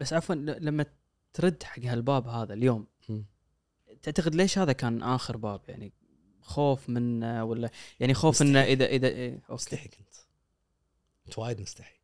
بس 0.00 0.12
عفوا 0.12 0.34
لما 0.34 0.86
ترد 1.32 1.62
حق 1.62 1.84
هالباب 1.84 2.28
هذا 2.28 2.54
اليوم. 2.54 2.86
تعتقد 4.02 4.34
ليش 4.34 4.58
هذا 4.58 4.72
كان 4.72 5.02
آخر 5.02 5.36
باب؟ 5.36 5.60
يعني 5.68 5.92
خوف 6.40 6.88
منه 6.88 7.44
ولا 7.44 7.70
يعني 8.00 8.14
خوف 8.14 8.42
إنه. 8.42 8.62
إذا 8.62 8.86
إذا 8.86 9.08
إيه 9.08 9.40
مستحي 9.48 9.88
كنت. 9.88 10.14
أنت 11.26 11.38
وايد 11.38 11.60
مستحي 11.60 11.95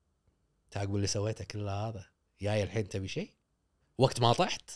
تعقب 0.73 0.97
اللي 0.97 1.07
سويته 1.07 1.45
كل 1.45 1.69
هذا؟ 1.69 2.07
جاي 2.41 2.63
الحين 2.63 2.89
تبي 2.89 3.09
شيء؟ 3.09 3.33
وقت 3.99 4.21
ما 4.21 4.33
طحت. 4.33 4.71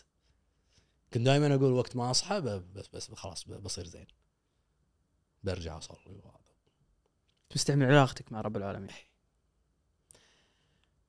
كنت 1.15 1.23
دائما 1.23 1.55
أقول 1.55 1.73
وقت 1.73 1.97
ما 1.97 2.11
أصحى 2.11 2.41
بس 2.41 2.89
بس 2.89 3.15
خلاص 3.15 3.45
بصير 3.49 3.87
زين. 3.87 4.07
برجع 5.45 5.79
أصلي 5.79 6.21
وهذا. 6.25 6.41
تستعمل 7.51 7.87
علاقتك 7.87 8.33
مع 8.33 8.41
رب 8.41 8.57
العالمين. 8.57 8.91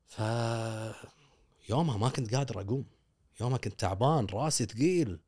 ف 0.07 0.19
يومها 1.69 1.97
ما 1.97 2.09
كنت 2.09 2.35
قادر 2.35 2.61
أقوم. 2.61 2.85
يومها 3.41 3.57
كنت 3.57 3.79
تعبان 3.79 4.25
راسي 4.25 4.65
ثقيل. 4.65 5.19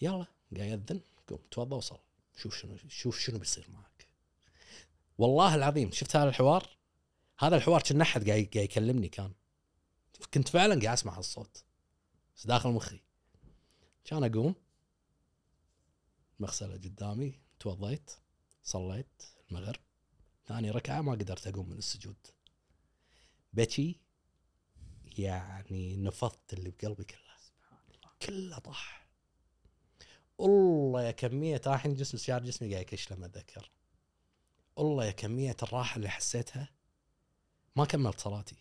يلا 0.00 0.26
قاعد 0.56 0.70
يأذن 0.70 1.00
قوم 1.28 1.38
توضى 1.50 1.76
وصل. 1.76 1.98
شوف 2.36 2.56
شنو 2.56 2.76
شوف 2.88 3.18
شنو 3.18 3.38
بيصير 3.38 3.70
معك. 3.70 4.06
والله 5.18 5.54
العظيم 5.54 5.92
شفت 5.92 6.16
هذا 6.16 6.28
الحوار؟ 6.28 6.79
هذا 7.42 7.56
الحوار 7.56 7.82
كان 7.82 8.00
أحد 8.00 8.28
قاعد 8.30 8.50
قاعد 8.54 8.64
يكلمني 8.64 9.08
كان. 9.08 9.32
كنت 10.34 10.48
فعلا 10.48 10.80
قاعد 10.80 10.98
أسمع 10.98 11.18
هالصوت. 11.18 11.64
بس 12.36 12.46
داخل 12.46 12.70
مخي. 12.70 13.00
كان 14.04 14.24
أقوم. 14.24 14.54
مغسلة 16.40 16.74
قدامي. 16.74 17.40
توضيت. 17.60 18.10
صليت. 18.62 19.22
المغرب. 19.50 19.80
ثاني 20.46 20.70
ركعة 20.70 21.00
ما 21.00 21.12
قدرت 21.12 21.46
أقوم 21.46 21.70
من 21.70 21.78
السجود. 21.78 22.26
بكي. 23.52 24.00
يعني 25.18 25.96
نفضت 25.96 26.52
اللي 26.52 26.70
بقلبي 26.70 27.04
كله. 27.04 27.20
كله 28.22 28.58
طاح. 28.58 29.08
الله 30.40 31.02
يا 31.02 31.10
كمية 31.10 31.60
الحين 31.66 31.94
جسم 31.94 32.18
شعر 32.18 32.42
جسمي 32.42 32.72
قاعد 32.72 32.82
يكش 32.82 33.12
لما 33.12 33.26
أتذكر. 33.26 33.70
الله 34.78 35.04
يا 35.04 35.10
كمية 35.10 35.56
الراحة 35.62 35.96
اللي 35.96 36.08
حسيتها. 36.08 36.79
ما 37.80 37.86
كملت 37.86 38.20
صلاتي. 38.20 38.56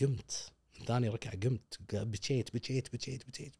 قمت. 0.00 0.52
من 0.78 0.86
ثاني 0.86 1.08
ركعة 1.08 1.36
قمت. 1.40 1.78
بكيت 1.92 2.54
بكيت 2.54 2.92
بكيت 2.92 3.26
بكيت 3.26 3.56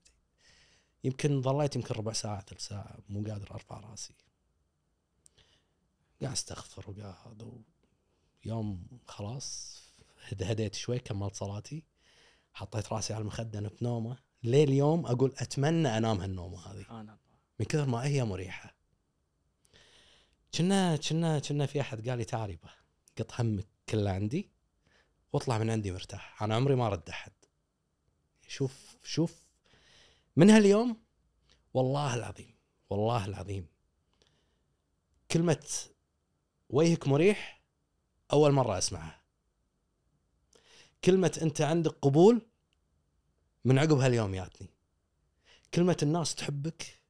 يمكن 1.04 1.42
ظليت 1.42 1.76
يمكن 1.76 1.94
ربع 1.94 2.12
ساعة 2.12 2.40
ثلث 2.40 2.60
ساعة. 2.60 2.98
مو 3.08 3.24
قادر 3.30 3.50
أرفع 3.54 3.80
رأسي. 3.80 4.14
قاعد 6.22 6.32
أستغفر 6.32 6.90
وقاعد 6.90 7.62
يوم 8.44 8.86
خلاص 9.06 9.76
هد- 10.22 10.42
هديت 10.42 10.74
شوي 10.74 10.98
كملت 10.98 11.34
صلاتي. 11.34 11.84
حطيت 12.52 12.92
رأسي 12.92 13.14
على 13.14 13.22
المخدة 13.22 13.60
نمت 13.60 13.82
نومة. 13.82 14.18
ليل 14.42 14.70
يوم 14.70 15.06
أقول 15.06 15.34
أتمنى 15.38 15.88
أنام 15.98 16.20
هالنومة 16.20 16.58
هذه. 16.58 16.80
سبحان 16.80 17.00
الله 17.00 17.18
من 17.60 17.66
كثر 17.66 17.86
ما 17.86 18.04
هي 18.04 18.24
مريحة. 18.24 18.76
كنا 20.54 20.96
كنا 20.96 21.38
كنا 21.38 21.66
في 21.66 21.80
أحد 21.80 22.08
قال 22.08 22.18
لي 22.18 22.24
تعال 22.24 22.50
يبا 22.50 22.70
قط 23.18 23.40
همك 23.40 23.66
كله 23.88 24.10
عندي. 24.10 24.55
واطلع 25.32 25.58
من 25.58 25.70
عندي 25.70 25.92
مرتاح. 25.92 26.42
أنا 26.42 26.54
عمري 26.54 26.74
ما 26.74 26.88
رد 26.88 27.08
أحد. 27.08 27.32
شوف 28.48 28.96
شوف. 29.02 29.46
من 30.36 30.50
هاليوم؟ 30.50 31.02
والله 31.74 32.14
العظيم 32.14 32.54
والله 32.90 33.24
العظيم. 33.24 33.66
كلمة 35.30 35.68
وجهك 36.68 37.08
مريح 37.08 37.62
أول 38.32 38.52
مرة 38.52 38.78
أسمعها. 38.78 39.22
كلمة 41.04 41.38
أنت 41.42 41.60
عندك 41.60 41.90
قبول 42.02 42.46
من 43.64 43.78
عقب 43.78 43.98
هاليوم 43.98 44.34
ياتني 44.34 44.68
كلمة 45.74 45.96
الناس 46.02 46.34
تحبك 46.34 47.00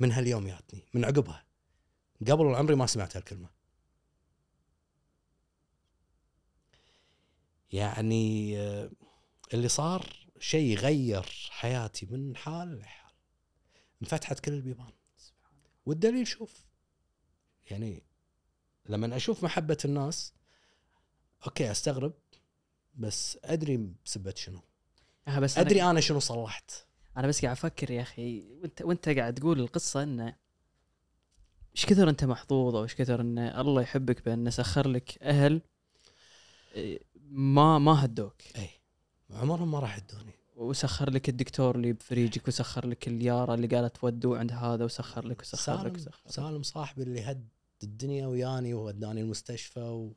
من 0.00 0.12
هاليوم 0.12 0.46
ياتني 0.46 0.84
من 0.94 1.04
عقبها. 1.04 1.46
قبل 2.20 2.54
عمري 2.54 2.74
ما 2.74 2.86
سمعت 2.86 3.16
هالكلمة. 3.16 3.57
يعني 7.72 8.58
آه، 8.58 8.90
اللي 9.54 9.68
صار 9.68 10.28
شيء 10.38 10.78
غير 10.78 11.48
حياتي 11.50 12.06
من 12.06 12.36
حال 12.36 12.78
لحال. 12.78 13.12
انفتحت 14.02 14.40
كل 14.40 14.52
البيبان. 14.52 14.92
والدليل 15.86 16.26
شوف 16.26 16.64
يعني 17.70 18.02
لما 18.88 19.16
أشوف 19.16 19.44
محبة 19.44 19.78
الناس 19.84 20.32
أوكي 21.46 21.70
أستغرب 21.70 22.12
بس 22.94 23.38
أدري 23.44 23.90
بسبة 24.04 24.34
شنو. 24.36 24.60
أخي 25.28 25.40
بس 25.40 25.58
أدري 25.58 25.82
أنا, 25.82 25.90
أنا 25.90 26.00
شنو 26.00 26.18
صلحت. 26.18 26.70
أنا 27.16 27.26
بس 27.26 27.42
قاعد 27.42 27.56
أفكر 27.56 27.90
يا 27.90 28.02
أخي 28.02 28.44
وأنت 28.50 28.82
وأنت 28.82 29.08
قاعد 29.08 29.34
تقول 29.34 29.60
القصة 29.60 30.02
إنه 30.02 30.36
إيش 31.76 31.86
كثر 31.86 32.08
أنت 32.08 32.24
محظوظ 32.24 32.76
أو 32.76 32.82
إيش 32.82 32.94
كثر 32.94 33.20
إن 33.20 33.38
الله 33.38 33.82
يحبك 33.82 34.24
بانه 34.24 34.50
سخر 34.50 34.88
لك 34.88 35.22
أهل 35.22 35.62
إيه، 36.74 37.02
ما 37.30 37.78
ما 37.78 38.04
هدوك. 38.04 38.42
اي 38.56 38.70
عمرهم 39.30 39.70
ما 39.70 39.78
راح 39.80 39.98
يدوني 39.98 40.32
وسخر 40.56 41.10
لك 41.10 41.28
الدكتور 41.28 41.74
اللي 41.74 41.92
بفريجك 41.92 42.48
وسخر 42.48 42.86
لك 42.86 43.08
اليارة 43.08 43.54
اللي 43.54 43.66
قالت 43.66 44.04
ودوا 44.04 44.38
عند 44.38 44.52
هذا 44.52 44.84
وسخر 44.84 45.26
لك 45.26 45.40
وسخر 45.40 45.74
لك 45.74 45.82
سالم 45.82 45.94
وسخر. 45.94 46.30
سالم 46.30 46.62
صاحبي 46.62 47.02
اللي 47.02 47.22
هد 47.22 47.48
الدنيا 47.82 48.26
وياني 48.26 48.74
ووداني 48.74 49.20
المستشفى 49.20 49.80
و 49.80 50.16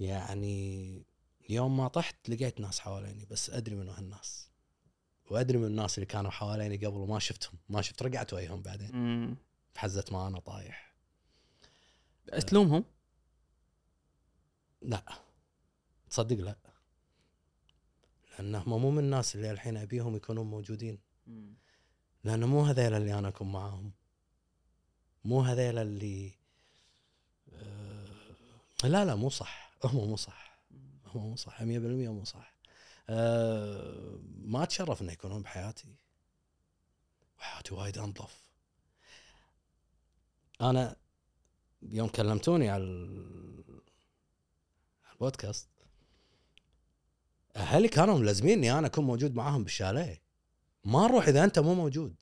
يعني 0.00 1.02
يوم 1.48 1.76
ما 1.76 1.88
طحت 1.88 2.28
لقيت 2.28 2.60
ناس 2.60 2.80
حواليني 2.80 3.26
بس 3.30 3.50
أدري 3.50 3.74
منو 3.74 3.92
هالناس. 3.92 4.50
وأدري 5.30 5.58
من 5.58 5.64
الناس 5.64 5.98
اللي 5.98 6.06
كانوا 6.06 6.30
حواليني 6.30 6.76
قبل 6.76 6.96
وما 6.96 7.18
شفتهم. 7.18 7.58
ما 7.68 7.82
شفت 7.82 8.02
رجعت 8.02 8.32
وياهم 8.32 8.62
بعدين. 8.62 8.90
مم. 8.96 9.36
بحزه 9.74 10.04
ما 10.12 10.26
أنا 10.26 10.40
طايح. 10.40 10.94
تلومهم 12.46 12.84
لا. 14.82 15.04
تصدق 16.10 16.36
لا. 16.36 16.56
لانهم 18.38 18.80
مو 18.80 18.90
من 18.90 18.98
الناس 18.98 19.34
اللي 19.34 19.50
الحين 19.50 19.76
أبيهم 19.76 20.16
يكونون 20.16 20.46
موجودين. 20.46 20.98
لأنه 22.24 22.46
مو 22.46 22.62
هذيل 22.62 22.94
اللي 22.94 23.18
أنا 23.18 23.28
أكون 23.28 23.52
معاهم. 23.52 23.92
مو 25.24 25.40
هذيل 25.40 25.78
اللي 25.78 26.32
آه 27.52 28.06
لا 28.84 29.04
لا 29.04 29.14
مو 29.14 29.28
صح. 29.28 29.70
هم 29.84 30.08
مو 30.08 30.16
صح. 30.16 30.58
هم 31.06 31.30
مو 31.30 31.36
صح. 31.36 31.60
100% 31.60 31.62
مو 31.62 32.24
صح. 32.24 32.54
آه 33.08 34.18
ما 34.38 34.62
اتشرف 34.62 35.02
إنه 35.02 35.12
يكونون 35.12 35.42
بحياتي. 35.42 35.94
وحياتي 37.38 37.74
وايد 37.74 37.98
أنظف. 37.98 38.50
أنا 40.60 40.96
يوم 41.82 42.08
كلمتوني 42.08 42.68
على 42.68 42.84
البودكاست 45.12 45.68
أهلي 47.56 47.88
كانوا 47.88 48.18
ملزميني 48.18 48.78
أنا 48.78 48.86
أكون 48.86 49.04
موجود 49.04 49.34
معاهم 49.34 49.64
بالشاليه. 49.64 50.22
ما 50.84 51.06
نروح 51.06 51.28
إذا 51.28 51.44
أنت 51.44 51.58
مو 51.58 51.74
موجود. 51.74 52.14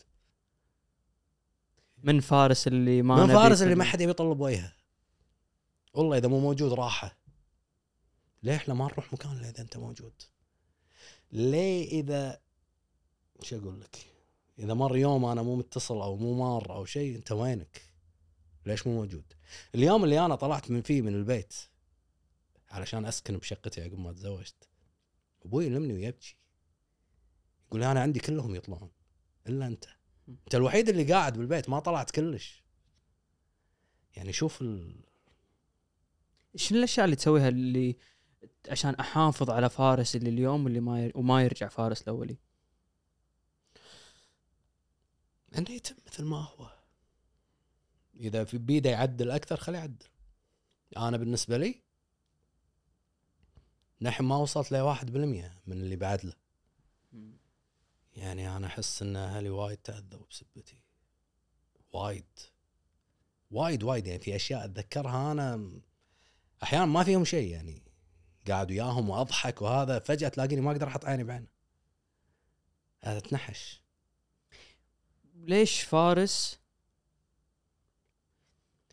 من 2.02 2.20
فارس 2.20 2.66
اللي 2.66 3.02
ما 3.02 3.26
من 3.26 3.34
فارس 3.34 3.62
اللي 3.62 3.74
ما 3.74 3.84
حد 3.84 4.00
يبي 4.00 4.10
يطلب 4.10 4.40
وجهه. 4.40 4.72
والله 5.92 6.18
إذا 6.18 6.28
مو 6.28 6.40
موجود 6.40 6.72
راحة. 6.72 7.18
ليه 8.42 8.56
إحنا 8.56 8.74
ما 8.74 8.84
نروح 8.84 9.12
مكان 9.12 9.32
إلا 9.32 9.48
إذا 9.48 9.60
أنت 9.60 9.76
موجود؟ 9.76 10.22
ليه 11.32 11.88
إذا 12.00 12.40
شو 13.42 13.58
أقول 13.58 13.80
لك؟ 13.80 14.06
إذا 14.58 14.74
مر 14.74 14.96
يوم 14.96 15.24
أنا 15.24 15.42
مو 15.42 15.56
متصل 15.56 15.94
أو 16.02 16.16
مو 16.16 16.34
مار 16.34 16.74
أو 16.74 16.84
شيء 16.84 17.16
أنت 17.16 17.32
وينك؟ 17.32 17.82
ليش 18.66 18.86
مو 18.86 18.94
موجود؟ 18.94 19.32
اليوم 19.74 20.04
اللي 20.04 20.24
أنا 20.24 20.34
طلعت 20.34 20.70
من 20.70 20.82
فيه 20.82 21.02
من 21.02 21.14
البيت 21.14 21.54
علشان 22.70 23.06
أسكن 23.06 23.36
بشقتي 23.36 23.82
عقب 23.82 23.98
ما 23.98 24.12
تزوجت. 24.12 24.67
أبوي 25.44 25.66
يلمني 25.66 25.92
ويبكي. 25.92 26.36
يقول 27.66 27.82
أنا 27.82 28.00
عندي 28.00 28.20
كلهم 28.20 28.54
يطلعون 28.54 28.90
إلا 29.46 29.66
أنت. 29.66 29.84
أنت 30.28 30.54
الوحيد 30.54 30.88
اللي 30.88 31.12
قاعد 31.12 31.38
بالبيت 31.38 31.68
ما 31.68 31.80
طلعت 31.80 32.10
كلش. 32.10 32.64
يعني 34.16 34.32
شوف 34.32 34.62
ال... 34.62 35.00
شنو 36.56 36.78
الأشياء 36.78 37.04
اللي 37.04 37.16
تسويها 37.16 37.48
اللي 37.48 37.96
عشان 38.68 38.94
أحافظ 38.94 39.50
على 39.50 39.70
فارس 39.70 40.16
اللي 40.16 40.30
اليوم 40.30 40.64
واللي 40.64 40.80
ما 40.80 41.04
ير... 41.04 41.12
وما 41.14 41.42
يرجع 41.42 41.68
فارس 41.68 42.02
الأولي؟ 42.02 42.36
إنه 45.58 45.70
يتم 45.70 45.96
مثل 46.06 46.24
ما 46.24 46.36
هو. 46.36 46.78
إذا 48.16 48.44
في 48.44 48.58
بيده 48.58 48.90
يعدل 48.90 49.30
أكثر 49.30 49.56
خليه 49.56 49.78
يعدل. 49.78 50.06
أنا 50.96 51.16
بالنسبة 51.16 51.56
لي 51.56 51.82
نحن 54.00 54.24
ما 54.24 54.36
وصلت 54.36 54.72
ل 54.72 54.76
1% 54.76 55.04
من 55.66 55.80
اللي 55.80 55.96
بعد 55.96 56.24
له. 56.24 56.32
يعني 58.16 58.56
أنا 58.56 58.66
أحس 58.66 59.02
إن 59.02 59.16
أهلي 59.16 59.50
وايد 59.50 59.78
تأذوا 59.78 60.26
بسبتي. 60.30 60.78
وايد. 61.92 62.24
وايد 63.50 63.82
وايد. 63.82 64.06
يعني 64.06 64.18
في 64.20 64.36
أشياء 64.36 64.64
أتذكرها 64.64 65.32
أنا 65.32 65.80
أحيانا 66.62 66.86
ما 66.86 67.04
فيهم 67.04 67.24
شيء. 67.24 67.50
يعني 67.52 67.82
قاعد 68.48 68.70
وياهم 68.70 69.10
وأضحك 69.10 69.62
وهذا 69.62 69.98
فجأة 69.98 70.28
تلاقيني 70.28 70.60
ما 70.60 70.70
أقدر 70.70 70.88
أحط 70.88 71.04
عيني 71.04 71.24
بعينه. 71.24 71.48
هذا 73.00 73.20
تنحش. 73.20 73.82
ليش 75.34 75.82
فارس؟ 75.82 76.60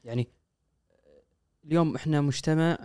يعني 0.03 0.27
اليوم 1.65 1.95
إحنا 1.95 2.21
مجتمع 2.21 2.77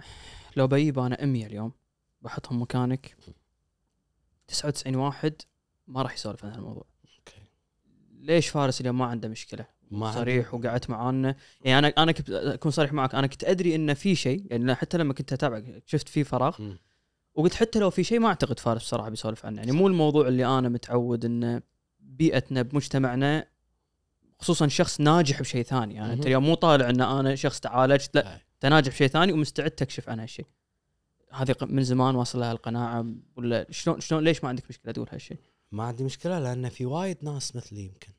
لو 0.57 0.67
بجيب 0.67 0.99
أنا 0.99 1.25
100 1.27 1.47
اليوم 1.47 1.80
بحطهم 2.23 2.63
مكانك. 2.63 3.17
99 4.49 4.97
واحد 4.97 5.35
ما 5.87 6.03
راح 6.03 6.15
يسولف 6.15 6.45
عن 6.45 6.51
هالموضوع. 6.53 6.85
أوكي. 7.19 7.43
ليش 8.21 8.49
فارس 8.49 8.81
اليوم 8.81 8.99
ما 8.99 9.05
عنده 9.07 9.29
مشكلة؟ 9.29 9.67
ما 9.91 10.07
عندي- 10.07 10.19
صريح 10.19 10.55
وقعدت 10.55 10.91
معانا. 10.91 11.35
يعني 11.65 11.87
أنا 11.87 11.95
أنا 12.03 12.13
كنت 12.13 12.31
أكون 12.31 12.71
صريح 12.71 12.93
معك. 12.93 13.15
أنا 13.15 13.27
كنت 13.27 13.45
أدري 13.45 13.75
إنه 13.75 13.95
في 13.95 14.15
شيء 14.15 14.47
يعني 14.51 14.75
حتى 14.75 14.99
لما 14.99 15.15
كنت 15.15 15.33
اتابعك 15.33 15.83
شفت 15.87 16.09
في 16.09 16.25
فراغ. 16.25 16.63
مم. 16.63 16.79
وقلت 17.35 17.55
حتى 17.55 17.79
لو 17.79 17.91
في 17.91 18.05
شيء 18.05 18.19
ما 18.21 18.29
أعتقد 18.29 18.59
فارس 18.59 18.83
بصراحة 18.83 19.09
بيسولف 19.09 19.47
عنه. 19.47 19.59
يعني 19.59 19.73
مو 19.73 19.87
الموضوع 19.87 20.29
اللي 20.29 20.47
أنا 20.59 20.69
متعود 20.69 21.25
انه 21.25 21.63
بيئتنا 22.01 22.63
بمجتمعنا 22.63 23.47
خصوصا 24.39 24.69
شخص 24.69 25.01
ناجح 25.01 25.41
بشيء 25.41 25.63
ثاني. 25.63 25.95
يعني 25.95 26.13
أنت. 26.13 26.27
اليوم 26.27 26.45
مو 26.45 26.55
طالع 26.55 26.91
إن 26.91 27.01
أنا 27.01 27.35
شخص 27.35 27.61
تعالجت 27.61 28.15
لا. 28.15 28.35
أنت 28.35 28.67
ناجح 28.67 28.93
بشيء 28.93 29.07
ثاني 29.09 29.33
ومستعد 29.33 29.71
تكشف 29.71 30.09
عن 30.09 30.21
هالشيء. 30.21 30.47
هذه 31.33 31.57
من 31.63 31.85
زمان 31.85 32.15
واصل 32.15 32.41
لها 32.41 32.53
القناعه 32.53 33.07
ولا 33.37 33.67
شلون 33.71 34.01
شلون 34.01 34.25
ليش 34.25 34.43
ما 34.43 34.49
عندك 34.49 34.65
مشكلة 34.69 34.93
تقول 34.93 35.09
هالشيء؟ 35.13 35.39
ما 35.73 35.85
عندي 35.85 36.05
مشكلة 36.05 36.39
لأن 36.39 36.69
في 36.69 36.87
وايد 36.87 37.25
ناس 37.25 37.57
مثلي 37.57 37.85
يمكن. 37.85 38.13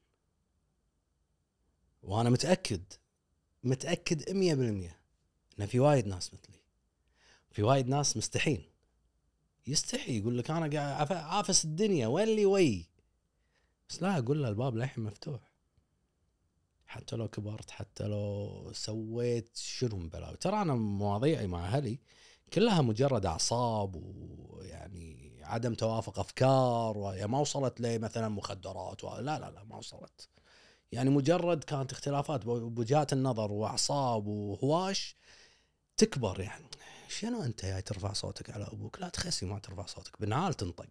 وأنا 2.03 2.29
متأكد 2.29 2.83
متأكد 3.63 4.21
100% 4.21 4.31
إن 5.59 5.65
في 5.65 5.79
وايد 5.79 6.07
ناس 6.07 6.33
مثلي. 6.33 6.59
في 7.51 7.63
وايد 7.63 7.87
ناس 7.87 8.17
مستحين 8.17 8.63
يستحي 9.67 10.17
يقول 10.17 10.37
لك 10.37 10.51
أنا 10.51 10.79
قاعد 10.79 11.11
عافس 11.11 11.65
الدنيا 11.65 12.07
وين 12.07 12.27
اللي 12.27 12.45
وي؟ 12.45 12.85
بس 13.89 14.03
لا 14.03 14.17
أقول 14.17 14.43
له 14.43 14.49
الباب 14.49 14.75
للحين 14.75 15.03
مفتوح. 15.03 15.51
حتى 16.85 17.15
لو 17.15 17.27
كبرت 17.27 17.71
حتى 17.71 18.03
لو 18.03 18.71
سويت 18.73 19.57
شنو 19.57 20.09
بلاوي. 20.09 20.37
ترى 20.37 20.61
أنا 20.61 20.75
مواضيعي 20.75 21.47
مع 21.47 21.65
أهلي 21.65 21.99
كلها 22.53 22.81
مجرد 22.81 23.25
أعصاب 23.25 23.95
ويعني 23.95 25.39
عدم 25.43 25.73
توافق 25.73 26.19
أفكار 26.19 26.97
ويعني 26.97 27.31
ما 27.31 27.39
وصلت 27.39 27.81
لي 27.81 27.97
مثلا 27.97 28.29
مخدرات 28.29 29.03
و... 29.03 29.17
لا 29.17 29.39
لا 29.39 29.51
لا 29.51 29.63
ما 29.63 29.75
وصلت. 29.75 30.29
يعني 30.91 31.09
مجرد 31.09 31.63
كانت 31.63 31.91
اختلافات 31.91 32.45
بوجهات 32.45 33.13
النظر 33.13 33.51
وأعصاب 33.51 34.27
وهواش 34.27 35.15
تكبر 35.97 36.41
يعني. 36.41 36.65
شنو 37.07 37.43
أنت 37.43 37.65
جاي 37.65 37.81
ترفع 37.81 38.13
صوتك 38.13 38.49
على 38.49 38.63
أبوك؟ 38.63 39.01
لا 39.01 39.09
تخسي 39.09 39.45
ما 39.45 39.59
ترفع 39.59 39.85
صوتك 39.85 40.21
بنعال 40.21 40.53
تنطق. 40.53 40.85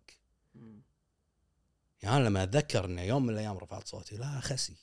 يعني 2.02 2.16
أنا 2.16 2.28
لما 2.28 2.42
أتذكر 2.42 2.84
ان 2.84 2.98
يوم 2.98 3.26
من 3.26 3.32
الأيام 3.32 3.58
رفعت 3.58 3.88
صوتي 3.88 4.16
لا 4.16 4.40
خسي. 4.40 4.76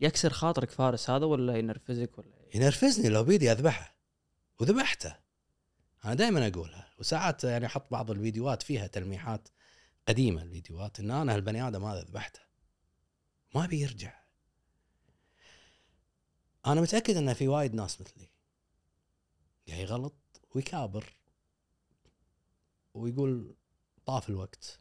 يكسر 0.00 0.32
خاطرك 0.32 0.70
فارس 0.70 1.10
هذا 1.10 1.24
ولا 1.26 1.56
ينرفزك 1.56 2.18
ولا 2.18 2.28
ينرفزني 2.54 3.08
لو 3.08 3.24
بيدي 3.24 3.52
أذبحه. 3.52 3.93
وذبحته. 4.60 5.16
أنا 6.04 6.14
دائما 6.14 6.46
أقولها 6.48 6.90
وساعات 6.98 7.44
يعني 7.44 7.66
أحط 7.66 7.90
بعض 7.90 8.10
الفيديوهات 8.10 8.62
فيها 8.62 8.86
تلميحات 8.86 9.48
قديمة 10.08 10.42
الفيديوهات 10.42 11.00
إن 11.00 11.10
أنا 11.10 11.34
هالبني 11.34 11.68
آدم 11.68 11.84
هذا 11.84 12.00
ذبحته. 12.02 12.40
ما 13.54 13.66
بيرجع 13.66 14.24
أنا 16.66 16.80
متأكد 16.80 17.16
إن 17.16 17.34
في 17.34 17.48
وايد 17.48 17.74
ناس 17.74 18.00
مثلي 18.00 18.28
قاعد 19.68 19.80
يغلط 19.80 20.14
ويكابر 20.54 21.16
ويقول 22.94 23.56
طاف 24.06 24.30
الوقت. 24.30 24.80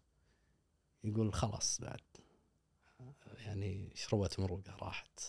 يقول 1.04 1.34
خلاص 1.34 1.82
بعد. 1.82 2.02
يعني 3.38 3.92
شربت 3.96 4.40
مروقة 4.40 4.76
راحت. 4.76 5.20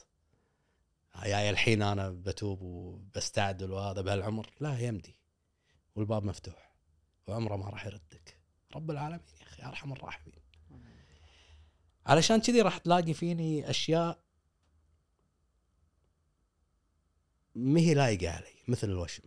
جاي 1.23 1.51
الحين 1.51 1.83
أنا 1.83 2.11
بتوب 2.11 2.63
وبستعدل 2.63 3.73
وهذا 3.73 4.01
بهالعمر. 4.01 4.51
لا 4.61 4.79
يمدي. 4.79 5.15
والباب 5.95 6.25
مفتوح. 6.25 6.75
وعمره 7.27 7.57
ما 7.57 7.69
راح 7.69 7.87
يردك. 7.87 8.39
رب 8.75 8.91
العالمين 8.91 9.21
يا 9.41 9.47
أخي 9.47 9.63
أرحم 9.63 9.93
الراحمين. 9.93 10.35
علشان 12.07 12.41
كذي 12.41 12.61
راح 12.61 12.79
تلاقي 12.79 13.15
فيني 13.15 13.71
أشياء 13.71 14.25
ما 17.55 17.81
هي 17.81 17.95
لايقة 17.95 18.31
علي 18.31 18.55
مثل 18.69 18.91
الوشم. 18.91 19.23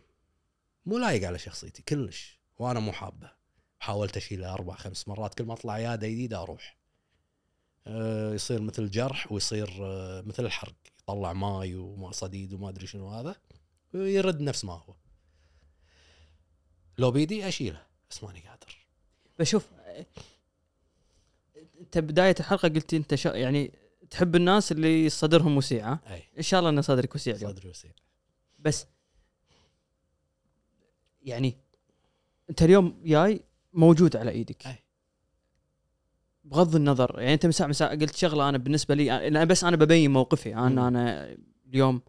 مو 0.86 0.98
لايق 0.98 1.28
على 1.28 1.38
شخصيتي 1.38 1.82
كلش. 1.82 2.38
وأنا 2.58 2.80
مو 2.80 2.92
حابه. 2.92 3.32
حاولت 3.80 4.16
أشيله 4.16 4.52
أربع 4.52 4.74
خمس 4.74 5.08
مرات. 5.08 5.34
كل 5.34 5.44
ما 5.44 5.54
أطلع 5.54 5.72
عيادة 5.72 6.08
جديدة 6.08 6.42
أروح. 6.42 6.78
أه 7.86 8.34
يصير 8.34 8.60
مثل 8.60 8.90
جرح 8.90 9.32
ويصير 9.32 9.70
أه 9.80 10.22
مثل 10.22 10.44
الحرق. 10.44 10.76
يطلع 11.08 11.32
ماي 11.32 11.74
وما 11.74 12.12
صديد 12.12 12.52
وما 12.52 12.68
أدري 12.68 12.86
شنو 12.86 13.08
هذا 13.08 13.36
ويرد 13.94 14.40
نفس 14.40 14.64
ما 14.64 14.72
هو. 14.72 14.94
لو 16.98 17.10
بيدي 17.10 17.48
أشيله 17.48 17.86
بس 18.10 18.24
ماني 18.24 18.40
قادر. 18.40 18.76
بشوف 19.38 19.68
أنت 21.80 21.98
بداية 21.98 22.34
الحلقة 22.40 22.68
قلت 22.68 22.94
أنت 22.94 23.14
شا 23.14 23.28
يعني 23.28 23.72
تحب 24.10 24.36
الناس 24.36 24.72
اللي 24.72 25.08
صدرهم 25.08 25.56
وسيع؟ 25.56 25.92
أي. 25.92 26.22
إن 26.38 26.42
شاء 26.42 26.60
الله 26.60 26.70
ان 26.70 26.82
صدرك 26.82 27.14
وسيع 27.14 27.36
صدري 27.36 27.68
وسيع. 27.68 27.92
بس 28.58 28.86
يعني 31.22 31.56
أنت 32.50 32.62
اليوم 32.62 33.00
جاي 33.04 33.40
موجود 33.72 34.16
على 34.16 34.30
إيدك. 34.30 34.66
أي. 34.66 34.78
بغض 36.50 36.76
النظر 36.76 37.14
يعني 37.18 37.34
أنت 37.34 37.46
مساء 37.46 37.68
مساء 37.68 37.98
قلت 37.98 38.16
شغلة 38.16 38.48
أنا 38.48 38.58
بالنسبة 38.58 38.94
لي 38.94 39.28
أنا 39.28 39.44
بس 39.44 39.64
أنا 39.64 39.76
ببين 39.76 40.10
موقفي. 40.10 40.54
أنا 40.54 40.88
أنا 40.88 41.36
اليوم 41.66 42.00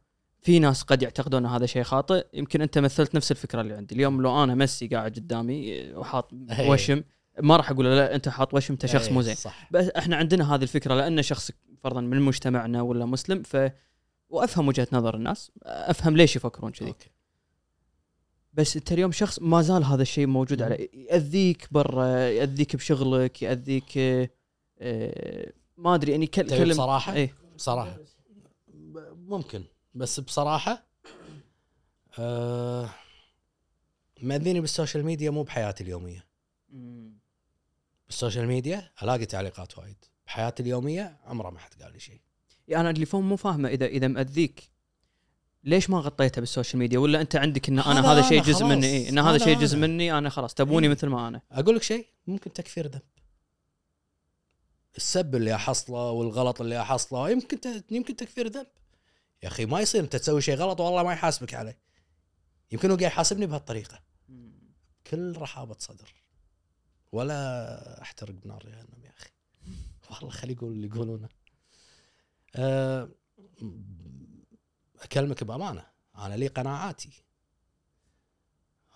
في 0.42 0.60
ناس 0.60 0.84
قد 0.84 1.04
يعتقدون 1.04 1.46
هذا 1.46 1.66
شيء 1.66 1.84
خاطئ 1.84 2.26
يمكن 2.34 2.62
أنت 2.62 2.78
مثلت 2.78 3.16
نفس 3.16 3.32
الفكرة 3.32 3.62
اللي 3.62 3.74
عندي. 3.74 3.96
اليوم 3.96 4.22
لو 4.22 4.44
أنا 4.44 4.56
ميسي 4.56 4.88
قاعد 4.88 5.16
قدامي 5.16 5.92
وحاط 5.94 6.34
أي. 6.52 6.70
وشم 6.70 7.04
ما 7.42 7.58
راح 7.58 7.72
أقول 7.72 7.86
لا 7.86 8.16
أنت 8.16 8.30
حاط 8.30 8.54
وشم 8.54 8.74
أنت 8.74 8.86
شخص 8.86 9.10
مو 9.10 9.22
زين. 9.22 9.36
بس 9.72 9.90
إحنا 9.90 10.16
عندنا 10.16 10.56
هذه 10.56 10.64
الفكرة 10.64 10.96
لأن 10.96 11.22
شخص 11.22 11.52
فرضا 11.84 12.02
من 12.02 12.22
مجتمعنا 12.22 12.82
ولا 12.82 13.06
مسلم 13.06 13.44
ف 13.44 13.58
وأفهم 14.30 14.68
وجهة 14.68 14.88
نظر 14.94 15.16
الناس 15.16 15.52
أفهم 15.64 16.18
ليش 16.18 16.36
يفكرون 16.36 16.72
كذي. 16.72 16.96
بس 18.60 18.78
انت 18.78 18.92
اليوم 18.92 19.12
شخص 19.12 19.40
ما 19.42 19.62
زال 19.62 19.84
هذا 19.84 20.02
الشيء 20.02 20.28
موجود. 20.28 20.62
عليه 20.62 20.90
يأذيك 20.94 21.68
برا 21.72 22.06
يأذيك 22.08 22.76
بشغلك 22.76 23.42
يأذيك 23.42 23.98
آه، 23.98 24.30
آه، 24.80 25.54
ما 25.78 25.96
أدري 25.96 26.12
يعني 26.12 26.28
كلم 26.28 26.70
بصراحة؟ 26.70 27.14
إيه. 27.14 27.36
بصراحة. 27.56 27.98
ممكن. 29.28 29.64
بس 29.96 30.20
بصراحة 30.20 30.86
آه 32.20 32.90
مأذيني 34.22 34.62
بال 34.62 34.73
social 34.73 35.06
media 35.06 35.30
مو 35.30 35.44
بحياتي 35.44 35.84
اليومية. 35.84 36.26
بال 38.08 38.18
social 38.18 38.48
media 38.48 38.92
ألاقي 39.04 39.26
تعليقات 39.26 39.78
وايد. 39.78 40.06
بحياتي 40.26 40.64
اليومية 40.64 41.20
عمره 41.26 41.50
ما 41.50 41.60
حد 41.60 41.84
قال 41.84 41.94
لي 41.94 42.00
شيء. 42.00 42.22
يعني 42.68 42.82
أنا 42.82 42.90
اللي 42.90 43.06
فهم 43.06 43.30
مو 43.30 43.36
فاهمه 43.36 43.70
اذا 43.70 43.86
إذا 43.86 44.08
مأذيك 44.08 44.72
ليش 45.64 45.90
ما 45.90 46.00
غطيتها 46.00 46.40
بال 46.40 46.50
social 46.50 46.80
media؟ 46.80 47.00
ولا 47.00 47.22
أنت 47.22 47.36
عندك 47.36 47.70
إن 47.70 47.80
أنا 47.80 48.12
هذا 48.12 48.22
شيء 48.22 48.42
جزء. 48.42 48.66
مني؟ 48.66 48.88
إيه 48.88 49.10
إن 49.10 49.20
هذا 49.20 49.38
شيء. 49.38 49.60
جزء 49.60 49.78
مني 49.78 50.18
أنا 50.18 50.30
خلاص 50.30 50.54
تبوني 50.54 50.88
إيه. 50.88 50.94
مثل 50.94 51.08
ما 51.08 51.28
أنا. 51.28 51.42
أقول 51.52 51.76
لك 51.76 51.84
شيء 51.84 52.08
ممكن 52.28 52.54
تكفير 52.54 52.88
ذنب. 52.88 53.02
السب 54.98 55.36
اللي 55.36 55.56
أحصله 55.56 56.12
والغلط 56.12 56.62
اللي 56.62 56.82
أحصله 56.82 57.30
يمكن 57.30 57.60
ت... 57.62 57.86
يمكن 57.92 58.16
تكفير 58.16 58.48
ذنب. 58.48 58.68
يا 59.44 59.48
أخي 59.48 59.66
ما 59.66 59.80
يصير 59.80 60.04
أنت 60.04 60.16
تسوي 60.16 60.42
شيء 60.42 60.56
غلط 60.56 60.80
والله 60.80 61.04
ما 61.04 61.14
يحاسبك 61.14 61.54
عليه. 61.54 61.80
يمكن 62.72 62.92
هو 62.92 62.98
قاعد 62.98 63.12
يحاسبني 63.12 63.46
بهالطريقة. 63.46 64.00
كل 65.08 65.38
رحابة 65.38 65.76
صدر. 65.80 66.14
ولا 67.12 68.02
أحترق 68.02 68.34
بنار 68.34 68.64
جهنم 68.64 69.04
يا 69.06 69.14
أخي. 69.18 69.30
والله 70.12 70.30
خلي 70.30 70.54
يقول 70.54 70.74
اللي 70.74 70.88
يقولونه. 70.88 71.30
أه 72.56 73.10
أكلمك 75.00 75.44
بأمانة 75.44 75.86
أنا 76.18 76.34
لي 76.34 76.48
قناعاتي. 76.48 77.24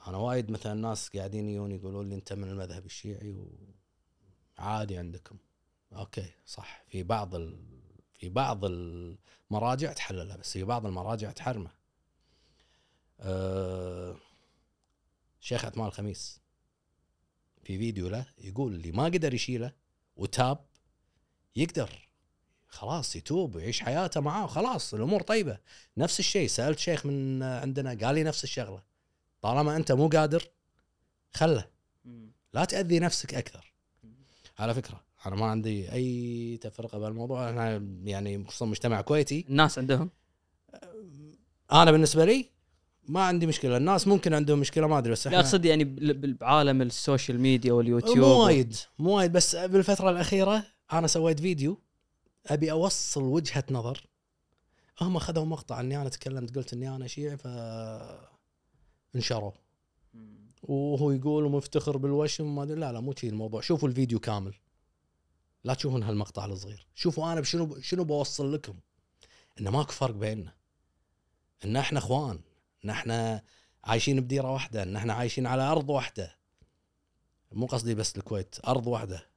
أنا 0.07 0.17
وايد 0.17 0.51
مثلا 0.51 0.73
ناس 0.73 1.09
قاعدين 1.09 1.49
يجون 1.49 1.71
يقولون 1.71 2.09
لي 2.09 2.15
أنت 2.15 2.33
من 2.33 2.49
المذهب 2.49 2.85
الشيعي 2.85 3.35
وعادي 4.59 4.97
عندكم. 4.97 5.37
أوكي 5.93 6.31
صح. 6.45 6.83
في 6.87 7.03
بعض 7.03 7.35
ال... 7.35 7.57
في 8.19 8.29
بعض 8.29 8.65
المراجع 8.65 9.93
تحللها 9.93 10.37
بس 10.37 10.53
في 10.53 10.63
بعض 10.63 10.85
المراجع 10.85 11.31
تحرمه 11.31 11.71
أه... 13.19 14.15
شيخ 15.39 15.65
عثمان 15.65 15.87
الخميس 15.87 16.39
في 17.63 17.77
فيديو 17.77 18.07
له 18.07 18.25
يقول 18.37 18.73
اللي 18.75 18.91
ما 18.91 19.05
قدر 19.05 19.33
يشيله 19.33 19.73
وتاب 20.15 20.65
يقدر. 21.55 22.02
خلاص 22.73 23.15
يتوب 23.15 23.55
ويعيش 23.55 23.81
حياته 23.81 24.21
معاه 24.21 24.43
وخلاص 24.43 24.93
الأمور 24.93 25.21
طيبة. 25.21 25.57
نفس 25.97 26.19
الشيء 26.19 26.47
سألت 26.47 26.79
شيخ 26.79 27.05
من 27.05 27.43
عندنا 27.43 27.97
قال 28.01 28.15
لي 28.15 28.23
نفس 28.23 28.43
الشغلة. 28.43 28.81
طالما 29.41 29.75
أنت 29.75 29.91
مو 29.91 30.07
قادر 30.07 30.43
خله. 31.33 31.65
لا 32.53 32.65
تأذي 32.65 32.99
نفسك 32.99 33.33
أكثر. 33.33 33.73
على 34.59 34.73
فكرة 34.73 35.03
أنا 35.25 35.35
ما 35.35 35.45
عندي 35.45 35.91
أي 35.91 36.57
تفرقة 36.61 36.97
بهالموضوع. 36.97 37.49
أنا 37.49 37.87
يعني 38.03 38.45
خصوصا 38.45 38.65
مجتمع 38.65 39.01
كويتي. 39.01 39.45
الناس 39.49 39.79
عندهم؟ 39.79 40.09
أنا 41.71 41.91
بالنسبة 41.91 42.25
لي 42.25 42.49
ما 43.07 43.21
عندي 43.21 43.45
مشكلة. 43.45 43.77
الناس 43.77 44.07
ممكن 44.07 44.33
عندهم 44.33 44.59
مشكلة 44.59 44.87
ما 44.87 44.97
أدري 44.97 45.11
بس 45.11 45.27
إحنا 45.27 45.39
اقصد 45.39 45.65
يعني 45.65 45.83
بعالم 46.41 46.81
ال 46.81 46.90
social 46.90 47.39
media 47.39 47.73
واليوتيوب 47.73 48.17
مو 48.17 48.45
وايد 48.45 48.75
مو 48.99 49.17
وايد. 49.17 49.31
بس 49.31 49.55
بالفترة 49.55 50.09
الأخيرة 50.09 50.63
أنا 50.93 51.07
سويت 51.07 51.39
فيديو 51.39 51.81
أبي 52.47 52.71
أوصل 52.71 53.23
وجهة 53.23 53.63
نظر. 53.71 54.07
هم 55.01 55.17
أخذوا 55.17 55.45
مقطع 55.45 55.79
إني 55.79 56.01
أنا 56.01 56.09
تكلمت 56.09 56.55
قلت 56.55 56.73
إني 56.73 56.95
أنا 56.95 57.07
شيعي 57.07 57.37
ف 57.37 57.47
انشروا 59.15 59.51
وهو 60.63 61.11
يقول 61.11 61.45
ومفتخر 61.45 61.97
بالوشم 61.97 62.55
ما 62.55 62.65
لا 62.65 62.91
لا 62.91 62.99
مو 62.99 63.13
شي 63.15 63.29
الموضوع. 63.29 63.61
شوفوا 63.61 63.89
الفيديو 63.89 64.19
كامل. 64.19 64.55
لا 65.63 65.73
تشوفون 65.73 66.03
هالمقطع 66.03 66.45
الصغير. 66.45 66.87
شوفوا 66.95 67.31
أنا 67.31 67.41
بشنو 67.41 67.79
شنو 67.81 68.03
بوصل 68.03 68.53
لكم. 68.53 68.79
إن 69.59 69.69
ماكو 69.69 69.91
فرق 69.91 70.15
بيننا. 70.15 70.53
إن 71.65 71.75
إحنا 71.75 71.99
إخوان. 71.99 72.39
إن 72.85 72.89
إحنا 72.89 73.43
عايشين 73.83 74.21
بديرة 74.21 74.51
واحدة. 74.51 74.83
إن 74.83 74.95
إحنا 74.95 75.13
عايشين 75.13 75.47
على 75.47 75.61
أرض 75.61 75.89
واحدة. 75.89 76.37
مو 77.51 77.65
قصدي 77.65 77.95
بس 77.95 78.17
الكويت 78.17 78.55
أرض 78.67 78.87
واحدة. 78.87 79.32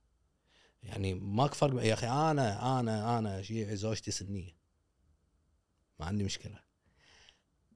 يعني 0.87 1.14
ماكو 1.14 1.55
فرق 1.55 1.84
يا 1.84 1.95
أخي 1.95 2.07
أنا 2.07 2.80
أنا 2.80 3.18
أنا 3.18 3.43
شيعي 3.43 3.76
زوجتي 3.76 4.11
سنية. 4.11 4.57
ما 6.01 6.07
عندي 6.07 6.24
مشكلة. 6.24 6.61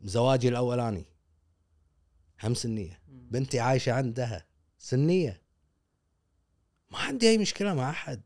زواجي 0.01 0.49
الأولاني 0.49 1.05
هم 2.43 2.55
سنية. 2.55 3.03
بنتي 3.07 3.61
عايشة 3.61 3.93
عندها 3.93 4.47
سنية. 4.79 5.43
ما 6.91 6.99
عندي 6.99 7.31
أي 7.31 7.39
مشكلة 7.39 7.75
مع 7.75 7.91
أحد. 7.91 8.23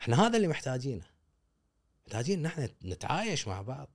إحنا 0.00 0.26
هذا 0.26 0.36
اللي 0.36 0.48
محتاجينه. 0.48 1.06
محتاجين 2.06 2.38
إن 2.38 2.46
إحنا 2.46 2.68
نتعايش 2.84 3.48
مع 3.48 3.62
بعض. 3.62 3.88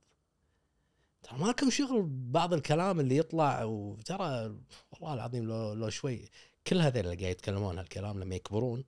ترى 1.22 1.38
ما 1.38 1.46
لكم 1.46 1.70
شغل 1.70 2.06
بعض 2.08 2.54
الكلام 2.54 3.00
اللي 3.00 3.16
يطلع 3.16 3.64
وترى 3.64 4.56
والله 4.90 5.14
العظيم 5.14 5.44
لو 5.44 5.72
لو 5.72 5.90
شوي 5.90 6.28
كل 6.66 6.80
هذول 6.80 7.04
اللي 7.04 7.16
قاعد 7.16 7.30
يتكلمون 7.30 7.78
هالكلام 7.78 8.20
لما 8.20 8.34
يكبرون 8.34 8.84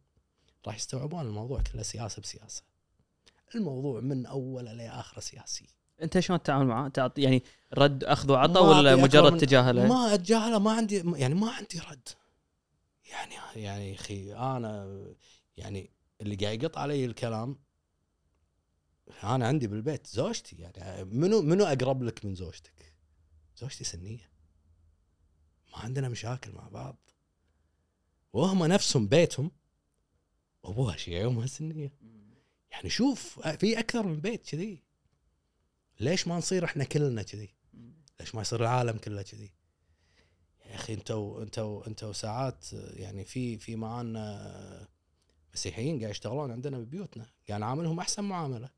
راح 0.66 0.76
يستوعبون 0.76 1.26
الموضوع 1.26 1.62
كله 1.62 1.82
سياسة 1.82 2.22
بسياسة 2.22 2.62
الموضوع 3.54 4.00
من 4.00 4.26
أوله 4.26 4.72
لآخره 4.72 5.20
سياسي 5.20 5.66
أنت 6.02 6.18
شلون 6.18 6.42
تتعامل 6.42 6.66
معاه؟ 6.66 6.88
تعطي 6.88 7.22
يعني 7.22 7.42
رد 7.74 8.04
اخذ 8.04 8.32
وعطى 8.32 8.60
ولا 8.60 8.96
مجرد 8.96 9.36
تجاهله؟ 9.36 9.86
ما 9.86 10.14
أتجاهله 10.14 10.58
ما 10.58 10.72
عندي 10.72 11.02
يعني 11.16 11.34
ما 11.34 11.50
عندي 11.50 11.80
رد 11.90 12.08
يعني 13.10 13.34
يعني 13.56 13.94
أخي 13.94 14.34
أنا 14.34 15.04
يعني 15.56 15.90
اللي 16.20 16.36
قاعد 16.36 16.62
يقط 16.62 16.78
علي 16.78 17.04
الكلام 17.04 17.58
أنا 19.24 19.46
عندي 19.46 19.66
بالبيت 19.66 20.06
زوجتي 20.06 20.56
يعني 20.56 21.04
منو 21.04 21.42
منو 21.42 21.64
أقرب 21.64 22.02
لك 22.02 22.24
من 22.24 22.34
زوجتك؟ 22.34 22.94
زوجتي 23.56 23.84
سنية 23.84 24.30
ما 25.72 25.78
عندنا 25.78 26.08
مشاكل 26.08 26.52
مع 26.52 26.68
بعض 26.68 26.96
وهم 28.32 28.64
نفسهم 28.64 29.06
بيتهم 29.08 29.50
ابوها 30.64 30.96
شيعي 30.96 31.24
وامها 31.24 31.46
سنيه 31.46 31.92
يعني 32.70 32.90
شوف 32.90 33.48
في 33.48 33.78
أكثر 33.78 34.06
من 34.06 34.20
بيت 34.20 34.46
كذي. 34.46 34.82
ليش 36.00 36.28
ما 36.28 36.36
نصير 36.36 36.64
إحنا 36.64 36.84
كلنا 36.84 37.22
كذي؟ 37.22 37.54
ليش 38.20 38.34
ما 38.34 38.40
يصير 38.40 38.60
العالم 38.60 38.98
كله 38.98 39.22
كذي؟ 39.22 39.52
يا 40.66 40.74
أخي 40.74 40.94
أنتوا 40.94 41.42
أنتوا 41.42 41.86
أنتوا 41.86 42.12
ساعات 42.12 42.72
يعني 42.72 43.24
في 43.24 43.58
في 43.58 43.76
معانا 43.76 44.88
مسيحيين 45.54 45.98
قاعد 46.00 46.10
يشتغلون 46.10 46.50
عندنا 46.50 46.78
ببيوتنا. 46.78 47.26
قاعد 47.48 47.60
نعاملهم 47.60 48.00
أحسن 48.00 48.24
معاملة. 48.24 48.70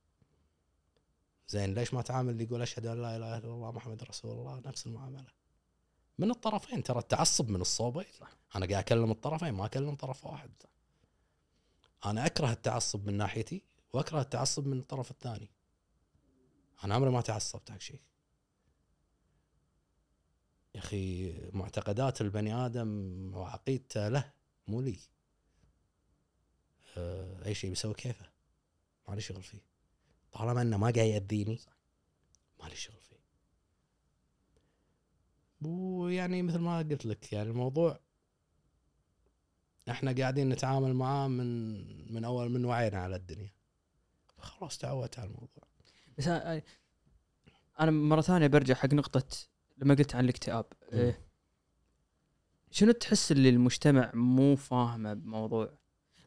زين 1.49 1.75
ليش 1.75 1.95
ما 1.95 2.03
تعامل 2.03 2.33
اللي 2.33 2.45
يقول 2.45 2.63
أشهد 2.63 2.87
أن 2.87 3.03
لا 3.03 3.17
إله 3.17 3.39
إلا 3.39 3.55
الله 3.55 3.73
محمد 3.73 4.05
رسول 4.05 4.31
الله؟ 4.31 4.63
نفس 4.67 4.87
المعاملة. 4.87 5.27
من 6.19 6.31
الطرفين 6.31 6.83
ترى 6.83 6.99
التعصب 6.99 7.51
من 7.51 7.61
الصوبين. 7.61 8.05
أنا 8.57 8.67
قاعد 8.67 8.85
أكلم 8.85 9.11
الطرفين 9.11 9.53
ما 9.53 9.67
أكلم 9.67 9.95
طرف 9.95 10.25
واحد. 10.25 10.51
أنا 12.05 12.27
أكره 12.27 12.53
التعصب 12.53 13.07
من 13.07 13.17
ناحيتي 13.17 13.65
وأكره 13.93 14.21
التعصب 14.21 14.67
من 14.67 14.79
الطرف 14.79 15.11
الثاني. 15.11 15.51
أنا 16.85 16.95
عمري 16.95 17.11
ما 17.11 17.21
تعصبت 17.21 17.71
حق 17.71 17.79
شيء. 17.79 18.01
يا 20.75 20.81
أخي 20.81 21.33
معتقدات 21.51 22.21
البني 22.21 22.55
آدم 22.55 23.31
وعقيدته 23.35 24.09
له 24.09 24.33
مو 24.67 24.81
لي. 24.81 24.99
أه 26.97 27.47
أي 27.47 27.55
شيء 27.55 27.71
بيسوي 27.71 27.95
كيفه؟ 27.95 28.31
ما 29.09 29.15
لي 29.15 29.21
شغل 29.21 29.43
فيه. 29.43 29.65
طالما 30.33 30.63
إنه 30.63 30.77
ما 30.77 30.91
قاعد 30.91 31.07
يأذيني 31.07 31.61
ما 32.63 32.69
لي 32.69 32.77
شغل 32.77 33.01
فيه. 33.01 33.23
ويعني 35.69 36.43
مثل 36.43 36.59
ما 36.59 36.79
قلت 36.79 37.07
لك 37.07 37.33
يعني 37.33 37.51
الموضوع 37.51 38.01
إحنا 39.91 40.13
قاعدين 40.13 40.49
نتعامل 40.49 40.95
معاه 40.95 41.29
من 41.29 42.15
من 42.15 42.25
أول 42.25 42.51
من 42.51 42.65
وعينا 42.65 42.99
على 42.99 43.17
الدنيا. 43.17 43.53
خلاص 44.39 44.79
تعودت 44.79 45.19
على 45.19 45.29
الموضوع. 45.29 45.65
بس 46.19 46.25
أنا- 46.25 46.63
أنا 47.81 47.91
مرة 47.91 48.21
ثانية 48.21 48.47
برجع 48.47 48.75
حق 48.75 48.95
نقطة 48.95 49.25
لما 49.79 49.95
قلت 49.95 50.15
عن 50.15 50.25
الاكتئاب. 50.25 50.65
إيه، 50.93 51.21
شنو 52.71 52.93
تحس 52.93 53.33
اللي 53.33 53.49
المجتمع 53.49 54.11
مو 54.15 54.57
فاهمه 54.57 55.15
بموضوع؟ 55.15 55.71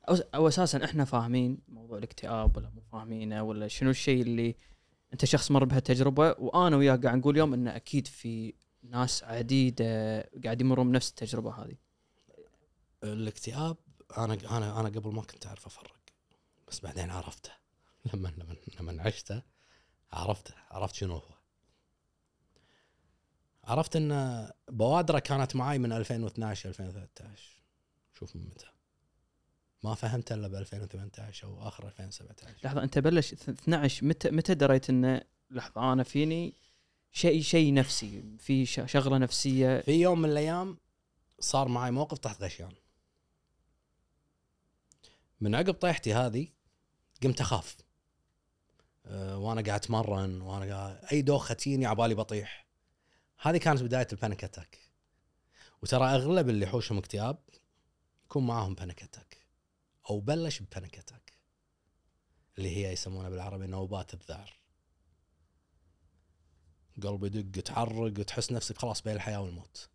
أو 0.10 0.16
أو 0.36 0.48
أساسا 0.48 0.86
إحنا 0.86 1.06
فاهمين 1.06 1.58
موضوع 1.68 1.98
الاكتئاب 1.98 2.58
ولا 2.58 2.70
مو 2.70 2.82
فاهمينه 2.82 3.44
ولا 3.44 3.68
شنو 3.68 3.90
الشيء 3.90 4.22
اللي 4.22 4.56
أنت 5.14 5.26
شخص 5.26 5.52
مر 5.52 5.66
بهالتجربة؟ 5.66 6.36
وأنا 6.40 6.76
وياك 6.78 7.06
قاعد 7.06 7.18
نقول 7.18 7.34
اليوم 7.34 7.54
انه 7.54 7.76
أكيد 7.76 8.08
في 8.08 8.54
ناس 8.84 9.24
عديدة 9.24 10.22
قاعد 10.44 10.62
يمرون 10.62 10.92
بنفس 10.92 11.10
التجربة 11.10 11.52
هذه. 11.64 11.76
الاكتئاب 13.14 13.78
أنا 14.18 14.34
أنا 14.34 14.80
أنا 14.80 14.90
قبل 14.90 15.14
ما 15.14 15.22
كنت 15.22 15.46
أعرف 15.46 15.66
أفرق 15.66 15.96
بس 16.68 16.80
بعدين 16.80 17.10
عرفته. 17.10 17.52
لما 18.14 18.34
لما 18.38 18.56
لما 18.80 19.04
عشته 19.04 19.42
عرفته 20.12 20.54
عرفت 20.72 20.96
شنو 20.96 21.14
هو. 21.14 21.36
عرفت 23.64 23.96
إن 23.96 24.52
بوادره 24.70 25.20
كانت 25.20 25.56
معي 25.56 25.78
من 25.78 25.92
2012 25.92 26.70
2013 26.70 27.62
شوف 28.14 28.36
من 28.36 28.46
متى. 28.46 28.68
ما 29.84 29.96
فهمت 29.96 30.32
إلا 30.32 30.48
ب 30.48 30.56
2018 30.56 31.48
أو 31.48 31.68
آخر 31.68 31.88
2017 31.88 32.56
لحظة 32.64 32.84
أنت 32.84 33.00
بلش 33.00 33.34
12 33.34 34.06
متى 34.06 34.32
متى 34.32 34.54
دريت 34.54 34.90
انه 34.90 35.22
لحظة 35.52 35.94
أنا 35.94 36.04
فيني 36.04 36.54
شيء 37.12 37.42
شيء 37.42 37.74
نفسي 37.74 38.24
في 38.40 38.66
شغلة 38.66 39.18
نفسية؟ 39.18 39.82
في 39.82 40.02
يوم 40.02 40.22
من 40.22 40.30
الأيام 40.30 40.78
صار 41.40 41.68
معي 41.68 41.92
موقف 41.92 42.18
تحت 42.18 42.44
غشيان. 42.44 42.72
من 45.46 45.56
عقب 45.56 45.74
طيحتي 45.74 46.14
هذه 46.14 46.48
قمت 47.24 47.42
أخاف. 47.42 47.78
أه 49.06 49.38
وأنا 49.38 49.62
قاعد 49.62 49.80
أتمرن 49.80 50.42
وأنا 50.42 50.76
قاعد 50.76 51.06
أي 51.12 51.22
دوخه 51.22 51.54
تجيني 51.54 51.86
عبالي 51.86 52.16
بطيح. 52.16 52.68
هذه 53.42 53.58
كانت 53.58 53.84
بداية 53.84 54.08
ال 54.12 54.17
panic 54.17 54.44
attack 54.44 54.80
وترى 55.82 56.06
أغلب 56.06 56.50
اللي 56.50 56.66
يحوشهم 56.66 56.98
اكتئاب 56.98 57.38
يكون 58.26 58.48
معاهم 58.48 58.76
panic 58.76 59.04
attack 59.04 59.38
أو 60.10 60.20
بلش 60.20 60.62
ب 60.62 60.68
panic 60.68 60.98
attack 60.98 61.34
اللي 62.58 62.78
هي 62.78 62.94
يسمونها 62.94 63.30
بالعربي 63.30 63.68
نوبات 63.68 64.14
الذعر. 64.14 64.60
قلب 67.04 67.24
يدق 67.24 67.62
تعرق 67.62 68.20
وتحس 68.20 68.52
نفسك 68.52 68.78
خلاص 68.78 69.02
بين 69.02 69.16
الحياة 69.16 69.42
والموت. 69.42 69.90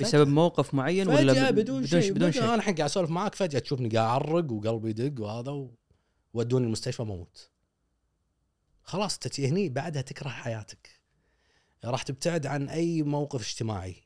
بسبب 0.00 0.28
موقف 0.28 0.74
معين 0.74 1.08
ولا 1.08 1.32
فجأة 1.34 1.50
ب- 1.50 1.54
بدون 1.54 1.86
شيء 1.86 2.12
بدون 2.12 2.32
شيء 2.32 2.44
أنا 2.44 2.54
الحين 2.54 2.74
قاعد 2.74 2.90
أسولف 2.90 3.10
معاك 3.10 3.34
فجأة 3.34 3.58
تشوفني 3.58 3.88
قاعد 3.88 4.06
أعرق 4.08 4.52
وقلبي 4.52 4.90
يدق 4.90 5.22
وهذا 5.22 5.68
وودوني 6.34 6.66
المستشفى 6.66 7.02
بموت. 7.02 7.50
خلاص 8.82 9.18
انت 9.24 9.40
هني 9.40 9.68
بعدها 9.68 10.02
تكره 10.02 10.28
حياتك. 10.28 11.00
راح 11.84 12.02
تبتعد 12.02 12.46
عن 12.46 12.68
أي 12.68 13.02
موقف 13.02 13.40
اجتماعي. 13.40 13.96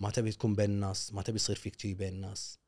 ما 0.00 0.10
تبي 0.10 0.32
تكون 0.32 0.54
بين 0.54 0.70
الناس، 0.70 1.12
ما 1.12 1.22
تبي 1.22 1.36
يصير 1.36 1.56
فيك 1.56 1.80
شيء 1.80 1.94
بين 1.94 2.12
الناس. 2.12 2.58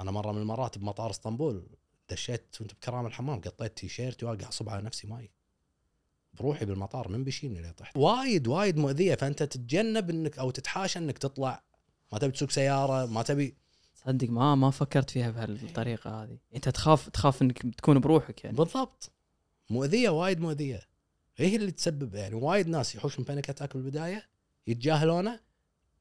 أنا 0.00 0.10
مرة 0.10 0.32
من 0.32 0.38
المرات 0.38 0.78
بمطار 0.78 1.10
إسطنبول 1.10 1.66
دشيت 2.10 2.56
وأنت 2.60 2.74
بكرام 2.74 3.06
الحمام 3.06 3.40
قطيت 3.40 3.76
تيشيرتي 3.76 4.24
وقاعد 4.24 4.42
اصب 4.42 4.68
على 4.68 4.82
نفسي 4.82 5.06
ماي. 5.06 5.30
بروحي 6.38 6.64
بالمطار 6.64 7.08
من 7.08 7.24
بيشيلني 7.24 7.58
اللي 7.58 7.72
طحت. 7.72 7.96
وايد 7.96 8.48
وايد 8.48 8.76
مؤذية. 8.76 9.14
فأنت 9.14 9.42
تتجنب 9.42 10.10
انك 10.10 10.38
أو 10.38 10.50
تتحاشى 10.50 10.98
إنك 10.98 11.18
تطلع. 11.18 11.62
ما 12.12 12.18
تبي 12.18 12.32
تسوق 12.32 12.50
سيارة 12.50 13.06
ما 13.06 13.22
تبي 13.22 13.56
صدق 13.94 14.30
ما 14.30 14.54
ما 14.54 14.70
فكرت 14.70 15.10
فيها 15.10 15.30
بهالطريقة 15.30 16.22
هذه. 16.22 16.38
أنت 16.54 16.68
تخاف 16.68 17.08
تخاف 17.08 17.42
إنك 17.42 17.74
تكون 17.76 17.98
بروحك 17.98 18.44
يعني. 18.44 18.56
بالضبط. 18.56 19.12
مؤذية 19.70 20.08
وايد 20.08 20.40
مؤذية. 20.40 20.80
هي 21.36 21.56
اللي 21.56 21.70
تسبب 21.70 22.14
يعني. 22.14 22.34
وايد 22.34 22.68
ناس 22.68 22.94
يحوشهم 22.94 23.24
panic 23.24 23.50
attack 23.50 23.76
بالبدايه 23.76 24.28
يتجاهلونه 24.66 25.40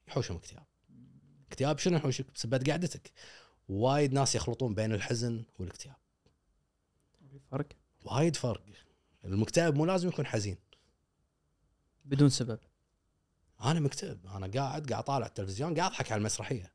يحوشهم 0.07 0.37
اكتئاب 0.37 0.65
اكتئاب 1.47 1.77
شنو 1.79 1.97
يحوشك؟ 1.97 2.25
بسبب 2.35 2.69
قعدتك. 2.69 3.11
وايد 3.69 4.13
ناس 4.13 4.35
يخلطون 4.35 4.73
بين 4.73 4.93
الحزن 4.93 5.43
والاكتئاب. 5.59 5.95
فرق؟ 7.51 7.67
وايد 8.05 8.35
فرق. 8.35 8.63
المكتئب 9.25 9.75
مو 9.75 9.85
لازم 9.85 10.07
يكون 10.07 10.25
حزين. 10.25 10.57
بدون 12.05 12.29
سبب. 12.29 12.59
أنا 13.61 13.79
مكتئب. 13.79 14.27
أنا 14.27 14.47
قاعد 14.47 14.91
قاعد 14.91 15.03
طالع 15.03 15.25
التلفزيون 15.25 15.75
قاعد 15.75 15.91
أضحك 15.91 16.11
على 16.11 16.19
المسرحية. 16.19 16.73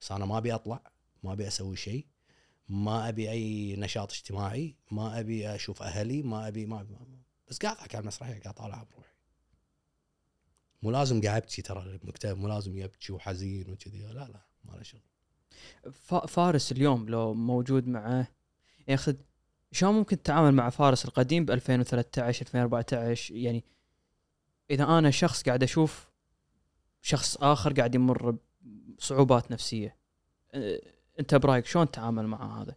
بس 0.00 0.12
أنا 0.12 0.26
ما 0.26 0.38
أبي 0.38 0.54
أطلع 0.54 0.80
ما 1.22 1.32
أبي 1.32 1.48
أسوي 1.48 1.76
شيء 1.76 2.06
ما 2.68 3.08
أبي 3.08 3.30
أي 3.30 3.76
نشاط 3.76 4.12
اجتماعي 4.12 4.76
ما 4.90 5.20
أبي 5.20 5.54
أشوف 5.54 5.82
أهلي 5.82 6.22
ما 6.22 6.48
أبي 6.48 6.66
ما, 6.66 6.82
ما 6.82 7.20
بس 7.48 7.58
قاعد 7.58 7.76
أضحك 7.76 7.94
على 7.94 8.02
المسرحية 8.02 8.40
قاعد 8.40 8.54
طالعها 8.54 8.84
بروحي. 8.84 9.14
مو 10.82 10.90
لازم 10.90 11.20
قاعد 11.20 11.42
ابكي 11.42 11.62
ترى 11.62 11.82
المكتئب 11.82 12.38
مو 12.38 12.48
لازم 12.48 12.78
يبكي 12.78 13.12
وحزين 13.12 13.70
وكذي. 13.70 13.98
لا 13.98 14.12
لا 14.12 14.46
ما 14.64 14.72
له 14.72 14.82
شغل. 14.82 15.00
فارس 16.28 16.72
اليوم 16.72 17.08
لو 17.08 17.34
موجود 17.34 17.86
معه 17.86 18.28
ياخذ 18.88 19.14
شلون 19.76 19.94
ممكن 19.94 20.22
تتعامل 20.22 20.52
مع 20.52 20.70
فارس 20.70 21.04
القديم 21.04 21.44
ب 21.44 21.50
2013 21.50 22.46
2014 22.46 23.34
يعني 23.34 23.64
إذا 24.70 24.84
أنا 24.84 25.10
شخص 25.10 25.42
قاعد 25.42 25.62
أشوف 25.62 26.08
شخص 27.02 27.36
آخر 27.36 27.72
قاعد 27.72 27.94
يمر 27.94 28.36
بصعوبات 28.98 29.50
نفسية 29.50 29.96
أنت 31.20 31.34
برأيك 31.34 31.66
شلون 31.66 31.90
تتعامل 31.90 32.26
مع 32.26 32.62
هذا؟ 32.62 32.76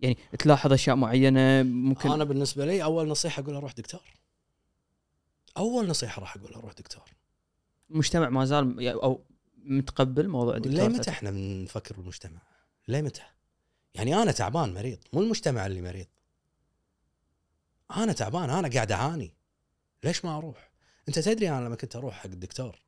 يعني 0.00 0.18
تلاحظ 0.38 0.72
أشياء 0.72 0.96
معينة 0.96 1.62
ممكن 1.62 2.10
أنا 2.10 2.24
بالنسبة 2.24 2.64
لي 2.64 2.82
أول 2.82 3.08
نصيحة 3.08 3.42
أقول 3.42 3.54
له 3.54 3.60
روح 3.60 3.72
دكتور 3.72 4.14
أول 5.56 5.88
نصيحة 5.88 6.20
راح 6.20 6.36
أقول 6.36 6.52
له 6.52 6.60
روح 6.60 6.72
دكتور 6.72 7.10
المجتمع 7.90 8.28
ما 8.28 8.44
زال 8.44 8.82
يعني 8.82 9.02
أو 9.02 9.24
متقبل 9.56 10.28
موضوع 10.28 10.56
ليه 10.56 10.60
دكتور 10.60 10.88
متى 10.88 11.10
إحنا 11.10 11.30
بنفكر 11.30 11.96
بالمجتمع؟ 11.96 12.40
ليه 12.88 13.02
متى؟ 13.02 13.22
يعني 13.98 14.22
أنا 14.22 14.32
تعبان 14.32 14.74
مريض 14.74 14.98
مو 15.12 15.20
المجتمع 15.20 15.66
اللي 15.66 15.82
مريض. 15.82 16.06
أنا 17.96 18.12
تعبان 18.12 18.50
أنا 18.50 18.68
قاعد 18.68 18.92
أعاني. 18.92 19.34
ليش 20.04 20.24
ما 20.24 20.36
أروح؟ 20.36 20.70
أنت 21.08 21.18
تدري 21.18 21.50
أنا 21.50 21.64
لما 21.64 21.76
كنت 21.76 21.96
أروح 21.96 22.14
حق 22.14 22.26
الدكتور 22.26 22.82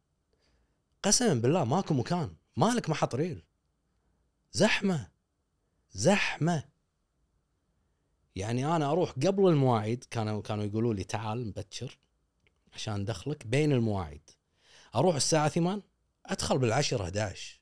قسما 1.03 1.35
بالله 1.35 1.65
ماكو 1.65 1.95
مكان، 1.95 2.37
مالك 2.57 2.91
محط 2.91 3.15
ريل. 3.15 3.43
زحمة 4.53 5.11
زحمة 5.93 6.65
يعني 8.37 8.77
أنا 8.77 8.91
أروح 8.91 9.11
قبل 9.11 9.49
المواعيد 9.49 10.05
كانوا 10.05 10.43
كانوا 10.43 10.65
يقولوا 10.65 10.95
لي 10.95 11.05
تعال 11.05 11.47
مبكر 11.47 11.99
عشان 12.73 13.05
دخلك 13.05 13.47
بين 13.47 13.73
المواعيد 13.73 14.31
أروح 14.95 15.15
الساعة 15.15 15.49
8 15.49 15.83
أدخل 16.27 16.59
بالعشرة 16.59 17.05
11 17.05 17.60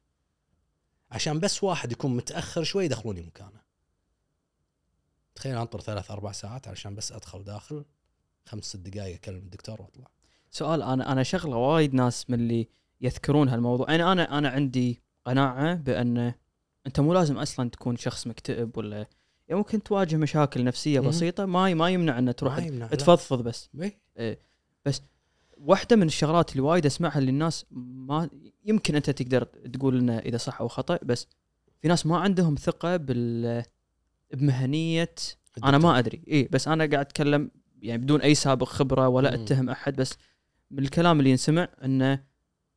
عشان 1.11 1.41
بس 1.41 1.65
واحد 1.65 1.93
يكون 1.93 2.17
متأخر 2.17 2.63
شوي 2.63 2.85
يدخلوني 2.85 3.23
مكانه 3.23 3.61
تخيل 5.35 5.57
أنطر 5.57 5.81
ثلاث 5.81 6.11
أربع 6.11 6.33
ساعات 6.33 6.69
علشان 6.69 6.95
بس 6.95 7.13
أدخل 7.13 7.45
داخل 7.45 7.85
خمس 8.45 8.65
ست 8.65 8.77
دقائق 8.77 9.15
أكلم 9.15 9.37
الدكتور 9.37 9.83
وأطلع 9.83 10.07
سؤال 10.51 10.83
أنا 10.83 11.13
أنا 11.13 11.23
شغلة 11.23 11.57
وايد 11.57 11.95
ناس 11.95 12.31
من 12.31 12.41
اللي 12.41 12.69
يذكرون 13.01 13.49
هالموضوع 13.49 13.91
يعني 13.91 14.13
أنا 14.13 14.39
أنا 14.39 14.49
عندي 14.49 15.03
قناعة 15.25 15.75
بأن 15.75 16.35
أنت 16.87 17.01
مو 17.01 17.15
لازم 17.15 17.39
أصلا 17.39 17.71
تكون 17.71 17.97
شخص 17.97 18.27
مكتئب 18.27 18.77
ولا 18.77 18.97
يعني 19.49 19.59
ممكن 19.59 19.83
تواجه 19.83 20.17
مشاكل 20.17 20.65
نفسية. 20.65 21.01
بسيطة 21.01 21.47
ما 21.47 21.75
ما 21.75 21.91
يمنع 21.91 22.19
ان 22.19 22.37
تروح. 22.37 22.59
تفضفض 22.97 23.43
بس 23.43 23.69
إيه. 24.19 24.39
واحدة 25.61 25.97
من 25.97 26.07
الشغلات 26.07 26.53
اللي 26.53 26.63
وايد 26.63 26.87
أسمعها 26.87 27.19
اللي 27.19 27.31
الناس 27.31 27.67
ما 27.71 28.31
يمكن 28.65 28.97
أنت 28.97 29.11
تقدر 29.11 29.45
تقول 29.45 29.99
لنا 29.99 30.19
إذا 30.19 30.37
صح 30.37 30.61
أو 30.61 30.69
خطأ 30.69 30.99
بس 31.03 31.27
في 31.81 31.89
ناس 31.89 32.07
ما 32.07 32.19
عندهم 32.19 32.55
ثقة 32.55 32.97
بال 32.97 33.63
بمهنية 34.35 35.15
أنا 35.65 35.79
ما 35.79 35.99
أدري. 35.99 36.23
اي 36.29 36.49
بس 36.53 36.69
أنا 36.69 36.87
قاعد 36.87 36.95
أتكلم 37.07 37.51
يعني 37.83 38.03
بدون 38.03 38.21
أي 38.21 38.35
سابق 38.35 38.67
خبرة 38.67 39.09
ولا 39.09 39.37
مم. 39.37 39.43
أتهم 39.43 39.71
أحد 39.71 39.97
بس 39.97 40.15
من 40.71 40.79
الكلام 40.79 41.19
اللي 41.19 41.31
ينسمع 41.31 41.69
انه 41.85 42.25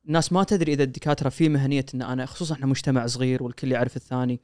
الناس 0.06 0.32
ما 0.32 0.44
تدري 0.44 0.72
إذا 0.72 0.82
الدكاترة 0.82 1.28
في 1.28 1.48
مهنية 1.48 1.86
إن 1.94 2.02
أنا 2.02 2.26
خصوصا 2.26 2.54
إحنا 2.54 2.66
مجتمع 2.66 3.06
صغير 3.06 3.42
والكل 3.42 3.72
يعرف 3.72 3.96
الثاني 3.96 4.40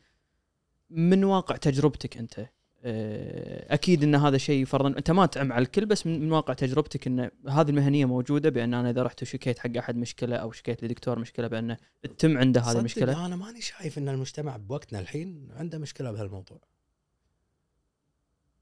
من 0.91 1.25
واقع 1.25 1.57
تجربتك 1.57 2.17
أنت؟ 2.17 2.47
أكيد 2.85 4.03
إن 4.03 4.15
هذا 4.15 4.39
شيء 4.39 4.65
فرضا. 4.65 4.89
أنت 4.89 5.11
ما 5.11 5.27
تعم 5.27 5.53
على 5.53 5.63
الكل 5.63 5.87
بس 5.87 6.07
من 6.07 6.33
واقع 6.33 6.55
تجربتك 6.55 7.07
إن 7.07 7.31
هذه 7.49 7.69
المهنية 7.71 8.05
موجودة 8.05 8.51
بأن 8.51 8.75
أنا 8.75 8.91
إذا 8.91 9.03
رحت 9.03 9.23
وشكيت 9.23 9.59
حق 9.59 9.77
أحد 9.77 9.97
مشكلة 9.97 10.37
أو 10.37 10.53
شكيت 10.53 10.85
لدكتور 10.85 11.19
مشكلة 11.19 11.47
بانه 11.47 11.77
تتم 12.03 12.39
عنده 12.39 12.61
هذه 12.61 12.79
المشكلة؟ 12.79 13.27
أنا 13.27 13.37
ماني 13.37 13.61
شايف 13.61 13.99
إن 13.99 14.09
المجتمع 14.09 14.57
بوقتنا 14.57 14.99
الحين 15.01 15.49
عنده 15.53 15.79
مشكلة 15.79 16.13
بهالموضوع. 16.13 16.61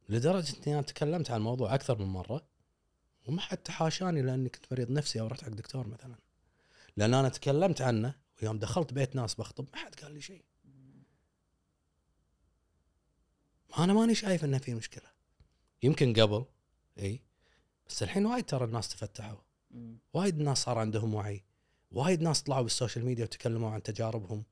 لدرجة 0.08 0.54
إني 0.66 0.74
أنا 0.74 0.82
تكلمت 0.82 1.30
عن 1.30 1.36
الموضوع 1.36 1.74
أكثر 1.74 1.98
من 1.98 2.06
مرة 2.06 2.46
وما 3.26 3.40
حد 3.40 3.56
تحاشاني 3.56 4.22
لأني 4.22 4.48
كنت 4.48 4.64
مريض 4.72 4.90
نفسي 4.90 5.20
أو 5.20 5.26
رحت 5.26 5.42
حق 5.44 5.50
دكتور 5.50 5.86
مثلا. 5.86 6.14
لأن 6.96 7.14
أنا 7.14 7.28
تكلمت 7.28 7.82
عنه 7.82 8.14
ويوم 8.42 8.58
دخلت 8.58 8.92
بيت 8.92 9.16
ناس 9.16 9.34
بخطب 9.34 9.64
ما 9.72 9.78
حد 9.78 9.94
قال 9.94 10.12
لي 10.12 10.20
شيء. 10.20 10.42
أنا 13.78 13.92
ماني 13.92 14.14
شايف 14.14 14.44
إنه 14.44 14.58
في 14.58 14.74
مشكلة. 14.74 15.10
يمكن 15.82 16.12
قبل 16.12 16.44
إي 16.98 17.20
بس 17.88 18.02
الحين 18.02 18.26
وايد 18.26 18.44
ترى 18.44 18.64
الناس 18.64 18.88
تفتحوا. 18.88 19.38
وايد 20.14 20.38
ناس 20.38 20.58
صار 20.58 20.78
عندهم 20.78 21.14
وعي. 21.14 21.44
وايد 21.90 22.22
ناس 22.22 22.42
طلعوا 22.42 22.62
بال 22.62 22.73
social 22.73 23.04
media 23.04 23.24
وتكلموا 23.24 23.70
عن 23.70 23.82
تجاربهم. 23.82 24.44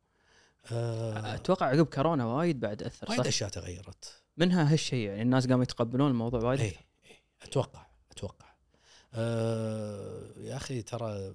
آه 0.73 1.35
أتوقع 1.35 1.67
عقب 1.67 1.87
كورونا 1.87 2.27
وايد 2.27 2.61
بعد 2.61 2.83
أثر 2.83 3.11
وايد 3.11 3.27
أشياء 3.27 3.51
تغيرت. 3.51 4.23
منها 4.37 4.73
هالشيء 4.73 5.09
يعني 5.09 5.23
الناس 5.23 5.47
قاموا 5.47 5.63
يتقبلون 5.63 6.11
الموضوع 6.11 6.41
وايد. 6.41 6.61
إي 6.61 6.67
إي 6.67 6.77
أتوقع 7.43 7.87
أتوقع. 8.11 8.55
آه 9.15 10.31
يا 10.41 10.57
أخي 10.57 10.83
ترى 10.83 11.35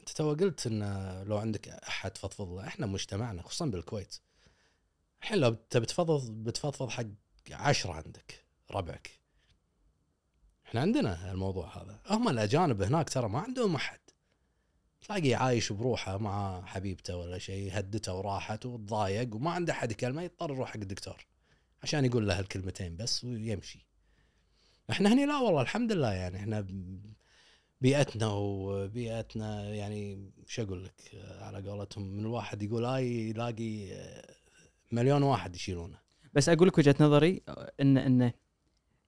أنت 0.00 0.08
تو 0.08 0.34
قلت 0.34 0.66
إن 0.66 0.82
لو 1.26 1.36
عندك 1.36 1.68
أحد 1.68 2.18
فضفض 2.18 2.52
له 2.52 2.66
إحنا 2.66 2.86
مجتمعنا 2.86 3.42
خصوصا 3.42 3.66
بالكويت. 3.66 4.16
الحين 5.26 5.40
لو 5.40 5.56
تبي 5.70 5.86
تفضفض 5.86 6.30
بتفضفض 6.30 6.88
حق 6.88 7.04
عشرة 7.50 7.92
عندك 7.92 8.44
ربعك. 8.70 9.10
إحنا 10.66 10.80
عندنا 10.80 11.32
الموضوع 11.32 11.82
هذا. 11.82 12.00
هم 12.06 12.28
الأجانب 12.28 12.82
هناك 12.82 13.10
ترى 13.10 13.28
ما 13.28 13.38
عندهم 13.38 13.74
أحد. 13.74 13.98
تلاقي 15.00 15.34
عايش 15.34 15.72
بروحه 15.72 16.18
مع 16.18 16.66
حبيبته 16.66 17.16
ولا 17.16 17.38
شيء 17.38 17.78
هدته 17.78 18.14
وراحت 18.14 18.66
وتضايق 18.66 19.34
وما 19.34 19.50
عنده 19.50 19.72
أحد 19.72 19.90
يكلمه 19.90 20.22
يضطر 20.22 20.50
يروح 20.50 20.70
حق 20.70 20.76
الدكتور 20.76 21.26
عشان 21.82 22.04
يقول 22.04 22.28
له 22.28 22.38
هالكلمتين 22.38 22.96
بس 22.96 23.24
ويمشي. 23.24 23.86
إحنا 24.90 25.12
هني 25.12 25.26
لا 25.26 25.38
والله 25.38 25.62
الحمد 25.62 25.92
لله 25.92 26.12
يعني 26.12 26.36
إحنا 26.36 26.66
بيئتنا 27.80 28.26
وبيئتنا 28.26 29.74
يعني 29.74 30.30
شو 30.46 30.62
أقول 30.62 30.84
لك 30.84 31.10
على 31.40 31.70
قولتهم 31.70 32.04
من 32.04 32.20
الواحد 32.20 32.62
يقول 32.62 32.84
هاي 32.84 33.28
يلاقي 33.30 33.92
مليون 34.92 35.22
واحد 35.22 35.56
يشيلونه. 35.56 35.98
بس 36.32 36.48
أقول 36.48 36.68
لك 36.68 36.78
وجهة 36.78 36.94
نظري 37.00 37.42
إن 37.80 37.98
إن 37.98 38.32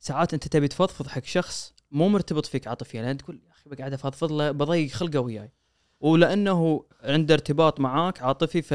ساعات 0.00 0.34
أنت 0.34 0.48
تبي 0.48 0.68
تفضفض 0.68 1.06
حق 1.06 1.24
شخص 1.24 1.74
مو 1.90 2.08
مرتبط 2.08 2.46
فيك 2.46 2.68
عاطفيا 2.68 3.02
لأن 3.02 3.16
تقول 3.16 3.40
يا 3.46 3.50
أخي 3.50 3.70
بقعد 3.70 3.92
أفضفض 3.92 4.32
له 4.32 4.50
بضيق 4.50 4.90
خلقه 4.90 5.20
وياي. 5.20 5.52
ولأنه 6.00 6.84
عنده 7.02 7.34
ارتباط 7.34 7.80
معاك 7.80 8.22
عاطفي 8.22 8.62
ف 8.62 8.74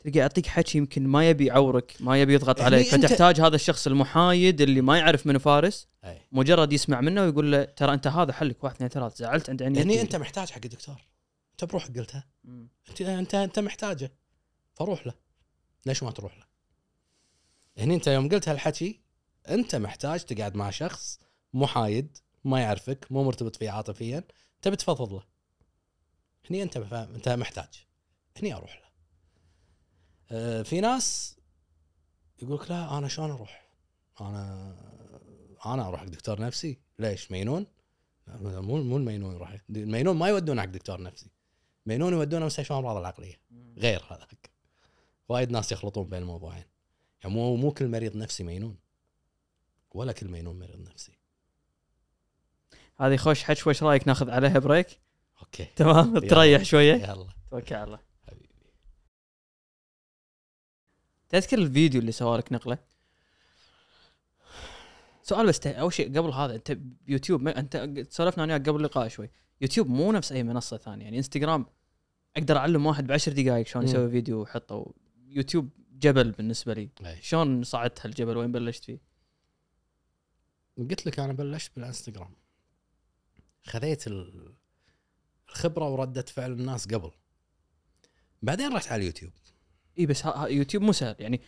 تلقى 0.00 0.18
يعطيك 0.18 0.46
حكي 0.46 0.78
يمكن 0.78 1.06
ما 1.06 1.30
يبي 1.30 1.46
يعورك 1.46 1.96
ما 2.00 2.20
يبي 2.20 2.34
يضغط 2.34 2.60
يعني 2.60 2.74
عليك 2.74 2.86
فتحتاج 2.86 3.40
هذا 3.40 3.54
الشخص 3.54 3.86
المحايد 3.86 4.60
اللي 4.60 4.80
ما 4.80 4.98
يعرف 4.98 5.26
منو 5.26 5.38
فارس 5.38 5.88
أي. 6.04 6.20
مجرد 6.32 6.72
يسمع 6.72 7.00
منه 7.00 7.22
ويقول 7.22 7.52
له 7.52 7.64
ترى 7.64 7.94
أنت 7.94 8.06
هذا 8.06 8.32
حلك 8.32 8.64
واحد 8.64 8.74
اثنين 8.74 8.90
ثلاث 8.90 9.16
زعلت 9.16 9.50
عند 9.50 9.62
عندي 9.62 9.82
هني 9.82 10.00
أنت 10.00 10.16
محتاج 10.16 10.50
حق 10.50 10.60
الدكتور. 10.64 11.06
أنت 11.52 11.70
بروحك 11.70 11.98
قلتها. 11.98 12.24
أنت 12.88 13.00
أنت 13.00 13.34
أنت 13.34 13.58
محتاجه. 13.58 14.12
فروح 14.74 15.06
له. 15.06 15.14
ليش 15.86 16.02
ما 16.02 16.10
تروح 16.10 16.38
له؟ 16.38 16.44
هني 17.78 17.94
انت 17.94 18.06
يوم 18.06 18.28
قلت 18.28 18.48
هالحكي 18.48 19.00
انت 19.48 19.74
محتاج 19.76 20.24
تقعد 20.24 20.54
مع 20.56 20.70
شخص 20.70 21.20
محايد 21.52 22.18
ما 22.44 22.60
يعرفك 22.60 23.06
مو 23.10 23.24
مرتبط 23.24 23.56
فيه 23.56 23.70
عاطفيا 23.70 24.24
تبي 24.62 24.76
تفضفض 24.76 25.12
له. 25.12 25.22
هني 26.50 26.62
انت 26.62 26.78
فاهم 26.78 27.14
انت 27.14 27.28
محتاج. 27.28 27.86
هني 28.36 28.54
أروح 28.54 28.76
له. 28.76 28.84
آه، 30.30 30.62
في 30.62 30.80
ناس 30.80 31.36
يقول 32.42 32.60
لك 32.60 32.70
لا 32.70 32.98
أنا 32.98 33.08
شلون 33.08 33.30
أروح؟ 33.30 33.70
أنا 34.20 34.76
أنا 35.66 35.88
أروح 35.88 36.00
حق 36.00 36.06
دكتور 36.06 36.40
نفسي. 36.40 36.78
ليش؟ 36.98 37.30
مينون؟ 37.30 37.66
مو 38.28 38.82
مو 38.82 38.96
المينون 38.96 39.34
يروح 39.34 39.56
المينون 39.70 40.16
ما 40.16 40.28
يودونه 40.28 40.62
حق 40.62 40.68
دكتور 40.68 41.02
نفسي. 41.02 41.30
مينون 41.86 42.12
يودونه 42.12 42.46
مستشفى 42.46 42.70
الامراض 42.70 42.96
العقلية. 42.96 43.40
غير 43.76 44.04
هذاك. 44.10 44.53
وايد 45.28 45.50
ناس 45.50 45.72
يخلطون 45.72 46.08
بين 46.08 46.22
الموضوعين. 46.22 46.64
يعني 47.22 47.34
مو 47.34 47.56
مو 47.56 47.72
كل 47.72 47.88
مريض 47.88 48.16
نفسي 48.16 48.44
مينون. 48.44 48.76
ولا 49.90 50.12
كل 50.12 50.28
مينون 50.28 50.58
مريض 50.58 50.88
نفسي. 50.88 51.12
هذه 52.96 53.16
خوش 53.16 53.42
حش 53.44 53.66
وش 53.66 53.82
رأيك 53.82 54.08
ناخذ 54.08 54.30
عليها 54.30 54.58
break 54.58 54.98
okay. 55.42 55.64
تمام. 55.76 56.18
تريح 56.18 56.62
شوية. 56.62 56.94
يلا. 56.94 57.28
توكل 57.50 57.74
على 57.74 57.84
الله. 57.84 57.98
حبيبي. 58.28 58.48
تذكر 61.28 61.58
الفيديو 61.58 62.00
اللي 62.00 62.12
سوالك 62.12 62.52
نقلة؟ 62.52 62.78
سؤال 65.22 65.46
بس 65.46 65.66
أول 65.66 65.92
شيء 65.92 66.18
قبل 66.18 66.30
هذا 66.30 66.54
أنت 66.54 66.72
بيوتيوب 66.72 67.42
ما 67.42 67.58
أنت 67.58 68.06
سولفنا 68.10 68.44
أنا 68.44 68.54
قبل 68.54 68.76
اللقاء 68.76 69.08
شوي. 69.08 69.30
يوتيوب 69.60 69.88
مو 69.88 70.12
نفس 70.12 70.32
أي 70.32 70.42
منصة 70.42 70.76
ثانية. 70.76 71.04
يعني 71.04 71.16
انستغرام 71.16 71.66
أقدر 72.36 72.56
أعلم 72.56 72.86
واحد 72.86 73.06
بعشر 73.06 73.32
دقائق 73.32 73.66
شلون. 73.66 73.84
يسوي 73.84 74.10
فيديو 74.10 74.40
ويحطه 74.40 74.92
يوتيوب 75.34 75.68
جبل 75.92 76.30
بالنسبة 76.32 76.74
لي. 76.74 76.88
أي. 77.06 77.22
شلون 77.22 77.62
صعدت 77.64 78.06
هالجبل 78.06 78.36
وين 78.36 78.52
بلشت 78.52 78.84
فيه؟ 78.84 79.00
قلت 80.78 81.06
لك 81.06 81.18
أنا 81.18 81.32
بلشت 81.32 81.72
بالإنستغرام. 81.76 82.36
خذيت 83.66 84.06
ال- 84.06 84.54
الخبرة 85.48 85.88
وردة 85.88 86.22
فعل 86.22 86.52
الناس 86.52 86.88
قبل. 86.88 87.10
بعدين 88.42 88.72
رحت 88.72 88.92
على 88.92 89.00
اليوتيوب. 89.00 89.32
إي 89.98 90.06
بس 90.06 90.24
يوتيوب 90.48 90.82
مو 90.82 90.92
سهل. 90.92 91.16
يعني 91.18 91.40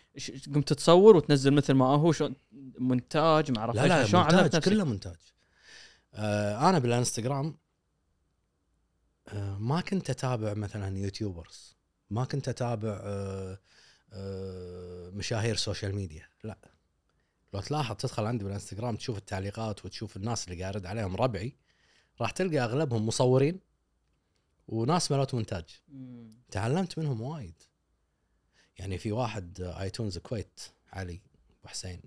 قمت 0.54 0.72
تصور 0.72 1.16
وتنزل 1.16 1.54
مثل 1.54 1.72
ما 1.72 1.84
هو 1.86 2.12
شلون 2.12 2.34
مونتاج 2.78 3.50
ما 3.50 3.58
أعرف 3.58 3.76
لا. 3.76 3.86
لا 3.86 4.06
شلون 4.06 4.22
مونتاج؟ 4.34 4.62
كله 4.62 4.84
مونتاج 4.84 5.16
آه 6.14 6.68
أنا 6.70 6.78
بالإنستغرام 6.78 7.58
آه 9.28 9.58
ما 9.58 9.80
كنت 9.80 10.10
أتابع 10.10 10.54
مثلا 10.54 10.98
YouTubers. 10.98 11.76
ما 12.10 12.24
كنت 12.24 12.48
أتابع 12.48 13.00
آه 13.02 13.58
مشاهير 15.12 15.56
social 15.56 15.94
media 15.94 16.28
لا. 16.44 16.58
لو 17.54 17.60
تلاحظ 17.60 17.96
تدخل 17.96 18.26
عندي 18.26 18.44
بالإنستغرام 18.44 18.96
تشوف 18.96 19.18
التعليقات 19.18 19.84
وتشوف 19.84 20.16
الناس 20.16 20.48
اللي 20.48 20.62
قاعد 20.62 20.76
ارد 20.76 20.86
عليهم 20.86 21.16
ربعي 21.16 21.56
راح 22.20 22.30
تلقى 22.30 22.58
أغلبهم 22.58 23.06
مصورين 23.06 23.60
وناس 24.68 25.12
مالت 25.12 25.34
مونتاج. 25.34 25.64
تعلمت 26.50 26.98
منهم 26.98 27.20
وايد. 27.20 27.54
يعني 28.78 28.98
في 28.98 29.12
واحد 29.12 29.60
آه، 29.60 29.80
آيتونز 29.82 30.18
كويت 30.18 30.60
علي 30.92 31.20
أبو 31.60 31.68
حسين. 31.68 32.00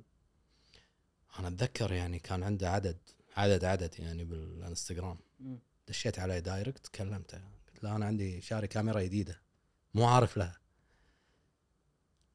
أنا 1.39 1.47
أتذكر 1.47 1.93
يعني 1.93 2.19
كان 2.19 2.43
عنده 2.43 2.69
عدد 2.71 2.97
عدد 3.37 3.65
عدد 3.65 3.99
يعني 3.99 4.23
بالإنستغرام. 4.25 5.17
دشيت 5.87 6.19
عليه 6.19 6.39
direct 6.39 6.87
كلمته. 6.87 7.37
قلت 7.37 7.83
له 7.83 7.95
أنا 7.95 8.05
عندي 8.05 8.41
شاري 8.41 8.67
كاميرا 8.67 9.01
جديدة. 9.01 9.41
مو 9.93 10.05
عارف 10.05 10.37
لها. 10.37 10.57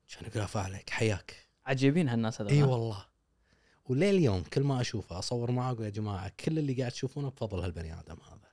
كان 0.09 0.25
يقول 0.27 0.43
افا 0.43 0.61
عليك 0.61 0.91
حياك. 0.91 1.49
عجيبين 1.67 2.09
هالناس 2.09 2.41
هذول. 2.41 2.53
إي؟ 2.53 2.63
والله. 2.63 3.07
وليل 3.87 4.15
اليوم 4.15 4.43
كل 4.43 4.63
ما 4.63 4.81
أشوفه 4.81 5.19
أصور 5.19 5.51
معه 5.51 5.71
أقول 5.71 5.85
يا 5.85 5.91
جماعة 5.91 6.33
كل 6.45 6.59
اللي 6.59 6.75
قاعد 6.75 6.93
تشوفونه 6.93 7.31
بفضل 7.31 7.61
هالبني 7.61 8.01
آدم 8.01 8.17
هذا. 8.31 8.49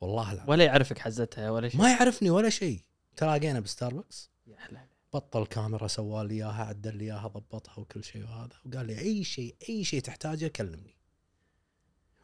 والله 0.00 0.32
العظيم 0.32 0.50
ولا 0.50 0.64
يعرفك 0.64 0.98
حزتها 0.98 1.50
ولا 1.50 1.68
شيء. 1.68 1.80
ما 1.80 1.90
يعرفني 1.90 2.30
ولا 2.30 2.50
شيء. 2.50 2.80
تلاقينا 3.16 3.60
بستاربكس. 3.60 4.30
يا 4.46 4.56
حلال. 4.56 4.86
بطل 5.12 5.46
كاميرا 5.46 5.86
سوى 5.86 6.26
لي 6.28 6.34
إياها 6.34 6.64
عدل 6.64 6.96
لي 6.96 7.04
إياها 7.04 7.28
ضبطها 7.28 7.78
وكل 7.80 8.04
شيء 8.04 8.24
وهذا. 8.24 8.56
وقال 8.66 8.86
لي 8.86 8.98
أي 8.98 9.24
شيء 9.24 9.56
أي 9.68 9.84
شيء 9.84 10.00
تحتاجه 10.00 10.46
كلمني. 10.46 10.96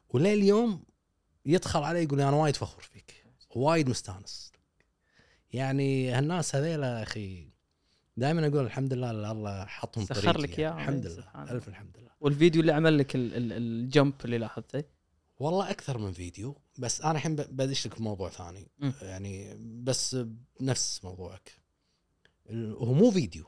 وليل 0.09 0.39
اليوم 0.39 0.85
يدخل 1.47 1.83
علي 1.83 2.03
يقول 2.03 2.19
لي 2.19 2.29
أنا 2.29 2.37
وايد 2.37 2.57
فخور 2.57 2.83
فيك. 2.83 3.25
وايد 3.51 3.89
مستانس. 3.89 4.53
يعني 5.53 6.11
هالناس 6.11 6.57
هذيلا 6.57 7.03
أخي 7.03 7.49
دائما 8.19 8.47
أقول 8.47 8.65
الحمد 8.65 8.93
لله 8.95 9.11
اللي 9.11 9.31
الله 9.31 9.65
حطهم 9.65 10.05
سخر 10.05 10.15
طريقي 10.23 10.43
لك 10.43 10.59
يعني. 10.59 10.63
إياهم، 10.79 10.79
الحمد 10.79 11.07
لله. 11.07 11.53
ألف 11.53 11.69
الحمد 11.69 11.97
لله. 11.99 12.11
والفيديو 12.21 12.61
اللي 12.61 12.73
عمل 12.73 12.99
لك 12.99 13.15
ال- 13.15 13.35
ال- 13.35 13.53
الجمب 13.53 14.15
اللي 14.25 14.39
لاحظته؟ 14.39 14.85
والله 15.39 15.71
أكثر 15.71 15.99
من 15.99 16.13
فيديو 16.13 16.57
بس 16.79 17.01
أنا 17.01 17.11
الحين 17.13 17.37
بدش 17.37 17.87
لك 17.87 17.99
بموضوع 17.99 18.29
ثاني. 18.31 18.69
مم. 18.79 18.93
يعني 19.03 19.55
بس 19.85 20.17
بنفس 20.61 21.05
موضوعك. 21.05 21.53
هو 22.51 22.93
مو 22.93 23.11
فيديو. 23.11 23.45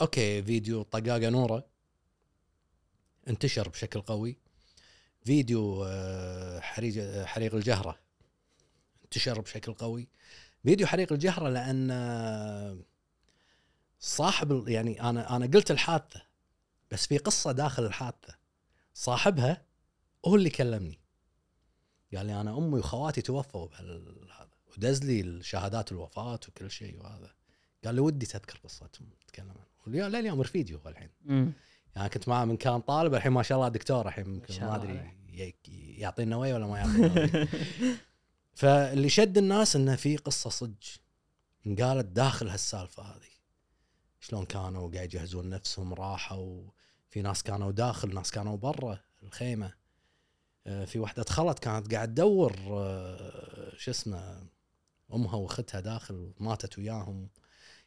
okay 0.00 0.42
فيديو 0.42 0.82
طقاقة 0.82 1.28
نورة. 1.28 1.66
انتشر 3.28 3.68
بشكل 3.68 4.00
قوي. 4.00 4.38
فيديو 5.24 5.84
آه، 5.86 6.60
حريق 6.60 7.24
حريق 7.24 7.54
الجهرة. 7.54 7.98
انتشر 9.04 9.40
بشكل 9.40 9.72
قوي. 9.74 10.08
فيديو 10.64 10.86
حريق 10.86 11.12
الجهرة 11.12 11.48
لأن 11.48 11.88
آه، 11.90 12.78
صاحب 14.04 14.68
يعني 14.68 15.02
أنا 15.02 15.36
أنا 15.36 15.46
قلت 15.46 15.70
الحادثه 15.70 16.22
بس 16.90 17.06
في 17.06 17.18
قصة 17.18 17.52
داخل 17.52 17.84
الحادثة. 17.84 18.34
صاحبها 18.94 19.62
هو 20.26 20.36
اللي 20.36 20.50
كلمني. 20.50 21.00
قال 22.16 22.26
لي 22.26 22.40
أنا 22.40 22.58
أمي 22.58 22.78
وخواتي 22.78 23.22
توفوا 23.22 23.66
بهذا 23.66 24.00
ودز 24.66 25.04
لي 25.04 25.42
شهادات 25.42 25.92
الوفاة 25.92 26.40
وكل 26.48 26.70
شيء 26.70 27.00
وهذا. 27.00 27.30
قال 27.84 27.94
لي 27.94 28.00
ودي 28.00 28.26
تذكر 28.26 28.60
قصتهم 28.64 29.08
تتكلم 29.26 29.54
عنها. 29.86 30.08
لليوم 30.08 30.40
رفيجي 30.40 30.74
هو 30.74 30.88
الحين. 30.88 31.10
مم. 31.24 31.52
يعني 31.96 32.08
كنت 32.08 32.28
معاه 32.28 32.44
من 32.44 32.56
كان 32.56 32.80
طالب 32.80 33.14
الحين 33.14 33.32
ما 33.32 33.42
شاء 33.42 33.58
الله 33.58 33.68
دكتور 33.68 34.08
الحين 34.08 34.28
ما 34.28 34.34
يمكن 34.34 34.62
أدري 34.62 35.14
يعطينا 35.98 36.36
وي 36.36 36.52
ولا 36.52 36.66
ما 36.66 36.78
يعطينا. 36.78 37.48
فاللي 38.60 39.08
شد 39.08 39.38
الناس 39.38 39.76
إنه 39.76 39.96
في 39.96 40.16
قصة 40.16 40.50
صج 40.50 40.96
قالت 41.80 42.06
داخل 42.06 42.48
هالسالفة 42.48 43.02
هذه. 43.02 43.31
شلون 44.22 44.44
كانوا 44.44 44.90
قاعد 44.90 45.14
يجهزون 45.14 45.48
نفسهم 45.48 45.94
راحوا. 45.94 46.62
في 47.10 47.22
ناس 47.22 47.42
كانوا 47.42 47.70
داخل 47.70 48.14
ناس 48.14 48.30
كانوا 48.30 48.56
برا 48.56 48.98
الخيمة. 49.22 49.72
آه، 50.66 50.84
في 50.84 50.98
واحدة 50.98 51.22
دخلت 51.22 51.58
كانت 51.58 51.94
قاعد 51.94 52.08
تدور 52.08 52.56
آه، 52.70 53.72
شو 53.76 53.90
اسمه 53.90 54.48
أمها 55.14 55.34
وأختها 55.36 55.80
داخل 55.80 56.32
ماتت 56.40 56.78
وياهم. 56.78 57.28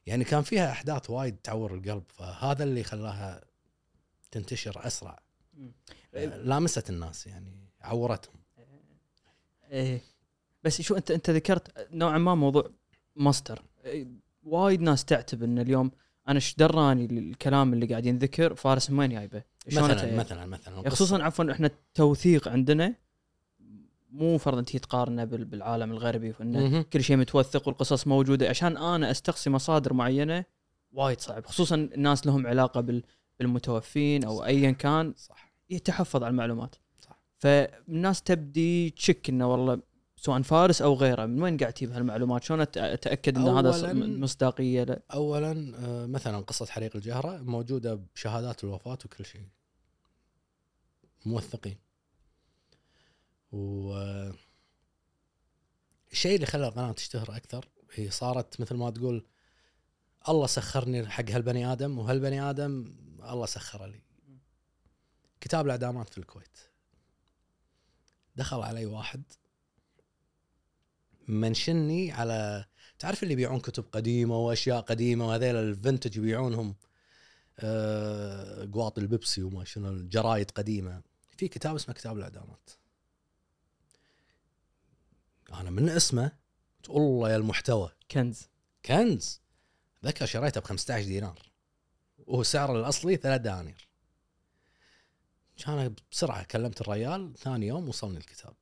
يعني 0.06 0.24
كان 0.24 0.41
فيها 0.41 0.72
أحداث 0.72 1.10
وايد 1.10 1.38
تعور 1.38 1.74
القلب 1.76 2.03
فهذا 2.10 2.64
اللي 2.64 2.84
خلاها 2.84 3.45
تنتشر 4.32 4.88
أسرع. 4.88 5.20
آه، 6.14 6.26
لامست 6.26 6.90
الناس 6.90 7.28
يعني 7.28 7.70
عورتهم. 7.82 8.36
إيه. 9.72 10.02
بس 10.64 10.82
شو 10.82 10.95
أنت 10.95 11.12
أنت 11.12 11.30
ذكرت 11.30 11.88
نوعا 11.91 12.18
ما 12.18 12.36
موضوع 12.36 12.72
ماستر. 13.16 13.62
إيه، 13.86 14.07
وايد 14.44 14.82
ناس 14.82 15.06
تعتب 15.06 15.44
إن 15.44 15.60
اليوم 15.60 15.91
أنا 16.27 16.35
إيش 16.35 16.56
دراني 16.56 17.06
الكلام 17.06 17.73
اللي 17.73 17.85
قاعد 17.85 18.06
ينذكر 18.06 18.56
فارس 18.56 18.89
من 18.91 18.99
وين 18.99 19.10
جايبه؟ 19.10 19.43
مثلا 19.68 20.15
مثلا 20.18 20.45
مثلا 20.45 20.89
خصوصا 20.89 21.23
عفوا 21.23 21.52
إحنا 21.52 21.68
التوثيق 21.68 22.47
عندنا 22.47 22.95
مو 24.11 24.38
فرضا 24.38 24.61
تي 24.61 24.80
تقارنه 24.80 25.23
بال- 25.23 25.45
بالعالم 25.45 25.91
الغربي 25.91 26.34
وإنه. 26.39 26.81
كل 26.81 27.03
شيء 27.03 27.18
متوثق 27.18 27.68
والقصص 27.68 28.07
موجودة 28.07 28.49
عشان 28.49 28.77
أنا 28.77 29.11
أستقصي 29.11 29.49
مصادر 29.49 29.93
معينة 29.93 30.45
وايد 30.91 31.19
صعب 31.22 31.45
خصوصا 31.45 31.76
الناس 31.76 32.27
لهم 32.27 32.47
علاقة 32.47 32.81
بال 32.81 33.03
بالمتوفين 33.39 34.23
أو 34.23 34.39
صح. 34.39 34.45
ايا 34.45 34.72
كان 34.72 35.14
صح 35.18 35.53
يتحفظ 35.69 36.23
على 36.23 36.31
المعلومات 36.31 36.76
صح. 36.99 37.19
فالناس 37.38 38.22
تبدي 38.22 38.89
تشك 38.89 39.30
إنه 39.30 39.52
والله 39.52 39.81
سواء 40.26 40.41
فارس 40.41 40.81
أو 40.81 40.93
غيره 40.93 41.26
من 41.26 41.41
وين 41.41 41.57
قاعد 41.57 41.73
تجيب 41.73 41.91
هالمعلومات؟ 41.91 42.43
شلون 42.43 42.61
أتأكد 42.61 43.38
إن 43.38 43.47
هذا 43.47 43.93
مصداقية 43.93 44.84
لا 44.84 45.02
اولا 45.14 45.76
آه، 45.80 46.06
مثلا 46.06 46.38
قصة 46.38 46.65
حريق 46.65 46.95
الجهرة 46.95 47.38
موجودة 47.38 47.95
بشهادات 47.95 48.64
الوفاة 48.64 48.97
وكل 49.06 49.26
شيء. 49.26 49.47
موثقين. 51.26 51.77
و 53.52 53.93
آه، 53.93 54.34
الشيء 56.11 56.35
اللي 56.35 56.45
خلى 56.45 56.68
القناة 56.68 56.91
تشتهر 56.91 57.35
أكثر 57.35 57.68
هي 57.93 58.10
صارت 58.10 58.61
مثل 58.61 58.76
ما 58.76 58.89
تقول 58.89 59.26
الله 60.30 60.47
سخرني 60.47 61.10
حق 61.10 61.30
هالبني 61.30 61.72
آدم 61.72 61.99
وهالبني 61.99 62.49
آدم 62.49 62.95
الله 63.23 63.45
سخره 63.45 63.85
لي. 63.85 64.02
كتاب 65.41 65.65
الإعدامات 65.65 66.10
في 66.10 66.18
الكويت. 66.18 66.57
دخل 68.35 68.61
علي 68.61 68.85
واحد 68.85 69.23
منشني 71.27 72.11
على 72.11 72.65
تعرف 72.99 73.23
اللي 73.23 73.34
يبيعون 73.34 73.60
كتب 73.60 73.85
قديمة 73.91 74.38
وأشياء 74.38 74.81
قديمة 74.81 75.27
وهذيل 75.27 75.56
الفنتج 75.56 76.18
يبيعونهم؟ 76.18 76.76
آه، 77.60 78.69
قواط 78.73 78.97
البيبسي 78.97 79.43
وما 79.43 79.64
شنو 79.64 79.89
الجرايد 79.89 80.52
قديمة. 80.52 81.02
في 81.38 81.47
كتاب 81.47 81.76
اسمه 81.76 81.95
كتاب 81.95 82.18
الإعدامات. 82.18 82.69
أنا 85.53 85.69
من 85.69 85.89
اسمه 85.89 86.31
تقول 86.84 87.02
الله 87.02 87.31
يا 87.31 87.35
المحتوى. 87.35 87.91
كنز. 88.11 88.47
كنز. 88.85 89.41
ذكر 90.06 90.26
شريته 90.26 90.61
ب 90.61 90.64
15 90.64 91.06
دينار. 91.06 91.52
وهو 92.27 92.43
سعره 92.43 92.80
الأصلي 92.80 93.15
ثلاث 93.15 93.41
دنانير. 93.41 93.88
كان 95.57 95.95
بسرعة 96.11 96.43
كلمت 96.43 96.81
الريال 96.81 97.34
ثاني 97.38 97.68
يوم 97.68 97.89
وصلني 97.89 98.18
الكتاب. 98.18 98.53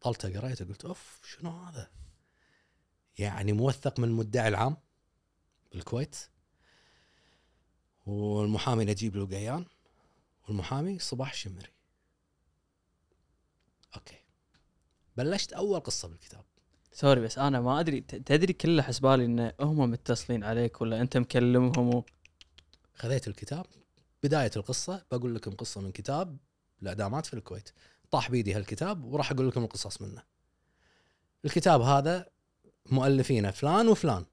بطلته 0.00 0.40
قريته 0.40 0.64
قلت 0.64 0.84
أوف 0.84 1.20
شنو 1.24 1.50
هذا؟ 1.50 1.90
يعني 3.18 3.52
موثق 3.52 3.98
من 3.98 4.08
المدعي 4.08 4.48
العام 4.48 4.76
بالكويت. 5.72 6.16
والمحامي 8.06 8.84
نجيب 8.84 9.16
لقيان 9.16 9.64
والمحامي 10.48 10.98
صباح 10.98 11.30
الشمري 11.30 11.68
okay. 13.96 14.18
بلشت 15.16 15.52
أول 15.52 15.80
قصة 15.80 16.08
بالكتاب. 16.08 16.44
sorry 16.92 17.20
بس 17.20 17.38
أنا 17.38 17.60
ما 17.60 17.80
أدري 17.80 18.00
تدري 18.00 18.52
كله 18.52 18.82
حسبالي 18.82 19.24
إن 19.24 19.52
هم 19.60 19.90
متصلين 19.90 20.44
عليك 20.44 20.80
ولا 20.80 21.00
أنت 21.00 21.16
مكلمهم 21.16 21.94
و... 21.94 22.04
خذيت 22.94 23.28
الكتاب. 23.28 23.66
بداية 24.22 24.50
القصة 24.56 25.06
بقول 25.10 25.34
لكم 25.34 25.50
قصة 25.50 25.80
من 25.80 25.92
كتاب 25.92 26.36
الإعدامات 26.82 27.26
في 27.26 27.34
الكويت. 27.34 27.70
طاح 28.10 28.30
بيدي 28.30 28.54
هالكتاب 28.54 29.04
وراح 29.04 29.30
أقول 29.30 29.48
لكم 29.48 29.64
القصص 29.64 30.02
منه. 30.02 30.22
الكتاب 31.44 31.80
هذا 31.80 32.30
مؤلفينه 32.86 33.50
فلان 33.50 33.88
وفلان. 33.88 34.26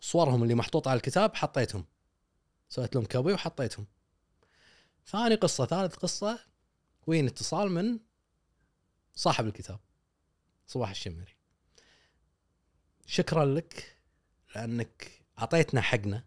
صورهم 0.00 0.42
اللي 0.42 0.54
محطوطه 0.54 0.88
على 0.88 0.96
الكتاب 0.96 1.34
حطيتهم. 1.34 1.84
سويت 2.68 2.94
لهم 2.94 3.04
copy 3.04 3.32
وحطيتهم. 3.32 3.86
ثاني 5.06 5.34
قصة 5.34 5.66
ثالث 5.66 5.94
قصة 5.94 6.38
وين 7.06 7.26
اتصال 7.26 7.70
من 7.70 7.98
صاحب 9.14 9.46
الكتاب. 9.46 9.80
صباح 10.66 10.90
الشمري 10.90 11.36
شكرا 13.06 13.44
لك 13.44 13.98
لأنك 14.54 15.22
أعطيتنا 15.38 15.80
حقنا 15.80 16.24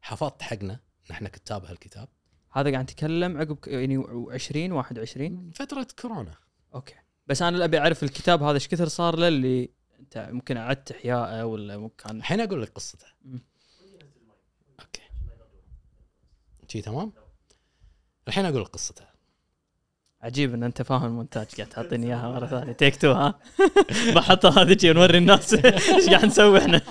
حفظت 0.00 0.42
حقنا 0.42 0.80
نحن 1.10 1.28
كتاب 1.28 1.64
هالكتاب. 1.64 2.08
هذا 2.52 2.70
قاعد 2.70 2.82
نتكلم 2.84 3.38
عقب 3.38 3.58
يعني 3.66 4.04
20 4.30 4.72
21 4.72 5.50
فترة 5.50 5.86
كورونا. 6.00 6.34
okay. 6.74 6.94
بس 7.26 7.42
أنا 7.42 7.64
أبي 7.64 7.78
أعرف 7.78 8.02
الكتاب 8.02 8.42
هذا 8.42 8.54
إيش 8.54 8.68
كثر 8.68 8.88
صار 8.88 9.16
له 9.16 9.28
اللي 9.28 9.70
أنت 10.00 10.28
ممكن 10.32 10.56
أعدت 10.56 10.90
احيائه 10.92 11.44
ولا 11.44 11.76
ممكن 11.76 12.16
الحين 12.16 12.40
أقول 12.40 12.62
لك 12.62 12.68
قصته. 12.68 13.06
okay. 14.80 15.02
شي 16.68 16.82
تمام؟ 16.82 17.12
الحين 18.28 18.44
أقول 18.44 18.62
لك 18.62 18.68
قصته. 18.68 19.11
عجيب 20.22 20.54
إن 20.54 20.62
أنت 20.62 20.82
فاهم 20.82 21.04
المونتاج 21.04 21.46
قاعد 21.56 21.68
تعطيني 21.68 22.06
إياها 22.06 22.28
مرة 22.32 22.46
ثانية. 22.46 22.72
تيك 22.72 22.96
تو 22.96 23.12
ها؟ 23.12 23.34
بحطها 24.14 24.62
هذيك 24.62 24.84
ونوري 24.84 25.18
الناس. 25.18 25.54
إيش 25.94 26.08
قاعد 26.08 26.24
نسوي 26.24 26.58
إحنا؟ 26.58 26.78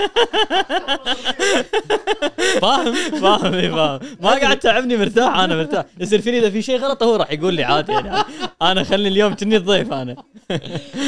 فاهم؟ 2.61 2.93
فاهم 2.93 3.53
إي 3.53 3.69
فاهم. 3.71 3.99
ما 4.21 4.29
قاعد 4.29 4.59
تعبني 4.59 4.97
مرتاح 4.97 5.37
أنا 5.37 5.55
مرتاح. 5.55 5.85
يصير 5.99 6.21
فيني 6.21 6.39
إذا 6.39 6.49
في 6.49 6.61
شيء 6.61 6.79
غلط 6.79 7.03
هو 7.03 7.15
راح 7.15 7.31
يقول 7.31 7.53
لي 7.53 7.63
عادي 7.63 7.91
يعني. 7.91 8.23
أنا 8.61 8.83
خلي 8.83 9.07
اليوم 9.07 9.35
كني 9.35 9.57
الضيف 9.57 9.93
أنا. 9.93 10.15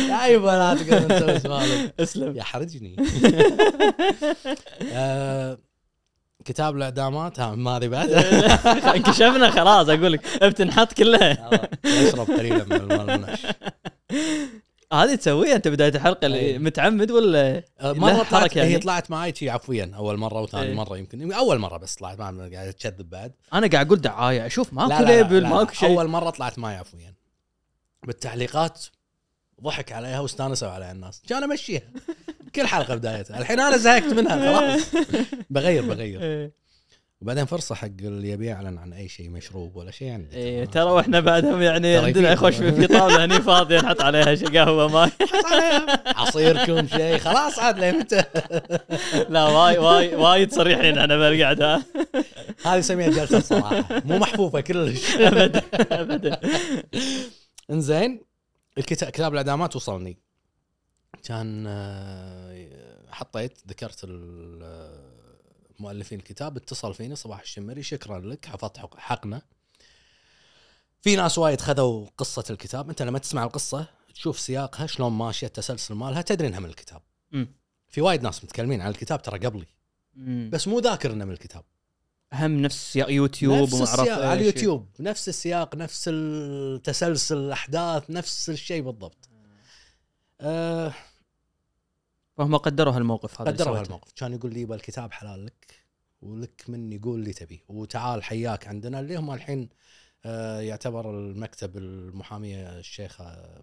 لا 0.09 0.27
يبا 0.27 0.49
لا 0.49 0.71
انت 0.71 1.23
بس 1.23 1.45
مالك 1.45 1.93
اسلم. 1.99 2.37
يحرجني 2.37 2.95
كتاب 6.45 6.77
الاعدامات 6.77 7.39
ها 7.39 7.55
ما 7.55 7.77
هذه 7.77 7.87
بعد. 7.87 8.09
انكشفنا 8.95 9.49
خلاص 9.49 9.89
أقول 9.89 10.13
لك 10.13 10.43
بتنحط 10.43 10.93
كلها 10.93 11.49
اشرب 12.07 12.31
قليلا 12.31 12.63
من 12.63 12.73
الماء 12.73 13.01
المنعش 13.01 13.45
هذه 14.93 15.15
تسويها 15.15 15.55
أنت 15.55 15.67
بداية 15.67 15.95
الحلقة 15.95 16.25
اللي 16.25 16.37
إيه. 16.37 16.57
متعمد 16.57 17.11
ولا؟ 17.11 17.63
أه، 17.79 17.93
مرة 17.93 18.23
طلعت 18.23 18.55
يعني. 18.55 18.69
هي 18.69 18.77
طلعت 18.77 19.11
معي 19.11 19.35
شي 19.35 19.49
عفويا 19.49 19.91
أول 19.95 20.17
مرة 20.17 20.41
وثاني 20.41 20.65
إيه. 20.65 20.73
مرة 20.73 20.97
يمكن. 20.97 21.33
أول 21.33 21.59
مرة 21.59 21.77
بس 21.77 21.95
طلعت 21.95 22.19
ما 22.19 22.49
قاعد 22.53 22.73
تكذب 22.73 23.09
بعد. 23.09 23.33
أنا 23.53 23.67
قاعد 23.67 23.85
أقول 23.85 24.01
دعاية 24.01 24.45
أشوف 24.45 24.73
ماكو 24.73 25.03
ليبل 25.03 25.47
ماكو 25.47 25.73
شيء. 25.73 25.89
أول 25.89 26.07
مرة 26.07 26.29
طلعت 26.29 26.59
معي 26.59 26.75
عفويا. 26.75 27.13
بالتعليقات 28.07 28.85
ضحك 29.61 29.91
عليها 29.91 30.19
واستانسوا 30.19 30.67
عليها 30.69 30.91
الناس. 30.91 31.21
كان 31.29 31.43
أمشيها. 31.43 31.81
كل 32.55 32.67
حلقة 32.67 32.95
بدايتها. 32.95 33.39
الحين 33.39 33.59
أنا 33.59 33.77
زهقت 33.77 34.13
منها 34.13 34.59
خلاص. 34.59 34.81
بغير 35.49 35.85
بغير. 35.85 36.21
إيه. 36.21 36.63
وبعدين 37.21 37.45
فرصة 37.45 37.75
حق 37.75 37.87
اللي 38.01 38.29
يبي 38.29 38.45
يعلن 38.45 38.77
عن 38.77 38.93
أي 38.93 39.07
شيء 39.09 39.29
مشروب 39.29 39.75
ولا 39.75 39.91
شيء 39.91 40.11
عندي 40.11 40.35
إيه 40.35 40.65
ترى 40.65 40.83
وإحنا 40.91 41.19
بعدهم 41.19 41.61
يعني 41.61 41.95
عندنا. 41.97 42.31
يخش 42.31 42.55
في 42.55 42.87
طاوله 42.87 43.25
هني 43.25 43.41
فاضيه 43.41 43.79
نحط 43.79 44.01
عليها 44.01 44.35
شي 44.35 44.45
قهوة 44.45 44.87
ماي 44.87 45.09
عصيركم 46.05 46.87
شيء. 46.87 47.17
خلاص 47.17 47.59
عاد 47.59 47.79
لمتى 47.79 48.23
لا 49.29 49.43
واي 49.43 49.77
واي 49.77 50.15
وايد 50.15 50.53
صريحين 50.53 50.97
إحنا 50.97 51.17
بالقعده 51.17 51.81
هذه 52.65 52.77
نسميها 52.79 53.09
جلسة 53.09 53.39
صراحة. 53.39 53.85
مو 54.05 54.17
محفوفة 54.17 54.61
كلش. 54.61 55.15
ابدا 55.19 55.61
ابدا. 55.91 56.39
إنزين 57.71 58.21
الكتاب 58.77 59.09
كتاب 59.09 59.31
الإعدامات 59.31 59.75
وصلني. 59.75 60.17
كان 61.23 61.65
آه، 61.67 63.11
حطيت 63.11 63.57
ذكرت 63.67 64.05
آه، 64.09 65.13
مؤلفين 65.79 66.19
الكتاب 66.19 66.57
اتصل 66.57 66.93
فيني 66.93 67.15
صباح 67.15 67.39
الشمري 67.41 67.83
شكرا 67.83 68.19
لك 68.19 68.45
حفظت 68.45 68.77
حق- 68.77 68.97
حقنا. 68.99 69.41
في 71.01 71.15
ناس 71.15 71.37
وايد 71.37 71.61
خذوا 71.61 72.07
قصة 72.17 72.43
الكتاب. 72.49 72.89
أنت 72.89 73.01
لما 73.01 73.19
تسمع 73.19 73.43
القصة 73.43 73.85
تشوف 74.13 74.39
سياقها 74.39 74.87
شلون 74.87 75.11
ماشية 75.11 75.47
التسلسل 75.47 75.93
مالها 75.95 76.21
تدري 76.21 76.47
إنها 76.47 76.59
من 76.59 76.69
الكتاب. 76.69 77.01
مم. 77.31 77.47
في 77.89 78.01
وايد 78.01 78.23
ناس 78.23 78.43
متكلمين 78.43 78.81
عن 78.81 78.89
الكتاب 78.91 79.21
ترى 79.21 79.39
قبلي. 79.39 79.65
مم. 80.13 80.49
بس 80.53 80.67
مو 80.67 80.79
ذاكر 80.79 81.11
إنه 81.13 81.25
من 81.25 81.31
الكتاب. 81.31 81.63
هم 82.33 82.61
نفس 82.61 82.95
يوتيوب 82.95 83.63
نفس 83.63 83.73
وما 83.73 83.85
أعرف 83.87 83.99
السياق 83.99 84.19
على. 84.19 84.33
اليوتيوب. 84.33 84.89
نفس 84.99 85.29
السياق 85.29 85.75
نفس 85.75 86.09
التسلسل 86.13 87.37
الأحداث 87.37 88.09
نفس 88.09 88.49
الشيء 88.49 88.81
بالضبط. 88.81 89.29
أه 90.41 90.93
فهم 92.37 92.57
قدروا 92.57 92.93
هالموقف 92.93 93.41
هذا 93.41 93.51
قدروا. 93.51 93.79
هالموقف. 93.79 94.11
كان 94.15 94.33
يقول 94.33 94.53
لي 94.53 94.61
يبا 94.61 94.75
الكتاب 94.75 95.11
حلال 95.11 95.45
لك 95.45 95.83
ولك 96.21 96.63
من 96.67 96.93
يقول 96.93 97.19
اللي 97.19 97.33
تبي. 97.33 97.63
وتعال 97.67 98.23
حياك 98.23 98.67
عندنا. 98.67 98.99
اللي 98.99 99.15
هم 99.15 99.31
الحين 99.31 99.69
أه 100.25 100.59
يعتبر 100.59 101.09
المكتب 101.09 101.77
المحامية 101.77 102.79
الشيخة 102.79 103.55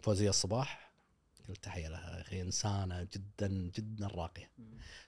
فوزية 0.00 0.30
الصباح. 0.30 0.91
كل 1.46 1.56
تحية 1.56 1.88
لها 1.88 2.16
يا 2.16 2.20
أخي 2.20 2.40
إنسانة 2.40 3.02
جدا 3.02 3.48
جدا 3.48 4.06
راقية. 4.06 4.50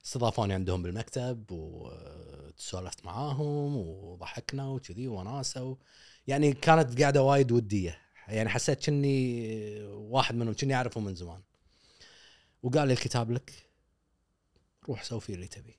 استضافوني 0.04 0.54
عندهم 0.54 0.82
بالمكتب 0.82 1.44
وتسولفت 1.50 3.04
معاهم 3.04 3.76
وضحكنا 3.76 4.68
وكذي 4.68 5.08
وناسة. 5.08 5.76
يعني 6.26 6.52
كانت 6.52 7.00
قاعدة 7.00 7.22
وايد 7.22 7.52
ودية. 7.52 7.98
يعني 8.28 8.48
حسيت 8.48 8.86
كني 8.86 9.82
واحد 9.86 10.34
منهم 10.34 10.54
كني 10.54 10.74
أعرفه 10.74 11.00
من 11.00 11.14
زمان. 11.14 11.42
وقال 12.62 12.88
لي 12.88 12.94
الكتاب 12.94 13.30
لك 13.30 13.52
روح 14.88 15.04
سوي 15.04 15.20
فيه 15.20 15.34
اللي 15.34 15.48
تبي. 15.48 15.78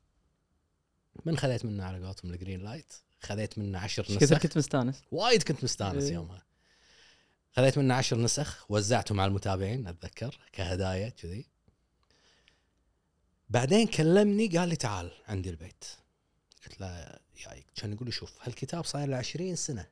من 1.26 1.38
خذيت 1.38 1.66
منه 1.66 1.84
على 1.84 2.06
قولتهم 2.06 2.32
ال 2.32 2.37
green 2.37 2.62
light 2.62 2.94
خذيت 3.20 3.58
منه 3.58 3.80
عشر 3.80 4.06
نسخ. 4.10 4.38
كنت 4.38 4.58
مستانس؟ 4.58 5.02
وايد 5.12 5.44
كنت 5.44 5.64
مستانس 5.64 6.04
إيه. 6.04 6.14
يومها. 6.14 6.44
خذيت 7.56 7.78
منه 7.78 7.94
عشر 7.94 8.18
نسخ 8.18 8.72
وزعتهم 8.72 9.20
على 9.20 9.30
المتابعين 9.30 9.88
أتذكر 9.88 10.40
كهدايا 10.54 11.10
كذي. 11.10 11.46
بعدين 13.50 13.88
كلمني 13.88 14.48
قال 14.48 14.70
لي 14.70 14.76
تعال 14.76 15.12
عندي 15.28 15.50
البيت. 15.50 15.86
قلت 16.66 16.82
له 16.82 17.20
جايك 17.38 17.66
كان 17.76 17.94
يقول 17.94 18.06
لي 18.06 18.12
شوف 18.12 18.34
هالكتاب 18.42 18.86
صاير 18.86 19.08
له 19.08 19.18
20 19.18 19.56
سنة. 19.56 19.88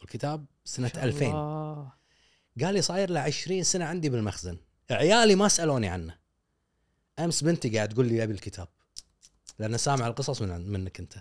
والكتاب 0.00 0.46
سنة 0.64 0.92
2000 0.96 1.26
الله. 1.26 1.92
قال 2.62 2.74
لي 2.74 2.82
صاير 2.82 3.10
له 3.10 3.20
20 3.20 3.62
سنة 3.62 3.84
عندي 3.84 4.08
بالمخزن. 4.08 4.58
عيالي 4.90 5.34
ما 5.34 5.48
سألوني 5.48 5.88
عنه. 5.88 6.18
أمس 7.18 7.44
بنتي 7.44 7.76
قاعد 7.76 7.88
تقول 7.88 8.08
لي 8.08 8.22
أبي 8.22 8.32
الكتاب 8.32 8.68
لأن 9.58 9.78
سامع 9.78 10.06
القصص 10.06 10.42
من 10.42 10.72
منك 10.72 11.00
أنت. 11.00 11.14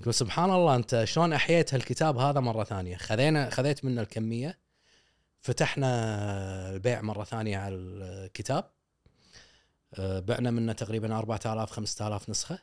يقول 0.00 0.14
سبحان 0.14 0.50
الله 0.50 0.76
أنت 0.76 1.04
شلون 1.04 1.32
أحييت 1.32 1.74
هالكتاب 1.74 2.18
هذا 2.18 2.40
مرة 2.40 2.64
ثانية؟ 2.64 2.96
خذينا 2.96 3.50
خذيت 3.50 3.84
منه 3.84 4.00
الكمية 4.00 4.58
فتحنا 5.40 6.70
البيع 6.70 7.00
مرة 7.00 7.24
ثانية 7.24 7.58
على 7.58 7.74
الكتاب. 7.74 8.70
أه، 9.94 10.20
بعنا 10.20 10.50
منه 10.50 10.72
تقريبا 10.72 11.18
4000 11.18 11.70
5000 11.70 12.30
نسخة. 12.30 12.58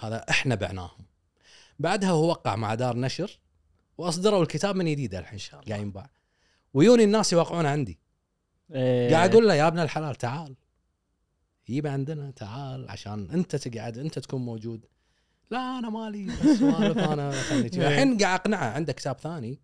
هذا 0.00 0.24
إحنا 0.30 0.54
بعناهم. 0.54 1.06
بعدها 1.78 2.10
هو 2.10 2.28
وقع 2.28 2.56
مع 2.56 2.74
دار 2.74 2.96
نشر 2.96 3.38
وأصدروا 3.98 4.42
الكتاب 4.42 4.76
من 4.76 4.84
جديد 4.84 5.14
الحين 5.14 5.38
قاعد 5.68 5.80
ينباع 5.80 6.10
ويوني 6.74 7.04
الناس 7.04 7.32
يوقعونه 7.32 7.68
عندي. 7.68 7.98
إيه. 8.74 9.10
قاعد 9.10 9.30
أقول 9.30 9.48
له 9.48 9.54
يا 9.54 9.66
ابن 9.66 9.78
الحلال 9.78 10.14
تعال. 10.16 10.56
يجيب 11.68 11.86
عندنا 11.86 12.30
تعال 12.30 12.90
عشان 12.90 13.30
أنت 13.30 13.56
تقعد 13.56 13.98
أنت 13.98 14.18
تكون 14.18 14.40
موجود. 14.40 14.86
لا 15.50 15.78
أنا 15.78 15.90
مالي 15.90 16.36
سوالف 16.56 16.98
أنا 17.12 17.42
خلني 17.42 17.68
كذي. 17.68 17.86
الحين 17.86 18.18
قاعد 18.18 18.40
أقنعه 18.40 18.70
عنده 18.70 18.92
كتاب 18.92 19.18
ثاني. 19.18 19.60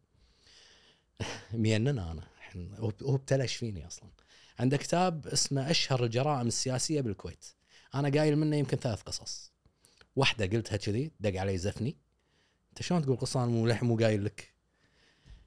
ميننا 1.53 2.13
أنا 2.13 2.23
الحين. 2.37 2.75
هو 2.79 3.15
ابتلش 3.15 3.57
فيني 3.57 3.87
أصلا؟ 3.87 4.11
عنده 4.59 4.77
كتاب 4.77 5.27
اسمه 5.27 5.71
أشهر 5.71 6.05
الجرائم 6.05 6.47
السياسية 6.47 7.01
بالكويت. 7.01 7.47
أنا 7.95 8.09
قايل 8.09 8.37
منه 8.37 8.57
يمكن 8.57 8.77
ثلاث 8.77 9.03
قصص. 9.03 9.53
واحدة 10.17 10.47
قلتها 10.47 10.77
كذي 10.77 11.13
دق 11.21 11.41
علي 11.41 11.59
زفني. 11.59 11.97
أنت 12.69 12.83
شلون 12.83 13.03
تقول 13.03 13.17
قصة؟ 13.17 13.45
أنا 13.45 13.51
مو 13.51 13.67
للحين 13.67 13.89
مو 13.89 13.97
قايل 13.97 14.25
لك. 14.25 14.55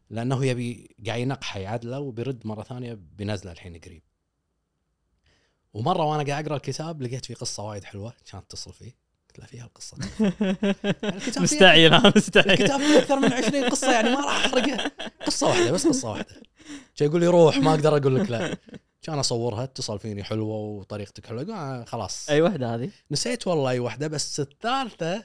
لأنه 0.09 0.45
يبي 0.45 0.95
قاعد 1.05 1.19
ينقحه 1.19 1.59
يعدله 1.59 1.99
وبيرد 1.99 2.47
مرة 2.47 2.63
ثانية 2.63 2.93
بينزله 2.93 3.51
الحين 3.51 3.77
قريب. 3.77 4.03
ومرة 5.73 6.03
وأنا 6.03 6.23
قاعد 6.23 6.45
أقرأ 6.45 6.55
الكتاب 6.55 7.01
لقيت 7.01 7.25
فيه 7.25 7.35
قصة 7.35 7.63
وايد 7.63 7.83
حلوة 7.83 8.13
كانت 8.31 8.45
تتصل 8.45 8.73
فيه. 8.73 9.04
قلت 9.35 9.39
له 9.39 9.45
فيها 9.45 9.65
القصة. 9.65 9.97
مستعجل 11.41 11.93
ها 11.93 12.13
مستعجل. 12.15 12.51
الكتاب 12.51 12.79
فيه 12.79 12.97
أكثر 12.99 13.19
من 13.19 13.33
20 13.33 13.69
قصة 13.69 13.91
يعني 13.93 14.09
ما 14.09 14.19
راح 14.25 14.45
أحرقها. 14.45 14.91
قصة 15.25 15.47
واحدة 15.47 15.71
بس 15.71 15.87
قصة 15.87 16.09
واحدة. 16.11 16.41
كان 16.95 17.07
يقول 17.09 17.21
لي 17.21 17.27
روح 17.27 17.57
ما 17.57 17.71
أقدر 17.73 17.97
أقول 17.97 18.15
لك 18.15 18.29
لا. 18.29 18.57
كان 19.01 19.19
أصورها 19.19 19.63
اتصل 19.63 19.99
فيني 19.99 20.23
حلوة 20.23 20.55
وطريقتك 20.55 21.25
حلوة. 21.27 21.55
آه 21.55 21.83
خلاص. 21.83 22.29
أي 22.29 22.41
وحدة 22.41 22.75
هذه؟ 22.75 22.89
نسيت 23.11 23.47
والله 23.47 23.69
أي 23.69 23.79
واحدة 23.79 24.07
بس 24.07 24.39
الثالثة 24.39 25.23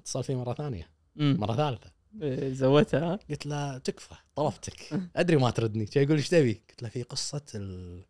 اتصل 0.00 0.24
فيه 0.24 0.34
مرة 0.34 0.54
ثانية. 0.54 0.90
مرة 1.16 1.56
ثالثة. 1.56 1.94
إيه، 2.22 2.52
زودتها 2.52 3.00
ها 3.12 3.18
قلت 3.30 3.46
له 3.46 3.78
تكفى 3.78 4.14
طلبتك 4.36 5.00
أدري 5.16 5.36
ما 5.36 5.50
تردني. 5.50 5.86
كان 5.86 6.04
يقول 6.04 6.16
إيش 6.16 6.28
تبي؟ 6.28 6.62
قلت 6.70 6.82
له 6.82 6.88
في 6.88 7.02
قصة 7.02 7.42
ال... 7.54 8.02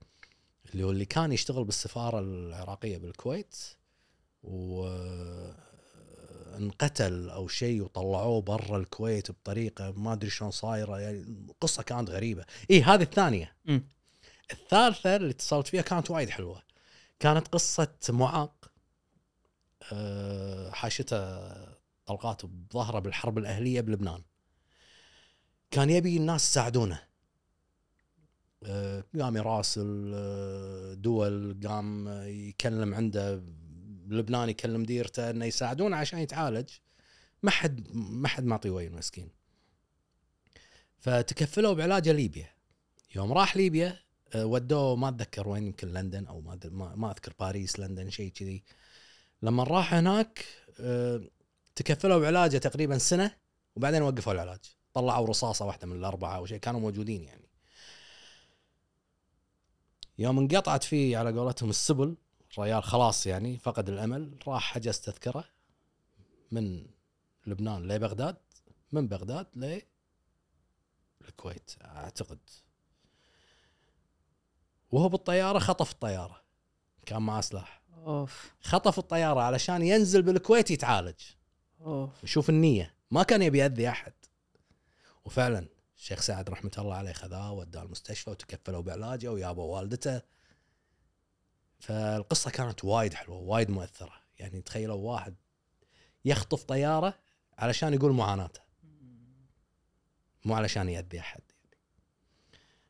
اللي 0.72 0.84
هو 0.84 0.90
اللي 0.90 1.05
كان 1.05 1.32
يشتغل 1.32 1.64
بالسفارة 1.64 2.20
العراقية 2.20 2.98
بالكويت. 2.98 3.56
و 4.44 4.88
انقتل 6.56 7.30
أو 7.30 7.48
شيء 7.48 7.82
وطلعوه 7.82 8.42
برا 8.42 8.76
الكويت 8.76 9.30
بطريقة 9.30 9.92
ما 9.92 10.12
أدري 10.12 10.30
شلون 10.30 10.50
صايرة 10.50 11.00
يعني 11.00 11.46
قصة 11.60 11.82
كانت 11.82 12.10
غريبة. 12.10 12.44
اي 12.70 12.82
هذه 12.82 13.02
الثانية. 13.02 13.56
مم. 13.64 13.88
الثالثة 14.52 15.16
اللي 15.16 15.30
اتصلت 15.30 15.66
فيها 15.66 15.82
كانت 15.82 16.10
وايد 16.10 16.30
حلوة. 16.30 16.62
كانت 17.20 17.48
قصة 17.48 17.96
معاق 18.08 18.70
أه، 19.92 20.70
حاشته 20.70 21.38
طلقات 22.06 22.46
بظهره 22.46 22.98
بالحرب 22.98 23.38
الأهلية 23.38 23.80
بلبنان. 23.80 24.22
كان 25.70 25.90
يبي 25.90 26.16
الناس 26.16 26.50
يساعدونه. 26.50 27.02
أه، 28.64 29.04
قام 29.20 29.36
يراسل 29.36 30.12
أه، 30.14 30.94
دول 30.94 31.60
قام 31.66 32.08
يكلم 32.26 32.94
عنده 32.94 33.42
بلبنان 34.05 34.48
يكلم 34.48 34.82
ديرته 34.82 35.31
إنه 35.31 35.44
يساعدونه 35.44 35.97
عشان 35.97 36.18
يتعالج 36.18 36.68
ما 37.43 37.51
حد 37.51 37.89
ما 37.94 38.28
حد 38.28 38.44
معطيه 38.44 38.70
وين 38.70 38.93
مسكين. 38.93 39.28
فتكفلوا 40.98 41.72
بعلاجه 41.72 42.12
ليبيا. 42.12 42.48
يوم 43.14 43.32
راح 43.32 43.56
ليبيا 43.56 43.98
أه، 44.35 44.47
ودوه 44.47 44.97
ما 44.97 45.09
أتذكر 45.09 45.48
وين 45.48 45.66
يمكن 45.66 45.89
لندن 45.89 46.26
أو 46.26 46.40
ما 46.40 46.59
ما, 46.97 47.10
أذكر 47.10 47.32
باريس 47.40 47.78
لندن 47.78 48.10
شيء 48.10 48.31
كذي. 48.31 48.64
لما 49.43 49.64
راح 49.64 49.94
هناك 49.94 50.44
أه، 50.81 51.20
تكفلوا 51.74 52.18
بعلاجه 52.18 52.59
تقريبا 52.59 52.98
سنة 52.98 53.36
وبعدين 53.76 54.02
وقفوا 54.02 54.32
العلاج. 54.32 54.60
طلعوا 54.94 55.26
رصاصة 55.26 55.64
واحدة 55.64 55.86
من 55.86 55.97
الأربعة 55.97 56.36
أو 56.36 56.47
شيء 56.47 56.59
كانوا 56.59 56.81
موجودين 56.81 57.24
يعني. 57.24 57.48
يوم 60.18 60.39
انقطعت 60.39 60.85
فيه 60.85 61.18
على 61.18 61.39
قولتهم 61.39 61.70
السبل 61.70 62.16
الريال 62.59 62.82
خلاص 62.82 63.26
يعني 63.26 63.59
فقد 63.59 63.89
الأمل 63.89 64.39
راح 64.47 64.62
حجز 64.62 65.01
تذكرة 65.01 65.44
من 66.51 66.86
لبنان 67.47 67.89
لبغداد 67.89 68.36
من 68.93 69.09
بغداد 69.09 69.47
ل 69.56 69.81
الكويت 71.28 71.70
أعتقد. 71.85 72.39
وهو 74.93 75.09
بالطيارة 75.09 75.59
خطف 75.59 75.93
الطيارة 75.93 76.43
كان 77.06 77.22
معاه 77.22 77.40
سلاح 77.40 77.82
أوف. 78.06 78.55
خطف 78.60 78.98
الطيارة 78.98 79.40
علشان 79.40 79.82
ينزل 79.82 80.22
بالكويت 80.22 80.70
يتعالج. 80.70 81.20
أوف. 81.81 82.10
شوف 82.24 82.51
النية. 82.51 82.94
ما 83.10 83.22
كان 83.22 83.43
يبي 83.43 83.59
يأذي 83.59 83.89
أحد. 83.89 84.12
وفعلا 85.24 85.66
الشيخ 85.97 86.20
سعد 86.20 86.51
رحمة 86.51 86.72
الله 86.78 86.94
عليه 86.94 87.12
خذاه 87.12 87.52
وداه 87.52 87.82
المستشفى 87.82 88.31
وتكفلوا 88.31 88.82
بعلاجه 88.82 89.32
ويابوا 89.32 89.76
والدته. 89.76 90.22
فالقصة 91.85 92.51
كانت 92.51 92.85
وايد 92.85 93.15
حلوة 93.15 93.36
وايد 93.36 93.70
مؤثرة. 93.70 94.12
يعني 94.39 94.61
تخيلوا 94.61 95.12
واحد 95.12 95.35
يخطف 96.24 96.65
طيارة 96.65 97.15
علشان 97.59 97.94
يقول 97.94 98.12
معاناته. 98.12 98.61
مو 100.44 100.55
علشان 100.55 100.89
يأذي 100.89 101.20
أحد 101.20 101.40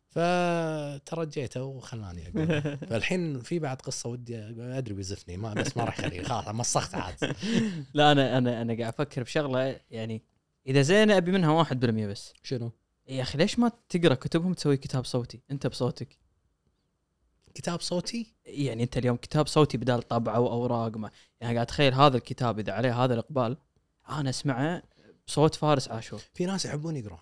فترجيته 0.08 1.62
وخلاني 1.62 2.28
أقول. 2.28 2.62
فالحين 2.90 3.40
في 3.40 3.58
بعد 3.58 3.80
قصة 3.80 4.08
ودي 4.08 4.38
أدري 4.58 4.94
بيزفني 4.94 5.36
ما 5.36 5.54
بس 5.54 5.76
ما 5.76 5.84
راح 5.84 5.98
أخليه. 5.98 6.22
خلاص 6.22 6.48
مسخت 6.48 6.94
عاد. 6.94 7.36
لا 7.94 8.12
أنا 8.12 8.38
أنا 8.38 8.62
أنا 8.62 8.76
قاعد 8.78 8.92
أفكر 8.92 9.22
بشغلة. 9.22 9.80
يعني 9.90 10.22
إذا 10.66 10.82
زينه 10.82 11.16
أبي 11.16 11.32
منها 11.32 11.64
1% 11.64 11.74
بس. 11.74 12.32
شنو؟ 12.42 12.72
يا 13.08 13.22
أخي 13.22 13.38
ليش 13.38 13.58
ما 13.58 13.72
تقرأ 13.88 14.14
كتبهم 14.14 14.54
تسوي 14.54 14.76
كتاب 14.76 15.04
صوتي؟ 15.04 15.42
أنت 15.50 15.66
بصوتك. 15.66 16.23
كتاب 17.54 17.80
صوتي؟ 17.80 18.34
يعني 18.44 18.82
أنت 18.82 18.96
اليوم 18.96 19.16
كتاب 19.16 19.46
صوتي 19.46 19.76
بدال 19.76 20.02
طبعه 20.02 20.40
واوراق 20.40 20.96
ما. 20.96 21.10
يعني 21.40 21.54
قاعد 21.54 21.66
اتخيل 21.66 21.94
هذا 21.94 22.16
الكتاب 22.16 22.58
إذا 22.58 22.72
عليه 22.72 23.04
هذا 23.04 23.14
الإقبال 23.14 23.56
أنا 24.08 24.30
أسمعه 24.30 24.82
بصوت 25.26 25.54
فارس 25.54 25.88
عاشور. 25.88 26.20
في 26.34 26.46
ناس 26.46 26.64
يحبون 26.64 26.96
يقرون 26.96 27.18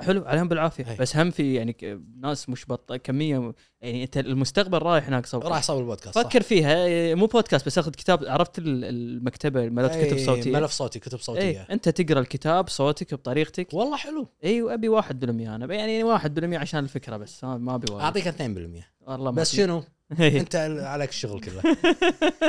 حلو 0.00 0.24
عليهم 0.24 0.48
بالعافية. 0.48 0.90
أي. 0.90 0.96
بس 0.96 1.16
هم 1.16 1.30
في 1.30 1.54
يعني 1.54 1.76
ناس 2.20 2.48
مش 2.48 2.64
بط 2.66 2.92
كمية 2.92 3.52
يعني 3.80 4.04
أنت 4.04 4.16
المستقبل 4.18 4.78
رايح 4.78 5.06
هناك 5.06 5.26
صوت 5.26 5.44
راح 5.46 5.58
أسوي 5.58 5.80
البودكاست 5.80 6.14
صح؟ 6.18 6.22
فكر 6.22 6.42
فيها. 6.42 6.84
إيه، 6.84 7.14
مو 7.14 7.26
بودكاست 7.26 7.66
بس 7.66 7.78
آخذ 7.78 7.90
كتاب. 7.90 8.24
عرفت 8.24 8.58
ال- 8.58 8.84
المكتبة 8.84 9.68
ملف 9.68 9.92
كتب 9.96 10.16
إيه، 10.16 10.26
صوتيه 10.26 10.52
ملف 10.52 10.70
صوتي 10.70 10.98
كتب 10.98 11.18
صوتية. 11.18 11.60
أنت 11.70 11.88
تقرأ 11.88 12.20
الكتاب 12.20 12.68
صوتك 12.68 13.14
بطريقتك. 13.14 13.68
والله 13.74 13.96
حلو. 13.96 14.28
اي 14.44 14.62
وأبي 14.62 14.88
1% 14.88 15.54
أنا 15.54 15.74
يعني 15.74 16.04
1% 16.04 16.58
عشان 16.58 16.84
الفكرة 16.84 17.16
بس 17.16 17.44
ما 17.44 17.74
أبي 17.74 17.92
وايد. 17.92 18.02
أعطيك 18.04 18.28
2% 18.28 18.90
والله 19.00 19.30
بس. 19.30 19.56
شنو؟ 19.56 19.82
إيه. 20.20 20.40
انت 20.40 20.56
عليك 20.80 21.08
الشغل 21.08 21.40
كله. 21.40 21.62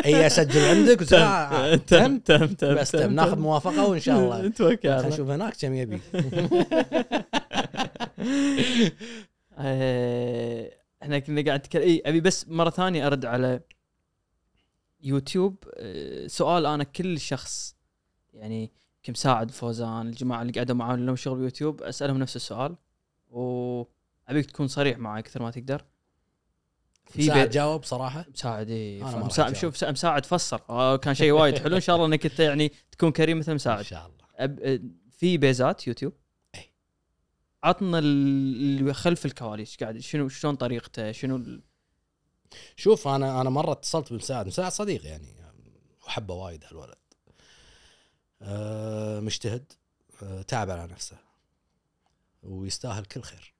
أي 0.05 0.27
أسجل 0.27 0.61
عندك؟ 0.61 1.13
آه، 1.13 1.75
تم 1.75 2.19
تم 2.19 2.47
تم. 2.47 2.53
تم 2.53 2.75
بس 2.75 2.91
تم 2.91 3.13
ناخذ 3.13 3.39
موافقة 3.39 3.87
وإن 3.87 3.99
شاء 3.99 4.19
الله. 4.19 4.47
توكل 4.49 4.89
على 4.89 4.97
خلينا. 4.99 5.15
نشوف 5.15 5.29
هناك 5.29 5.53
كم 5.61 5.73
يبي. 5.73 5.99
إحنا 11.03 11.19
كنا 11.19 11.45
قاعد 11.45 11.59
نتكلم. 11.59 11.81
اي 11.81 12.01
أبي 12.05 12.21
بس 12.21 12.47
مرة 12.47 12.69
ثانية 12.69 13.07
أرد 13.07 13.25
على 13.25 13.59
يوتيوب 15.03 15.63
آه، 15.73 16.27
سؤال 16.27 16.65
أنا 16.65 16.83
كل 16.83 17.19
شخص 17.19 17.75
يعني 18.33 18.71
كمساعد 19.03 19.51
فوزان 19.51 20.07
الجماعة 20.07 20.41
اللي 20.41 20.53
قاعدوا 20.53 20.75
معانا 20.75 21.01
لهم 21.05 21.15
شغل 21.15 21.39
يوتيوب 21.39 21.81
أسألهم 21.81 22.17
نفس 22.17 22.35
السؤال. 22.35 22.75
وأبيك 23.29 24.45
تكون 24.45 24.67
صريح 24.67 24.97
معي 24.97 25.19
أكثر 25.19 25.41
ما 25.41 25.51
تقدر. 25.51 25.83
في 27.09 27.21
مساعد 27.21 27.49
جاوب 27.49 27.83
صراحة. 27.83 28.25
مساعد 28.33 28.69
إي 28.69 29.03
مساعد. 29.03 29.55
شوف 29.55 29.83
مساعد 29.83 30.25
فسر 30.25 30.61
آه، 30.69 30.95
كان 30.97 31.13
شيء 31.13 31.31
وايد 31.31 31.57
حلو. 31.57 31.75
إن 31.75 31.81
شاء 31.81 31.95
الله 31.95 32.07
إنك 32.07 32.25
أنت 32.25 32.39
يعني 32.39 32.71
تكون 32.91 33.11
كريم 33.11 33.39
مثل 33.39 33.51
إن 33.51 33.55
مساعد 33.55 33.81
شاء 33.81 34.05
الله. 34.05 34.25
أب... 34.35 34.81
في 35.11 35.37
بيزات 35.37 35.87
يوتيوب. 35.87 36.13
أي. 36.55 36.71
عطنا 37.63 37.99
ال- 37.99 38.55
اللي 38.55 38.93
خلف 38.93 39.25
الكواليس. 39.25 39.77
قاعد 39.77 39.97
شنو 39.97 40.29
شلون 40.29 40.55
طريقته؟ 40.55 41.11
شنو 41.11 41.35
ال... 41.35 41.61
شوف 42.75 43.07
أنا 43.07 43.41
أنا 43.41 43.49
مرة 43.49 43.71
اتصلت 43.71 44.13
بمساعد. 44.13 44.47
مساعد 44.47 44.71
صديق 44.71 45.05
يعني. 45.05 45.35
وحبه 46.07 46.33
وايد 46.33 46.65
هالولد. 46.65 46.95
أه 48.41 49.19
مجتهد. 49.19 49.71
أه 50.23 50.41
تعب 50.41 50.69
على 50.69 50.87
نفسه. 50.87 51.17
ويستاهل 52.43 53.05
كل 53.05 53.21
خير. 53.21 53.53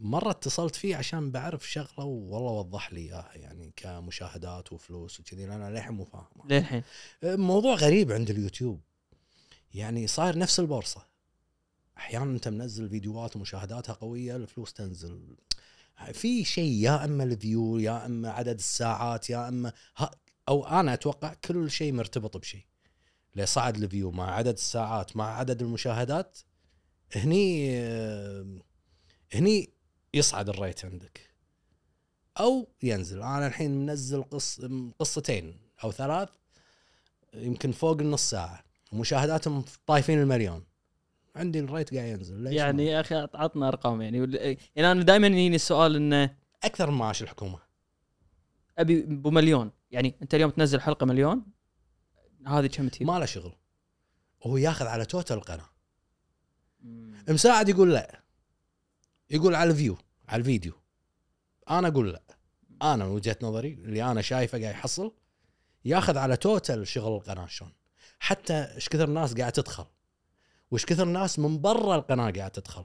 مرة 0.00 0.30
اتصلت 0.30 0.76
فيه 0.76 0.96
عشان 0.96 1.30
بعرف 1.30 1.70
شغلة 1.70 2.04
والله 2.04 2.52
وضح 2.52 2.92
لي 2.92 3.00
إياها 3.00 3.30
يعني 3.34 3.72
كمشاهدات 3.76 4.72
وفلوس 4.72 5.20
وكذي 5.20 5.44
أنا 5.44 5.70
للحين 5.70 5.94
مو 5.94 6.04
فاهم 6.04 6.48
للحين. 6.50 6.82
موضوع 7.22 7.74
غريب 7.74 8.12
عند 8.12 8.30
اليوتيوب. 8.30 8.80
يعني 9.74 10.06
صاير 10.06 10.38
نفس 10.38 10.60
البورصة. 10.60 11.06
أحيانا 11.96 12.24
أنت 12.24 12.48
منزل 12.48 12.88
فيديوهات 12.88 13.36
ومشاهداتها 13.36 13.92
قوية 13.92 14.36
الفلوس 14.36 14.72
تنزل. 14.72 15.36
في 16.12 16.44
شيء 16.44 16.72
يا 16.72 17.04
إما 17.04 17.24
الفيو 17.24 17.78
يا 17.78 18.06
إما 18.06 18.30
عدد 18.30 18.58
الساعات 18.58 19.30
يا 19.30 19.48
إما 19.48 19.72
أو 20.48 20.66
أنا 20.66 20.94
أتوقع 20.94 21.34
كل 21.34 21.70
شيء 21.70 21.92
مرتبط 21.92 22.36
بشيء. 22.36 22.64
اللي 23.32 23.46
صعد 23.46 23.76
الفيو 23.76 24.10
مع 24.10 24.34
عدد 24.34 24.52
الساعات 24.52 25.16
مع 25.16 25.36
عدد 25.36 25.62
المشاهدات 25.62 26.38
هني 27.16 27.70
آه، 27.78 28.58
هني 29.32 29.77
يصعد 30.14 30.48
الريت 30.48 30.84
عندك. 30.84 31.20
أو 32.40 32.68
ينزل. 32.82 33.22
أنا 33.22 33.46
الحين 33.46 33.70
منزل 33.70 34.22
قص 34.22 34.60
قصتين 34.98 35.60
أو 35.84 35.92
ثلاث 35.92 36.28
يمكن 37.34 37.72
فوق 37.72 38.00
النص 38.00 38.30
ساعة. 38.30 38.64
ومشاهداتهم 38.92 39.64
طايفين 39.86 40.18
المليون. 40.20 40.64
عندي 41.36 41.60
الريت 41.60 41.94
قاعد 41.94 42.08
ينزل. 42.08 42.40
ليش 42.40 42.54
يعني؟ 42.54 42.86
يا 42.86 43.00
أخي 43.00 43.14
عطنا 43.14 43.68
أرقام 43.68 44.02
يعني. 44.02 44.18
يعني 44.76 44.92
أنا 44.92 45.02
دائما 45.02 45.26
يجيني 45.26 45.56
السؤال 45.56 45.96
إنه 45.96 46.36
أكثر 46.62 46.90
من 46.90 46.98
معاش 46.98 47.22
الحكومة. 47.22 47.58
أبي 48.78 49.02
بمليون 49.02 49.70
يعني 49.90 50.14
أنت 50.22 50.34
اليوم 50.34 50.50
تنزل 50.50 50.80
حلقة 50.80 51.06
مليون 51.06 51.46
هذه 52.46 52.66
كم 52.66 52.88
تجيب؟ 52.88 53.08
ما 53.08 53.18
له 53.18 53.24
شغل. 53.24 53.52
وهو 54.40 54.56
ياخذ 54.56 54.86
على 54.86 55.04
total 55.04 55.36
القناة. 55.36 55.68
مساعد 57.28 57.68
يقول 57.68 57.94
لا. 57.94 58.22
يقول 59.30 59.54
على 59.54 59.70
ال 59.70 59.76
view 59.76 59.98
على 60.28 60.40
الفيديو. 60.40 60.72
أنا 61.70 61.88
أقول 61.88 62.12
لا. 62.12 62.22
أنا 62.82 63.04
من 63.04 63.10
وجهة 63.10 63.36
نظري 63.42 63.72
اللي 63.72 64.02
أنا 64.02 64.22
شايفه 64.22 64.60
قاعد 64.60 64.74
يحصل 64.74 65.14
ياخذ 65.84 66.18
على 66.18 66.36
total 66.36 66.88
شغل 66.88 67.16
القناة 67.16 67.46
شلون؟ 67.46 67.72
حتى 68.18 68.54
إيش 68.54 68.88
كثر 68.88 69.06
ناس 69.06 69.34
قاعد 69.34 69.52
تدخل؟ 69.52 69.86
وإيش 70.70 70.86
كثر 70.86 71.04
ناس 71.04 71.38
من 71.38 71.60
برا 71.60 71.96
القناة 71.96 72.30
قاعد 72.30 72.50
تدخل؟ 72.50 72.84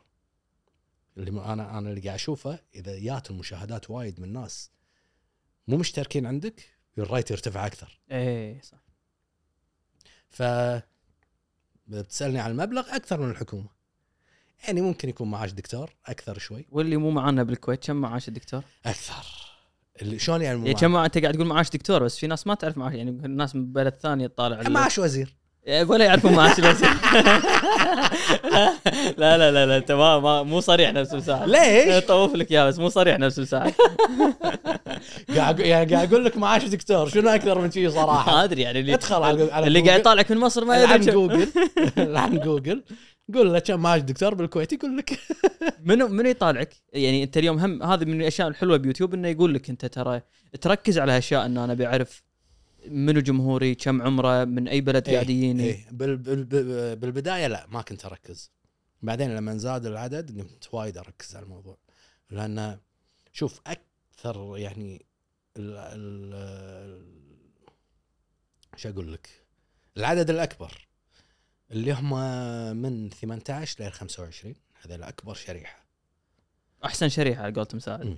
اللي 1.17 1.31
أنا 1.31 1.77
أنا 1.77 1.89
اللي 1.89 2.01
قاعد 2.01 2.15
أشوفه 2.15 2.59
إذا 2.75 2.99
جات 2.99 3.31
المشاهدات 3.31 3.89
وايد 3.89 4.19
من 4.19 4.33
ناس 4.33 4.71
مو 5.67 5.77
مشتركين 5.77 6.25
عندك 6.25 6.69
الريت 6.97 7.31
يرتفع 7.31 7.65
أكثر. 7.65 7.99
إيه 8.11 8.61
صح. 8.61 8.83
ف 10.29 10.43
بتسألني 11.87 12.39
عن 12.39 12.51
المبلغ 12.51 12.95
أكثر 12.95 13.19
من 13.19 13.29
الحكومة. 13.29 13.69
يعني 14.68 14.81
ممكن 14.81 15.10
يكون 15.10 15.31
معاش 15.31 15.52
دكتور 15.52 15.90
أكثر 16.07 16.38
شوي. 16.40 16.65
واللي 16.72 16.98
مو 16.98 17.10
معانا 17.10 17.44
بالكويت 17.44 17.85
كم 17.85 17.95
معاش 17.95 18.27
الدكتور؟ 18.27 18.61
أكثر. 18.85 19.23
شلون 20.18 20.41
يعني 20.41 20.57
مو 20.57 20.65
يعني 20.65 20.77
كم 20.80 20.95
أنت 20.95 21.18
قاعد 21.18 21.34
تقول 21.35 21.48
معاش 21.48 21.69
دكتور 21.69 22.03
بس 22.03 22.18
في 22.18 22.27
ناس 22.27 22.48
ما 22.48 22.53
تعرف 22.56 22.77
معاش 22.77 22.94
يعني 22.94 23.10
الناس 23.10 23.56
من 23.56 23.73
بلد 23.73 23.94
ثانية 24.02 24.27
تطالع 24.27 24.56
معاش, 24.56 24.68
ال- 24.68 24.73
معاش 24.73 24.99
وزير. 24.99 25.35
إيه، 25.68 25.84
ولا 25.85 26.06
يعرفون 26.06 26.34
معاش 26.34 26.60
الوزير. 26.60 26.90
لا 29.18 29.38
لا 29.38 29.52
لا 29.52 29.65
لا 29.65 29.77
أنت 29.77 29.91
ما 29.91 30.44
مو 30.44 30.60
صريح 30.60 30.94
نفس 30.94 31.11
المساعد 31.14 31.49
ليش؟ 31.49 32.03
طوف 32.06 32.35
لك 32.35 32.52
اياه 32.52 32.65
بس 32.68 32.80
مو 32.80 32.90
صريح 32.90 33.19
نفس 33.19 33.38
المساعد 33.38 33.73
قاعد 35.35 35.60
يعني 35.60 35.95
قاعد 35.95 36.14
أقول 36.14 36.26
لك 36.26 36.38
معاش 36.38 36.64
دكتور 36.65 37.10
شنو 37.10 37.30
أكثر 37.30 37.61
من 37.61 37.72
شيء 37.72 37.90
صراحة؟ 37.90 38.31
ما 38.31 38.44
أدري 38.44 38.61
يعني 38.61 38.80
اللي 38.80 38.94
ادخل 38.94 39.23
على 39.23 39.68
اللي. 39.68 39.81
قاعد 39.81 39.99
يطالعك 39.99 40.31
من 40.31 40.38
مصر 40.38 40.65
ما 40.65 40.73
عن 40.73 41.02
يدري 41.02 41.11
كم- 41.11 41.11
جوجل 41.11 41.48
عن 42.18 42.40
جوجل 42.40 42.84
قول 43.33 43.53
له 43.53 43.59
كم 43.59 43.79
معاش 43.79 44.01
دكتور 44.01 44.33
بالكويت 44.33 44.73
يقول 44.73 44.97
لك. 44.97 45.19
منو 45.85 46.07
منو 46.07 46.29
يطالعك؟ 46.29 46.73
يعني 46.93 47.23
انت 47.23 47.37
اليوم 47.37 47.59
هم 47.59 47.83
هذه 47.83 48.05
من 48.05 48.21
الأشياء 48.21 48.47
الحلوة 48.47 48.77
بيوتيوب 48.77 49.13
إنه 49.13 49.27
يقول 49.27 49.53
لك 49.53 49.69
أنت 49.69 49.85
ترى 49.85 50.21
تركز 50.61 50.97
على 50.99 51.17
اشياء 51.17 51.45
ان 51.45 51.57
أنا 51.57 51.73
بعرف 51.73 52.23
منو 52.87 53.19
جمهوري 53.21 53.75
كم 53.75 54.01
عمره 54.01 54.43
من 54.45 54.67
أي 54.67 54.81
بلد 54.81 55.09
قاعد 55.09 55.29
يجيني 55.29 55.63
إيه. 55.63 55.85
بال 55.91 56.17
بال 56.17 56.43
بال- 56.43 56.95
بالبداية 56.95 57.47
لا 57.47 57.65
ما 57.69 57.81
كنت 57.81 58.05
أركز. 58.05 58.51
بعدين 59.01 59.35
لما 59.35 59.57
زاد 59.57 59.85
العدد 59.85 60.39
قمت 60.41 60.67
وايد 60.71 60.97
أركز 60.97 61.35
على 61.35 61.43
الموضوع. 61.43 61.77
لأن 62.29 62.77
شوف 63.33 63.61
أكثر 63.67 64.53
يعني 64.57 65.05
ال 65.57 65.77
ال 65.77 67.13
شو 68.75 68.89
أقول 68.89 69.13
لك؟ 69.13 69.29
العدد 69.97 70.29
الأكبر. 70.29 70.87
اللي 71.72 71.94
هم 71.94 72.10
من 72.77 73.10
18 73.10 73.84
ل 73.88 73.91
25 73.91 74.56
هذا 74.81 75.10
اكبر 75.10 75.34
شريحة. 75.34 75.84
أحسن 76.85 77.10
شريحة 77.10 77.44
على 77.44 77.53
قولة 77.53 77.68
مساعد 77.73 78.06
مم. 78.06 78.18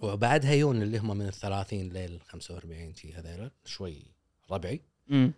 وبعدها 0.00 0.52
يون 0.52 0.82
اللي 0.82 0.98
هم 0.98 1.16
من 1.16 1.26
ال 1.26 1.32
30 1.32 1.78
لل 1.80 2.20
45 2.20 2.94
شي 2.94 3.12
هذول 3.12 3.50
شوي 3.64 4.02
ربعي. 4.50 4.80
امم 5.10 5.32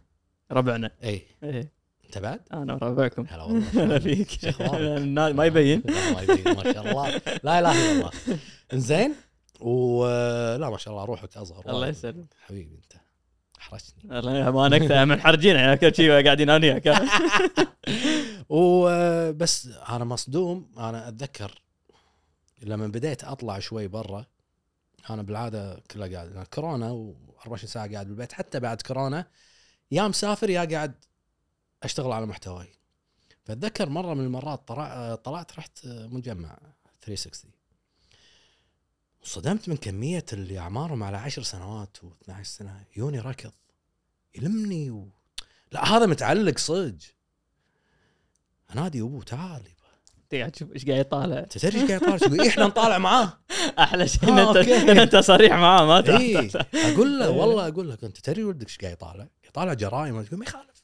ربعنا. 0.51 0.91
اي 1.05 1.23
إيه. 1.43 1.73
أنت 2.05 2.19
بعد؟ 2.19 2.41
أنا 2.53 2.74
وربعكم 2.74 3.27
هلا 3.28 3.43
والله 3.43 3.85
هلا 3.85 3.99
فيك؟ 3.99 4.28
ما 5.39 5.45
يبين. 5.47 5.82
ما 6.15 6.23
يبين 6.23 6.57
ما 6.57 6.73
شاء 6.73 6.91
الله. 6.91 7.20
لا 7.43 7.59
إله 7.59 7.73
إلا 7.73 7.93
الله. 7.93 8.11
إنزين 8.73 9.15
ولا 9.61 10.70
ما 10.70 10.78
شاء 10.78 10.95
الله 10.95 11.05
روحك 11.05 11.36
أصغر. 11.36 11.70
الله. 11.70 11.89
يسلمك. 11.89 12.35
حبيبي 12.41 12.74
أنت. 12.74 13.03
احرجتني 13.65 14.51
ما 14.53 14.69
نكتة 14.69 15.05
منحرجين 15.05 15.57
يعني 15.57 15.77
كل 15.77 15.95
شيء 15.95 16.24
قاعدين 16.24 16.51
أنا 16.51 16.66
وياك. 16.66 16.89
وبس 18.49 19.69
أنا 19.89 20.05
مصدوم. 20.05 20.73
أنا 20.78 21.09
أتذكر 21.09 21.62
لما 22.62 22.86
بديت 22.86 23.24
أطلع 23.24 23.59
شوي 23.59 23.89
برا 23.89 24.27
أنا 25.11 25.23
بالعادة 25.23 25.82
كلها 25.91 26.09
قاعد 26.09 26.32
أنا 26.32 26.45
كورونا 26.45 27.12
و24 27.39 27.57
ساعة 27.57 27.93
قاعد 27.93 28.07
بالبيت. 28.07 28.32
حتى 28.32 28.61
بعد 28.61 28.82
كورونا 28.82 29.27
يا 29.91 30.09
مسافر 30.09 30.51
يا 30.51 30.65
قاعد 30.65 30.95
أشتغل 31.82 32.12
على 32.12 32.27
محتواي. 32.27 32.69
فأتذكر 33.45 33.89
مرة 33.89 34.15
من 34.15 34.24
المرات 34.24 34.69
طلع 34.69 35.15
طلعت 35.15 35.59
رحت 35.59 35.78
مجمع 35.86 36.59
360 37.03 37.51
وصدمت 39.24 39.68
من 39.68 39.76
كمية 39.76 40.24
اللي 40.32 40.59
أعمارهم 40.59 41.02
على 41.02 41.16
10 41.16 41.42
سنوات 41.42 41.96
و12 41.96 42.42
سنة. 42.42 42.84
يوني 42.96 43.20
ركض. 43.20 43.52
يلمني 44.34 44.90
و... 44.90 45.09
لا 45.72 45.84
هذا 45.96 46.06
متعلق 46.06 46.59
صدق. 46.59 46.98
أنادي 48.74 49.01
ابوه 49.01 49.22
تعال 49.22 49.60
يبا. 49.60 49.74
انت 50.22 50.34
قاعد 50.34 50.51
تشوف 50.51 50.72
إيش 50.72 50.84
قاعد 50.84 50.98
يطالع. 51.01 51.38
انت 51.38 51.59
تدري 51.59 51.80
إيش 51.80 51.88
قاعد 51.88 52.02
يطالع؟ 52.02 52.16
يقول 52.16 52.40
إيه، 52.40 52.48
إحنا 52.48 52.66
نطالع 52.66 52.98
معاه. 52.98 53.38
أحلى 53.78 54.09
شيء 54.09 54.28
آه، 54.28 54.32
ان 54.32 54.38
انت 54.38 54.56
أوكي. 54.56 54.92
إن 54.92 54.98
أنت 54.98 55.16
صريح 55.16 55.52
معاه 55.52 55.86
ما 55.86 56.01
تحتاج 56.01 56.66
أقول 56.74 57.18
له 57.18 57.26
إيه. 57.26 57.32
والله 57.40 57.68
أقول 57.68 57.90
لك 57.90 58.05
أنت 58.05 58.18
تدري 58.18 58.44
ولدك 58.44 58.66
إيش 58.66 58.78
قاعد 58.78 58.92
يطالع؟ 58.92 59.28
يطالع 59.48 59.74
جرائم. 59.74 60.14
ما 60.14 60.44
يخالف. 60.44 60.82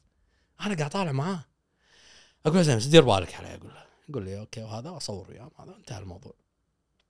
أنا 0.60 0.74
قاعد 0.74 0.90
أطالع 0.90 1.12
معاه. 1.12 1.44
أقول 2.46 2.56
له 2.56 2.62
زين 2.62 2.76
بس 2.76 2.86
دير 2.86 3.02
بالك 3.02 3.34
عليه. 3.34 3.54
أقول 3.54 3.68
له 3.68 3.84
يقول 4.08 4.24
لي 4.24 4.38
أوكي 4.38 4.62
وهذا 4.62 4.96
أصور 4.96 5.30
وياه 5.30 5.50
هذا 5.58 5.76
انتهى 5.76 5.98
الموضوع. 5.98 6.34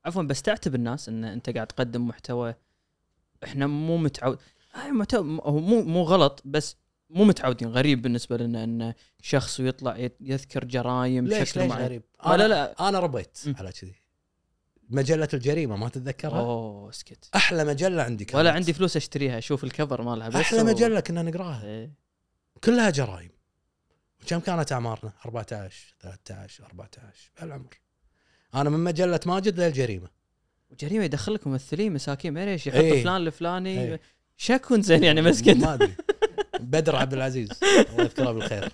عفوا 0.04 0.22
بس 0.22 0.42
تعتب 0.42 0.74
الناس 0.74 1.08
إن 1.08 1.24
أنت 1.24 1.50
قاعد 1.50 1.66
تقدم 1.66 2.08
محتوى 2.08 2.54
إحنا 3.44 3.66
مو 3.66 3.96
متعود 3.96 4.38
هاي 4.74 4.90
محتوى 4.92 5.38
هو 5.42 5.58
مو 5.60 5.82
مو 5.82 6.02
غلط 6.02 6.42
بس 6.44 6.76
مو 7.10 7.24
متعودين 7.24 7.68
غريب 7.68 8.02
بالنسبة 8.02 8.36
لنا 8.36 8.64
إن 8.64 8.94
شخص 9.22 9.60
ويطلع 9.60 10.08
يذكر 10.20 10.64
جرايم 10.64 11.26
ليش 11.26 11.40
بشكل 11.40 11.60
ليش 11.60 11.70
معين 11.70 11.84
غريب؟ 11.84 12.02
ما 12.26 12.34
أنا 12.34 12.42
لا 12.42 12.48
لا 12.48 12.88
أنا 12.88 12.98
ربيت 13.00 13.38
م. 13.46 13.54
على 13.58 13.72
كذي 13.72 13.94
مجلة 14.88 15.28
الجريمة 15.34 15.76
ما 15.76 15.88
تتذكرها؟ 15.88 16.40
أوه 16.40 16.90
اسكت 16.90 17.28
أحلى 17.36 17.64
مجلة 17.64 18.02
عندي 18.02 18.24
كانت 18.24 18.36
ولا 18.36 18.52
عندي 18.52 18.72
فلوس 18.72 18.96
أشتريها 18.96 19.38
أشوف 19.38 19.64
الكفر 19.64 20.02
مالها 20.02 20.28
بس 20.28 20.36
أحلى 20.36 20.60
و- 20.62 20.64
مجلة 20.64 21.00
كنا 21.00 21.22
نقراها 21.22 21.64
إيه. 21.64 21.92
كلها 22.64 22.90
جرائم 22.90 23.30
وكم 24.22 24.38
كانت 24.40 24.72
أعمارنا؟ 24.72 25.12
14 25.26 25.94
13 26.00 26.64
14 26.64 27.30
بهالعمر 27.36 27.74
أنا 28.54 28.70
من 28.70 28.84
مجلة 28.84 29.20
ماجد 29.26 29.60
للجريمة. 29.60 30.08
وجريمة 30.70 31.04
يدخل 31.04 31.34
لك 31.34 31.46
ممثلين 31.46 31.92
مساكين 31.92 32.32
ما 32.32 32.44
ليش 32.44 32.66
يحط 32.66 32.76
إيه. 32.76 33.02
فلان 33.02 33.16
الفلاني 33.26 33.80
إيه. 33.80 34.00
شكون 34.36 34.82
زين 34.82 35.04
يعني 35.04 35.22
مسكين 35.22 35.60
ما 35.60 35.74
أدري. 35.74 35.92
بدر 36.60 36.96
عبد 36.96 37.12
العزيز. 37.12 37.50
الله 37.62 38.04
يذكره 38.04 38.32
بالخير. 38.32 38.72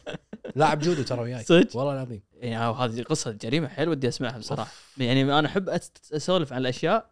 لاعب 0.57 0.79
جودو 0.79 1.03
ترى 1.03 1.21
وياي. 1.21 1.45
صدق؟ 1.45 1.77
والله 1.77 1.93
العظيم. 1.93 2.23
يعني 2.41 2.77
هذه 2.77 3.03
قصة 3.03 3.31
جريمة 3.31 3.69
حيل 3.69 3.89
ودي 3.89 4.09
أسمعها 4.09 4.39
بصراحة. 4.39 4.73
يعني 4.99 5.23
أنا 5.39 5.49
أحب 5.49 5.69
أسولف 6.13 6.53
عن 6.53 6.61
الأشياء 6.61 7.11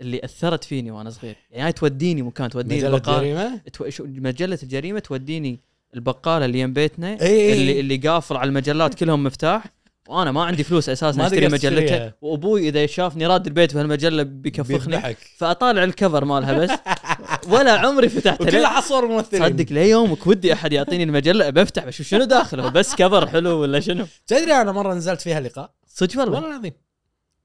اللي 0.00 0.24
أثرت 0.24 0.64
فيني 0.64 0.90
وأنا 0.90 1.10
صغير. 1.10 1.36
يعني 1.50 1.64
هاي 1.64 1.72
توديني 1.72 2.22
مكان 2.22 2.50
توديني 2.50 2.76
مجلة 2.76 2.96
البقالة. 2.96 3.18
جريمه 3.18 3.56
تو... 3.72 3.90
شو- 3.90 4.06
مجلة 4.06 4.58
الجريمة 4.62 4.98
توديني 4.98 5.60
البقالة 5.94 6.44
اللي 6.44 6.60
يم 6.60 6.72
بيتنا 6.72 7.20
اي 7.22 7.52
اللي 7.52 7.80
اللي 7.80 7.96
قافل 7.96 8.36
على 8.36 8.48
المجلات 8.48 8.94
كلهم 8.94 9.24
مفتاح. 9.24 9.64
وأنا 10.08 10.32
ما 10.32 10.44
عندي 10.44 10.64
فلوس 10.64 10.88
أساسا 10.88 11.26
أشتري 11.26 11.48
مجلته. 11.48 12.12
وأبوي 12.20 12.68
إذا 12.68 12.86
شافني 12.86 13.26
راد 13.26 13.46
البيت 13.46 13.74
بهالمجله 13.74 14.22
بيكفخني 14.22 15.16
فأطالع 15.36 15.84
الكفر 15.84 16.24
مالها 16.24 16.52
بس. 16.52 16.70
ولا 17.52 17.72
عمري 17.72 18.08
فتحت 18.08 18.40
وكلها 18.40 18.66
حصور 18.66 19.06
ممثلين. 19.08 19.44
صدق 19.44 19.72
ليومك 19.72 20.26
ودي 20.26 20.52
أحد 20.52 20.72
يعطيني 20.72 21.02
المجلة 21.02 21.50
بشوف 21.50 21.78
بشوف 21.78 22.06
شنو 22.06 22.24
داخله. 22.24 22.68
بس 22.68 22.94
كفر 22.94 23.26
حلو 23.26 23.60
ولا 23.60 23.80
شنو؟ 23.80 24.06
تدري 24.26 24.52
أنا 24.52 24.72
مرة 24.72 24.94
نزلت 24.94 25.20
فيها 25.20 25.40
لقاء؟ 25.40 25.70
صدق 25.86 26.18
والله؟ 26.18 26.34
والله 26.34 26.50
العظيم. 26.50 26.72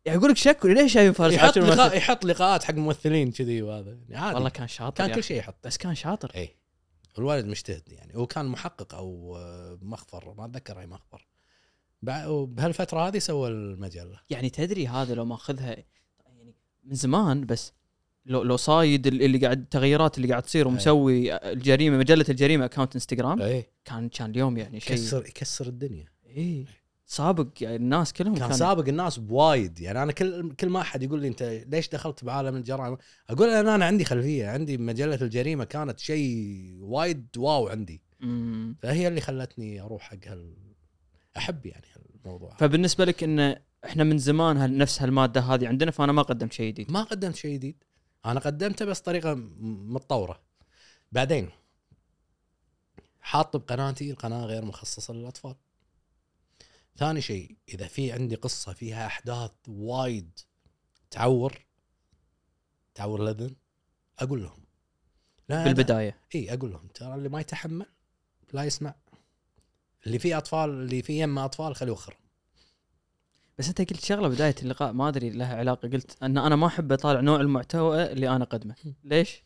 يعني 0.05 0.17
يقول 0.17 0.31
لك 0.31 0.37
شك 0.37 0.65
ليش 0.65 0.93
شايفين 0.93 1.13
فارس 1.13 1.33
يحط 1.33 1.57
لقاء؟ 1.57 1.97
يحط 1.97 2.25
لقاءات 2.25 2.63
حق 2.63 2.73
ممثلين 2.73 3.31
كذي 3.31 3.61
وهذا. 3.61 3.97
يعني 4.09 4.25
عادي. 4.25 4.35
والله 4.35 4.49
كان 4.49 4.67
شاطر 4.67 5.05
كان 5.05 5.15
كل. 5.15 5.23
شيء 5.23 5.37
يحط 5.37 5.55
بس 5.63 5.77
كان 5.77 5.95
شاطر. 5.95 6.31
اي 6.35 6.55
الوالد 7.17 7.45
مجتهد 7.45 7.83
يعني. 7.87 8.15
هو 8.15 8.27
كان 8.27 8.45
محقق 8.45 8.95
أو 8.95 9.37
آه، 9.37 9.77
مخفر. 9.81 10.33
ما 10.37 10.45
أتذكر 10.45 10.79
أي 10.79 10.87
مخفر. 10.87 11.32
وبهالفترة 12.09 13.07
هذه 13.07 13.17
سوى 13.19 13.49
المجلة. 13.49 14.19
يعني 14.29 14.49
تدري 14.49 14.87
هذا 14.87 15.13
لو 15.15 15.25
ماخذها 15.25 15.75
يعني 16.25 16.55
من 16.83 16.95
زمان 16.95 17.45
بس 17.45 17.73
لو 18.25 18.43
لو 18.43 18.57
صايد 18.57 19.07
ال- 19.07 19.21
اللي 19.21 19.37
قاعد 19.37 19.59
التغيرات 19.59 20.17
اللي 20.17 20.29
قاعد 20.29 20.43
تصير 20.43 20.67
ومسوي 20.67 21.33
الجريمة 21.35 21.97
مجلة 21.97 22.25
الجريمة 22.29 22.65
account 22.65 22.93
انستغرام 22.95 23.41
أي. 23.41 23.65
كان 23.85 24.09
كان 24.09 24.29
اليوم 24.29 24.57
يعني 24.57 24.79
شيء 24.79 24.91
يكسر 24.97 25.25
يكسر 25.25 25.67
الدنيا. 25.67 26.05
إي. 26.37 26.65
سابق 27.05 27.47
يعني 27.61 27.75
الناس 27.75 28.13
كلهم 28.13 28.35
كان 28.35 28.47
كان 28.47 28.57
سابق 28.57 28.87
الناس 28.87 29.17
بوايد. 29.19 29.79
يعني 29.79 30.03
أنا 30.03 30.11
كل 30.11 30.51
كل 30.55 30.69
ما 30.69 30.81
أحد 30.81 31.03
يقول 31.03 31.21
لي 31.21 31.27
أنت 31.27 31.63
ليش 31.67 31.89
دخلت 31.89 32.23
بعالم 32.23 32.55
الجرائم؟ 32.55 32.97
أقول 33.29 33.49
أنا 33.49 33.75
أنا 33.75 33.85
عندي 33.85 34.05
خلفية. 34.05 34.47
عندي 34.47 34.77
مجلة 34.77 35.15
الجريمة 35.21 35.63
كانت 35.63 35.99
شيء 35.99 36.77
وايد 36.81 37.27
wow 37.37 37.67
عندي. 37.67 38.01
مم. 38.19 38.75
فهي 38.81 39.07
اللي 39.07 39.21
خلتني 39.21 39.81
أروح 39.81 40.01
حق 40.01 40.27
هال 40.27 40.53
أحب 41.37 41.65
يعني 41.65 41.85
الموضوع 42.25 42.55
فبالنسبة 42.57 43.05
لك 43.05 43.23
إن 43.23 43.55
إحنا 43.85 44.03
من 44.03 44.17
زمان 44.17 44.57
هال- 44.57 44.77
نفس 44.77 45.01
هالمادة 45.01 45.41
هذه 45.41 45.67
عندنا 45.67 45.91
فأنا 45.91 46.11
ما 46.11 46.21
قدمت 46.21 46.53
شيء 46.53 46.67
جديد. 46.71 46.91
ما 46.91 47.03
قدمت 47.03 47.35
شيء 47.35 47.53
جديد. 47.53 47.83
أنا 48.25 48.39
قدمته 48.39 48.85
بس 48.85 49.01
طريقة 49.01 49.33
متطورة. 49.33 50.41
بعدين 51.11 51.49
حاط 53.21 53.57
بقناتي 53.57 54.11
القناة 54.11 54.45
غير 54.45 54.65
مخصصة 54.65 55.13
للأطفال. 55.13 55.55
ثاني 56.97 57.21
شيء 57.21 57.57
إذا 57.69 57.87
في 57.87 58.11
عندي 58.11 58.35
قصة 58.35 58.73
فيها 58.73 59.05
أحداث 59.05 59.51
وايد 59.67 60.39
تعور 61.11 61.65
تعور 62.95 63.23
الأذن 63.23 63.55
أقول 64.19 64.43
لهم. 64.43 64.63
لا 65.49 65.63
بالبداية. 65.63 66.19
إي 66.35 66.53
أقول 66.53 66.71
لهم 66.71 66.87
ترى 66.87 67.15
اللي 67.15 67.29
ما 67.29 67.39
يتحمل 67.41 67.85
لا 68.53 68.63
يسمع. 68.63 68.95
اللي 70.07 70.19
فيه 70.19 70.37
أطفال 70.37 70.69
اللي 70.69 71.01
فيه 71.01 71.23
يمه 71.23 71.45
أطفال 71.45 71.75
خليه 71.75 71.89
يوخر. 71.89 72.17
بس 73.57 73.67
أنت 73.67 73.79
قلت 73.79 74.05
شغلة 74.05 74.27
بداية 74.27 74.55
اللقاء 74.61 74.91
ما 74.93 75.07
أدري 75.09 75.29
لها 75.29 75.55
علاقة 75.55 75.89
قلت 75.89 76.23
أن 76.23 76.37
أنا 76.37 76.55
ما 76.55 76.67
أحب 76.67 76.91
أطالع 76.91 77.19
نوع 77.19 77.41
المحتوى 77.41 78.11
اللي 78.11 78.29
أنا 78.29 78.43
أقدمه. 78.43 78.75
ليش؟ 79.03 79.43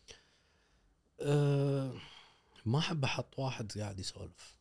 أه 1.21 1.93
ما 2.65 2.79
أحب 2.79 3.03
أحط 3.03 3.39
واحد 3.39 3.71
قاعد 3.79 3.99
يسولف. 3.99 4.57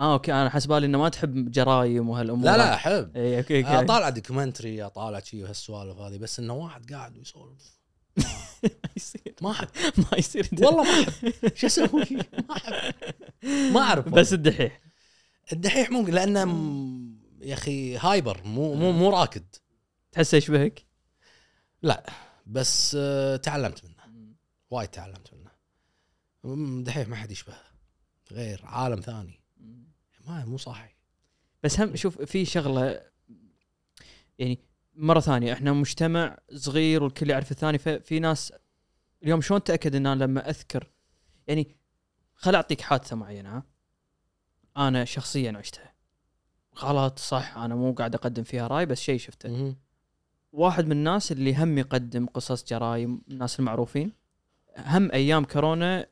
آه 0.00 0.12
okay 0.12 0.32
أنا 0.32 0.50
حسبالي 0.50 0.86
إنه 0.86 0.98
ما 0.98 1.08
تحب 1.08 1.50
جرايم 1.50 2.08
وهالأمور. 2.10 2.44
لا 2.44 2.56
لا 2.56 2.74
أحب. 2.74 3.16
اي 3.16 3.38
okay 3.38 3.58
okay. 3.58 3.80
أطالع 3.84 4.08
documentary 4.08 4.82
أطالع 4.82 5.20
شيء 5.20 5.42
وهالسوالف 5.42 5.98
هذه 5.98 6.18
بس 6.18 6.38
إنه 6.38 6.54
واحد 6.54 6.92
قاعد 6.92 7.16
ويسولف 7.18 7.78
ما 8.62 8.90
يصير. 8.96 9.34
ما 9.42 9.50
أحب. 9.50 9.68
ما 10.12 10.18
يصير. 10.18 10.48
والله 10.52 10.82
ما 10.82 11.08
أحب. 11.08 11.32
شو 11.54 11.66
أسوي؟ 11.66 12.04
ما 12.48 12.56
أحب. 12.56 12.94
ما 13.72 13.80
أعرف 13.80 14.08
بس 14.08 14.32
الدحيح. 14.32 14.80
الدحيح 15.52 15.90
ممكن 15.90 16.12
لأنه 16.12 16.44
م- 16.44 17.22
يا 17.40 17.54
أخي 17.54 17.96
هايبر 17.96 18.42
مو 18.44 18.74
مو 18.74 18.92
مو 18.92 19.10
راكد. 19.10 19.44
تحسه 20.12 20.36
يشبهك؟ 20.38 20.86
بس 22.46 22.96
آه، 23.00 23.36
تعلمت 23.36 23.84
منه. 23.84 24.34
وايد 24.70 24.88
تعلمت 24.88 25.30
منه. 25.34 26.82
دحيح 26.82 27.08
ما 27.08 27.16
حد 27.16 27.30
يشبهه. 27.30 27.62
غير 28.32 28.60
عالم 28.64 29.00
ثاني. 29.00 29.40
ما 30.26 30.44
مو 30.44 30.56
صاحي 30.56 30.94
بس 31.62 31.80
هم 31.80 31.96
شوف 31.96 32.22
في 32.22 32.44
شغلة 32.44 33.00
يعني 34.38 34.58
مرة 34.94 35.20
ثانية 35.20 35.52
إحنا 35.52 35.72
مجتمع 35.72 36.38
صغير 36.54 37.02
والكل 37.02 37.30
يعرف 37.30 37.50
الثاني 37.50 37.78
ففي 37.78 38.18
ناس 38.20 38.52
اليوم 39.22 39.40
شلون 39.40 39.64
تأكد 39.64 39.94
إن 39.94 40.06
أنا 40.06 40.24
لما 40.24 40.48
أذكر؟ 40.50 40.90
يعني 41.46 41.76
خل 42.34 42.54
أعطيك 42.54 42.80
حادثة 42.80 43.16
معينة 43.16 43.56
ها؟ 43.56 43.62
أنا 44.76 45.04
شخصيا 45.04 45.52
عشتها. 45.56 45.92
غلط 46.78 47.18
صح 47.18 47.56
أنا 47.56 47.74
مو 47.74 47.92
قاعد 47.92 48.14
أقدم 48.14 48.42
فيها 48.42 48.66
رأي 48.66 48.86
بس 48.86 49.00
شيء 49.00 49.18
شفته. 49.18 49.48
مهم. 49.48 49.76
واحد 50.52 50.86
من 50.86 50.92
الناس 50.92 51.32
اللي 51.32 51.54
هم 51.56 51.78
يقدم 51.78 52.26
قصص 52.26 52.64
جرايم 52.64 53.22
الناس 53.30 53.60
المعروفين 53.60 54.12
هم 54.78 55.10
أيام 55.12 55.44
كورونا 55.44 56.06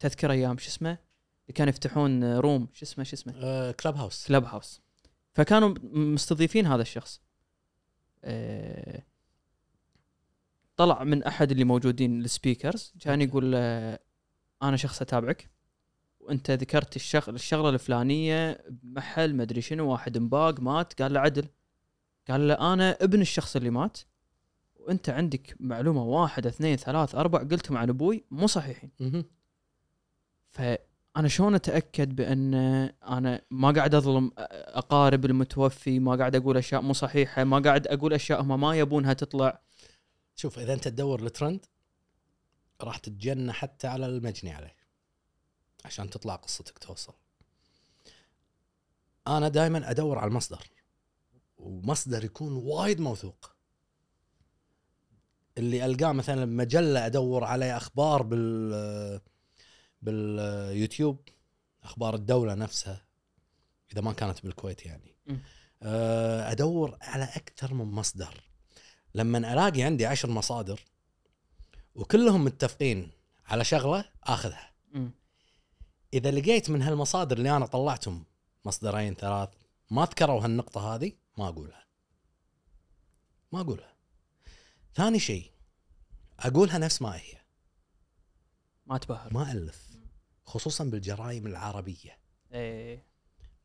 تذكر 0.00 0.30
أيام 0.30 0.58
شو 0.58 0.68
اسمه؟ 0.68 0.90
اللي 0.90 1.54
كانوا 1.54 1.70
يفتحون 1.70 2.34
room 2.34 2.68
شو 2.72 2.82
اسمه 2.82 3.04
شو 3.04 3.16
اسمه؟ 3.16 3.34
آه، 3.36 3.72
Clubhouse 3.72 4.26
Clubhouse 4.28 4.80
فكانوا 5.34 5.74
مستضيفين 5.92 6.66
هذا 6.66 6.82
الشخص. 6.82 7.20
آه، 8.24 9.02
طلع 10.76 11.04
من 11.04 11.22
أحد 11.22 11.50
اللي 11.50 11.64
موجودين 11.64 12.20
السبيكرز 12.20 12.94
كان 13.00 13.22
يقول 13.22 13.54
أنا 14.62 14.76
شخص 14.76 15.02
أتابعك. 15.02 15.50
وانت 16.26 16.50
ذكرت 16.50 16.96
الشغل 16.96 17.34
الشغلة 17.34 17.68
الفلانية 17.68 18.64
بمحل 18.70 19.34
ما 19.34 19.42
أدري 19.42 19.60
شنو 19.60 19.90
واحد 19.92 20.18
مباق 20.18 20.60
مات 20.60 21.02
قال 21.02 21.12
له 21.12 21.20
عدل. 21.20 21.48
قال 22.30 22.48
له 22.48 22.72
أنا 22.72 22.90
ابن 23.00 23.20
الشخص 23.20 23.56
اللي 23.56 23.70
مات 23.70 23.98
وأنت 24.76 25.08
عندك 25.10 25.56
معلومة 25.60 26.04
واحد 26.04 26.46
اثنين 26.46 26.76
ثلاث 26.76 27.14
أربع 27.14 27.38
قلتهم 27.38 27.76
عن 27.76 27.88
أبوي 27.88 28.24
مو 28.30 28.46
صحيحين. 28.46 28.90
فأنا 30.48 31.28
شلون 31.28 31.54
أتأكد 31.54 32.16
بأن 32.16 32.54
أنا 33.08 33.42
ما 33.50 33.70
قاعد 33.70 33.94
أظلم 33.94 34.32
أقارب 34.36 35.24
المتوفي 35.24 35.98
ما 35.98 36.14
قاعد 36.16 36.36
أقول 36.36 36.56
أشياء 36.56 36.80
مو 36.80 36.92
صحيحة 36.92 37.44
ما 37.44 37.58
قاعد 37.58 37.86
أقول 37.86 38.12
أشياء 38.12 38.42
هم 38.42 38.60
ما 38.60 38.78
يبونها 38.78 39.12
تطلع؟ 39.12 39.60
شوف 40.34 40.58
إذا 40.58 40.72
أنت 40.72 40.88
تدور 40.88 41.22
الترند 41.22 41.66
راح 42.80 42.98
تتجنى 42.98 43.52
حتى 43.52 43.86
على 43.86 44.06
المجني 44.06 44.52
عليه. 44.52 44.85
عشان 45.86 46.10
تطلع 46.10 46.34
قصتك 46.36 46.78
توصل 46.78 47.14
أنا 49.26 49.48
دائما 49.48 49.90
أدور 49.90 50.18
على 50.18 50.28
المصدر 50.28 50.68
ومصدر 51.58 52.24
يكون 52.24 52.52
وايد 52.52 53.00
موثوق 53.00 53.50
اللي 55.58 55.84
ألقاه 55.84 56.12
مثلا 56.12 56.44
بمجله 56.44 57.06
أدور 57.06 57.44
عليه 57.44 57.76
أخبار 57.76 58.22
بال 58.22 59.20
باليوتيوب 60.02 61.28
أخبار 61.82 62.14
الدولة 62.14 62.54
نفسها 62.54 63.06
إذا 63.92 64.00
ما 64.00 64.12
كانت 64.12 64.42
بالكويت 64.42 64.86
يعني. 64.86 65.16
أه، 65.82 66.52
أدور 66.52 66.98
على 67.00 67.24
أكثر 67.24 67.74
من 67.74 67.84
مصدر 67.84 68.50
لما 69.14 69.38
ألاقي 69.38 69.82
عندي 69.82 70.06
عشر 70.06 70.30
مصادر 70.30 70.80
وكلهم 71.94 72.44
متفقين 72.44 73.10
على 73.46 73.64
شغلة 73.64 74.04
آخذها. 74.24 74.75
إذا 76.16 76.30
لقيت 76.30 76.70
من 76.70 76.82
هالمصادر 76.82 77.36
اللي 77.38 77.56
أنا 77.56 77.66
طلعتهم 77.66 78.24
مصدرين 78.64 79.14
ثلاث 79.14 79.48
ما 79.90 80.02
ذكروا 80.02 80.44
هالنقطة 80.44 80.94
هذه 80.94 81.12
ما 81.38 81.48
أقولها. 81.48 81.86
ما 83.52 83.60
أقولها. 83.60 83.94
ثاني 84.94 85.18
شيء 85.18 85.50
أقولها 86.40 86.78
نفس 86.78 87.02
ما 87.02 87.16
هي. 87.16 87.36
ما 88.86 88.98
تبهر. 88.98 89.34
ما 89.34 89.52
ألف. 89.52 89.88
خصوصا 90.44 90.84
بالجرائم 90.84 91.46
العربية. 91.46 92.18
إيه. 92.52 93.06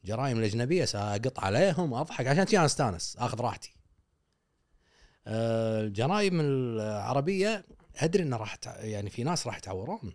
الجرائم 0.04 0.40
الأجنبية 0.40 0.86
سأقط 0.86 1.40
عليهم 1.40 1.94
أضحك 1.94 2.28
عشان 2.28 2.46
أنا 2.58 2.66
أستانس 2.66 3.18
آخذ 3.18 3.42
راحتي. 3.42 3.76
آه، 5.28 5.82
الجرائم 5.82 6.40
العربية 6.40 7.66
أدري 7.96 8.24
انه 8.24 8.38
راح 8.38 8.58
يعني 8.66 9.10
في 9.10 9.24
ناس 9.24 9.48
راح 9.48 9.58
يتعورون. 9.58 10.14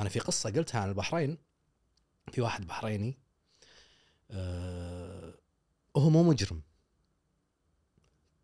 أنا 0.00 0.08
في 0.08 0.18
قصة 0.18 0.50
قلتها 0.50 0.80
عن 0.80 0.88
البحرين. 0.88 1.45
في 2.32 2.40
واحد 2.40 2.66
بحريني 2.66 3.18
آه، 4.30 5.34
هو 5.96 6.10
مو 6.10 6.22
مجرم. 6.22 6.62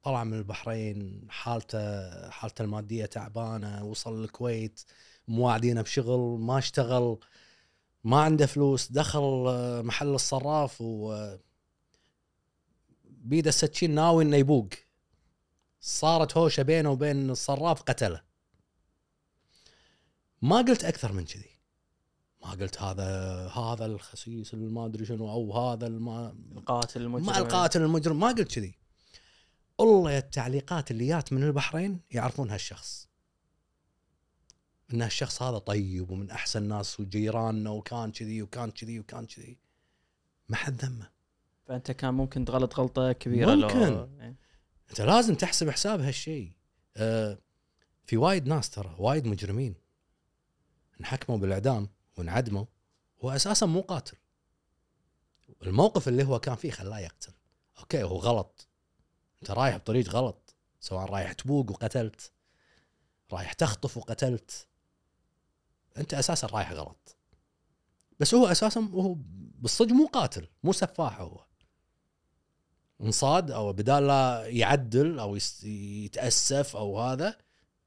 طلع 0.02 0.24
من 0.24 0.38
البحرين 0.38 1.26
حالته 1.30 2.30
حالته 2.30 2.62
المادية 2.62 3.06
تعبانة 3.06 3.84
وصل 3.84 4.24
الكويت 4.24 4.80
مواعدينه 5.28 5.82
بشغل 5.82 6.40
ما 6.40 6.58
اشتغل 6.58 7.18
ما 8.04 8.20
عنده 8.20 8.46
فلوس 8.46 8.92
دخل 8.92 9.44
آه، 9.48 9.82
محل 9.82 10.14
الصراف 10.14 10.80
و 10.80 11.12
آه، 11.12 11.40
بيده 13.04 13.48
السكين 13.48 13.94
ناوي 13.94 14.24
إنه 14.24 14.36
يبوق. 14.36 14.68
صارت 15.80 16.36
هوشة 16.36 16.62
بينه 16.62 16.90
وبين 16.90 17.30
الصراف 17.30 17.82
قتله. 17.82 18.22
ما 20.42 20.56
قلت 20.56 20.84
أكثر 20.84 21.12
من 21.12 21.24
كذي. 21.24 21.51
ما 22.42 22.50
قلت 22.50 22.82
هذا 22.82 23.06
هذا 23.48 23.86
الخسيس 23.86 24.54
ما 24.54 24.86
أدري 24.86 25.04
شنو 25.04 25.30
أو 25.30 25.58
هذا 25.58 25.86
الما 25.86 26.34
القاتل 26.52 27.02
المجرم. 27.02 27.26
ما 27.26 27.38
القاتل 27.38 27.82
المجرم 27.82 28.20
ما 28.20 28.28
قلت 28.28 28.54
كذي. 28.54 28.74
والله 29.78 30.10
يا 30.12 30.18
التعليقات 30.18 30.90
اللي 30.90 31.06
جات 31.06 31.32
من 31.32 31.42
البحرين 31.42 32.00
يعرفون 32.10 32.50
هالشخص. 32.50 33.08
إن 34.94 35.02
هالشخص 35.02 35.42
هذا 35.42 35.58
طيب 35.58 36.10
ومن 36.10 36.30
أحسن 36.30 36.62
الناس 36.62 37.00
وجيراننا 37.00 37.70
وكان 37.70 38.12
كذي 38.12 38.42
وكان 38.42 38.70
كذي 38.70 39.00
وكان 39.00 39.26
كذي. 39.26 39.58
ما 40.48 40.56
حد 40.56 40.84
ذمه. 40.84 41.10
فأنت 41.66 41.90
كان 41.90 42.14
ممكن 42.14 42.44
تغلط 42.44 42.80
غلطة 42.80 43.12
كبيرة 43.12 43.54
لو- 43.54 43.68
ممكن. 43.68 44.20
إيه. 44.20 44.36
أنت 44.90 45.00
لازم 45.00 45.34
تحسب 45.34 45.70
حساب 45.70 46.00
هالشيء. 46.00 46.52
آه 46.96 47.38
في 48.06 48.16
وايد 48.16 48.46
ناس 48.46 48.70
ترى 48.70 48.96
وايد 48.98 49.26
مجرمين. 49.26 49.74
انحكموا 51.00 51.38
بالإعدام. 51.38 51.88
وانعدموا 52.16 52.64
هو 53.24 53.30
أساسا 53.30 53.66
مو 53.66 53.80
قاتل. 53.80 54.16
الموقف 55.62 56.08
اللي 56.08 56.24
هو 56.24 56.38
كان 56.38 56.54
فيه 56.54 56.70
خلاه 56.70 56.98
يقتل. 56.98 57.32
أوكي 57.78 58.02
هو 58.02 58.16
غلط. 58.16 58.68
أنت 59.42 59.50
رايح 59.50 59.76
بطريق 59.76 60.08
غلط 60.08 60.54
سواء 60.80 61.04
رايح 61.04 61.32
تبوق 61.32 61.70
وقتلت 61.70 62.32
رايح 63.32 63.52
تخطف 63.52 63.96
وقتلت. 63.96 64.66
أنت 65.96 66.14
أساسا 66.14 66.46
رايح 66.46 66.72
غلط. 66.72 67.16
بس 68.20 68.34
هو 68.34 68.46
أساسا 68.46 68.80
هو 68.80 69.14
بالصدق 69.58 69.92
مو 69.92 70.06
قاتل 70.06 70.48
مو 70.62 70.72
سفاح 70.72 71.20
هو. 71.20 71.44
انصاد 73.00 73.50
أو 73.50 73.72
بدال 73.72 74.06
لا 74.06 74.46
يعدل 74.46 75.18
أو 75.18 75.38
يتأسف 75.62 76.76
أو 76.76 77.00
هذا 77.00 77.38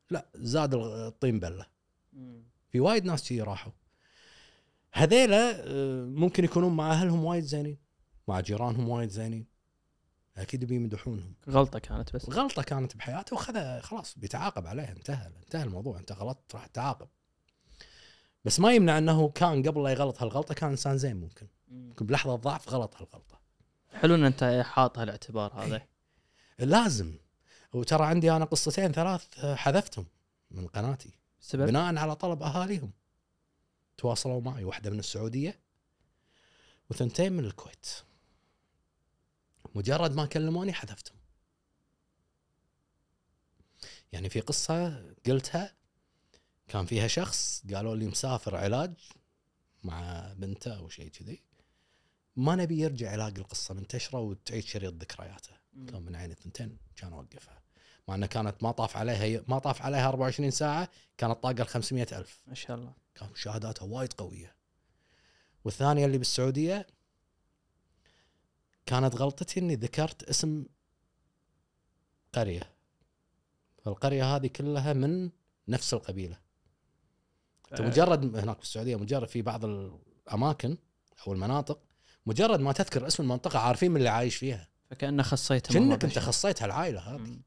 لا 0.10 0.30
زاد 0.36 0.74
الطين 0.74 1.40
بلة. 1.40 1.66
في 2.70 2.80
وايد 2.80 3.06
ناس 3.06 3.30
كذي 3.30 3.42
راحوا. 3.42 3.72
هذيلا 4.96 5.64
آه، 5.68 6.06
ممكن 6.06 6.44
يكونون 6.44 6.76
مع 6.76 6.92
أهلهم 6.92 7.26
وايد 7.26 7.44
زينين 7.44 7.78
مع 8.28 8.40
جيرانهم 8.40 8.90
وايد 8.90 9.10
زينين. 9.10 9.46
أكيد 10.38 10.66
بيمدحونهم 10.66 11.34
غلطة 11.50 11.80
كانت 11.80 12.16
بس. 12.16 12.30
غلطة 12.30 12.64
كانت 12.64 12.98
بحياته 12.98 13.34
وخذها 13.34 13.82
خلاص 13.82 14.18
بيتعاقب 14.18 14.68
عليها 14.68 14.92
انتهى 14.92 15.32
انتهى 15.44 15.64
الموضوع 15.64 15.98
انت 16.00 16.12
غلطت 16.12 16.56
راح 16.56 16.68
تتعاقب 16.68 17.08
بس 18.46 18.60
ما 18.60 18.74
يمنع 18.74 18.98
أنه 18.98 19.30
كان 19.30 19.64
قبل 19.64 19.84
لا 19.84 19.90
يغلط 19.90 20.22
هالغلطة 20.22 20.54
كان 20.54 20.70
إنسان 20.70 20.98
زين 20.98 21.16
ممكن. 21.16 21.48
مم. 21.68 21.88
ممكن 21.88 22.06
بلحظة 22.06 22.36
ضعف 22.36 22.70
غلط 22.70 22.96
هالغلطة. 22.96 23.40
حلو 23.94 24.16
إن 24.16 24.24
أنت 24.24 24.64
حاط 24.66 25.00
هالاعتبار 25.00 25.54
هذا. 25.54 25.82
لازم. 26.60 27.18
وترى 27.74 28.06
عندي 28.06 28.32
أنا 28.32 28.46
قصتين 28.46 28.92
ثلاث 28.92 29.26
آه، 29.40 29.56
حذفتهم 29.56 30.06
من 30.52 30.68
قناتي. 30.68 31.10
السبب 31.42 31.66
بناء 31.68 31.96
على 31.98 32.16
طلب 32.16 32.44
أهاليهم. 32.44 32.92
تواصلوا 33.98 34.42
معي 34.42 34.64
واحدة 34.64 34.90
من 34.90 35.00
السعودية 35.00 35.60
وثنتين 36.90 37.34
من 37.34 37.46
الكويت. 37.46 37.88
مجرد 39.76 40.16
ما 40.16 40.26
كلموني 40.26 40.74
حذفتهم. 40.74 41.18
يعني 44.12 44.30
في 44.30 44.40
قصة 44.40 45.06
قلتها 45.26 45.76
كان 46.68 46.86
فيها 46.86 47.08
شخص 47.08 47.64
قالوا 47.74 47.96
لي 47.96 48.08
مسافر 48.08 48.56
علاج 48.56 48.94
مع 49.84 50.34
بنته 50.34 50.78
أو 50.78 50.90
شيء 50.90 51.08
كذي. 51.08 51.44
ما 52.36 52.56
نبي 52.56 52.80
يرجع 52.80 53.14
يلاقي 53.14 53.38
القصة 53.38 53.74
منتشرة 53.74 54.20
وتعيد 54.20 54.64
شريط 54.64 54.94
ذكرياته. 54.94 55.52
كان 55.88 56.02
من 56.02 56.16
عين 56.16 56.32
الثنتين 56.32 56.78
كان 56.96 57.14
اوقفها 57.14 57.65
مع 58.07 58.15
انها 58.15 58.27
كانت 58.27 58.64
ما 58.64 58.72
طاف 58.72 58.98
عليها 58.98 59.44
ما 59.48 59.60
طاف 59.60 59.82
عليها 59.82 60.10
24 60.10 60.52
ساعة 60.52 60.90
كانت 61.18 61.44
طاقة 61.44 61.61
ال 61.61 61.68
500 61.68 62.07
ألف. 62.11 62.41
ما 62.48 62.53
شاء 62.53 62.77
الله. 62.77 62.94
كان 63.15 63.30
مشاهداتها 63.32 63.86
وايد 63.86 64.14
قوية. 64.14 64.56
والثانية 65.64 66.06
اللي 66.06 66.18
بالسعودية 66.18 66.88
كانت 68.86 69.15
غلطتي 69.15 69.60
إني 69.60 69.76
ذكرت 69.76 70.23
اسم 70.23 70.65
قرية. 72.34 72.76
فالقريه 73.84 74.36
هذه 74.36 74.48
كلها 74.48 74.94
من 74.94 75.30
نفس 75.68 75.94
القبيلة. 75.94 76.40
انت 77.72 77.82
مجرد 77.82 78.36
هناك 78.36 78.57
في 78.57 78.64
السعودية 78.64 78.95
مجرد 78.95 79.27
في 79.27 79.41
بعض 79.41 79.65
الأماكن 79.65 80.77
أو 81.27 81.34
المناطق 81.34 81.80
مجرد 82.26 82.60
ما 82.60 82.72
تذكر 82.72 83.07
اسم 83.07 83.23
المنطقة 83.23 83.60
عارفين 83.60 83.91
من 83.91 83.98
اللي 83.98 84.10
عايش 84.10 84.36
فيها. 84.36 84.68
فكأنه 84.90 85.23
خصيته 85.23 85.73
كأنك 85.73 86.03
أنت 86.03 86.19
خصيت 86.19 86.61
هالعائله 86.61 86.99
هذه. 86.99 87.40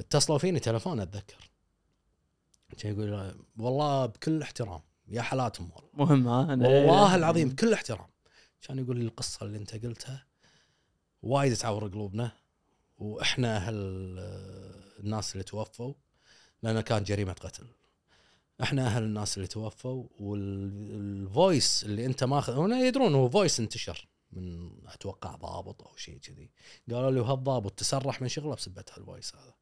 اتصلوا 0.00 0.38
فيني 0.38 0.60
تلفون 0.60 1.00
أتذكر. 1.00 1.50
كان 2.78 2.92
يقول 2.92 3.34
والله 3.58 4.06
بكل 4.06 4.42
احترام 4.42 4.80
يا 5.08 5.22
حالاتهم 5.22 5.70
والله. 5.74 5.90
مهم 5.94 6.28
ها 6.28 6.50
والله 6.50 7.14
العظيم 7.14 7.48
بكل 7.48 7.72
احترام. 7.72 8.08
كان 8.62 8.78
يقول 8.78 8.96
لي 8.96 9.04
القصة 9.04 9.46
اللي 9.46 9.58
أنت 9.58 9.86
قلتها 9.86 10.26
وايد 11.22 11.56
تعور 11.56 11.88
قلوبنا 11.88 12.32
وإحنا 12.98 13.56
أهل 13.56 13.74
الناس 15.00 15.32
اللي 15.32 15.44
توفوا 15.44 15.94
لأن 16.62 16.80
كان 16.80 17.04
جريمة 17.04 17.32
قتل. 17.32 17.66
إحنا 18.62 18.86
أهل 18.86 19.02
الناس 19.02 19.36
اللي 19.36 19.48
توفوا 19.48 20.06
وال 20.20 20.67
voice 20.67 21.84
اللي 21.84 22.06
أنت 22.06 22.24
ماخذ 22.24 22.56
هنا 22.58 22.80
يدرون 22.80 23.14
هو 23.14 23.28
voice 23.28 23.60
انتشر 23.60 24.08
من 24.32 24.70
أتوقع 24.86 25.34
ضابط 25.34 25.82
أو 25.82 25.96
شيء 25.96 26.18
كذي. 26.18 26.50
قالوا 26.90 27.10
لي 27.10 27.20
وهالضابط 27.20 27.72
تسرح 27.72 28.22
من 28.22 28.28
شغله 28.28 28.54
بسبه 28.54 28.84
هال 28.96 29.07
voice 29.07 29.36
هذا. 29.36 29.54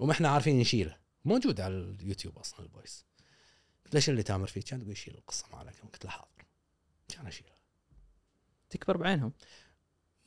وما 0.00 0.12
إحنا 0.12 0.28
عارفين 0.28 0.58
نشيله. 0.58 0.96
موجود 1.24 1.60
على 1.60 1.74
اليوتيوب 1.74 2.38
أصلا 2.38 2.66
ال 2.66 2.71
voice. 2.71 3.04
قلت 3.84 3.94
ليش 3.94 4.10
اللي 4.10 4.22
تامر 4.22 4.46
فيه؟ 4.46 4.60
كان 4.60 4.82
تقول 4.82 4.96
شيل 4.96 5.14
القصة 5.14 5.46
ما 5.52 5.58
عليك 5.58 5.80
قلت 5.92 6.04
له 6.04 6.10
حاضر 6.10 6.44
كان 7.08 7.26
اشيلها 7.26 7.58
تكبر 8.70 8.96
بعينهم. 8.96 9.32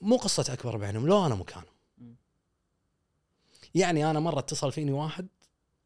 مو 0.02 0.18
قصة 0.18 0.54
أكبر 0.54 0.78
بعينهم 0.78 1.08
لو 1.08 1.26
أنا 1.26 1.36
مكانهم. 1.36 1.74
يعني 3.76 4.10
أنا 4.10 4.20
مرة 4.20 4.40
اتصل 4.40 4.72
فيني 4.72 4.92
واحد 4.92 5.28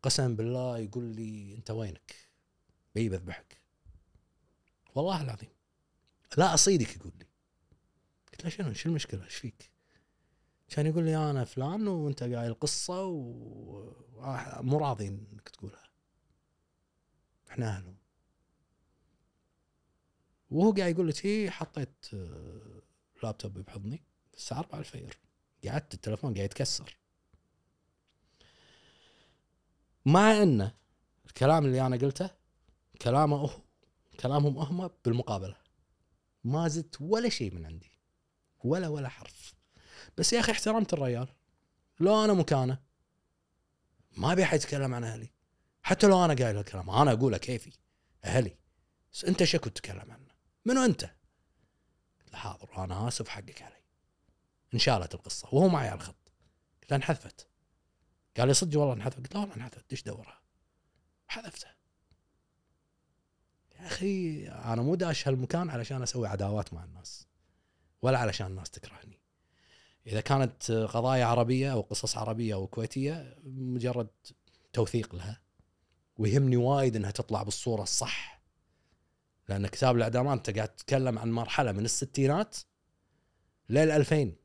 قسم 0.03 0.35
بالله 0.35 0.77
يقول 0.77 1.03
لي 1.03 1.55
أنت 1.55 1.71
وينك؟ 1.71 2.15
بذ 2.95 3.09
بذبحك. 3.09 3.57
والله 4.95 5.21
العظيم. 5.21 5.49
لا 6.37 6.53
أصيدك 6.53 6.95
يقول 6.95 7.11
لي. 7.19 7.25
قلت 8.31 8.43
له 8.43 8.49
شنو؟ 8.49 8.73
شو 8.73 8.89
المشكلة؟ 8.89 9.23
إيش 9.23 9.35
فيك؟ 9.35 9.76
كان 10.69 10.85
يقول 10.85 11.03
لي 11.03 11.17
أنا 11.29 11.43
فلان 11.45 11.87
وأنت 11.87 12.23
قايل 12.23 12.53
قصة 12.53 13.03
ومو 13.03 14.77
راضي 14.77 15.07
إنك 15.07 15.49
تقولها. 15.49 15.83
إحنا 17.49 17.67
اهلهم 17.67 17.97
وهو 20.51 20.71
قاعد 20.71 20.91
يقول 20.93 21.05
لي 21.05 21.11
شي 21.11 21.51
حطيت 21.51 22.05
آه، 22.13 22.81
لابتوب 23.23 23.53
بحضني. 23.53 24.03
الساعة 24.33 24.59
4 24.59 24.79
الفجر. 24.79 25.17
قعدت 25.65 25.93
التلفون 25.93 26.33
قاعد 26.33 26.45
يتكسر. 26.45 26.97
مع 30.05 30.43
إنه 30.43 30.73
الكلام 31.25 31.65
اللي 31.65 31.85
أنا 31.87 31.97
قلته 31.97 32.29
كلامه 33.01 33.37
هو 33.37 33.49
كلامهم 34.19 34.57
هم 34.57 34.89
بالمقابلة. 35.05 35.55
ما 36.43 36.67
زدت 36.67 37.01
ولا 37.01 37.29
شيء 37.29 37.53
من 37.53 37.65
عندي. 37.65 37.91
ولا 38.63 38.87
ولا 38.87 39.09
حرف. 39.09 39.56
بس 40.17 40.33
يا 40.33 40.39
أخي 40.39 40.51
احترمت 40.51 40.93
الرجال 40.93 41.27
لو 41.99 42.23
أنا 42.23 42.33
مكانه 42.33 42.79
ما 44.17 44.31
أبي 44.31 44.43
أحد 44.43 44.57
يتكلم 44.57 44.93
عن 44.93 45.03
أهلي. 45.03 45.29
حتى 45.83 46.07
لو 46.07 46.25
أنا 46.25 46.33
قايل 46.33 46.57
الكلام 46.57 46.89
أنا 46.89 47.11
اقوله 47.11 47.37
كيفي 47.37 47.71
أهلي. 48.25 48.57
بس 49.13 49.25
أنت 49.25 49.55
كنت 49.55 49.77
تتكلم 49.77 50.11
عنه؟ 50.11 50.27
منو 50.65 50.85
أنت؟ 50.85 51.15
حاضر 52.33 52.83
أنا 52.83 53.07
آسف 53.07 53.27
حقك 53.27 53.61
علي. 53.61 53.83
انشالت 54.73 55.15
القصة 55.15 55.47
وهو 55.51 55.67
معي 55.67 55.87
على 55.87 55.99
الخط. 55.99 56.31
قلت 56.81 56.91
له 56.91 56.97
انحذفت. 56.97 57.47
قال 58.37 58.47
لي 58.47 58.53
صدق 58.53 58.79
والله 58.79 58.93
انحذفت. 58.93 59.17
قلت 59.17 59.35
له 59.35 59.41
والله 59.41 59.55
انحذفت. 59.55 59.91
إيش 59.91 60.03
دورها؟ 60.03 60.41
حذفته. 61.27 61.67
يا 63.75 63.87
أخي 63.87 64.47
أنا 64.47 64.81
مو 64.81 64.95
داش 64.95 65.27
هالمكان 65.27 65.69
علشان 65.69 66.03
أسوي 66.03 66.27
عداوات 66.27 66.73
مع 66.73 66.83
الناس 66.83 67.27
ولا 68.01 68.19
علشان 68.19 68.47
الناس 68.47 68.69
تكرهني. 68.69 69.16
إذا 70.07 70.21
كانت 70.21 70.71
قضايا 70.71 71.25
عربية 71.25 71.73
أو 71.73 71.81
قصص 71.81 72.17
عربية 72.17 72.53
أو 72.53 72.67
كويتية 72.67 73.37
مجرد 73.43 74.07
توثيق 74.73 75.15
لها. 75.15 75.41
ويهمني 76.17 76.57
وايد 76.57 76.95
إنها 76.95 77.11
تطلع 77.11 77.43
بالصورة 77.43 77.83
الصح. 77.83 78.41
لأن 79.49 79.67
كتاب 79.67 79.95
الإعدامات 79.95 80.37
أنت 80.37 80.57
قاعد 80.57 80.69
تتكلم 80.69 81.19
عن 81.19 81.31
مرحلة 81.31 81.71
من 81.71 81.85
الستينات 81.85 82.57
لل 83.69 83.91
2000 83.91 84.35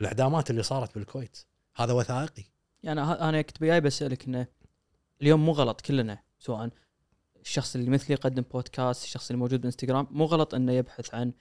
الإعدامات 0.00 0.50
اللي 0.50 0.62
صارت 0.62 0.94
بالكويت. 0.94 1.38
هذا 1.76 1.92
وثائقي. 1.92 2.44
يعني 2.82 3.00
أنا 3.02 3.42
كنت 3.42 3.62
جاي 3.62 3.80
بسألك 3.80 4.26
إنه 4.26 4.46
اليوم 5.22 5.44
مو 5.44 5.52
غلط 5.52 5.80
كلنا 5.80 6.22
سواء 6.38 6.70
الشخص 7.40 7.74
اللي 7.74 7.90
مثلي 7.90 8.14
يقدم 8.14 8.42
بودكاست 8.42 9.04
الشخص 9.04 9.30
اللي 9.30 9.38
موجود 9.38 9.60
بالانستغرام 9.60 10.06
مو 10.10 10.24
غلط 10.24 10.54
إنه 10.54 10.72
يبحث 10.72 11.14
عن 11.14 11.32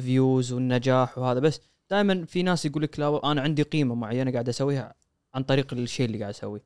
فيوز 0.00 0.52
والنجاح 0.52 1.18
وهذا 1.18 1.40
بس 1.40 1.60
دائما 1.90 2.24
في 2.26 2.42
ناس 2.42 2.66
يقول 2.66 2.82
لك 2.82 3.00
لا 3.00 3.32
أنا 3.32 3.40
عندي 3.40 3.62
قيمة 3.62 3.94
معينة 3.94 4.32
قاعد 4.32 4.48
أسويها 4.48 4.94
عن 5.34 5.42
طريق 5.42 5.72
الشيء 5.72 6.06
اللي 6.06 6.18
قاعد 6.18 6.30
أسويه 6.34 6.64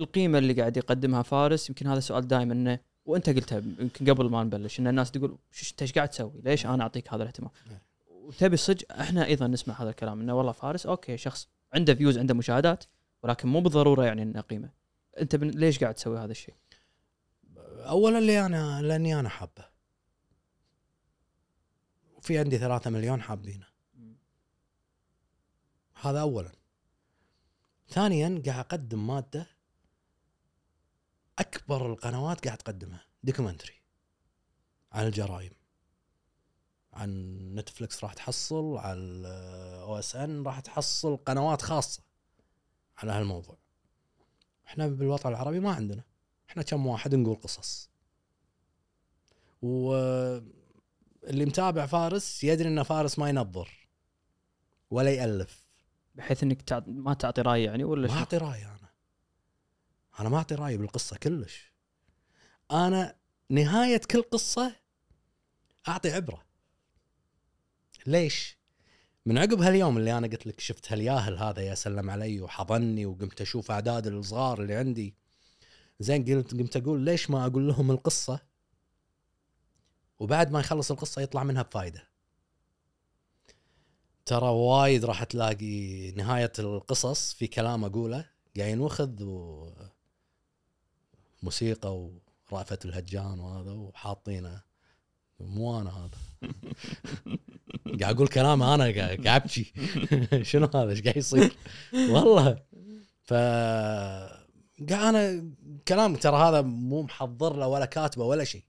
القيمة 0.00 0.38
اللي 0.38 0.52
قاعد 0.52 0.76
يقدمها 0.76 1.22
فارس 1.22 1.68
يمكن 1.68 1.86
هذا 1.86 2.00
سؤال 2.00 2.28
دائما 2.28 2.52
إنه 2.54 2.78
وأنت 3.04 3.30
قلتها 3.30 3.58
يمكن 3.58 4.10
قبل 4.10 4.30
ما 4.30 4.44
نبلش 4.44 4.80
إن 4.80 4.86
الناس 4.86 5.10
تقول 5.10 5.38
"شو- 5.52 5.70
انت 5.70 5.82
إيش 5.82 5.92
قاعد 5.92 6.08
تسوي؟ 6.08 6.32
ليش 6.44 6.66
أنا 6.66 6.82
أعطيك 6.82 7.12
هذا 7.14 7.22
الاهتمام؟ 7.22 7.50
نعم. 7.70 7.78
وتبي 8.10 8.56
صدق 8.56 8.92
إحنا 8.92 9.26
أيضا 9.26 9.46
نسمع 9.46 9.82
هذا 9.82 9.90
الكلام 9.90 10.20
إنه 10.20 10.34
والله 10.34 10.52
فارس 10.52 10.86
okay 10.86 11.16
شخص 11.16 11.48
عنده 11.74 11.94
views 11.94 12.18
عنده 12.18 12.34
مشاهدات 12.34 12.84
ولكن 13.22 13.48
مو 13.48 13.60
بالضرورة 13.60 14.04
يعني 14.04 14.22
إنه 14.22 14.40
قيمة. 14.40 14.68
أنت 15.20 15.36
بن- 15.36 15.50
ليش 15.50 15.78
قاعد 15.80 15.94
تسوي 15.94 16.18
هذا 16.18 16.30
الشيء؟ 16.30 16.54
اولا 17.78 18.18
اللي 18.18 18.46
أنا 18.46 18.82
لأني 18.82 19.20
أنا 19.20 19.28
حابه 19.28 19.64
وفي 22.16 22.38
عندي 22.38 22.58
ثلاثة 22.58 22.90
مليون 22.90 23.22
حابينه 23.22 23.66
هذا 26.10 26.20
اولا. 26.20 26.52
ثانيا 27.88 28.42
قاعد 28.46 28.58
أقدم 28.58 29.06
مادة 29.06 29.46
أكبر 31.38 31.92
القنوات 31.92 32.44
قاعد 32.44 32.58
تقدمها 32.58 33.06
documentary 33.22 33.74
عن 34.92 35.06
الجرائم. 35.06 35.52
عن 36.92 37.10
نتفلكس 37.54 38.04
راح 38.04 38.12
تحصل 38.12 38.76
على 38.76 39.28
أو 39.82 39.98
اس 39.98 40.16
ان 40.16 40.42
راح 40.42 40.60
تحصل 40.60 41.16
قنوات 41.16 41.62
خاصة 41.62 42.02
على 42.98 43.12
هالموضوع. 43.12 43.58
إحنا 44.66 44.88
بالوطن 44.88 45.28
العربي 45.28 45.60
ما 45.60 45.72
عندنا. 45.72 46.02
إحنا 46.50 46.62
كم 46.62 46.86
واحد 46.86 47.14
نقول 47.14 47.34
قصص. 47.34 47.90
واللي 49.62 50.44
متابع 51.44 51.86
فارس 51.86 52.44
يدري 52.44 52.68
إن 52.68 52.82
فارس 52.82 53.18
ما 53.18 53.28
ينظر 53.28 53.88
ولا 54.90 55.10
يألف. 55.10 55.65
بحيث 56.16 56.42
إنك 56.42 56.62
تعط... 56.62 56.88
ما 56.88 57.14
تعطي 57.14 57.40
رأي 57.40 57.64
يعني 57.64 57.84
ولا 57.84 58.08
ما؟ 58.08 58.14
أعطي 58.14 58.36
رأي 58.36 58.64
أنا. 58.64 58.88
أنا 60.20 60.28
ما 60.28 60.36
أعطي 60.36 60.54
رأي 60.54 60.76
بالقصة 60.76 61.16
كلش. 61.16 61.72
أنا 62.70 63.16
نهاية 63.50 64.00
كل 64.10 64.22
قصة 64.22 64.76
أعطي 65.88 66.12
عبرة. 66.12 66.46
ليش؟ 68.06 68.58
من 69.26 69.38
عقب 69.38 69.60
هاليوم 69.62 69.98
اللي 69.98 70.18
أنا 70.18 70.26
قلت 70.26 70.46
لك 70.46 70.60
شفت 70.60 70.92
هالياهل 70.92 71.36
هذا 71.38 71.62
يا 71.62 71.74
سلم 71.74 72.10
علي 72.10 72.40
وحضني 72.40 73.06
وقمت 73.06 73.40
أشوف 73.40 73.70
أعداد 73.70 74.06
الصغار 74.06 74.62
اللي 74.62 74.74
عندي. 74.74 75.14
زين 76.00 76.24
قلت 76.24 76.52
قمت 76.52 76.76
أقول 76.76 77.00
ليش 77.00 77.30
ما 77.30 77.46
أقول 77.46 77.68
لهم 77.68 77.90
القصة؟ 77.90 78.40
وبعد 80.18 80.50
ما 80.50 80.60
يخلص 80.60 80.90
القصة 80.90 81.22
يطلع 81.22 81.44
منها 81.44 81.62
بفائده 81.62 82.08
ترى 84.26 84.48
وايد 84.48 85.04
راح 85.04 85.24
تلاقي 85.24 86.10
نهاية 86.12 86.52
القصص 86.58 87.34
في 87.34 87.46
كلام 87.46 87.84
أقوله 87.84 88.24
قاعد 88.56 88.70
ينوخذ 88.70 89.22
و 89.24 89.68
موسيقى 91.42 92.08
ورأفت 92.50 92.84
الهجان 92.84 93.40
وهذا 93.40 93.70
وحاطينه. 93.70 94.62
مو 95.40 95.80
أنا 95.80 95.90
هذا. 95.90 96.18
قاعد 98.00 98.14
أقول 98.14 98.28
كلام 98.28 98.62
أنا 98.62 98.84
قاعد 98.84 99.26
ابكي 99.26 99.72
شنو 100.50 100.68
هذا؟ 100.74 100.90
إيش 100.90 101.02
قاعد 101.02 101.16
يصير؟ 101.16 101.56
والله. 101.94 102.58
ف 103.24 103.32
قاعد 104.90 105.14
أنا 105.14 105.52
كلام 105.88 106.14
ترى 106.16 106.36
هذا 106.36 106.60
مو 106.60 107.02
محضر 107.02 107.56
له 107.56 107.68
ولا 107.68 107.84
كاتبة 107.86 108.24
ولا 108.24 108.44
شيء. 108.44 108.62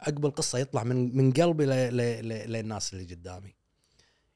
عقب 0.00 0.26
القصة 0.26 0.58
يطلع 0.58 0.84
من 0.84 1.16
من 1.16 1.32
قلبي 1.32 1.66
ل- 1.66 1.96
ل- 1.96 2.28
ل- 2.28 2.52
للناس 2.52 2.94
اللي 2.94 3.14
قدامي. 3.14 3.54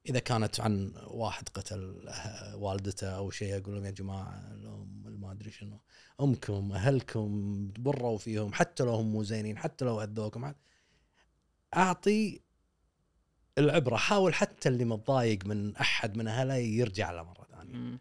إذا 0.09 0.19
كانت 0.19 0.61
عن 0.61 0.93
واحد 1.07 1.49
قتل 1.49 2.11
والدته 2.55 3.09
أو 3.09 3.31
شيء 3.31 3.57
أقول 3.57 3.75
لهم 3.75 3.85
يا 3.85 3.91
جماعة 3.91 4.53
الام 4.55 5.21
ما 5.21 5.33
أدري 5.33 5.51
شنو 5.51 5.81
أمكم 6.21 6.73
أهلكم 6.73 7.73
بروا 7.79 8.19
فيهم 8.19 8.53
حتى 8.53 8.83
لو 8.83 8.95
هم 8.95 9.13
مو 9.13 9.23
زينين 9.23 9.59
حتى 9.59 9.85
لو 9.85 10.03
أذوكم 10.03 10.53
أعطي 11.77 12.41
العبرة. 13.59 13.97
حاول 13.97 14.35
حتى 14.35 14.69
اللي 14.69 14.85
متضايق 14.85 15.47
من 15.47 15.77
أحد 15.77 16.17
من 16.17 16.29
أهله 16.29 16.55
يرجع 16.55 17.11
له 17.11 17.23
مرة 17.23 17.47
ثانية. 17.51 17.99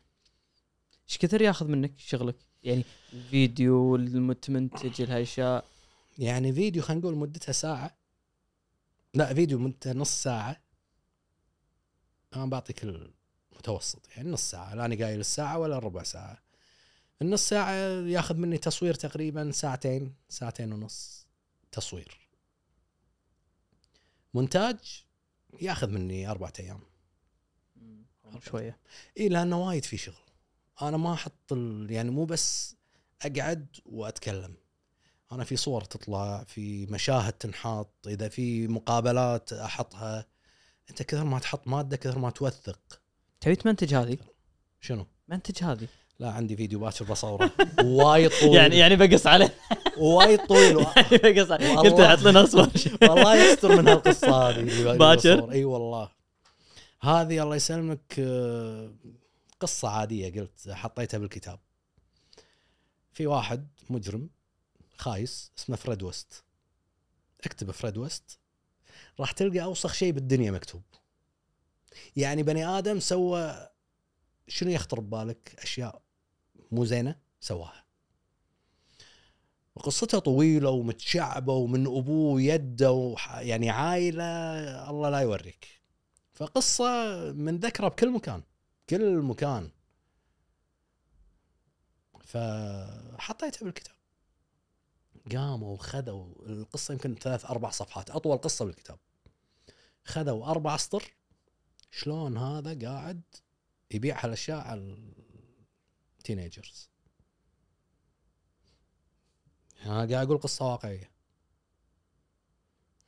إيش 1.10 1.18
كثر 1.18 1.42
ياخذ 1.42 1.68
منك 1.68 1.94
شغلك؟ 1.98 2.36
يعني 2.64 2.84
الفيديو 3.14 3.96
المتمنتج 3.96 5.02
الاشياء 5.02 5.66
يعني 6.18 6.54
فيديو 6.54 6.84
خلينا 6.84 7.02
نقول 7.02 7.16
مدتها 7.16 7.52
ساعة. 7.52 7.98
لا 9.14 9.34
فيديو 9.34 9.60
مدته 9.60 9.92
نص 9.94 10.24
ساعة. 10.24 10.63
أنا 12.36 12.46
بعطيك 12.46 12.84
المتوسط 12.84 14.10
يعني 14.18 14.30
نص 14.30 14.52
ساعة 14.52 14.76
لا 14.76 14.86
أنا 14.86 15.06
قايل 15.06 15.20
الساعة 15.20 15.58
ولا 15.58 15.80
ربع 15.80 16.04
ساعة. 16.04 16.44
النص 17.22 17.50
ساعة 17.50 17.72
ياخذ 18.08 18.36
مني 18.36 18.58
تصوير 18.58 18.94
تقريبا 18.94 19.52
ساعتين 19.52 20.16
ساعتين 20.30 20.74
ونص 20.74 21.28
تصوير. 21.72 22.28
مونتاج 24.34 25.04
ياخذ 25.62 25.88
مني 25.88 26.30
أربعة 26.30 26.54
أيام. 26.60 26.80
شوية. 28.40 28.80
اي 29.20 29.30
لأنه 29.30 29.66
وايد 29.68 29.86
في 29.86 29.98
شغل. 29.98 30.16
أنا 30.82 30.98
ما 30.98 31.14
أحط 31.14 31.52
يعني 31.90 32.10
مو 32.10 32.26
بس 32.26 32.76
أقعد 33.22 33.68
وأتكلم. 33.86 34.56
أنا 35.32 35.44
في 35.44 35.56
صور 35.56 35.84
تطلع 35.84 36.44
في 36.44 36.86
مشاهد 36.86 37.34
تنحط 37.34 38.08
إذا 38.08 38.30
في 38.30 38.68
مقابلات 38.68 39.54
أحطها. 39.54 40.26
أنت 40.90 41.04
كثر 41.04 41.24
ما 41.24 41.40
تحط 41.40 41.68
مادة 41.68 41.98
كثر 41.98 42.20
ما 42.20 42.30
توثق. 42.30 42.80
تبي 43.42 43.56
تمنتج 43.56 43.96
هذه؟ 43.96 44.18
شنو؟ 44.82 45.08
منتج 45.28 45.64
هذه. 45.64 45.88
لا 46.20 46.32
عندي 46.32 46.56
فيديو 46.56 46.80
باكر 46.80 47.06
بصورة. 47.06 47.52
وايد 47.84 48.32
طويل. 48.42 48.56
يعني 48.56 48.78
يعني 48.78 48.96
بقص 48.96 49.28
عليه. 49.28 49.56
وايد 49.98 50.46
طويل. 50.46 50.78
يعني 50.98 51.18
بقص 51.18 51.52
عليه. 51.52 51.76
قلت 51.78 51.94
والله. 51.94 52.10
حط 52.10 52.24
لنا 52.24 52.44
اصور 52.44 52.70
والله 53.02 53.36
يستر 53.36 53.82
من 53.82 53.88
هالقصة 53.88 54.50
هذه 54.50 54.98
باكر؟ 54.98 55.52
إي 55.52 55.66
والله. 55.66 56.12
هذه 57.02 57.44
الله 57.44 57.56
يسلمك 57.56 58.16
آه، 58.20 58.94
قصة 59.60 59.90
عادية 59.90 60.42
قلت 60.42 60.70
حطيتها 60.70 61.18
بالكتاب. 61.18 61.60
في 63.14 63.28
واحد 63.28 63.68
مجرم 63.90 64.30
خايس 64.98 65.52
اسمه 65.58 65.76
فريد 65.76 66.04
ويست. 66.04 66.44
اكتب 67.46 67.72
فريد 67.72 67.98
ويست. 67.98 68.40
راح 69.20 69.32
تلقى 69.32 69.64
أوسخ 69.64 69.94
شيء 69.94 70.12
بالدنيا 70.12 70.52
مكتوب. 70.52 70.82
يعني 72.16 72.44
بني 72.44 72.66
آدم 72.66 73.00
سوى 73.00 73.70
شنو 74.48 74.72
يخطر 74.72 75.00
ببالك؟ 75.00 75.56
أشياء 75.60 76.02
مو 76.72 76.86
زينة 76.86 77.20
سواها. 77.40 77.84
وقصتها 79.76 80.20
طويلة 80.20 80.70
ومتشعبة 80.70 81.54
ومن 81.54 81.88
أبوه 81.88 82.42
يده 82.42 83.16
يعني 83.38 83.70
عائلة 83.70 84.24
الله 84.90 85.10
لا 85.10 85.20
يوريك. 85.20 85.68
فقصة 86.34 87.16
من 87.32 87.58
ذكرى 87.58 87.90
بكل 87.90 88.12
مكان 88.12 88.44
كل 88.90 89.22
مكان. 89.22 89.72
فحطيتها 92.20 93.66
بالكتاب. 93.66 93.93
قاموا 95.32 95.74
وخذوا 95.74 96.46
القصة 96.46 96.92
يمكن 96.92 97.16
ثلاث 97.16 97.46
أربع 97.46 97.70
صفحات. 97.70 98.10
أطول 98.10 98.38
قصة 98.38 98.66
بالكتاب. 98.66 99.00
خذوا 100.06 100.46
أربع 100.46 100.76
أسطر. 100.76 101.14
شلون 101.92 102.38
هذا 102.38 102.90
قاعد 102.90 103.22
يبيع 103.92 104.26
هالأشياء 104.26 104.68
على 104.68 104.98
التينيجرز 106.18 106.90
أنا 109.86 109.94
قاعد 109.94 110.14
أقول 110.14 110.38
قصة 110.38 110.72
واقعية. 110.72 111.12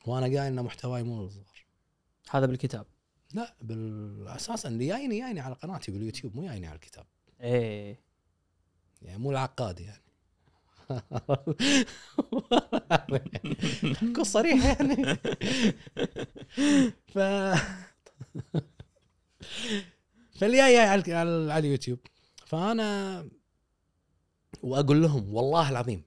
وأنا 0.06 0.26
قايل 0.26 0.38
إن 0.38 0.62
محتواي 0.62 1.02
مو 1.02 1.22
للصغار 1.22 1.66
هذا 2.30 2.46
بالكتاب؟ 2.46 2.86
لا 3.34 3.56
بالأساس 3.60 4.66
اللي 4.66 4.86
جايني 4.86 5.20
جايني 5.20 5.40
على 5.40 5.54
قناتي 5.54 5.92
باليوتيوب 5.92 6.36
مو 6.36 6.42
جايني 6.42 6.66
على 6.66 6.76
الكتاب. 6.76 7.06
إيه. 7.40 8.00
يعني 9.02 9.18
مو 9.18 9.30
العقاد 9.30 9.80
يعني. 9.80 10.05
كون 14.14 14.24
صريح 14.24 14.64
يعني. 14.64 15.14
ف 17.06 17.18
فاللي 20.38 20.56
جاي 20.56 20.78
على 20.78 21.14
على 21.14 21.52
على 21.52 21.58
اليوتيوب. 21.58 21.98
فأنا 22.46 23.28
وأقول 24.62 25.02
لهم 25.02 25.34
والله 25.34 25.70
العظيم 25.70 26.02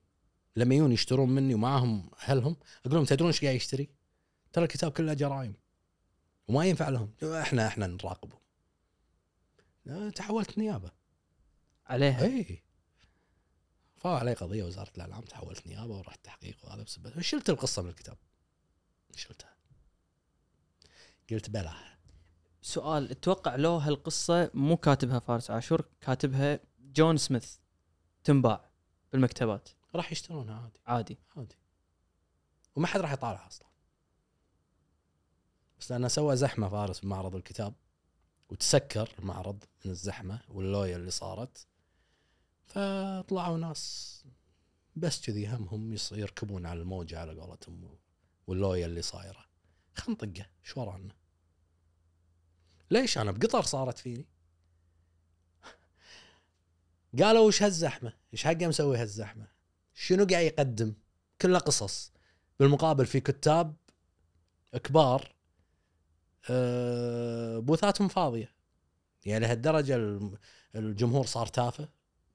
لما 0.56 0.76
يجون 0.76 0.92
يشترون 0.92 1.30
مني 1.30 1.54
ومعاهم 1.54 2.12
أهلهم 2.30 2.56
أقول 2.86 2.96
لهم 2.96 3.06
تدرون 3.06 3.28
إيش 3.28 3.42
قاعد 3.42 3.56
يشتري؟ 3.56 3.90
ترى 4.54 4.64
الكتاب 4.64 4.92
كله 4.92 5.14
جرائم. 5.14 5.54
وما 6.48 6.66
ينفع 6.66 6.90
لهم. 6.90 7.14
إحنا 7.24 7.68
إحنا 7.68 7.88
نراقبهم. 7.88 8.40
تحولت 10.16 10.58
نيابة. 10.58 10.92
عليها؟ 11.88 12.24
اي 12.24 12.64
فاو 14.00 14.14
علي 14.14 14.34
قضية 14.34 14.64
وزارة 14.64 14.92
الإعلام 14.96 15.22
تحولت 15.22 15.68
نيابة 15.68 15.98
ورحت 15.98 16.26
تحقيق 16.26 16.58
وهذا 16.64 16.84
بسبب 16.84 17.22
شلت 17.22 17.50
القصة 17.50 17.82
من 17.82 17.90
الكتاب. 17.90 18.18
شلتها. 19.16 19.56
قلت 21.32 21.50
بلا 21.50 21.74
سؤال 22.62 23.12
أتوقع 23.12 23.56
لو 23.56 23.78
هالقصة 23.78 24.52
مو 24.54 24.78
كاتبها 24.78 25.20
فارس 25.20 25.52
عاشور 25.52 25.86
كاتبها 26.02 26.60
جون 26.80 27.18
سميث 27.18 27.58
تنباع 28.24 28.70
بالمكتبات؟ 29.12 29.70
راح 29.96 30.12
يشترونها 30.12 30.62
عادي. 30.62 30.80
عادي. 30.88 31.18
عادي. 31.38 31.56
وما 32.76 32.88
حد 32.88 33.02
راح 33.02 33.12
يطالعها 33.12 33.48
أصلا. 33.48 33.68
بس 35.80 35.92
لأنه 35.92 36.08
سوى 36.08 36.36
زحمة 36.36 36.70
فارس 36.70 37.00
بمعرض 37.00 37.36
الكتاب 37.36 37.74
وتسكر 38.50 39.10
المعرض 39.20 39.64
من 39.86 39.92
الزحمة 39.92 40.42
واللوية 40.50 40.96
اللي 40.96 41.12
صارت. 41.12 41.68
فطلعوا 42.70 43.58
ناس 43.58 44.16
بس 44.96 45.22
كذي 45.26 45.48
همهم 45.48 45.96
يركبون 46.12 46.66
على 46.66 46.80
الموجة 46.82 47.20
على 47.20 47.34
قولتهم 47.42 47.98
واللوية 48.48 48.86
اللي 48.86 49.02
صايرة. 49.02 49.46
خل 49.96 50.12
نطقه 50.12 50.46
شو 50.64 50.82
ورانا؟ 50.82 51.16
ليش 52.92 53.18
أنا 53.18 53.32
بقطر 53.32 53.62
صارت 53.62 53.98
فيني؟ 53.98 54.26
قالوا 57.20 57.48
وش 57.48 57.64
هالزحمة؟ 57.64 58.14
إيش 58.34 58.44
حقه 58.44 58.68
مسوي 58.68 58.98
هالزحمة؟ 58.98 59.48
شنو 59.94 60.26
قاعد 60.26 60.46
يقدم؟ 60.46 60.94
كله 61.42 61.60
قصص. 61.60 62.12
بالمقابل 62.60 63.06
في 63.06 63.20
كتاب 63.20 63.76
كبار 64.74 65.36
آه، 66.50 67.58
بوثاتهم 67.60 68.08
فاضية. 68.08 68.56
يعني 69.26 69.46
لهالدرجة 69.46 69.96
الم- 69.96 70.38
الجمهور 70.76 71.26
صار 71.26 71.48
تافه. 71.48 71.90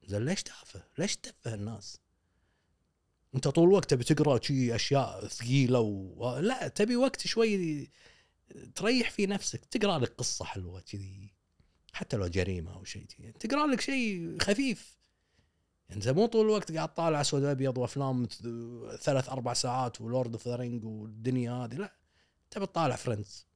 زين 0.06 0.24
ليش 0.24 0.42
تافه؟ 0.42 0.82
ليش 0.98 1.16
تفه 1.16 1.54
الناس؟ 1.54 1.98
انت 3.34 3.48
طول 3.48 3.68
الوقت 3.68 3.90
تبي 3.90 4.04
تقرأ 4.04 4.40
شي 4.42 4.74
أشياء 4.74 5.26
ثقيلة 5.26 5.80
و... 5.80 6.38
لا 6.38 6.68
تبي 6.68 6.96
وقت 6.96 7.26
شوي 7.26 7.90
تريح 8.74 9.10
في 9.10 9.26
نفسك. 9.26 9.64
تقرأ 9.64 9.98
لك 9.98 10.14
قصة 10.14 10.44
حلوة 10.44 10.80
كذي 10.80 11.34
حتى 11.92 12.16
لو 12.16 12.26
جريمة 12.26 12.74
أو 12.74 12.84
شيء 12.84 13.06
تقرأ 13.40 13.66
لك 13.66 13.80
شيء 13.80 14.38
خفيف. 14.40 14.98
انت 15.90 16.08
مو 16.08 16.26
طول 16.26 16.46
الوقت 16.46 16.72
قاعد 16.72 16.94
طالع 16.94 17.20
أسود 17.20 17.42
وأبيض 17.42 17.78
وأفلام 17.78 18.26
ثلاث 19.00 19.28
أربع 19.28 19.52
ساعات 19.52 20.00
و 20.00 20.07
Lord 20.07 20.32
of 20.32 20.48
the 20.48 20.56
Rings 20.56 20.84
والدنيا 20.84 21.52
هذه. 21.52 21.74
لا 21.74 21.96
تبي 22.50 22.66
تطالع 22.66 22.96
Friends 22.96 23.46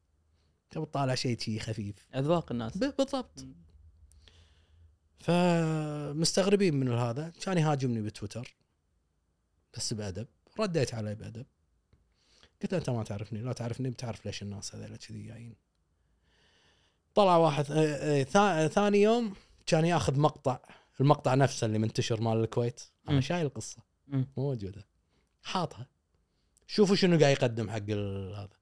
تبي 0.71 0.87
تطالع 0.87 1.15
شيء 1.15 1.39
شي 1.39 1.61
خفيف. 1.61 2.07
أذواق 2.15 2.53
الناس. 2.53 2.77
بالضبط. 2.77 3.47
فمستغربين 5.19 6.75
من 6.75 6.93
هذا. 6.93 7.33
كان 7.41 7.59
يهاجمني 7.59 8.01
بتويتر 8.01 8.55
بس 9.75 9.93
بأدب 9.93 10.27
رديت 10.61 10.95
عليه 10.95 11.13
بأدب. 11.15 11.47
قلت 12.63 12.75
أنت 12.75 12.91
ما 12.91 13.05
تعرفني 13.05 13.41
لا 13.43 13.53
تعرفني 13.53 13.91
بتعرف 13.91 14.27
ليش 14.27 14.43
الناس 14.43 14.75
هذول 14.75 14.97
كذي 14.97 15.23
جايين. 15.23 15.57
طلع 17.15 17.37
واحد 17.37 17.65
آه، 17.71 18.21
آه، 18.21 18.25
ثا- 18.25 18.73
ثاني 18.75 19.03
يوم 19.03 19.35
كان 19.67 19.85
ياخذ 19.85 20.19
مقطع 20.21 20.59
المقطع 21.01 21.35
نفسه 21.35 21.65
اللي 21.67 21.79
منتشر 21.79 22.21
مال 22.21 22.37
الكويت. 22.41 22.81
أنا. 23.09 23.21
شايل 23.21 23.47
القصة. 23.47 23.83
مو 24.09 24.25
موجودة. 24.37 24.87
حاطها. 25.43 25.87
شوفوا 26.67 26.97
شنو 26.97 27.19
قاعد 27.19 27.33
يقدم 27.37 27.71
حق 27.71 27.91
هذا. 27.91 28.59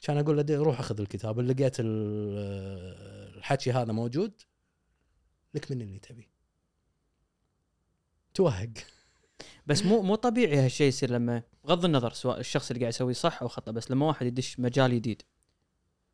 كان 0.00 0.18
أقول 0.18 0.36
له 0.36 0.56
روح 0.56 0.80
أخذ 0.80 1.00
الكتاب. 1.00 1.40
اللي 1.40 1.52
لقيت 1.52 1.80
ال- 1.80 3.36
الحكي 3.38 3.72
هذا 3.72 3.92
موجود. 3.92 4.32
لك 5.54 5.70
من 5.70 5.82
اللي 5.82 5.98
تبي. 5.98 6.28
توهق. 8.34 8.70
بس 9.66 9.84
مو 9.84 10.02
مو 10.02 10.14
طبيعي 10.14 10.56
هالشيء 10.56 10.88
يصير 10.88 11.10
لما 11.10 11.42
بغض 11.64 11.84
النظر 11.84 12.12
سواء 12.12 12.40
الشخص 12.40 12.70
اللي 12.70 12.80
قاعد 12.80 12.92
يسوي 12.92 13.14
صح 13.14 13.42
أو 13.42 13.48
خطأ 13.48 13.72
بس 13.72 13.90
لما 13.90 14.06
واحد 14.06 14.26
يدش 14.26 14.60
مجال 14.60 14.94
جديد 14.94 15.22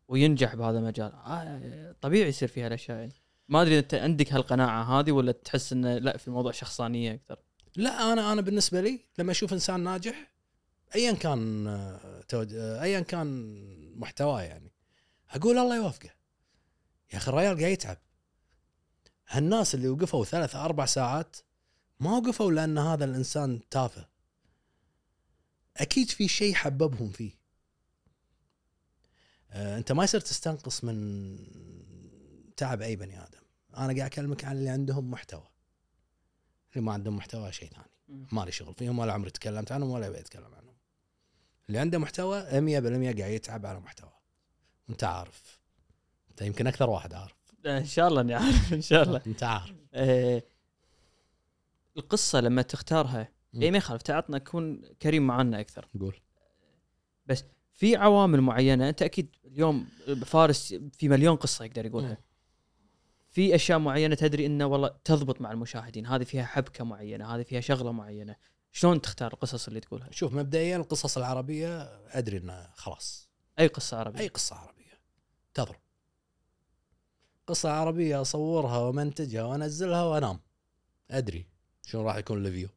وينجح 0.08 0.54
بهذا 0.54 0.78
المجال 0.78 1.12
آه 1.12 1.94
طبيعي 2.00 2.28
يصير 2.28 2.48
فيها 2.48 2.66
الاشياء 2.66 2.98
يعني. 2.98 3.12
ما 3.48 3.62
أدري 3.62 3.78
أنت 3.78 3.94
عندك 3.94 4.32
هالقناعة 4.32 5.00
هذه 5.00 5.12
ولا 5.12 5.32
تحس 5.32 5.72
انه 5.72 5.98
لا 5.98 6.16
في 6.16 6.28
الموضوع 6.28 6.52
شخصانية 6.52 7.14
أكثر. 7.14 7.38
لا 7.76 8.12
أنا 8.12 8.32
أنا 8.32 8.40
بالنسبة 8.40 8.80
لي 8.80 9.00
لما 9.18 9.30
أشوف 9.32 9.52
إنسان 9.52 9.80
ناجح 9.80 10.32
ايا 10.94 11.12
كان 11.12 11.66
آه، 11.66 12.24
آه، 12.34 12.82
ايا 12.82 13.00
كان 13.00 13.56
محتواه 13.96 14.42
يعني 14.42 14.72
أقول 15.30 15.58
الله 15.58 15.76
يوفقه 15.76 16.10
يا 17.12 17.18
أخي 17.18 17.30
الرجال 17.30 17.58
قاعد 17.58 17.72
يتعب. 17.72 17.98
هالناس 19.28 19.74
اللي 19.74 19.88
وقفوا 19.88 20.24
ثلاث 20.24 20.56
أربع 20.56 20.86
ساعات 20.86 21.36
ما 22.00 22.16
وقفوا 22.16 22.52
لأن 22.52 22.78
هذا 22.78 23.04
الإنسان 23.04 23.68
تافه. 23.70 24.08
أكيد 25.76 26.10
في 26.10 26.28
شيء 26.28 26.54
حببهم 26.54 27.10
فيه. 27.10 27.38
آه، 29.50 29.78
أنت 29.78 29.92
ما 29.92 30.04
يصير 30.04 30.20
تستنقص 30.20 30.84
من 30.84 31.36
تعب 32.56 32.82
أي 32.82 32.96
بني 32.96 33.22
آدم. 33.22 33.40
أنا 33.76 33.86
قاعد 33.86 34.00
أكلمك 34.00 34.44
عن 34.44 34.56
اللي 34.56 34.68
عندهم 34.68 35.10
محتوى. 35.10 35.48
اللي 36.72 36.84
ما 36.84 36.92
عندهم 36.92 37.16
محتوى 37.16 37.52
شيء 37.52 37.68
ثاني. 37.70 38.26
ما 38.32 38.44
لي 38.44 38.52
شغل 38.52 38.74
فيهم 38.74 38.98
ولا 38.98 39.12
عمري 39.12 39.30
تكلمت 39.30 39.72
عنهم 39.72 39.90
ولا 39.90 40.06
أبي 40.06 40.18
أتكلم 40.18 40.54
عنهم. 40.54 40.76
اللي 41.68 41.78
عنده 41.78 41.98
محتوى 41.98 42.42
100% 42.42 43.18
قاعد 43.18 43.32
يتعب 43.32 43.66
على 43.66 43.80
محتوى 43.80 44.12
أنت 44.90 45.04
عارف. 45.04 45.60
أنت 46.30 46.42
يمكن 46.42 46.66
أكثر 46.66 46.90
واحد 46.90 47.14
عارف. 47.14 47.37
إن 47.66 47.84
شاء 47.84 48.08
الله 48.08 48.20
إني 48.20 48.34
عارف 48.34 48.72
إن 48.72 48.80
شاء 48.80 49.02
الله. 49.02 49.22
أنت 49.26 49.42
عارف. 49.42 49.74
آه 49.94 50.42
القصة 51.96 52.40
لما 52.40 52.62
تختارها. 52.62 53.28
اي 53.54 53.70
ما 53.70 53.78
يخالف 53.78 54.02
تعطنا 54.02 54.38
كون 54.38 54.82
كريم 55.02 55.26
معنا 55.26 55.60
أكثر. 55.60 55.88
قول. 56.00 56.20
في 57.74 57.96
عوامل 57.96 58.40
معينة 58.40 58.88
أنت 58.88 59.02
أكيد 59.02 59.36
اليوم 59.44 59.88
فارس 60.24 60.74
في 60.98 61.08
مليون 61.08 61.36
قصة 61.36 61.64
يقدر 61.64 61.86
يقولها. 61.86 62.18
في 63.30 63.54
أشياء 63.54 63.78
معينة 63.78 64.14
تدري 64.14 64.46
إنه 64.46 64.66
والله 64.66 64.88
تضبط 65.04 65.40
مع 65.40 65.52
المشاهدين. 65.52 66.06
هذه 66.06 66.24
فيها 66.24 66.44
حبكة 66.44 66.84
معينة 66.84 67.34
هذه 67.34 67.42
فيها 67.42 67.60
شغلة 67.60 67.92
معينة. 67.92 68.36
شلون 68.72 69.00
تختار 69.00 69.32
القصص 69.32 69.68
اللي 69.68 69.80
تقولها؟ 69.80 70.08
شوف 70.10 70.34
مبدئيا 70.34 70.76
القصص 70.76 71.18
العربية 71.18 71.82
أدري 72.06 72.36
إنها 72.36 72.72
خلاص. 72.76 73.28
أي 73.58 73.66
قصة 73.66 73.96
عربية؟ 73.96 74.20
أي 74.20 74.28
قصة 74.28 74.56
عربية. 74.56 75.00
تضرب. 75.54 75.80
قصة 77.48 77.70
عربية 77.70 78.20
أصورها 78.20 78.78
ومنتجها 78.78 79.42
وأنزلها 79.42 80.02
وأنام. 80.02 80.40
أدري 81.10 81.46
شلون 81.86 82.04
راح 82.06 82.16
يكون 82.16 82.46
الفيو. 82.46 82.68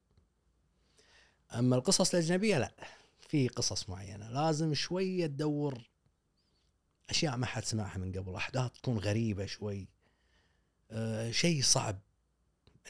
أما 1.53 1.75
القصص 1.75 2.13
الأجنبية 2.15 2.57
لا 2.57 2.71
في 3.19 3.47
قصص 3.47 3.89
معينة. 3.89 4.29
لازم 4.29 4.73
شوية 4.73 5.27
تدور 5.27 5.81
أشياء 7.09 7.37
ما 7.37 7.45
حد 7.45 7.63
سمعها 7.63 7.97
من 7.97 8.11
قبل 8.11 8.35
أحداث 8.35 8.71
تكون 8.71 8.97
غريبة 8.97 9.45
شوي. 9.45 9.87
أه 10.91 11.31
شيء 11.31 11.61
صعب 11.61 11.99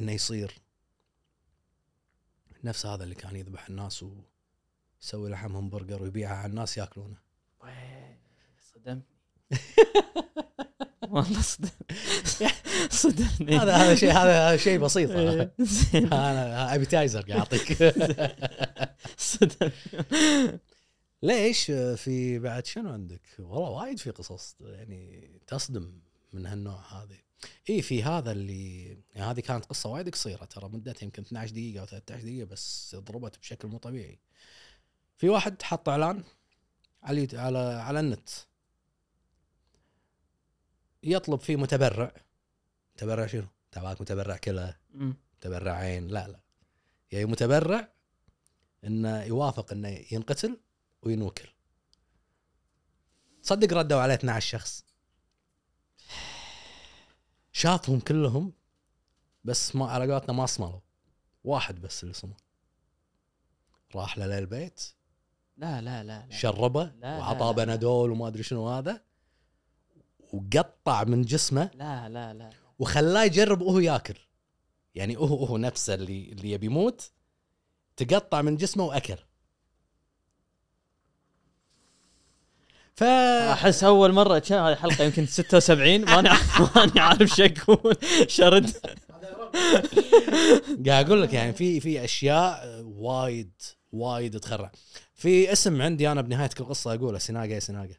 إنه 0.01 0.11
يصير. 0.11 0.61
نفس 2.63 2.85
هذا 2.85 3.03
اللي 3.03 3.15
كان 3.15 3.35
يذبح 3.35 3.67
الناس 3.67 4.03
ويسوي 4.03 5.29
لحم 5.29 5.55
همبرجر 5.55 6.03
ويبيعها 6.03 6.35
على 6.35 6.49
الناس 6.49 6.77
ياكلونه. 6.77 7.17
ويه، 7.61 8.21
صدمني 8.59 9.03
والله 11.01 11.41
صدم 11.41 11.69
صدمني 12.89 13.57
هذا 13.57 13.75
هذا 13.75 13.95
شيء 13.95 14.11
هذا 14.11 14.49
هذا 14.49 14.57
شيء 14.57 14.79
بسيط 14.79 15.11
إيه،. 15.11 15.53
أنا 15.95 16.75
ابيتايزر 16.75 17.21
قاعد 17.21 17.39
اعطيك 17.39 17.95
صدمني 19.17 19.71
ليش 21.23 21.71
في 21.95 22.39
بعد 22.39 22.65
شنو 22.65 22.89
عندك؟ 22.89 23.21
والله 23.39 23.69
وايد 23.69 23.99
في 23.99 24.09
قصص 24.09 24.55
يعني 24.61 25.31
تصدم 25.47 25.99
من 26.33 26.45
هالنوع 26.45 26.81
هذه. 26.93 27.17
اي 27.69 27.81
في 27.81 28.03
هذا 28.03 28.31
اللي 28.31 28.87
يعني 29.15 29.31
هذه 29.31 29.39
كانت 29.39 29.65
قصة 29.65 29.89
وايد 29.89 30.09
قصيرة 30.09 30.45
ترى 30.45 30.69
مدتها 30.69 31.03
يمكن 31.03 31.21
12 31.21 31.51
دقيقة 31.51 31.81
أو 31.81 31.85
13 31.85 32.23
دقيقة 32.23 32.45
بس 32.45 32.95
ضربت 32.99 33.39
بشكل 33.39 33.67
مو 33.67 33.77
طبيعي. 33.77 34.19
في 35.17 35.29
واحد 35.29 35.61
حط 35.61 35.89
إعلان 35.89 36.23
على 37.03 37.27
على 37.33 37.59
على 37.59 37.99
النت 37.99 38.29
يطلب 41.03 41.39
فيه 41.39 41.55
متبرع. 41.55 42.13
متبرع 42.95 43.27
شنو؟ 43.27 43.47
تبعك 43.71 44.01
متبرع 44.01 44.37
كلى. 44.37 44.75
أمم. 44.95 45.15
متبرع 45.37 45.71
عين. 45.71 46.07
لا 46.07 46.27
لا. 46.27 46.39
يعني 47.11 47.25
متبرع 47.25 47.93
إنه 48.83 49.23
يوافق 49.23 49.71
إنه 49.71 50.05
ينقتل 50.11 50.59
وينوكل. 51.03 51.49
صدق 53.41 53.77
ردوا 53.77 54.01
عليه 54.01 54.13
12 54.13 54.49
شخص. 54.49 54.85
شافهم 57.51 57.99
كلهم 57.99 58.53
بس 59.43 59.75
ما 59.75 59.89
على 59.91 60.13
قولتنا 60.13 60.33
ما 60.33 60.45
صملوا. 60.45 60.79
واحد 61.43 61.81
بس 61.81 62.03
اللي 62.03 62.13
صمل. 62.13 62.37
راح 63.95 64.17
له 64.17 64.25
للبيت. 64.27 64.81
لا 65.57 65.81
لا 65.81 66.03
لا 66.03 66.25
لا. 66.27 66.35
شربه 66.37 66.93
وعطاه. 67.03 67.51
بنادول 67.51 68.11
وما 68.11 68.27
أدري 68.27 68.43
شنو 68.43 68.69
هذا. 68.69 69.10
وقطع 70.33 71.03
من 71.03 71.21
جسمه 71.21 71.69
لا 71.75 72.09
لا 72.09 72.33
لا. 72.33 72.49
وخلاه 72.79 73.23
يجرب 73.23 73.61
وهو 73.61 73.79
ياكل. 73.79 74.15
يعني 74.95 75.17
هو 75.17 75.45
هو 75.45 75.57
نفسه 75.57 75.93
اللي 75.93 76.31
اللي 76.31 76.51
يبي 76.51 76.65
يموت 76.65 77.11
تقطع 77.97 78.41
من 78.41 78.57
جسمه 78.57 78.83
وأكل. 78.85 79.15
ف 82.95 83.03
أحس 83.03 83.83
أول 83.83 84.11
مرة 84.13 84.39
كان 84.39 84.59
هذه 84.63 84.75
حلقة 84.75 85.03
يمكن 85.03 85.25
76 85.25 86.05
ماني 86.05 86.29
عارف- 86.29 86.61
ماني 86.77 86.99
عارف 86.99 87.29
شو 87.29 87.43
أقول. 87.43 87.95
شرد. 88.27 88.69
قاعد 90.87 91.05
أقول 91.05 91.21
لك 91.21 91.33
يعني 91.33 91.53
في 91.53 91.79
في 91.79 92.03
أشياء 92.03 92.81
وايد 92.85 93.51
وايد 93.91 94.39
تخرع. 94.39 94.71
في 95.15 95.51
اسم 95.51 95.81
عندي 95.81 96.11
أنا 96.11 96.21
بنهاية 96.21 96.49
كل 96.49 96.63
قصه 96.65 96.93
أقوله 96.93 97.17
سناقه 97.17 97.45
يا 97.45 97.59
سناقه 97.59 97.95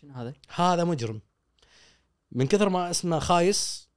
شنو 0.00 0.14
هذا؟ 0.14 0.32
هذا 0.54 0.84
مجرم. 0.84 1.20
من 2.32 2.46
كثر 2.46 2.68
ما 2.68 2.90
اسمه 2.90 3.18
خايس 3.18 3.88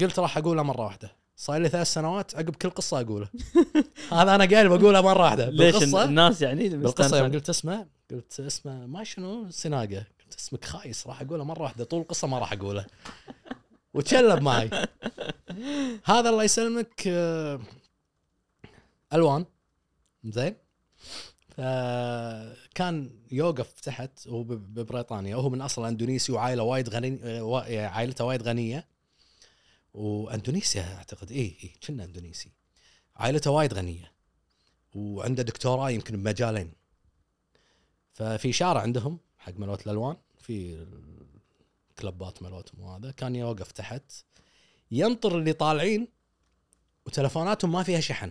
قلت 0.00 0.18
راح 0.18 0.38
أقوله 0.38 0.62
مرة 0.62 0.80
واحدة. 0.84 1.16
صار 1.36 1.58
لي 1.58 1.68
ثلاث 1.68 1.92
سنوات 1.92 2.34
عقب 2.34 2.56
كل 2.56 2.70
قصة 2.70 3.00
أقوله. 3.00 3.28
هذا 4.12 4.34
أنا 4.34 4.44
قايل 4.44 4.68
بقوله 4.68 5.00
مرة 5.00 5.22
واحدة. 5.22 5.50
ليش 5.50 5.82
الناس 5.82 6.42
يعني 6.42 6.68
بالقصة 6.68 7.18
يوم 7.18 7.32
قلت 7.32 7.48
اسمه 7.48 7.86
قلت 8.10 8.40
اسمه 8.40 8.86
ما 8.86 9.04
شنو 9.04 9.50
سناقة. 9.50 10.06
قلت 10.20 10.34
اسمك 10.38 10.64
خايس 10.64 11.06
راح 11.06 11.20
أقوله 11.20 11.44
مرة 11.44 11.62
واحدة. 11.62 11.84
طول 11.84 12.00
القصة 12.00 12.28
ما 12.28 12.38
راح 12.38 12.52
أقوله. 12.52 12.86
وتشلب 13.94 14.42
معي. 14.42 14.70
هذا 16.12 16.28
الله 16.30 16.44
يسلمك 16.44 17.02
آه، 17.06 17.60
ألوان. 19.12 19.44
زين. 20.24 20.65
كان 22.74 23.10
يوقف 23.32 23.80
تحت 23.80 24.28
هو 24.28 24.42
ب- 24.42 24.74
ببريطانيا 24.74 25.36
وهو 25.36 25.48
من 25.50 25.60
أصل 25.60 25.84
أندونيسي 25.86 26.32
وعائلة 26.32 26.62
وايد 26.62 26.88
غني 26.88 27.20
آه، 27.22 27.64
يعني 27.66 27.86
عائلته 27.86 28.24
وايد 28.24 28.42
غنية. 28.42 28.86
وأندونيسيا 29.94 30.96
أعتقد 30.96 31.32
اي 31.32 31.56
اي 31.64 31.72
كنا 31.86 32.04
أندونيسي. 32.04 32.50
عائلته 33.16 33.50
وايد 33.50 33.74
غنية 33.74 34.12
وعنده 34.94 35.42
دكتوراه 35.42 35.90
يمكن 35.90 36.16
بمجالين. 36.22 36.72
ففي 38.12 38.52
شارع 38.52 38.80
عندهم 38.80 39.18
حق 39.38 39.52
ملوت 39.56 39.86
الألوان 39.86 40.16
في 40.38 40.86
الكلبات 41.90 42.42
ملوتهم 42.42 42.80
وهذا 42.80 43.10
كان 43.10 43.36
يوقف 43.36 43.72
تحت. 43.72 44.12
ينطر 44.90 45.38
اللي 45.38 45.52
طالعين 45.52 46.08
وتلفوناتهم 47.06 47.72
ما 47.72 47.82
فيها 47.82 48.00
شحن. 48.00 48.30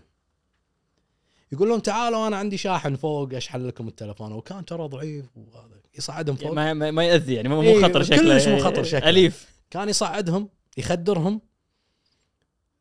يقول 1.52 1.70
لهم 1.70 1.80
تعالوا 1.80 2.28
أنا 2.28 2.38
عندي 2.38 2.58
شاحن 2.58 2.96
فوق 2.96 3.34
أشحن 3.34 3.68
لكم 3.68 3.88
التلفون. 3.88 4.32
وكان 4.32 4.66
ترى 4.66 4.88
ضعيف 4.88 5.26
وهذا. 5.36 5.76
يصعدهم 5.98 6.36
فوق. 6.36 6.52
ما, 6.52 6.74
ما, 6.74 6.92
ما 6.92 7.04
يأذي 7.04 7.34
يعني 7.34 7.50
مو 7.50 7.62
إيه، 7.62 7.84
خطر 7.84 8.04
شكله. 8.04 8.18
كلش 8.18 8.48
مو 8.48 8.60
خطر 8.60 8.84
شكله. 8.84 9.10
أليف. 9.10 9.50
كان 9.70 9.90
يصعدهم 9.90 10.50
يخدرهم 10.78 11.42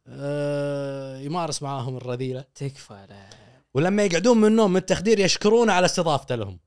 آه 0.06 1.18
يمارس 1.18 1.62
معاهم 1.62 1.96
الرذيلة. 1.96 2.44
تكفى 2.54 3.06
ولما 3.74 4.04
يقعدون 4.04 4.38
من 4.38 4.48
النوم 4.48 4.70
من 4.70 4.76
التخدير 4.76 5.20
يشكرونه 5.20 5.72
على 5.72 5.84
استضافته 5.84 6.34
لهم. 6.34 6.58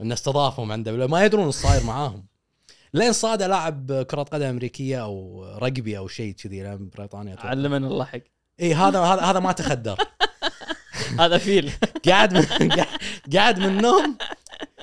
انه 0.00 0.14
استضافهم 0.14 0.72
عنده. 0.72 1.06
ما 1.06 1.24
يدرون 1.24 1.46
إيش 1.46 1.54
صاير 1.54 1.84
معاهم. 1.84 2.26
لين 2.94 3.12
صاده 3.12 3.46
لاعب 3.46 4.02
كرة 4.02 4.22
قدم 4.22 4.46
أمريكية 4.46 5.02
أو 5.02 5.44
رقبي 5.58 5.98
أو 5.98 6.08
شيء 6.08 6.32
كذي 6.34 6.76
بريطانيا. 6.76 7.36
علمنا 7.38 7.86
الله 7.86 8.04
حق. 8.04 8.20
اي 8.60 8.74
هذا 8.74 9.00
هذا 9.00 9.22
هذا 9.22 9.38
ما 9.38 9.52
تخدر. 9.52 9.98
هذا 11.20 11.38
فيل. 11.38 11.72
قاعد 12.08 12.34
من 12.34 12.70
قاعد 13.34 13.58
من 13.58 13.66
النوم 13.66 14.16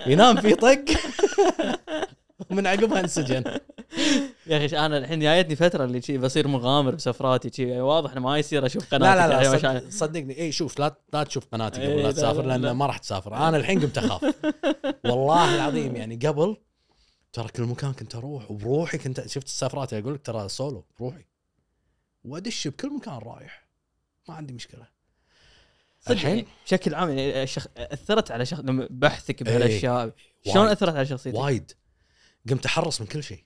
ينام 0.07 0.41
في 0.41 0.55
طق. 0.55 0.85
من 2.49 2.67
عقبها 2.67 2.99
انسجن. 2.99 3.43
يا 4.47 4.65
أخي 4.65 4.77
أنا 4.77 4.97
الحين 4.97 5.19
جايتني 5.19 5.55
فترة 5.55 5.85
اللي 5.85 6.01
شي 6.01 6.17
بصير 6.17 6.47
مغامر 6.47 6.95
بسفراتي 6.95 7.49
شي 7.53 7.81
واضح 7.81 8.11
إنه 8.11 8.21
ما 8.21 8.37
يصير 8.37 8.65
أشوف 8.65 8.93
قناتك 8.93 9.19
لا 9.19 9.57
لا 9.57 9.73
لا. 9.73 9.89
صدقني. 9.89 10.37
اي 10.39 10.51
شوف 10.51 10.79
لا 10.79 10.95
لا 11.13 11.23
تشوف 11.23 11.45
قناتي 11.51 11.81
إيه، 11.81 11.93
قبل 11.93 12.03
لا، 12.03 12.11
تسافر 12.11 12.41
لا، 12.41 12.47
لأن 12.47 12.61
لا. 12.61 12.73
ما 12.73 12.85
راح 12.85 12.97
تسافر. 12.97 13.35
أنا 13.35 13.57
الحين 13.57 13.79
قمت 13.81 13.97
أخاف. 13.97 14.35
والله 15.05 15.55
العظيم 15.55 15.95
يعني 15.95 16.15
قبل 16.15 16.57
ترى 17.33 17.47
كل 17.47 17.63
مكان 17.63 17.93
كنت 17.93 18.15
أروح 18.15 18.51
وبروحي 18.51 18.97
كنت 18.97 19.27
شفت 19.27 19.45
السفرات 19.45 19.93
أقول 19.93 20.13
لك 20.13 20.21
ترى 20.25 20.49
سولو 20.49 20.85
بروحي. 20.99 21.25
وأدش 22.25 22.67
بكل 22.67 22.93
مكان 22.95 23.17
رايح. 23.17 23.67
ما 24.29 24.35
عندي 24.35 24.53
مشكلة. 24.53 24.94
الحين؟ 26.13 26.35
يعني 26.35 26.47
بشكل 26.65 26.95
عام 26.95 27.09
يعني 27.09 27.43
الشخ... 27.43 27.67
أثرت 27.77 28.31
على 28.31 28.45
شخص 28.45 28.59
لما 28.59 28.87
بحثك 28.91 29.41
إيه. 29.41 29.57
بهالأشياء. 29.57 30.11
شلون. 30.53 30.67
أثرت 30.67 30.95
على 30.95 31.05
شخصيتك؟ 31.05 31.37
وايد. 31.37 31.71
قمت 32.49 32.65
أحرص 32.65 33.01
من 33.01 33.07
كل 33.07 33.23
شيء. 33.23 33.43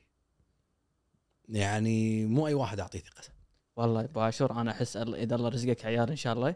يعني 1.50 2.26
مو 2.26 2.48
أي 2.48 2.54
واحد 2.54 2.80
أعطيه 2.80 3.00
ثقته 3.00 3.40
والله 3.76 4.02
ابو 4.02 4.20
عاشور 4.20 4.52
أنا 4.52 4.72
أحس 4.72 4.98
إذا 4.98 5.36
الله 5.36 5.50
رزقك 5.50 5.86
عيال 5.86 6.10
إن 6.10 6.16
شاء 6.16 6.34
الله 6.34 6.56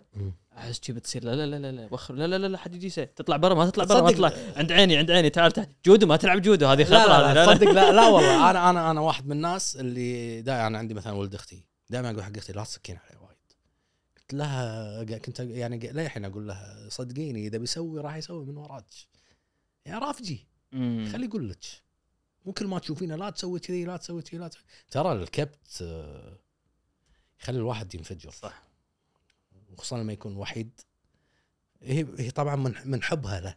أحس 0.57 0.81
شي 0.83 0.93
بتصير 0.93 1.23
لا 1.23 1.35
لا 1.35 1.45
لا 1.45 1.55
لا 1.55 1.71
لا 1.71 1.87
وخر 1.91 2.13
لا 2.13 2.27
لا 2.27 2.37
لا, 2.37 2.47
لا 2.47 2.57
حد 2.57 2.75
يجي 2.75 2.87
يسوي. 2.87 3.05
تطلع 3.05 3.37
برا 3.37 3.53
ما 3.53 3.69
تطلع 3.69 3.83
برا 3.83 4.01
ما 4.01 4.11
تطلع. 4.11 4.33
عند 4.55 4.71
عيني 4.71 4.97
عند 4.97 5.11
عيني 5.11 5.29
تعال 5.29 5.51
تعال. 5.51 5.67
جودو 5.85 6.07
ما 6.07 6.17
تلعب 6.17 6.41
جودو 6.41 6.67
هذه 6.67 6.89
لا 6.89 7.03
خطرة. 7.03 7.17
لا, 7.17 7.31
هذه. 7.31 7.33
لا, 7.33 7.53
صدق 7.53 7.71
لا 7.71 7.91
لا 7.91 8.07
والله. 8.07 8.49
أنا 8.49 8.69
أنا 8.69 8.91
أنا 8.91 9.01
واحد 9.01 9.25
من 9.25 9.31
الناس 9.31 9.75
اللي 9.75 10.41
دائما 10.41 10.67
أنا 10.67 10.77
عندي 10.77 10.93
مثلا 10.93 11.13
ولد 11.13 11.35
أختي. 11.35 11.65
دائما 11.89 12.09
أقول 12.09 12.23
حق 12.23 12.37
أختي 12.37 12.53
لا 12.53 12.63
تسكين 12.63 12.97
عليه. 12.97 13.22
قلت 14.33 14.39
لها 14.41 15.17
كنت 15.17 15.39
يعني 15.39 15.79
للحين 15.79 16.25
أقول 16.25 16.47
لها 16.47 16.89
صدقيني 16.89 17.47
إذا 17.47 17.57
بيسوي 17.57 18.01
راح 18.01 18.15
يسوي 18.15 18.45
من 18.45 18.57
وراك. 18.57 18.93
يعني 19.85 19.99
رافجي. 19.99 20.47
خلي 21.11 21.25
يقول 21.25 21.49
لك. 21.49 21.65
مو 22.45 22.53
كل 22.53 22.67
ما 22.67 22.79
تشوفينه 22.79 23.15
لا 23.15 23.29
تسوي 23.29 23.59
كذي 23.59 23.85
لا 23.85 23.97
تسوي 23.97 24.21
كذي 24.21 24.37
لا 24.37 24.47
تسوي 24.47 24.63
ترى 24.91 25.11
الكبت 25.11 25.81
آه، 25.81 26.39
يخلي 27.41 27.57
الواحد 27.57 27.95
ينفجر. 27.95 28.31
صح. 28.31 28.63
وخصوصا 29.71 29.97
لما 29.97 30.13
يكون 30.13 30.37
وحيد. 30.37 30.81
هي 31.81 32.07
هي 32.19 32.31
طبعا 32.31 32.55
من 32.55 32.73
من 32.85 33.03
حبها 33.03 33.39
له. 33.39 33.55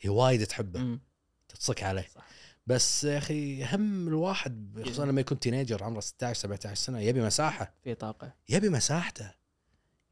هي 0.00 0.10
وايد 0.10 0.46
تحبه. 0.46 0.80
مم. 0.80 1.00
تصك 1.48 1.82
عليه. 1.82 2.08
صح. 2.14 2.26
بس 2.66 3.04
يا 3.04 3.18
أخي 3.18 3.64
هم 3.64 4.08
الواحد 4.08 4.82
خصوصا 4.84 5.04
لما 5.06 5.20
يكون 5.20 5.40
تينيجر 5.40 5.84
عمره 5.84 6.00
16 6.00 6.40
17 6.40 6.74
سنة 6.74 7.00
يبي 7.00 7.22
مساحة. 7.22 7.74
في 7.84 7.94
طاقة. 7.94 8.34
يبي 8.48 8.68
مساحته. 8.68 9.43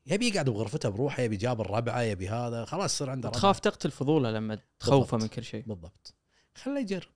يبي 0.07 0.29
يقعد 0.29 0.51
بغرفته 0.51 0.89
بروحه 0.89 1.23
يبي 1.23 1.37
جاب 1.37 1.61
الربعة 1.61 2.03
يبي 2.03 2.29
هذا 2.29 2.65
خلاص 2.65 2.95
يصير 2.95 3.11
عنده. 3.11 3.31
تخاف 3.31 3.61
تقتل 3.61 3.91
فضوله 3.91 4.31
لما 4.31 4.59
تخوفه. 4.81 5.17
من 5.17 5.27
كل 5.27 5.45
شيء. 5.45 5.63
بالضبط. 5.67 6.15
خله 6.55 6.81
يجرب. 6.81 7.09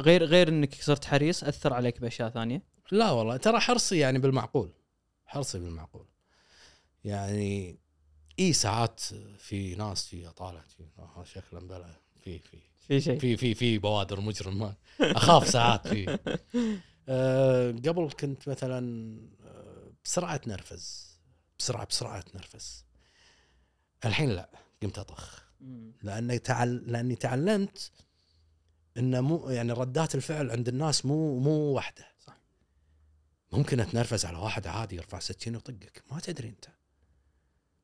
غير 0.00 0.24
غير 0.24 0.48
إنك 0.48 0.74
صرت 0.74 1.04
حريص 1.04 1.44
أثر 1.44 1.72
عليك 1.72 2.00
بأشياء 2.00 2.30
ثانية؟ 2.30 2.62
لا 2.92 3.10
والله 3.10 3.36
ترى 3.36 3.60
حرصي 3.60 3.98
يعني 3.98 4.18
بالمعقول. 4.18 4.72
حرصي 5.26 5.58
بالمعقول. 5.58 6.06
يعني 7.04 7.78
اي 8.38 8.52
ساعات 8.52 9.00
في 9.38 9.74
ناس 9.74 10.06
في 10.06 10.28
أطالع 10.28 10.62
شي، 10.76 10.84
آه، 10.98 11.24
شكله 11.24 11.60
مبلى 11.60 11.94
في 12.20 12.38
في. 12.38 12.58
في 12.88 13.00
شيء؟ 13.00 13.18
في 13.18 13.36
في 13.36 13.54
في 13.54 13.78
بوادر 13.78 14.20
مجرم 14.20 14.74
أخاف 15.00 15.48
ساعات 15.48 15.88
في. 15.88 16.18
أه 17.08 17.70
قبل 17.70 18.10
كنت 18.20 18.48
مثلا 18.48 19.16
آه، 19.44 19.92
بسرعة 20.04 20.34
اتنرفز 20.34 21.05
بسرعة 21.58 21.86
بسرعة 21.86 22.18
اتنرفز 22.18 22.84
الحين 24.04 24.30
لا 24.30 24.50
قمت 24.82 24.98
أطخ. 24.98 25.46
لأني 26.02 26.38
تعل... 26.38 26.76
لأني 26.86 27.16
تعلمت 27.16 27.92
إن 28.96 29.20
مو 29.20 29.50
يعني 29.50 29.72
ردات 29.72 30.14
الفعل 30.14 30.50
عند 30.50 30.68
الناس 30.68 31.06
مو 31.06 31.38
مو 31.38 31.50
واحدة 31.50 32.06
صح. 32.18 32.40
ممكن 33.52 33.80
اتنرفز 33.80 34.26
على 34.26 34.38
واحد 34.38 34.66
عادي 34.66 34.96
يرفع 34.96 35.18
سكين 35.18 35.54
ويطقك. 35.54 36.02
ما 36.10 36.20
تدري 36.20 36.48
أنت. 36.48 36.64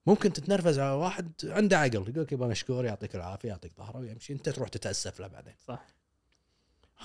ممكن 0.06 0.32
تتنرفز 0.32 0.78
على 0.78 0.92
واحد 0.94 1.32
عنده 1.44 1.78
عقل 1.78 1.94
يقول 1.94 2.22
لك 2.22 2.32
يبا 2.32 2.46
مشكور 2.46 2.84
يعطيك 2.84 3.14
العافية 3.14 3.48
يعطيك 3.48 3.72
ظهره 3.76 3.98
ويمشي. 3.98 4.32
أنت 4.32 4.48
تروح 4.48 4.68
تتأسف 4.68 5.20
له 5.20 5.26
بعدين. 5.26 5.54
صح. 5.66 5.86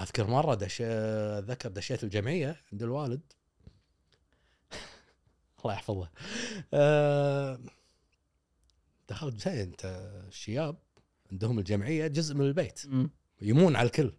أذكر 0.01 0.27
مرة 0.27 0.55
دش 0.55 0.81
اتذكر 0.81 1.69
دشيت 1.69 2.03
الجمعية 2.03 2.61
عند 2.71 2.83
الوالد. 2.83 3.33
الله 5.65 5.73
يحفظه. 5.73 6.09
أه... 6.73 7.59
دخلت 9.09 9.41
زين 9.41 9.59
انت 9.59 10.09
الشياب 10.27 10.75
عندهم 11.31 11.59
الجمعية 11.59 12.07
جزء 12.07 12.35
من 12.35 12.45
البيت. 12.45 12.81
يمون 13.41 13.75
على 13.75 13.85
الكل 13.85 14.13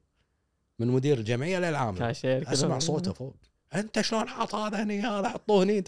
من 0.78 0.86
مدير 0.86 1.19
الجمعية 1.19 1.59
للعامل. 1.59 2.02
أسمع 2.24 2.78
صوته 2.78 3.12
فوق. 3.12 3.36
أنت 3.74 4.01
شلون 4.01 4.28
حاط 4.28 4.55
هذا 4.55 4.82
هني؟ 4.82 5.01
هذا 5.01 5.28
حطوه 5.28 5.65
هني. 5.65 5.85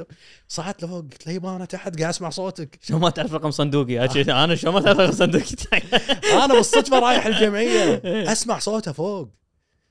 صعدت 0.49 0.85
لفوق 0.85 1.03
قلت 1.03 1.27
له 1.27 1.33
يبا 1.33 1.57
أنا 1.57 1.65
تحت 1.65 2.01
قاعد 2.01 2.15
أسمع 2.15 2.31
صوتك. 2.31 2.79
شلون 2.83 3.01
ما 3.01 3.11
تعرف 3.11 3.35
رقم 3.35 3.51
صندوقي؟ 3.51 4.05
أنا 4.45 4.55
شلون 4.55 4.75
ما 4.75 4.81
تعرف 4.81 4.99
رقم 4.99 5.13
صندوقي؟ 5.13 5.57
أنا 6.45 6.55
بالصدفه 6.55 6.99
رايح 6.99 7.27
الجمعية. 7.27 8.03
أسمع 8.33 8.59
صوته 8.59 8.93
فوق. 8.93 9.29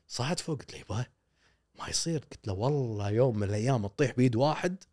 صعدت 0.08 0.40
فوق 0.40 0.60
قلت 0.60 0.74
له 0.74 0.80
يبا 0.80 1.06
ما 1.80 1.90
يصير. 1.90 2.20
قلت 2.20 2.48
له 2.48 2.54
والله 2.54 3.10
يوم 3.10 3.38
من 3.38 3.44
الأيام 3.44 3.88
تطيح 3.88 4.12
بيد 4.12 4.36
واحد 4.36 4.84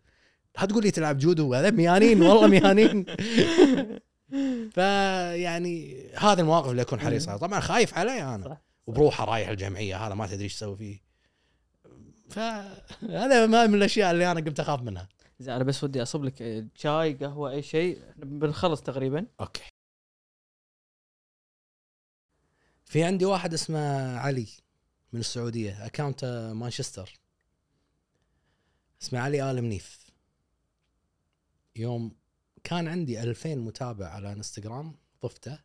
لا 0.58 0.66
تقول 0.66 0.82
لي 0.82 0.90
تلعب 0.90 1.18
جودو؟ 1.18 1.54
هذا 1.54 1.70
ميانين 1.70 2.22
والله 2.22 2.46
ميانين. 2.46 3.06
فيعني 4.74 6.06
هذه 6.14 6.40
المواقف 6.40 6.70
اللي 6.70 6.82
اكون 6.82 7.00
حريص 7.00 7.28
عليها. 7.28 7.40
طبعا 7.40 7.60
خايف 7.60 7.98
عليه 7.98 8.34
أنا. 8.34 8.58
وبروحه 8.86 9.24
رايح 9.24 9.48
الجمعية 9.48 10.06
هذا 10.06 10.14
ما 10.14 10.26
تدري 10.26 10.44
إيش 10.44 10.54
تسوي 10.54 10.76
فيه. 10.76 11.00
فهذا 12.30 13.46
ما 13.46 13.66
من 13.66 13.74
الأشياء 13.74 14.10
اللي 14.10 14.30
أنا 14.30 14.40
قمت 14.40 14.60
أخاف 14.60 14.82
منها. 14.82 15.08
زين 15.40 15.54
أنا 15.54 15.64
بس 15.64 15.84
ودي 15.84 16.02
أصب 16.02 16.24
لك 16.24 16.66
شاي 16.74 17.14
قهوة 17.14 17.50
أي 17.50 17.62
شيء. 17.62 18.02
بنخلص 18.16 18.82
تقريبا. 18.82 19.26
okay. 19.40 19.62
في 22.84 23.04
عندي 23.04 23.24
واحد 23.24 23.54
اسمه 23.54 24.16
علي 24.18 24.46
من 25.12 25.20
السعودية 25.20 25.86
account 25.86 26.52
مانشستر. 26.54 27.18
اسمه 29.02 29.20
علي 29.20 29.50
آل 29.50 29.62
منيف. 29.62 30.05
يوم 31.78 32.16
كان 32.64 32.88
عندي 32.88 33.22
2000 33.22 33.54
متابع 33.54 34.06
على 34.06 34.32
انستغرام 34.32 34.94
ضفته 35.22 35.58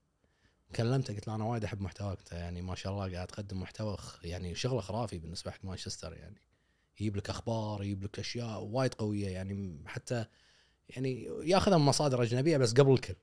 كلمته 0.75 1.13
قلت 1.13 1.27
له 1.27 1.35
أنا 1.35 1.45
وايد 1.45 1.63
أحب 1.63 1.81
محتواك 1.81 2.19
أنت 2.19 2.31
يعني 2.31 2.61
ما 2.61 2.75
شاء 2.75 2.93
الله 2.93 3.13
قاعد 3.13 3.27
تقدم 3.27 3.59
محتوى 3.59 3.97
يعني 4.23 4.55
شغلة 4.55 4.81
خرافي 4.81 5.17
بالنسبة 5.17 5.51
حق 5.51 5.65
مانشستر 5.65 6.13
يعني. 6.13 6.41
يجيب 6.99 7.17
لك 7.17 7.29
أخبار 7.29 7.83
يجيب 7.83 8.03
لك 8.03 8.19
أشياء 8.19 8.63
وايد 8.63 8.93
قوية 8.93 9.27
يعني 9.27 9.83
حتى 9.85 10.25
يعني 10.89 11.23
ياخذها 11.43 11.77
من 11.77 11.85
مصادر 11.85 12.23
أجنبية 12.23 12.57
بس 12.57 12.73
قبل 12.73 12.93
الكل. 12.93 13.15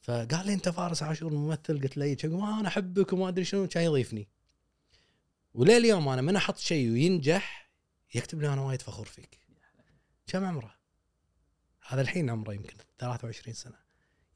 فقال 0.00 0.46
لي 0.46 0.54
أنت 0.54 0.68
فارس 0.68 1.02
عاشور 1.02 1.34
ممثل؟ 1.34 1.82
قلت 1.82 1.96
له 1.96 2.04
إيه. 2.04 2.16
قلت 2.16 2.26
ما 2.26 2.60
أنا 2.60 2.68
أحبك 2.68 3.12
وما 3.12 3.28
أدري 3.28 3.44
شنو. 3.44 3.68
كان 3.68 3.84
يضيفني. 3.84 4.28
وليه 5.54 5.76
اليوم 5.76 6.08
أنا 6.08 6.22
من 6.22 6.36
أحط 6.36 6.56
شيء 6.56 6.90
وينجح 6.90 7.70
يكتب 8.14 8.40
لي 8.40 8.52
أنا 8.52 8.62
وايد 8.62 8.82
فخور 8.82 9.06
فيك. 9.06 9.38
كم 10.26 10.44
عمره؟ 10.44 10.77
هذا 11.88 12.00
الحين 12.00 12.30
عمره 12.30 12.52
يمكن 12.52 12.76
23 12.98 13.54
سنة. 13.54 13.76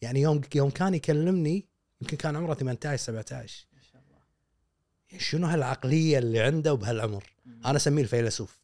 يعني 0.02 0.20
يوم 0.20 0.40
يوم 0.54 0.70
كان 0.70 0.94
يكلمني 0.94 1.66
يمكن 2.00 2.16
كان 2.16 2.36
عمره 2.36 2.54
18 2.54 2.96
17 2.96 3.66
ما 3.72 3.82
شاء 3.82 4.02
الله 4.02 5.18
شنو 5.20 5.46
هالعقلية 5.46 6.18
اللي 6.18 6.40
عنده 6.40 6.72
وبهالعمر 6.72 7.24
أنا 7.64 7.76
أسميه 7.76 8.02
الفيلسوف. 8.02 8.60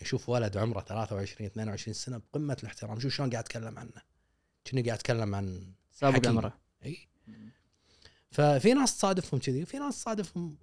يشوف 0.00 0.28
ولد 0.28 0.56
عمره 0.56 0.80
23 0.80 1.46
22 1.46 1.94
سنة 1.94 2.18
بقمة 2.18 2.56
الاحترام. 2.62 3.00
شوف 3.00 3.14
شلون 3.14 3.30
قاعد 3.30 3.44
اتكلم 3.44 3.78
عنه. 3.78 4.02
كني 4.66 4.82
قاعد 4.82 4.98
اتكلم 4.98 5.34
عن 5.34 5.72
سابق. 5.92 6.28
عمره. 6.28 6.58
إي. 6.84 7.08
ففي 8.30 8.74
ناس 8.74 8.96
تصادفهم 8.96 9.40
كذي 9.40 9.62
وفي 9.62 9.78
ناس 9.78 9.98
تصادفهم 9.98 10.56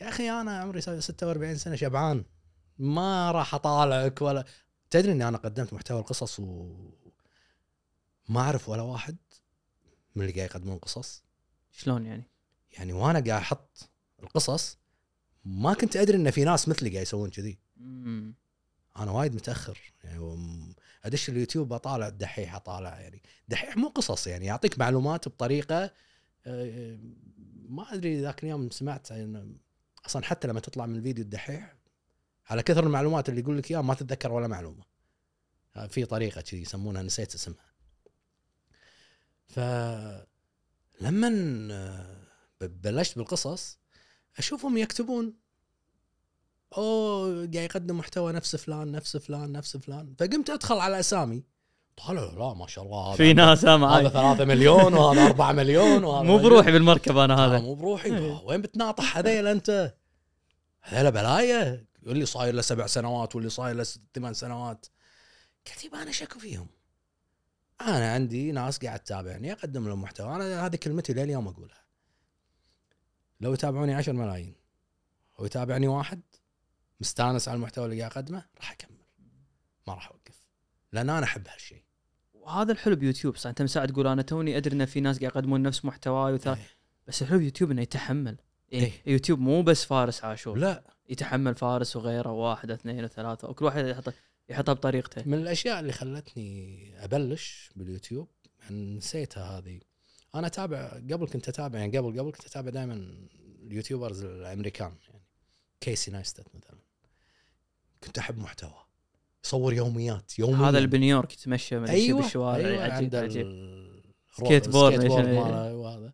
يا 0.00 0.08
أخي 0.08 0.30
أنا 0.30 0.58
عمري 0.58 0.80
46 0.80 1.56
سنة 1.56 1.76
شبعان 1.76 2.24
ما 2.78 3.30
راح 3.30 3.54
أطالعك 3.54 4.22
ولا 4.22 4.44
تدري 4.92 5.12
إني 5.12 5.28
أنا 5.28 5.38
قدمت 5.38 5.72
محتوى 5.72 6.00
القصص 6.00 6.40
و 6.40 6.74
ما 8.28 8.40
أعرف 8.40 8.68
ولا 8.68 8.82
واحد 8.82 9.16
من 10.14 10.22
اللي 10.22 10.34
قاعد 10.34 10.50
يقدمون 10.50 10.78
قصص 10.78 11.22
شلون 11.70 12.06
يعني؟ 12.06 12.24
يعني 12.72 12.92
وأنا 12.92 13.20
قاعد 13.20 13.40
أحط 13.42 13.90
القصص 14.22 14.78
ما 15.44 15.74
كنت 15.74 15.96
أدري 15.96 16.16
إن 16.16 16.30
في 16.30 16.44
ناس 16.44 16.68
مثلي 16.68 16.90
قاعد 16.90 17.02
يسوون 17.02 17.30
كذي. 17.30 17.58
أنا 18.96 19.10
وايد 19.10 19.34
متأخر 19.34 19.92
يعني 20.04 20.74
أدش 21.04 21.28
اليوتيوب 21.28 21.72
أطالع 21.72 22.08
الدحيح 22.08 22.54
أطالع 22.54 23.00
يعني 23.00 23.22
دحيح 23.48 23.76
مو 23.76 23.88
قصص 23.88 24.26
يعني 24.26 24.46
يعطيك 24.46 24.78
معلومات 24.78 25.28
بطريقة 25.28 25.90
آه، 26.46 26.98
ما 27.68 27.94
أدري 27.94 28.20
ذاك 28.20 28.44
اليوم 28.44 28.70
سمعت 28.70 29.12
إن 29.12 29.56
أصلا 30.06 30.24
حتى 30.24 30.48
لما 30.48 30.60
تطلع 30.60 30.86
من 30.86 30.96
الفيديو 30.96 31.24
الدحيح 31.24 31.74
على 32.48 32.62
كثر 32.62 32.84
المعلومات 32.84 33.28
اللي 33.28 33.40
يقول 33.40 33.58
لك 33.58 33.70
إياها 33.70 33.82
ما 33.82 33.94
تتذكر 33.94 34.32
ولا 34.32 34.46
معلومة. 34.46 34.84
في 35.88 36.04
طريقة 36.04 36.40
كذي 36.40 36.62
يسمونها 36.62 37.02
نسيت 37.02 37.34
اسمها. 37.34 37.72
ف 39.48 39.60
لما 41.00 41.28
بلشت 42.60 43.18
بالقصص 43.18 43.78
أشوفهم 44.38 44.78
يكتبون 44.78 45.34
أوه 46.78 47.28
قاعد 47.34 47.54
يقدم 47.54 47.98
محتوى 47.98 48.32
نفس 48.32 48.56
فلان 48.56 48.92
نفس 48.92 49.16
فلان 49.16 49.52
نفس 49.52 49.76
فلان. 49.76 50.14
فقمت 50.18 50.50
أدخل 50.50 50.78
على 50.78 51.00
أسامي. 51.00 51.44
طالع 51.96 52.22
لا 52.22 52.54
ما 52.54 52.66
شاء 52.66 52.84
الله 52.84 53.08
هذا 53.08 53.16
في 53.16 53.32
ناس 53.32 53.64
هذا 53.64 53.76
معاي 53.76 54.10
3 54.10 54.44
مليون 54.44 54.94
وهذا 54.94 55.26
4 55.30 55.52
مليون 55.52 56.04
وهذا 56.04 56.26
مو 56.26 56.38
بروحي 56.38 56.72
بالمركب 56.72 57.16
أنا 57.16 57.46
هذا. 57.46 57.58
مو 57.60 57.74
بروحي. 57.74 58.16
إيه. 58.18 58.42
وين 58.44 58.60
بتناطح 58.60 59.16
هذيل 59.18 59.46
أنت؟ 59.46 59.94
هذيلا 60.80 61.10
بلايا 61.10 61.84
يقول 62.02 62.18
لي 62.18 62.26
صاير 62.26 62.54
له 62.54 62.62
سبع 62.62 62.86
سنوات 62.86 63.36
واللي 63.36 63.50
صاير 63.50 63.76
له 63.76 63.84
ثمان 64.14 64.34
سنوات. 64.34 64.86
قلت 65.66 65.84
يبا 65.84 66.02
أنا 66.02 66.12
شكو 66.12 66.38
فيهم. 66.38 66.68
أنا 67.80 68.12
عندي 68.12 68.52
ناس 68.52 68.78
قاعد 68.78 69.00
تتابعني 69.00 69.52
أقدم 69.52 69.88
لهم 69.88 70.02
محتوى. 70.02 70.36
أنا 70.36 70.66
هذه 70.66 70.76
كلمتي 70.76 71.12
لليوم 71.12 71.48
أقولها. 71.48 71.82
لو 73.40 73.52
يتابعوني 73.52 73.94
10 73.94 74.12
ملايين 74.12 74.54
ويتابعني 75.38 75.88
واحد 75.88 76.22
مستانس 77.00 77.48
على 77.48 77.56
المحتوى 77.56 77.84
اللي 77.84 77.98
قاعد 78.00 78.12
أقدمه 78.12 78.46
راح 78.56 78.72
أكمل. 78.72 79.04
ما 79.86 79.94
راح 79.94 80.08
أوقف. 80.08 80.46
لأن 80.92 81.10
أنا 81.10 81.24
أحب 81.24 81.48
هالشيء 81.48 81.84
وهذا 82.34 82.72
الحلو 82.72 82.96
بيوتيوب. 82.96 83.36
صح 83.36 83.48
أنت 83.48 83.62
من 83.62 83.68
ساعه 83.68 83.86
تقول 83.86 84.06
أنا 84.06 84.22
توني 84.22 84.56
أدري 84.56 84.76
إن 84.76 84.84
في 84.86 85.00
ناس 85.00 85.18
قاعد 85.18 85.32
يقدمون 85.32 85.62
نفس 85.62 85.84
محتواي 85.84 86.32
وثا... 86.32 86.54
إيه. 86.54 86.66
بس 87.06 87.22
الحلو 87.22 87.38
بيوتيوب 87.38 87.70
إنه 87.70 87.82
يتحمل. 87.82 88.38
إيه. 88.72 88.92
يوتيوب 89.06 89.38
مو 89.38 89.62
بس 89.62 89.84
فارس 89.84 90.24
عاشور. 90.24 90.58
لا. 90.58 90.82
يتحمل 91.08 91.54
فارس 91.54 91.96
وغيره 91.96 92.30
واحد 92.32 92.70
اثنين 92.70 93.04
وثلاثة. 93.04 93.48
وكل 93.50 93.64
واحد 93.64 93.86
يحط 93.86 94.14
يحطها 94.48 94.72
بطريقته. 94.72 95.22
من 95.26 95.38
الأشياء 95.38 95.80
اللي 95.80 95.92
خلتني 95.92 97.04
أبلش 97.04 97.70
باليوتيوب 97.76 98.28
يعني 98.60 98.96
نسيتها 98.96 99.58
هذه. 99.58 99.80
أنا 100.34 100.46
اتابع 100.46 100.88
قبل 100.88 101.26
كنت 101.26 101.48
أتابع 101.48 101.78
يعني 101.78 101.98
قبل 101.98 102.20
قبل 102.20 102.30
كنت 102.32 102.46
أتابع 102.46 102.70
دائما 102.70 103.14
ال 103.62 103.68
YouTubers 103.68 104.24
الأمريكان 104.24 104.92
يعني 105.08 105.22
كيسي 105.80 106.10
نايستات 106.10 106.46
مثلا. 106.54 106.78
كنت 108.04 108.18
أحب 108.18 108.38
محتوى. 108.38 108.74
يصور 109.44 109.72
يوميات 109.74 110.38
يوميا. 110.38 110.68
هذا 110.68 110.78
اللي 110.78 110.88
بنيويورك 110.88 111.32
يتمشى 111.32 111.68
شو 111.68 111.84
أيوه 111.84 112.20
بالشوارع 112.22 112.56
أيوه 112.68 112.82
عجيب 112.84 113.14
عجيب 113.16 113.46
skateboard 114.36 114.68
ال 114.68 114.92
skateboard 114.94 115.24
عشان- 115.24 115.34
ماله 115.34 115.74
وهذا. 115.74 116.12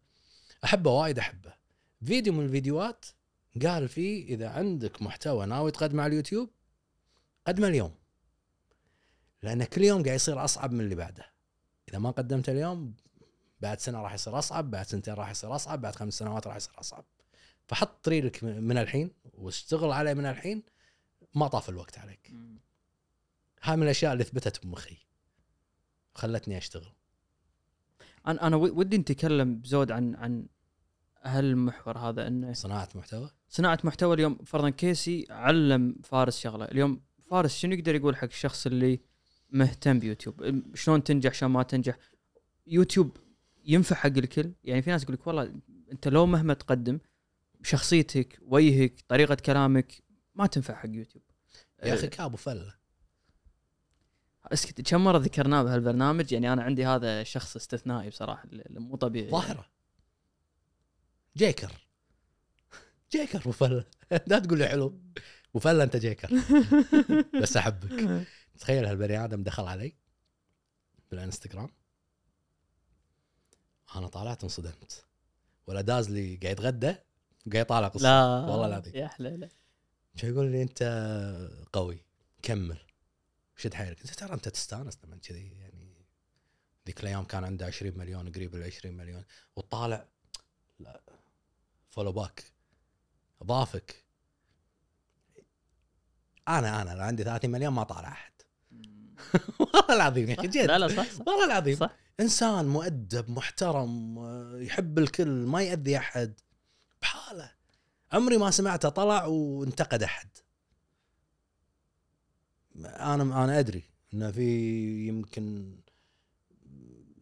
أحبه 0.64 0.90
وايد 0.90 1.18
أحبه. 1.18 1.57
فيديو 2.04 2.32
من 2.32 2.44
الفيديوهات 2.44 3.06
قال 3.62 3.88
في 3.88 4.22
إذا 4.22 4.48
عندك 4.48 5.02
محتوى 5.02 5.46
ناوي 5.46 5.70
تقدمه 5.70 6.02
على 6.02 6.10
اليوتيوب 6.10 6.50
قدمه 7.46 7.68
اليوم. 7.68 7.94
لأن 9.42 9.64
كل 9.64 9.82
يوم 9.82 10.02
قاعد 10.02 10.16
يصير 10.16 10.44
أصعب 10.44 10.72
من 10.72 10.80
اللي 10.80 10.94
بعده. 10.94 11.32
إذا 11.88 11.98
ما 11.98 12.10
قدمته 12.10 12.52
اليوم 12.52 12.94
بعد 13.60 13.80
سنة 13.80 14.02
راح 14.02 14.14
يصير 14.14 14.38
أصعب 14.38 14.70
بعد 14.70 14.86
سنتين 14.86 15.14
راح 15.14 15.30
يصير 15.30 15.54
أصعب 15.54 15.80
بعد 15.80 15.96
خمس 15.96 16.14
سنوات 16.14 16.46
راح 16.46 16.56
يصير 16.56 16.80
أصعب. 16.80 17.04
فحط 17.66 18.04
طريقك 18.04 18.44
من 18.44 18.78
الحين 18.78 19.10
واشتغل 19.34 19.92
عليه 19.92 20.14
من 20.14 20.26
الحين 20.26 20.62
ما 21.34 21.48
طاف 21.48 21.68
الوقت 21.68 21.98
عليك. 21.98 22.32
هاي 23.62 23.76
من 23.76 23.82
الأشياء 23.82 24.12
اللي 24.12 24.24
ثبتت 24.24 24.66
بمخي. 24.66 24.96
خلتني 26.14 26.58
أشتغل. 26.58 26.92
أنا 28.26 28.46
أنا 28.46 28.56
ودي 28.56 28.98
نتكلم 28.98 29.58
بزود 29.60 29.90
عن 29.90 30.14
عن 30.14 30.46
هالمحور 31.28 31.98
هذا 31.98 32.26
إنه 32.26 32.52
صناعة 32.52 32.88
محتوى؟ 32.94 33.30
صناعة 33.48 33.78
محتوى 33.84 34.14
اليوم 34.14 34.38
فرضا 34.44 34.70
كيسي 34.70 35.26
علم 35.30 35.96
فارس 36.04 36.38
شغلة. 36.38 36.64
اليوم 36.64 37.00
فارس 37.30 37.58
شنو 37.58 37.72
يقدر 37.72 37.94
يقول 37.94 38.16
حق 38.16 38.24
الشخص 38.24 38.66
اللي 38.66 39.00
مهتم 39.50 39.98
بيوتيوب؟ 39.98 40.62
شلون 40.74 41.04
تنجح 41.04 41.34
شلون 41.34 41.52
ما 41.52 41.62
تنجح؟ 41.62 41.98
يوتيوب 42.66 43.16
ينفع 43.64 43.96
حق 43.96 44.06
الكل؟ 44.06 44.52
يعني 44.64 44.82
في 44.82 44.90
ناس 44.90 45.02
يقول 45.02 45.14
لك 45.14 45.26
والله 45.26 45.54
أنت 45.92 46.08
لو 46.08 46.26
مهما 46.26 46.54
تقدم 46.54 46.98
شخصيتك 47.62 48.38
وجهك 48.42 49.04
طريقة 49.08 49.34
كلامك 49.34 50.02
ما 50.34 50.46
تنفع 50.46 50.74
حق 50.74 50.88
يوتيوب. 50.88 51.24
يا 51.84 51.94
أخي 51.94 52.06
كأبو 52.06 52.36
فلة. 52.36 52.74
اسكت 54.52 54.90
كم 54.90 55.04
مرة 55.04 55.18
ذكرناه 55.18 55.62
بهالبرنامج؟ 55.62 56.32
يعني 56.32 56.52
أنا 56.52 56.62
عندي 56.62 56.86
هذا 56.86 57.22
شخص 57.22 57.56
استثنائي 57.56 58.10
بصراحة 58.10 58.48
مو 58.70 58.96
طبيعي. 58.96 59.30
ظاهرة. 59.30 59.66
جيكر. 61.38 61.72
جيكر. 63.12 63.52
فله 63.52 63.84
لا 64.26 64.38
تقول 64.38 64.58
لي 64.58 64.68
حلو 64.68 65.00
فله 65.60 65.84
أنت 65.84 65.96
جيكر. 65.96 66.30
بس 67.42 67.56
أحبك. 67.56 68.26
تخيل 68.58 68.84
هالبني 68.86 69.24
آدم 69.24 69.42
دخل 69.42 69.64
علي 69.66 69.94
بالإنستغرام. 71.10 71.70
أنا 73.96 74.08
طالعت 74.08 74.42
انصدمت. 74.42 75.04
ولا 75.66 75.80
داز 75.80 76.10
لي 76.10 76.36
قاعد 76.36 76.52
يتغدى 76.52 76.94
وقاعد 77.46 77.64
يطالع 77.64 77.88
قصة. 77.88 78.02
لا. 78.02 78.50
والله 78.50 78.66
العظيم. 78.66 78.96
يا 78.96 79.06
حليله 79.08 79.48
شو 80.14 80.26
يقول 80.26 80.50
لي 80.52 80.62
أنت 80.62 80.82
قوي. 81.72 82.04
كمل. 82.42 82.78
شد 83.56 83.74
حيلك. 83.74 84.02
قلت 84.02 84.14
ترى 84.14 84.34
أنت 84.34 84.48
تستانس 84.48 84.98
لما 85.04 85.16
كذي 85.16 85.48
يعني 85.58 86.06
ذيك 86.86 87.00
الأيام 87.00 87.24
كان 87.24 87.44
عنده 87.44 87.66
20 87.66 87.98
مليون 87.98 88.32
قريب 88.32 88.54
ال 88.54 88.62
20 88.62 88.96
مليون. 88.96 89.24
وطالع. 89.56 90.08
لا. 90.78 91.00
follow 91.98 92.12
back 92.12 92.44
أضافك. 93.42 94.04
أنا 96.48 96.82
أنا 96.82 96.90
لو 96.90 97.00
عندي 97.00 97.24
30 97.24 97.50
مليون 97.50 97.72
ما 97.72 97.82
طالع 97.82 98.08
أحد. 98.08 98.32
والله 99.60 99.96
العظيم 99.96 100.28
يا 100.30 100.34
أخي 100.34 100.48
جد. 100.48 100.66
لا 100.66 100.78
لا 100.78 100.88
صح 100.88 101.10
صح. 101.10 101.28
والله 101.28 101.44
العظيم. 101.44 101.76
صح. 101.76 101.90
إنسان 102.20 102.68
مؤدب 102.68 103.30
محترم 103.30 104.18
يحب 104.62 104.98
الكل 104.98 105.28
ما 105.28 105.62
يأذي 105.62 105.96
أحد. 105.98 106.40
بحاله. 107.02 107.50
عمري 108.12 108.36
ما 108.38 108.50
سمعته 108.50 108.88
طلع 108.88 109.24
وانتقد 109.24 110.02
أحد. 110.02 110.28
أنا 112.84 113.44
أنا 113.44 113.58
أدري 113.58 113.82
إنه 114.14 114.30
في 114.30 115.08
يمكن 115.08 115.76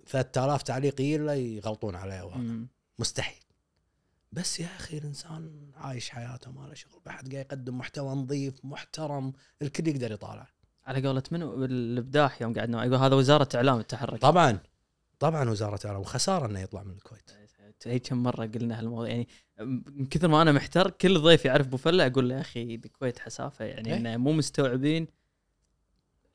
3000 0.06 0.62
تعليق 0.62 1.00
له 1.00 1.32
يغلطون 1.34 1.96
عليه 1.96 2.22
وهذا. 2.22 2.66
مستحيل. 2.98 3.45
بس 4.36 4.60
يا 4.60 4.66
أخي 4.66 4.98
الإنسان 4.98 5.70
عايش 5.74 6.10
حياته 6.10 6.50
ما 6.52 6.66
له 6.66 6.74
شغل 6.74 7.00
بحد 7.06 7.32
قاعد 7.32 7.46
يقدم 7.46 7.78
محتوى 7.78 8.14
نظيف 8.14 8.64
محترم 8.64 9.32
الكل 9.62 9.88
يقدر 9.88 10.12
يطالع. 10.12 10.48
على 10.86 11.08
قولة 11.08 11.22
منو؟ 11.32 11.64
الابداح 11.64 12.42
يوم 12.42 12.54
قعدنا 12.54 12.84
يقول 12.84 12.98
هذا 12.98 13.14
وزارة 13.14 13.48
إعلام 13.54 13.78
التحرك. 13.78 14.20
طبعا 14.20 14.58
طبعا 15.18 15.50
وزارة 15.50 15.78
الاعلام 15.80 16.00
وخسارة 16.00 16.46
إنه 16.46 16.60
يطلع 16.60 16.82
من 16.82 16.92
الكويت. 16.92 17.30
هي 17.84 17.98
كم 17.98 18.22
مرة 18.22 18.46
قلنا 18.46 18.78
هالموضوع 18.78 19.08
يعني 19.08 19.28
من 19.60 20.06
كثر 20.06 20.28
ما 20.28 20.42
أنا 20.42 20.52
محتار 20.52 20.90
كل 20.90 21.18
ضيف 21.18 21.44
يعرف 21.44 21.66
أبو 21.66 21.76
فلة 21.76 22.06
أقول 22.06 22.28
له 22.28 22.34
يا 22.34 22.40
أخي 22.40 22.74
الكويت 22.74 23.18
حسافة 23.18 23.64
يعني 23.64 23.88
إيه. 23.88 23.96
إنه 23.96 24.16
مو 24.16 24.32
مستوعبين. 24.32 25.08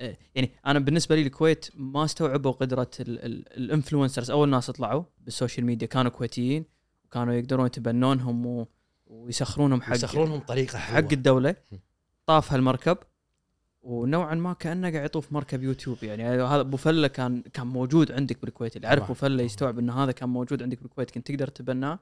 إيه، 0.01 0.17
يعني 0.35 0.51
أنا 0.65 0.79
بالنسبة 0.79 1.15
لي 1.15 1.21
الكويت 1.21 1.69
ما 1.73 2.05
استوعبوا 2.05 2.51
قدرة 2.51 2.91
ال 2.99 3.10
influencers. 3.10 4.31
أول 4.31 4.49
ناس 4.49 4.71
طلعوا 4.71 5.03
بال 5.19 5.31
social 5.31 5.65
media 5.65 5.88
كانوا 5.87 6.11
كويتيين. 6.11 6.65
وكانوا 7.11 7.33
يقدرون 7.33 7.65
يتبنونهم 7.65 8.45
و 8.45 8.67
ويسخرونهم 9.05 9.81
حق 9.81 9.95
يسخرونهم 9.95 10.39
طريقة 10.39 10.77
حق 10.77 10.93
حلوة 10.93 11.11
الدولة 11.11 11.55
طاف 12.25 12.53
هالمركب 12.53 12.97
ونوعا 13.81 14.35
ما 14.35 14.53
كأنه 14.53 14.91
قاعد 14.91 15.05
يطوف 15.05 15.31
مركب 15.31 15.63
يوتيوب. 15.63 16.03
يعني 16.03 16.23
هذا 16.23 16.59
أبو 16.59 16.77
فله 16.77 17.07
كان 17.07 17.41
كان 17.41 17.67
موجود 17.67 18.11
عندك 18.11 18.41
بالكويت. 18.41 18.75
اللي 18.75 18.88
يعرف 18.88 18.99
طبعاً. 18.99 19.05
ابو 19.11 19.13
فله 19.13 19.43
يستوعب 19.43 19.79
إن 19.79 19.89
هذا 19.89 20.11
كان 20.11 20.29
موجود 20.29 20.63
عندك 20.63 20.81
بالكويت 20.81 21.11
كنت 21.11 21.27
تقدر 21.27 21.47
تتبناه؟ 21.47 21.99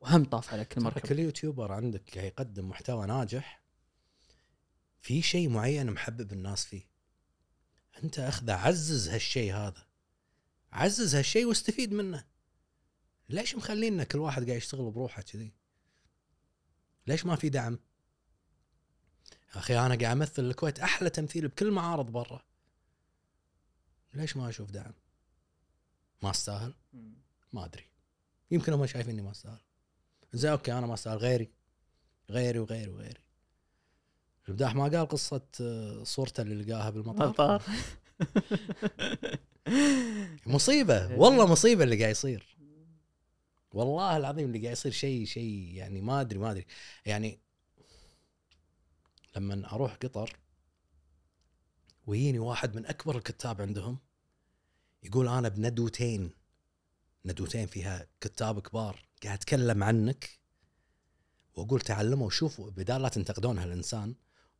وهم 0.00 0.24
طاف 0.24 0.52
عليك 0.52 0.78
المركب. 0.78 1.08
كل 1.08 1.18
YouTuber 1.18 1.72
عندك 1.72 2.02
قاعد 2.14 2.26
يقدم 2.26 2.68
محتوى 2.68 3.06
ناجح. 3.06 3.62
في 5.00 5.22
شيء 5.22 5.48
معين 5.48 5.90
محبب 5.90 6.32
الناس 6.32 6.64
فيه. 6.64 6.82
أنت 8.04 8.18
أخذه 8.18 8.52
عزز 8.52 9.08
هالشيء 9.08 9.54
هذا. 9.54 9.86
عزز 10.72 11.14
هالشيء 11.14 11.46
واستفيد 11.46 11.92
منه. 11.92 12.33
ليش 13.28 13.54
مخلينا 13.54 14.04
كل 14.04 14.18
واحد 14.18 14.44
قاعد 14.46 14.56
يشتغل 14.56 14.90
بروحه 14.90 15.22
كذي؟ 15.22 15.52
ليش 17.06 17.26
ما 17.26 17.36
في 17.36 17.48
دعم؟ 17.48 17.78
أخي 19.54 19.78
أنا 19.78 19.94
قاعد 19.94 20.04
أمثل 20.04 20.44
الكويت 20.44 20.78
أحلى 20.78 21.10
تمثيل 21.10 21.48
بكل 21.48 21.70
معارض 21.70 22.10
برا. 22.10 22.44
ليش 24.14 24.36
ما 24.36 24.48
أشوف 24.48 24.70
دعم؟ 24.70 24.92
ما 26.22 26.30
أستاهل؟ 26.30 26.74
ما 27.52 27.64
أدري. 27.64 27.84
يمكن 28.50 28.72
هم 28.72 28.86
شايفيني 28.86 29.22
ما 29.22 29.30
أستاهل. 29.30 29.60
زين 30.32 30.50
أوكي 30.50 30.72
أنا 30.72 30.86
ما 30.86 30.94
أستاهل. 30.94 31.16
غيري. 31.18 31.50
غيري 32.30 32.58
وغيري 32.58 32.90
وغيري. 32.90 33.24
الابداح 34.44 34.74
ما 34.74 34.82
قال 34.84 35.08
قصة 35.08 35.46
آه، 35.60 36.04
صورته 36.04 36.40
اللي 36.40 36.64
لقاها 36.64 36.90
بالمطار؟ 36.90 37.28
مطار. 37.28 37.62
مصيبة. 40.54 41.16
والله 41.16 41.46
مصيبة 41.46 41.84
اللي 41.84 41.98
قاعد 41.98 42.10
يصير. 42.10 42.53
والله 43.74 44.16
العظيم 44.16 44.46
اللي 44.46 44.58
قاعد 44.58 44.72
يصير 44.72 44.92
شيء 44.92 45.24
شيء 45.24 45.74
يعني 45.74 46.00
ما 46.00 46.20
ادري 46.20 46.38
ما 46.38 46.50
أدري. 46.50 46.66
يعني 47.06 47.40
لما 49.36 49.72
أروح 49.72 49.94
قطر 49.94 50.36
ويجيني 52.06 52.38
واحد 52.38 52.76
من 52.76 52.86
أكبر 52.86 53.16
الكتاب 53.16 53.60
عندهم 53.60 53.98
يقول 55.02 55.28
أنا 55.28 55.48
بندوتين 55.48 56.30
ندوتين 57.24 57.66
فيها 57.66 58.06
كتاب 58.20 58.60
كبار 58.60 59.08
قاعد 59.24 59.38
أتكلم 59.38 59.84
عنك 59.84 60.40
وأقول 61.54 61.80
تعلموا 61.80 62.26
وشوفوا 62.26 62.70
بدال 62.70 63.02
لا 63.02 63.08
تنتقدون 63.08 63.58
هالإنسان 63.58 64.14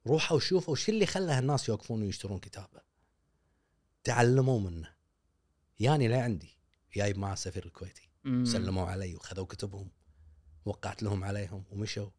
روحوا 0.07 0.37
وشوفوا 0.37 0.73
وش 0.73 0.89
اللي 0.89 1.07
خلى 1.07 1.39
الناس 1.39 1.69
يوقفون 1.69 2.03
ويشترون 2.03 2.39
كتابه. 2.39 2.81
تعلموا 4.05 4.61
منه. 4.61 4.95
ياني 5.81 6.09
لعندي 6.09 6.59
جايب 6.95 7.19
معه 7.19 7.33
السفير 7.33 7.67
الكويتي. 7.67 8.04
مم. 8.25 8.45
سلموا 8.45 8.87
علي 8.87 9.15
وخذوا 9.15 9.47
كتبهم 9.47 9.91
وقعت 10.65 11.03
لهم 11.03 11.25
عليهم 11.25 11.65
ومشوا. 11.71 12.11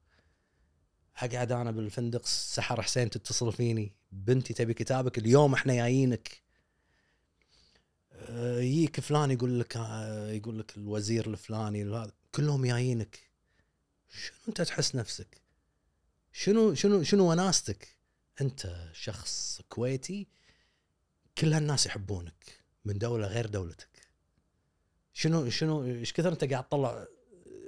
اقعد 1.18 1.52
أنا 1.52 1.72
بالفندق 1.72 2.26
سحر 2.26 2.82
حسين 2.82 3.10
تتصل 3.10 3.54
فيني 3.54 3.96
بنتي 4.12 4.54
تبي 4.54 4.74
كتابك 4.74 5.18
اليوم 5.18 5.54
إحنا 5.54 5.74
جايينك 5.74 6.42
آه، 8.12 8.60
يجيك 8.60 9.00
فلان 9.00 9.32
يقول 9.32 9.60
لك 9.60 9.78
آه، 9.78 10.32
يقول 10.32 10.60
لك 10.60 10.78
الوزير 10.78 11.28
الفلاني 11.30 12.12
كلهم 12.32 12.66
جايينك 12.66 13.20
شنو 14.10 14.38
انت 14.48 14.62
تحس 14.62 14.96
نفسك؟ 14.96 15.42
شنو 16.32 16.74
شنو 16.74 17.04
شنو 17.04 17.32
وناستك؟ 17.32 17.98
انت 18.42 18.90
شخص 18.94 19.62
كويتي 19.70 20.28
كل 21.38 21.54
هالناس 21.54 21.86
يحبونك 21.86 22.64
من 22.86 22.98
دولة 22.98 23.28
غير 23.28 23.46
دولتك. 23.46 23.95
شنو 25.18 25.50
شنو 25.50 25.84
إيش 25.86 26.14
كثر 26.14 26.32
أنت 26.32 26.44
قاعد 26.44 26.64
تطلع 26.64 27.06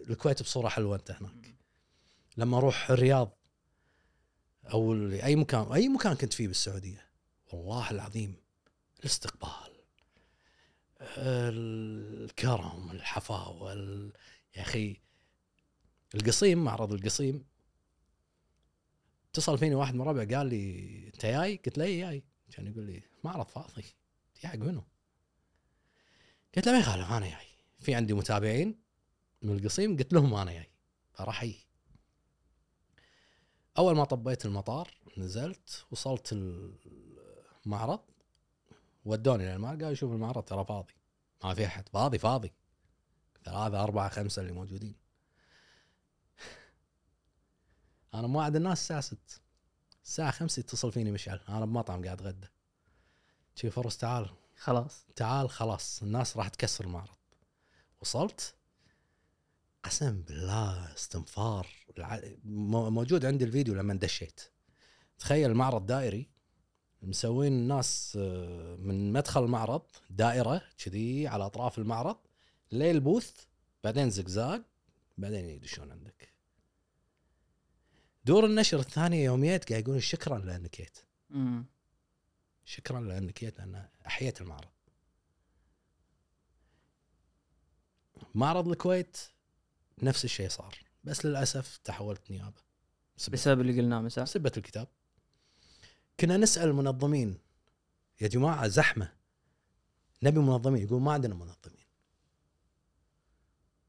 الكويت 0.10 0.41
بصورة 0.44 0.68
حلوة 0.69 0.95
أنت 0.95 1.11
هناك 1.11 1.56
لما 2.38 2.57
أروح 2.57 2.91
الرياض 2.91 3.38
أو 4.74 4.94
أي 5.11 5.36
مكان 5.36 5.72
أي 5.74 5.88
مكان 5.90 6.14
كنت 6.15 6.34
فيه 6.34 6.48
بالسعودية 6.48 7.06
والله 7.53 7.91
العظيم 7.91 8.36
الاستقبال 8.99 9.78
الكرم 11.18 12.91
الحفاوة 12.91 13.74
ال- 13.74 14.14
يا 14.56 14.61
أخي 14.61 14.98
القصيم 16.15 16.64
معرض 16.64 16.94
القصيم 16.94 17.45
اتصل 19.32 19.57
فيني 19.57 19.76
واحد 19.76 19.95
من 19.95 20.02
ربع 20.02 20.38
قال 20.38 20.48
لي 20.48 21.07
أنت 21.14 21.26
جاي؟ 21.26 21.56
قلت 21.65 21.78
له 21.78 21.86
اي 21.86 21.99
جاي 21.99 22.24
كان 22.52 22.68
يقول 22.68 22.84
لي 22.84 23.03
معرض 23.24 23.48
فاضي 23.48 23.84
جاي 24.41 24.52
حق 24.52 24.56
منو؟ 24.57 24.84
قلت 26.57 26.67
له 26.67 26.73
ما 26.73 26.79
يخالف 26.79 27.11
أنا 27.11 27.25
جاي. 27.25 27.47
في 27.79 27.95
عندي 27.95 28.13
متابعين 28.13 28.79
من 29.41 29.57
القصيم 29.57 29.97
قلت 29.97 30.13
لهم 30.13 30.34
أنا 30.34 30.51
جاي. 30.51 30.69
فراح 31.13 31.43
يجي 31.43 31.67
أول 33.77 33.95
ما 33.95 34.03
طبيت 34.03 34.45
المطار 34.45 34.97
نزلت 35.17 35.85
وصلت 35.91 36.34
المعرض 37.65 37.99
ودوني 39.05 39.45
للمعرض 39.45 39.81
قالوا 39.81 39.95
شوف 39.95 40.11
المعرض 40.11 40.43
ترى 40.43 40.65
فاضي. 40.65 40.93
ما 41.43 41.53
في 41.53 41.65
أحد. 41.65 41.89
فاضي 41.89 42.17
فاضي. 42.17 42.53
ثلاثة 43.45 43.84
أربعة 43.84 44.09
خمسة 44.09 44.41
اللي 44.41 44.53
موجودين. 44.53 44.95
أنا 48.13 48.27
موعد 48.27 48.55
الناس 48.55 48.79
الساعة 48.81 49.01
6 49.01 49.17
الساعة 50.03 50.31
5 50.31 50.59
يتصل 50.59 50.91
فيني 50.91 51.11
مشعل. 51.11 51.39
أنا 51.49 51.65
بمطعم 51.65 52.05
قاعد 52.05 52.21
أتغدى. 52.21 52.47
شي 53.55 53.69
فرص 53.69 53.97
تعال. 53.97 54.29
خلاص. 54.57 55.05
تعال 55.15 55.49
خلاص 55.49 56.03
الناس 56.03 56.38
راح 56.38 56.47
تكسر 56.47 56.85
المعرض. 56.85 57.17
وصلت. 58.01 58.55
قسم 59.84 60.21
بالله 60.21 60.93
استنفار. 60.93 61.67
موجود 62.43 63.25
عندي 63.25 63.45
الفيديو 63.45 63.73
لما 63.73 63.93
دشيت 63.93 64.41
تخيل 65.19 65.51
المعرض 65.51 65.85
دائري 65.85 66.29
مسوين 67.01 67.53
الناس 67.53 68.17
آه، 68.21 68.75
من 68.75 69.13
مدخل 69.13 69.43
المعرض 69.43 69.81
دائرة 70.09 70.61
كذي 70.77 71.27
على 71.27 71.45
أطراف 71.45 71.77
المعرض 71.77 72.17
للبوث 72.71 73.31
بعدين 73.84 74.09
زقزاق 74.09 74.61
بعدين 75.17 75.45
يدشون 75.45 75.91
عندك. 75.91 76.34
دور 78.25 78.45
النشر 78.45 78.79
الثانية 78.79 79.25
يوم 79.25 79.45
جيت 79.45 79.69
قاعد 79.69 79.81
يقولون 79.81 80.01
شكرا 80.01 80.38
لأنك 80.39 80.77
جيت. 80.77 80.97
شكرا 82.68 82.99
لأنك 83.02 83.39
جيت 83.39 83.60
لأن 83.60 83.89
أحييت 84.07 84.41
المعرض. 84.41 84.69
معرض 88.35 88.68
الكويت 88.68 89.18
نفس 90.03 90.26
الشيء 90.26 90.49
صار 90.49 90.77
بس 91.03 91.26
للأسف 91.26 91.77
تحولت 91.77 92.31
نيابة. 92.31 92.61
بسبب, 93.30 93.61
اللي 93.61 93.81
قلناه 93.81 94.02
مساء. 94.02 94.23
بسبة 94.23 94.52
الكتاب. 94.57 94.88
كنا 96.19 96.38
نسأل 96.38 96.69
المنظمين 96.69 97.39
يا 98.22 98.27
جماعة 98.27 98.68
زحمة. 98.68 99.14
نبي 100.23 100.39
منظمين 100.39 100.84
يقول 100.84 101.02
ما 101.02 101.14
عندنا 101.14 101.35
منظمين. 101.35 101.85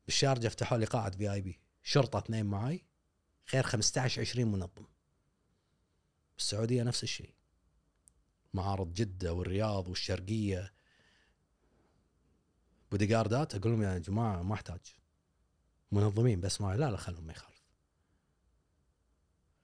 بالشارجه 0.06 0.48
فتحوا 0.48 0.78
لي 0.78 0.84
قاعة 0.84 1.10
في 1.10 1.32
اي 1.32 1.40
بي 1.40 1.60
شرطة 1.82 2.18
اثنين 2.18 2.46
معاي 2.46 2.84
خير 3.46 3.62
15 3.62 4.20
20 4.20 4.52
منظم. 4.52 4.86
بالسعودية 6.36 6.82
نفس 6.82 7.02
الشيء. 7.02 7.37
معارض 8.54 8.94
جدة 8.94 9.32
والرياض 9.32 9.88
والشرقية. 9.88 10.72
بوديجاردات 12.90 13.54
أقول 13.54 13.72
لهم 13.72 13.82
يا 13.82 13.98
جماعة 13.98 14.42
ما 14.42 14.54
أحتاج. 14.54 14.80
منظمين 15.92 16.40
بس 16.40 16.60
معي. 16.60 16.76
لا 16.76 16.90
لا 16.90 16.96
خلهم 16.96 17.24
ما 17.24 17.32
يخالف. 17.32 17.62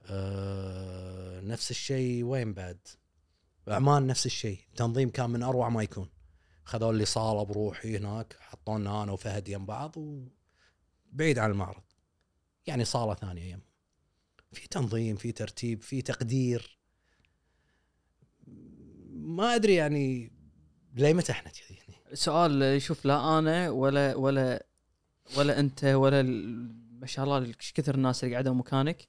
أه 0.02 1.40
نفس 1.40 1.70
الشيء 1.70 2.24
وين 2.24 2.52
بعد؟ 2.52 2.88
عمان 3.68 4.06
نفس 4.06 4.26
الشيء. 4.26 4.60
تنظيم 4.76 5.10
كان 5.10 5.30
من 5.30 5.42
أروع 5.42 5.68
ما 5.68 5.82
يكون. 5.82 6.10
خذوا 6.64 6.92
لي 6.92 7.04
صاله 7.04 7.42
بروحي 7.42 7.96
هناك 7.96 8.36
حطونا 8.40 9.02
أنا 9.02 9.12
وفهد 9.12 9.48
يم 9.48 9.66
بعض 9.66 9.96
وبعيد 9.96 11.38
عن 11.38 11.50
المعرض. 11.50 11.82
يعني 12.66 12.84
صاله 12.84 13.14
ثانية 13.14 13.50
يم. 13.52 13.60
في 14.52 14.68
تنظيم 14.68 15.16
في 15.16 15.32
ترتيب 15.32 15.82
في 15.82 16.02
تقدير. 16.02 16.73
ما 19.24 19.54
أدري 19.54 19.74
يعني 19.74 20.32
ليه 20.94 21.12
متى 21.12 21.32
إحنا 21.32 21.50
كذي 21.50 21.78
يعني 21.78 22.16
سؤال 22.16 22.82
شوف 22.82 23.04
لا 23.04 23.38
أنا 23.38 23.70
ولا 23.70 24.14
ولا 24.14 24.66
ولا 25.36 25.60
أنت 25.60 25.84
ولا 25.84 26.22
ما 27.00 27.06
شاء 27.06 27.24
الله 27.24 27.38
إيش 27.38 27.72
كثر 27.72 27.94
الناس 27.94 28.24
اللي 28.24 28.34
قاعدة 28.34 28.54
مكانك. 28.54 29.08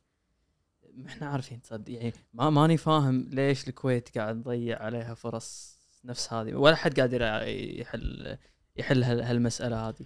ما 0.94 1.08
إحنا 1.08 1.28
عارفين 1.28 1.62
تصدق 1.62 1.92
يعني 1.94 2.14
ما 2.34 2.50
ماني 2.50 2.78
فاهم 2.78 3.30
ليش 3.32 3.68
الكويت 3.68 4.18
قاعد 4.18 4.44
تضيع 4.44 4.82
عليها 4.84 5.14
فرص 5.14 5.80
نفس 6.06 6.34
هذه. 6.34 6.56
ولا 6.56 6.76
حد 6.76 7.00
قادر 7.00 7.22
يحل 7.48 8.38
يحل 8.78 9.04
هال- 9.04 9.22
هالمسألة 9.22 9.90
هذه. 9.90 10.06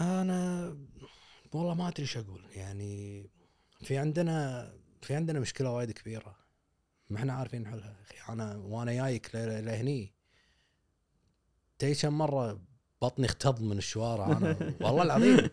أنا 0.00 0.76
والله 1.52 1.74
ما 1.74 1.88
أدري 1.88 2.02
إيش 2.02 2.16
أقول. 2.16 2.44
يعني 2.54 3.26
في 3.82 3.98
عندنا 3.98 4.68
في 5.02 5.14
عندنا 5.14 5.40
مشكلة 5.40 5.70
وايد 5.70 5.90
كبيرة. 5.90 6.37
ما 7.10 7.18
إحنا 7.18 7.32
عارفين 7.32 7.62
نحلها 7.62 7.96
أخي 8.02 8.32
أنا 8.32 8.56
وأنا 8.56 8.92
جايك 8.92 9.34
لهني. 9.34 10.12
تي 11.78 11.94
كم 11.94 12.18
مرة 12.18 12.60
بطني 13.02 13.26
اختض 13.26 13.62
من 13.62 13.78
الشوارع 13.78 14.26
أنا؟ 14.26 14.56
والله 14.82 15.02
العظيم. 15.02 15.50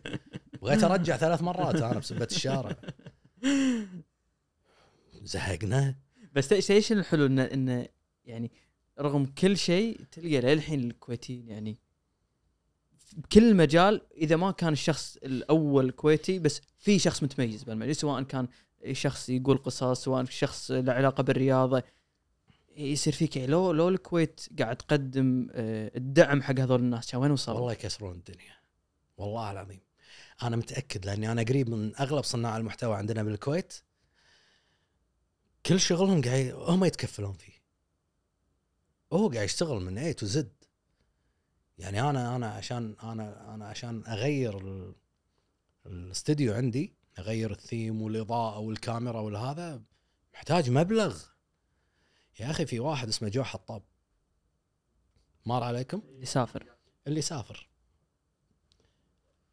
بغيت 0.62 0.84
أرجع 0.84 1.18
ثلاث 1.18 1.42
مرات 1.42 1.76
أنا 1.76 2.00
بسبه 2.00 2.28
الشارع. 2.32 2.76
زهقنا. 5.24 5.96
بس 6.34 6.72
إيش 6.72 6.92
الحلو؟ 6.92 7.26
انه 7.26 7.44
انه 7.44 7.88
يعني 8.26 8.52
رغم 9.00 9.26
كل 9.26 9.58
شيء 9.58 10.02
تلقى 10.12 10.42
للحين 10.42 10.84
الكويتيين 10.84 11.50
يعني 11.50 11.78
بكل 13.18 13.56
مجال 13.56 14.02
إذا 14.18 14.36
ما 14.36 14.52
كان 14.52 14.74
الشخص 14.74 15.18
الأول 15.18 15.92
كويتي 15.92 16.40
بس 16.40 16.62
في 16.80 17.00
شخص 17.00 17.24
متميز 17.24 17.64
بالمجال 17.64 17.96
سواء 17.96 18.24
كان 18.24 18.48
شخص 18.92 19.30
يقول 19.30 19.58
قصص 19.58 20.04
سواء 20.04 20.26
شخص 20.26 20.72
له 20.72 20.94
علاقة 20.94 21.24
بالرياضة 21.24 21.84
يصير 22.78 23.14
فيك 23.14 23.36
يعني 23.38 23.48
لو 23.52 23.72
لو 23.72 23.90
الكويت 23.90 24.42
قاعد 24.60 24.76
تقدم 24.78 25.48
آه، 25.52 25.92
الدعم 25.96 26.42
حق 26.42 26.60
هذول 26.60 26.80
الناس 26.80 27.12
كان 27.12 27.22
وين 27.22 27.32
وصلوا؟ 27.32 27.58
والله 27.58 27.72
يكسرون 27.72 28.16
الدنيا. 28.16 28.56
والله 29.18 29.52
العظيم. 29.52 29.80
أنا 30.44 30.56
متأكد 30.56 31.06
لأني 31.06 31.32
أنا 31.32 31.42
قريب 31.44 31.70
من 31.70 31.96
أغلب 31.96 32.24
صناع 32.24 32.58
المحتوى 32.58 32.96
عندنا 32.96 33.24
بالكويت. 33.24 33.74
كل 35.66 35.80
شغلهم 35.80 36.22
قاعد 36.22 36.54
هم 36.56 36.86
يتكفلون 36.86 37.34
فيه. 37.34 37.54
هو 39.14 39.30
قاعد 39.30 39.46
يشتغل 39.46 39.80
من 39.82 39.98
اي 39.98 40.14
تو 40.14 40.26
زد 40.26 40.54
يعني 41.78 42.02
أنا 42.10 42.36
أنا 42.36 42.48
عشان 42.48 42.96
أنا 43.04 43.54
أنا 43.56 43.68
عشان 43.68 44.04
أغير 44.08 44.58
ال- 44.58 44.96
الاستديو 45.86 46.54
عندي 46.54 46.94
اغير 47.20 47.52
الثيم 47.52 48.02
والإضاءة 48.02 48.60
والكاميرا 48.60 49.20
والهذا 49.20 49.82
محتاج 50.34 50.70
مبلغ. 50.70 51.24
يا 52.40 52.52
أخي 52.52 52.66
في 52.66 52.80
واحد 52.80 53.08
اسمه 53.08 53.30
جو 53.30 53.44
حطاب 53.44 53.84
مر 55.46 55.64
عليكم؟ 55.64 56.02
يسافر. 56.20 56.76
اللي 57.08 57.22
سافر 57.22 57.70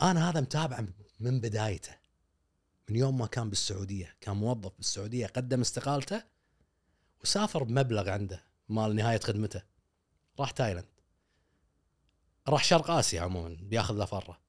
أنا 0.02 0.30
هذا 0.30 0.40
متابع 0.40 0.86
من 1.20 1.40
بدايته. 1.40 2.02
من 2.88 2.96
يوم 2.96 3.18
ما 3.18 3.26
كان 3.26 3.48
بالسعودية 3.48 4.16
كان 4.20 4.36
موظف 4.36 4.76
بالسعودية 4.76 5.26
قدم 5.26 5.60
استقالته 5.60 6.24
وسافر 7.22 7.62
بمبلغ 7.62 8.10
عنده 8.10 8.44
مال 8.68 8.96
نهاية 8.96 9.20
خدمته. 9.20 9.62
راح 10.40 10.50
تايلاند. 10.50 10.86
راح 12.48 12.64
شرق 12.64 12.90
آسيا 12.90 13.20
عموما 13.20 13.56
بياخذ 13.60 13.94
له 13.94 14.04
فرة. 14.04 14.40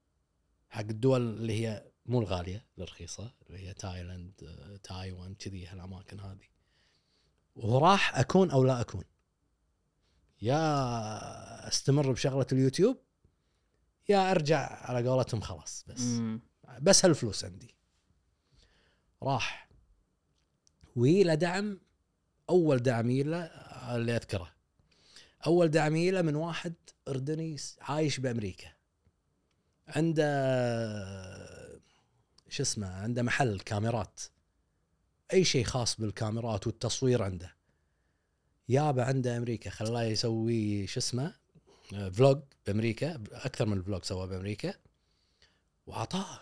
حق 0.69 0.79
الدول 0.79 1.21
اللي 1.21 1.67
هي 1.67 1.92
مو 2.05 2.19
الغالية 2.19 2.65
الرخيصه 2.77 3.33
اللي 3.47 3.67
هي 3.67 3.73
تايلاند 3.73 4.43
آه، 4.43 4.77
تايوان 4.77 5.35
كذي 5.35 5.67
هالأماكن 5.67 6.19
هذه. 6.19 6.47
وراح 7.55 8.19
أكون 8.19 8.51
أو 8.51 8.63
لا 8.63 8.81
أكون. 8.81 9.03
يا 10.41 11.67
أستمر 11.67 12.11
بشغلة 12.11 12.47
اليوتيوب 12.51 12.97
يا 14.09 14.31
أرجع 14.31 14.59
على 14.59 15.09
قولتهم 15.09 15.41
خلاص 15.41 15.85
بس. 15.87 16.01
مم. 16.01 16.41
بس 16.81 17.05
هالفلوس 17.05 17.45
عندي. 17.45 17.75
راح. 19.23 19.69
ويله 20.95 21.33
دعم. 21.33 21.79
أول 22.49 22.77
دعم 22.77 23.09
يله 23.09 23.43
اللي 23.95 24.15
أذكره. 24.15 24.53
أول 25.45 25.67
دعم 25.67 25.95
يله 25.95 26.21
من 26.21 26.35
واحد 26.35 26.73
أردني 27.07 27.57
عايش 27.81 28.19
بأمريكا. 28.19 28.67
عنده 29.87 30.23
شو 32.53 32.63
اسمه 32.63 32.87
عنده 32.87 33.23
محل 33.23 33.59
كاميرات. 33.59 34.21
أي 35.33 35.45
شيء 35.45 35.65
خاص 35.65 36.01
بالكاميرات 36.01 36.67
والتصوير 36.67 37.23
عنده. 37.23 37.55
يابا 38.69 39.03
عنده 39.03 39.37
أمريكا 39.37 39.69
خلاه 39.69 40.03
يسوي 40.03 40.87
شو 40.87 40.99
اسمه 40.99 41.35
فلوج 41.89 42.41
بأمريكا 42.67 43.23
أكثر 43.31 43.65
من 43.65 43.83
فلوج 43.83 44.03
سواه 44.03 44.25
بأمريكا. 44.25 44.73
واعطاه 45.85 46.39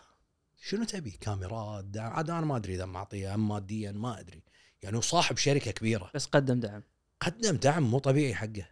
شنو 0.62 0.84
تبي؟ 0.84 1.12
كاميرات 1.12 1.86
دعم. 1.86 2.14
عاد 2.14 2.30
أنا 2.30 2.46
ما 2.46 2.58
أدري 2.58 2.76
إذا 2.76 2.86
معطيه 2.86 3.34
أم 3.34 3.48
ماديا 3.48 3.92
ما 3.92 4.20
أدري. 4.20 4.44
يعني 4.82 4.98
هو 4.98 5.02
صاحب 5.02 5.38
شركة 5.38 5.72
كبيرة. 5.72 6.12
بس 6.16 6.26
قدم 6.26 6.60
دعم. 6.60 6.84
قدم 7.20 7.56
دعم 7.56 7.84
مو 7.84 8.00
طبيعي 8.00 8.36
حقه. 8.36 8.70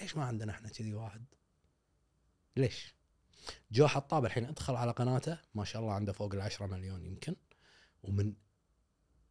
ليش 0.00 0.16
ما 0.16 0.24
عندنا 0.24 0.52
إحنا 0.52 0.68
كذي 0.68 0.94
واحد؟ 0.94 1.24
ليش؟ 2.56 2.94
جو 3.70 3.86
حطاب 3.86 4.24
الحين 4.24 4.44
أدخل 4.44 4.74
على 4.74 4.92
قناته 4.92 5.38
ما 5.54 5.64
شاء 5.64 5.82
الله 5.82 5.92
عنده 5.92 6.12
فوق 6.12 6.34
العشرة 6.34 6.66
مليون 6.66 7.04
يمكن. 7.04 7.36
ومن 8.02 8.34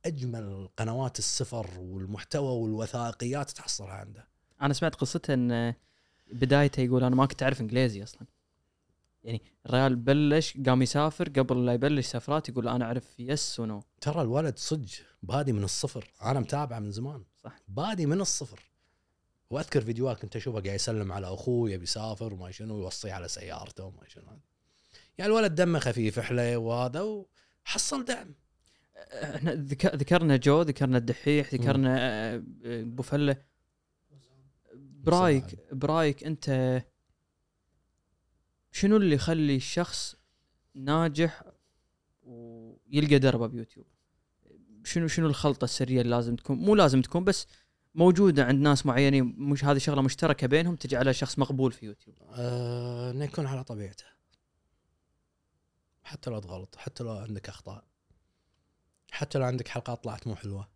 أجمل 0.06 0.70
قنوات 0.78 1.20
السفر 1.20 1.80
والمحتوى 1.80 2.62
والوثائقيات 2.62 3.52
تحصلها 3.52 3.94
عنده. 3.94 4.28
أنا 4.62 4.74
سمعت 4.74 4.96
قصته 4.96 5.34
إن 5.34 5.74
بدايته 6.32 6.82
يقول 6.82 7.04
أنا 7.04 7.16
ما 7.16 7.26
كنت 7.26 7.44
أعرف 7.44 7.62
إنجليزي 7.62 8.04
أصلا. 8.04 8.28
يعني 9.24 9.42
الريال 9.66 9.96
بلش 9.96 10.58
قام 10.66 10.82
يسافر 10.82 11.30
قبل 11.30 11.66
لا 11.66 11.74
يبلش 11.74 12.08
سفرات 12.08 12.50
يقول 12.50 12.68
أنا 12.68 12.86
أعرف 12.86 13.20
يس 13.20 13.60
ونو 13.60 13.84
ترى 14.02 14.22
الولد 14.22 14.58
صدق 14.58 14.90
بادي 15.24 15.54
من 15.54 15.64
الصفر. 15.64 16.12
أنا 16.22 16.40
متابعه 16.40 16.80
من 16.80 16.92
زمان. 16.92 17.24
صح. 17.44 17.56
بادي 17.68 18.06
من 18.06 18.22
الصفر. 18.22 18.73
وأذكر 19.50 19.82
فيديوهات 19.82 20.22
كنت 20.22 20.36
اشوفه 20.36 20.60
قاعد 20.62 20.76
يسلم 20.76 21.12
على 21.12 21.28
أخوه 21.34 21.70
يبي 21.70 21.84
يسافر 21.84 22.34
وما 22.34 22.52
شنو 22.52 22.78
يوصيه 22.82 23.14
على 23.14 23.28
سيارته 23.28 23.84
وما 23.84 24.08
شنو. 24.08 24.24
يعني 25.18 25.32
الولد 25.32 25.56
دمه 25.56 25.80
خفيف 25.80 26.20
حلي 26.20 26.56
وهذا 26.56 27.02
وحصل 27.66 28.06
دعم. 28.06 28.36
إحنا 29.14 29.54
ذك- 29.56 29.96
ذكرنا 29.96 30.36
جو 30.38 30.62
ذكرنا 30.62 30.98
الدحيح 30.98 31.54
ذكرنا 31.54 31.98
آه، 32.00 32.44
أبو 32.66 33.04
فلة. 33.04 33.38
برايك 34.76 35.74
برايك 35.74 36.24
أنت 36.24 36.82
شنو 38.72 38.98
اللي 38.98 39.16
يخلي 39.16 39.56
الشخص 39.56 40.16
ناجح 40.76 41.44
ويلقى 42.24 43.20
دربه 43.20 43.48
بيوتيوب؟ 43.48 43.86
شنو 44.84 45.08
شنو 45.08 45.28
الخلطة 45.28 45.66
السرية 45.66 46.02
اللي 46.02 46.16
لازم 46.16 46.36
تكون؟ 46.36 46.58
مو 46.58 46.76
لازم 46.76 47.02
تكون 47.02 47.24
بس 47.24 47.48
موجودة 47.96 48.46
عند 48.46 48.62
ناس 48.62 48.86
معينين 48.86 49.36
مش 49.38 49.66
هذه 49.66 49.78
شغلة 49.78 50.02
مشتركة 50.02 50.48
بينهم 50.48 50.76
تجعله 50.76 51.12
شخص 51.12 51.40
مقبول 51.40 51.72
في 51.72 51.86
يوتيوب. 51.86 52.16
آه 52.32 53.12
إنه 53.12 53.26
يكون 53.26 53.46
على 53.46 53.64
طبيعته. 53.64 54.06
حتى 56.04 56.30
لو 56.30 56.40
تغلط 56.40 56.76
حتى 56.76 57.04
لو 57.04 57.12
عندك 57.12 57.50
أخطاء. 57.50 57.84
حتى 59.12 59.38
لو 59.38 59.46
عندك 59.46 59.68
حلقات 59.68 60.04
طلعت 60.04 60.28
مو 60.28 60.36
حلوة. 60.36 60.70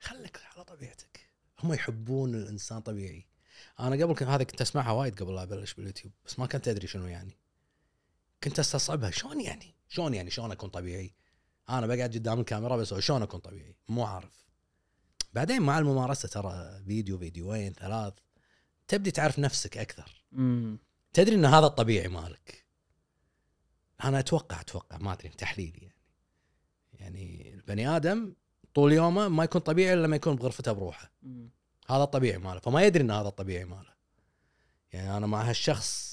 خليك 0.00 0.40
على 0.54 0.64
طبيعتك. 0.64 1.30
هم 1.58 1.72
يحبون 1.72 2.34
الإنسان 2.34 2.80
طبيعي. 2.80 3.26
أنا 3.80 4.04
قبل 4.04 4.14
كنت 4.14 4.28
هذا 4.28 4.44
كنت 4.44 4.60
أسمعها 4.60 4.92
وايد 4.92 5.22
قبل 5.22 5.34
لا 5.34 5.42
أبلش 5.42 5.74
باليوتيوب 5.74 6.12
بس 6.26 6.38
ما 6.38 6.46
كنت 6.46 6.68
أدري 6.68 6.86
شنو 6.86 7.06
يعني. 7.06 7.38
كنت 8.44 8.58
أستصعبها 8.58 9.10
شلون 9.10 9.40
يعني؟ 9.40 9.74
شلون 9.88 10.14
يعني؟ 10.14 10.30
شلون 10.30 10.52
أكون 10.52 10.70
طبيعي؟ 10.70 11.14
أنا 11.68 11.86
بقعد 11.86 12.14
قدام 12.14 12.40
الكاميرا 12.40 12.76
بس 12.76 12.94
شلون 12.94 13.22
أكون 13.22 13.40
طبيعي؟ 13.40 13.76
مو 13.88 14.04
عارف. 14.04 14.41
بعدين 15.32 15.62
مع 15.62 15.78
الممارسة 15.78 16.28
ترى 16.28 16.82
فيديو 16.86 17.18
فيديوين 17.18 17.72
ثلاث 17.72 18.12
تبدي 18.88 19.10
تعرف 19.10 19.38
نفسك 19.38 19.78
أكثر. 19.78 20.24
امم 20.32 20.78
تدري 21.12 21.34
إن 21.34 21.44
هذا 21.44 21.66
الطبيعي 21.66 22.08
مالك. 22.08 22.64
أنا 24.04 24.18
أتوقع 24.18 24.60
أتوقع 24.60 24.98
ما 24.98 25.12
أدري 25.12 25.28
تحليلي 25.28 25.78
يعني. 25.78 25.94
يعني 26.92 27.54
البني 27.54 27.88
آدم 27.96 28.34
طول 28.74 28.92
يومه 28.92 29.28
ما 29.28 29.44
يكون 29.44 29.60
طبيعي 29.60 29.94
إلا 29.94 30.06
لما 30.06 30.16
يكون 30.16 30.36
بغرفته 30.36 30.72
بروحه. 30.72 31.12
هذا 31.88 32.02
الطبيعي 32.02 32.38
ماله. 32.38 32.60
فما 32.60 32.82
يدري 32.82 33.02
إن 33.02 33.10
هذا 33.10 33.28
الطبيعي 33.28 33.64
ماله. 33.64 33.92
يعني 34.92 35.16
أنا 35.16 35.26
مع 35.26 35.42
هالشخص. 35.42 36.11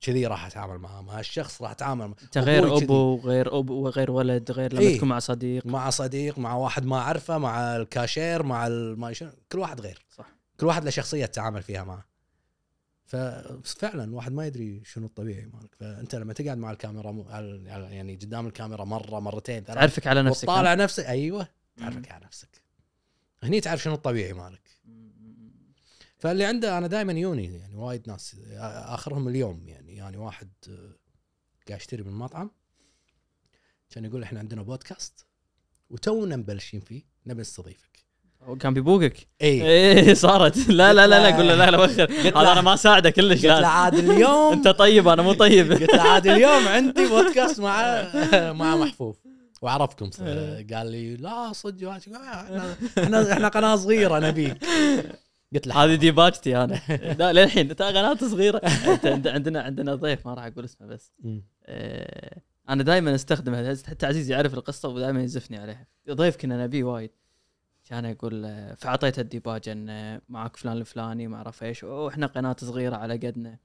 كذي 0.00 0.26
راح 0.26 0.46
أتعامل 0.46 0.78
معاه 0.78 1.02
مع 1.02 1.18
هالشخص 1.18 1.62
راح 1.62 1.70
أتعامل 1.70 2.06
مع- 2.08 2.14
أنت 2.22 2.38
غير 2.38 2.76
أبو 2.76 3.20
غير 3.20 3.58
ابو 3.58 3.74
وغير 3.74 4.10
ولد 4.10 4.50
غير 4.50 4.72
لما 4.72 4.80
إيه. 4.82 4.96
تكون 4.96 5.08
مع 5.08 5.18
صديق. 5.18 5.66
مع 5.66 5.90
صديق 5.90 6.38
مع 6.38 6.54
واحد 6.54 6.84
ما 6.84 6.98
أعرفه 6.98 7.38
مع 7.38 7.76
الكاشير 7.76 8.42
مع 8.42 8.66
ال- 8.66 8.98
ما 9.00 9.12
شنو 9.12 9.30
كل 9.52 9.58
واحد 9.58 9.80
غير. 9.80 10.04
صح. 10.16 10.26
كل 10.60 10.66
واحد 10.66 10.84
له 10.84 10.90
شخصية 10.90 11.26
تتعامل 11.26 11.62
فيها 11.62 11.84
معه. 11.84 12.04
ففعلا 13.06 14.04
الواحد 14.04 14.32
ما 14.32 14.46
يدري 14.46 14.82
شنو 14.84 15.06
الطبيعي 15.06 15.46
مالك. 15.54 15.74
فأنت 15.80 16.14
لما 16.14 16.32
تقعد 16.32 16.58
مع 16.58 16.70
الكاميرا 16.70 17.12
م- 17.12 17.24
يعني 17.66 18.16
قدام 18.16 18.46
الكاميرا 18.46 18.84
مرة 18.84 19.20
مرتين 19.20 19.64
تعرفك 19.64 20.06
على 20.06 20.22
نفسك 20.22 20.48
وتطالع 20.48 20.74
نفسك. 20.74 21.04
أيوه. 21.06 21.48
تعرفك 21.76 22.10
على 22.12 22.24
نفسك. 22.24 22.48
هني 23.42 23.60
تعرف 23.60 23.82
شنو 23.82 23.94
الطبيعي 23.94 24.32
مالك. 24.32 24.69
فاللي 26.20 26.44
عنده 26.44 26.78
أنا 26.78 26.86
دائما 26.86 27.12
يوني 27.12 27.56
يعني 27.58 27.74
وايد 27.76 28.08
ناس 28.08 28.36
آخرهم 28.86 29.28
اليوم 29.28 29.68
يعني. 29.68 29.96
يعني 29.96 30.16
واحد 30.16 30.48
آه، 30.68 30.94
قاعد 31.68 31.80
يشتري 31.80 32.02
من 32.02 32.08
المطعم 32.08 32.50
كان 33.90 34.04
يقول 34.04 34.22
إحنا 34.22 34.38
عندنا 34.38 34.62
بودكاست 34.62 35.26
وتونا 35.90 36.36
مبلشين 36.36 36.80
فيه 36.80 37.02
نبي 37.26 37.40
نستضيفك. 37.40 37.90
هو 38.42 38.56
كان 38.56 38.74
بيبوقك؟ 38.74 39.28
اي 39.42 39.62
إيه 39.62 40.14
صارت. 40.14 40.68
لا 40.68 40.92
لا 40.92 41.06
لا 41.06 41.30
لا 41.30 41.36
قول 41.36 41.48
له 41.48 41.54
لا 41.54 41.70
لا 41.70 41.78
وخر. 41.84 42.10
هذا 42.12 42.52
أنا 42.52 42.60
ما 42.60 42.74
اساعده 42.74 43.10
كلش 43.10 43.46
قلت 43.46 43.60
له 43.60 43.66
عاد 43.66 43.94
اليوم 43.94 44.52
أنت 44.52 44.68
طيب 44.68 45.08
أنا 45.08 45.22
مو 45.22 45.32
طيب. 45.32 45.72
قلت 45.82 45.94
له 45.94 46.02
عاد 46.02 46.26
اليوم 46.26 46.68
عندي 46.68 47.06
بودكاست 47.08 47.60
مع 47.60 48.02
مع 48.52 48.76
محفوف. 48.76 49.16
وعرفكم 49.62 50.10
ص- 50.10 50.20
قال 50.20 50.86
لي 50.90 51.16
لا 51.16 51.52
صدق 51.52 51.88
إحنا 51.88 52.76
إحنا 52.98 53.32
إحنا 53.32 53.48
قناة 53.48 53.76
صغيرة 53.76 54.18
نبيك. 54.18 54.58
قلت 55.54 55.66
له 55.66 55.84
هذه 55.84 55.94
ديباجتي 55.94 56.56
أنا. 56.64 56.80
لا 57.18 57.32
للحين. 57.32 57.70
انت 57.70 57.82
قناة 57.82 58.14
صغيرة. 58.14 58.60
عندنا 59.26 59.62
عندنا 59.62 59.94
ضيف 59.94 60.26
ما 60.26 60.34
راح 60.34 60.44
أقول 60.44 60.64
اسمه 60.64 60.86
بس. 60.86 61.12
آه، 61.66 62.40
أنا 62.68 62.82
دائما 62.82 63.14
استخدمها 63.14 63.74
حتى 63.86 64.06
عزيز 64.06 64.30
يعرف 64.30 64.54
القصة 64.54 64.88
ودائما 64.88 65.22
يزفني 65.22 65.58
عليها 65.58 65.86
ضيف 66.10 66.36
كنا 66.36 66.64
نبيه 66.64 66.84
وايد. 66.84 67.10
كان 67.84 68.04
يقول 68.04 68.44
آه، 68.44 68.74
فاعطيته 68.74 69.20
الديباجه 69.20 69.72
انه 69.72 70.20
معك 70.28 70.56
فلان 70.56 70.76
الفلاني 70.76 71.28
ما 71.28 71.36
أعرف 71.36 71.62
إيش. 71.62 71.84
وإحنا 71.84 72.26
قناة 72.26 72.56
صغيرة 72.60 72.96
على 72.96 73.14
قدنا. 73.14 73.58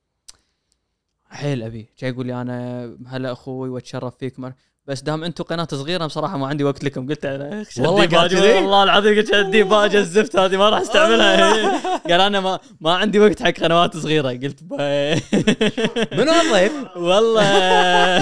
حيل 1.26 1.64
أبي. 1.64 1.90
جاي 2.00 2.10
يقول 2.10 2.28
لي 2.28 2.42
أنا 2.42 2.84
هلا 3.08 3.32
أخوي 3.32 3.70
وأتشرف 3.70 4.18
فيك. 4.18 4.40
مر- 4.40 4.54
بس 4.88 5.02
دام 5.02 5.24
أنتم 5.24 5.44
قناة 5.44 5.68
صغيرة 5.72 6.06
بصراحة 6.06 6.38
ما 6.38 6.48
عندي 6.48 6.64
وقت 6.64 6.84
لكم. 6.84 7.08
قلت 7.10 7.26
أنا 7.26 7.62
"أخ، 7.62 7.70
شد 7.70 7.82
والله 7.82 8.00
قال 8.00 8.08
ديباجة." 8.30 8.36
كذي؟ 8.42 8.54
والله 8.54 8.84
العظيم 8.84 9.16
قلت 9.18 9.28
شد 9.28 9.52
ديباجه 9.52 9.98
الزفت 10.06 10.36
هذه 10.36 10.58
ما 10.58 10.70
راح 10.70 10.80
أستعملها. 10.80 11.52
قال 12.12 12.22
أنا 12.22 12.40
ما 12.40 12.60
ما 12.82 12.94
عندي 12.94 13.20
وقت 13.20 13.44
حق 13.44 13.52
قنوات 13.52 13.98
صغيرة. 13.98 14.30
قلت 14.30 14.64
"با- 14.64 15.16
منو 16.18 16.32
الضيف؟ 16.32 16.72
والله. 16.98 18.18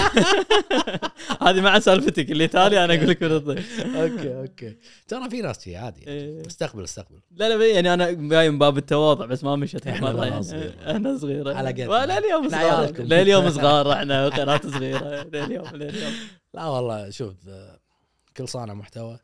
هذه 1.41 1.61
مع 1.61 1.80
سالفتك 1.80 2.31
اللي 2.31 2.48
تالي 2.48 2.85
أنا 2.85 2.94
أقول 2.95 3.10
لك 3.10 3.23
من 3.23 3.31
الضيف. 3.31 3.85
أوكي 3.95 4.35
أوكي. 4.40 4.76
ترى 5.07 5.30
في 5.30 5.41
ناس 5.41 5.64
شي 5.64 5.76
عادي. 5.77 6.07
إيه. 6.07 6.48
استقبل 6.48 6.84
استقبل. 6.84 7.19
لا 7.35 7.57
لا 7.57 7.65
يعني 7.68 7.94
أنا 7.94 8.11
جاي 8.11 8.49
من 8.49 8.60
باب 8.60 8.77
التواضع 8.77 9.26
بس 9.26 9.44
ما 9.44 9.56
مشت 9.56 9.85
يعني. 9.85 9.99
صغيرة. 10.07 10.41
إحنا 10.91 11.18
صغيرة. 11.18 11.53
على 11.53 11.69
اليوم 11.69 12.45
إحنا 12.53 12.88
صغار. 12.88 12.91
لليوم 12.99 13.49
صغار 13.49 13.94
إحنا 13.94 14.30
قناة 14.30 14.61
صغيرة. 14.73 15.23
لليوم 15.34 15.65
لليوم 15.73 16.14
لا 16.54 16.66
والله 16.66 17.10
شوف 17.10 17.48
آه، 17.48 17.80
كل 18.38 18.48
صانع 18.48 18.74
محتوى 18.74 19.20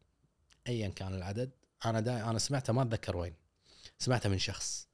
ايا 0.68 0.88
كان 0.88 1.14
العدد 1.14 1.51
أنا 1.85 1.99
دا 1.99 2.30
أنا 2.30 2.39
سمعته 2.39 2.73
ما 2.73 2.81
أتذكر 2.81 3.18
وين 3.18 3.34
سمعته 3.99 4.30
من 4.30 4.38
شخص. 4.38 4.88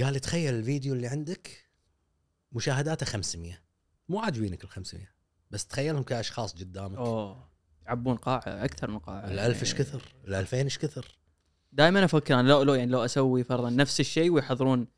قال 0.00 0.12
لي 0.12 0.20
تخيل 0.20 0.54
الفيديو 0.54 0.94
اللي 0.94 1.06
عندك 1.06 1.68
مشاهداته 2.52 3.06
500 3.06 3.58
مو 4.08 4.20
عاجبينك 4.20 4.64
ال 4.64 4.68
500 4.68 5.06
بس 5.50 5.66
تخيلهم 5.66 6.02
كأشخاص 6.02 6.54
قدامك. 6.54 6.98
أوه 6.98 7.48
يعبون 7.86 8.16
قاعه 8.16 8.42
أكثر 8.46 8.90
من 8.90 8.98
قاعه 8.98 9.30
الألف 9.30 9.60
إيش 9.62 9.74
كثر؟ 9.74 10.14
الألفين 10.24 10.64
إيش 10.64 10.78
كثر؟ 10.78 11.18
دائما 11.72 12.04
أفكر 12.04 12.40
أنا 12.40 12.48
لو 12.48 12.62
لو 12.62 12.74
يعني 12.74 12.90
لو 12.90 13.04
أسوي 13.04 13.44
فرضا 13.44 13.70
نفس 13.70 14.00
الشيء 14.00 14.30
ويحضرون 14.30 14.88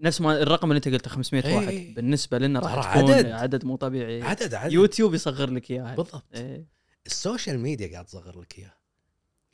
نفس 0.00 0.20
ما 0.20 0.42
الرقم 0.42 0.70
اللي 0.70 0.76
انت 0.76 0.88
قلته 0.88 1.10
500 1.10 1.44
إيه. 1.44 1.56
واحد. 1.56 1.94
بالنسبة 1.94 2.38
لنا 2.38 2.60
راح 2.60 2.96
تكون 2.96 3.12
عدد. 3.12 3.26
عدد, 3.26 3.64
مو 3.64 3.76
طبيعي. 3.76 4.22
عدد 4.22 4.54
عدد. 4.54 4.72
يوتيوب 4.72 5.14
يصغر 5.14 5.50
لك 5.50 5.70
إياها. 5.70 5.94
بالضبط. 5.94 6.24
إيه. 6.34 6.66
ال 7.06 7.13
social 7.13 7.58
media 7.58 7.92
قاعد 7.92 8.04
تصغر 8.04 8.40
لك 8.40 8.58
اياه 8.58 8.74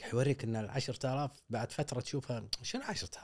قاعد 0.00 0.12
يوريك 0.12 0.44
إن 0.44 0.56
ال 0.56 0.70
10000 0.70 1.30
بعد 1.50 1.72
فترة 1.72 2.00
تشوفها 2.00 2.48
شنو 2.62 2.82
10000 2.82 3.20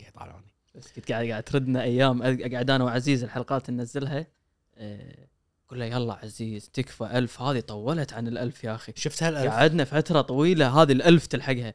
قاعد 0.00 0.12
يطالعوني. 0.14 0.54
بس 0.74 0.92
كنت 0.92 1.12
قاعد 1.12 1.26
قاعد 1.26 1.42
تردنا 1.42 1.82
أيام. 1.82 2.22
قاعد 2.22 2.70
أنا 2.70 2.84
وعزيز 2.84 3.24
الحلقات 3.24 3.70
ننزلها. 3.70 4.26
آه، 4.74 5.28
قول 5.68 5.80
له 5.80 5.84
يلا 5.84 6.14
عزيز 6.14 6.70
تكفى 6.70 7.04
ألف. 7.04 7.42
هذه 7.42 7.60
طولت 7.60 8.12
عن 8.12 8.28
الألف 8.28 8.64
يا 8.64 8.74
أخي. 8.74 8.92
شفت 8.96 9.22
هالألف؟ 9.22 9.52
قعدنا 9.52 9.84
فترة 9.84 10.20
طويلة 10.20 10.82
هذه 10.82 10.92
الألف 10.92 11.26
تلحقها. 11.26 11.74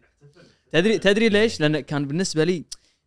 تدري 0.72 1.00
تدري 1.00 1.30
ليش؟ 1.30 1.60
لأن 1.60 1.80
كان 1.80 2.08
بالنسبة 2.08 2.44
لي 2.44 2.66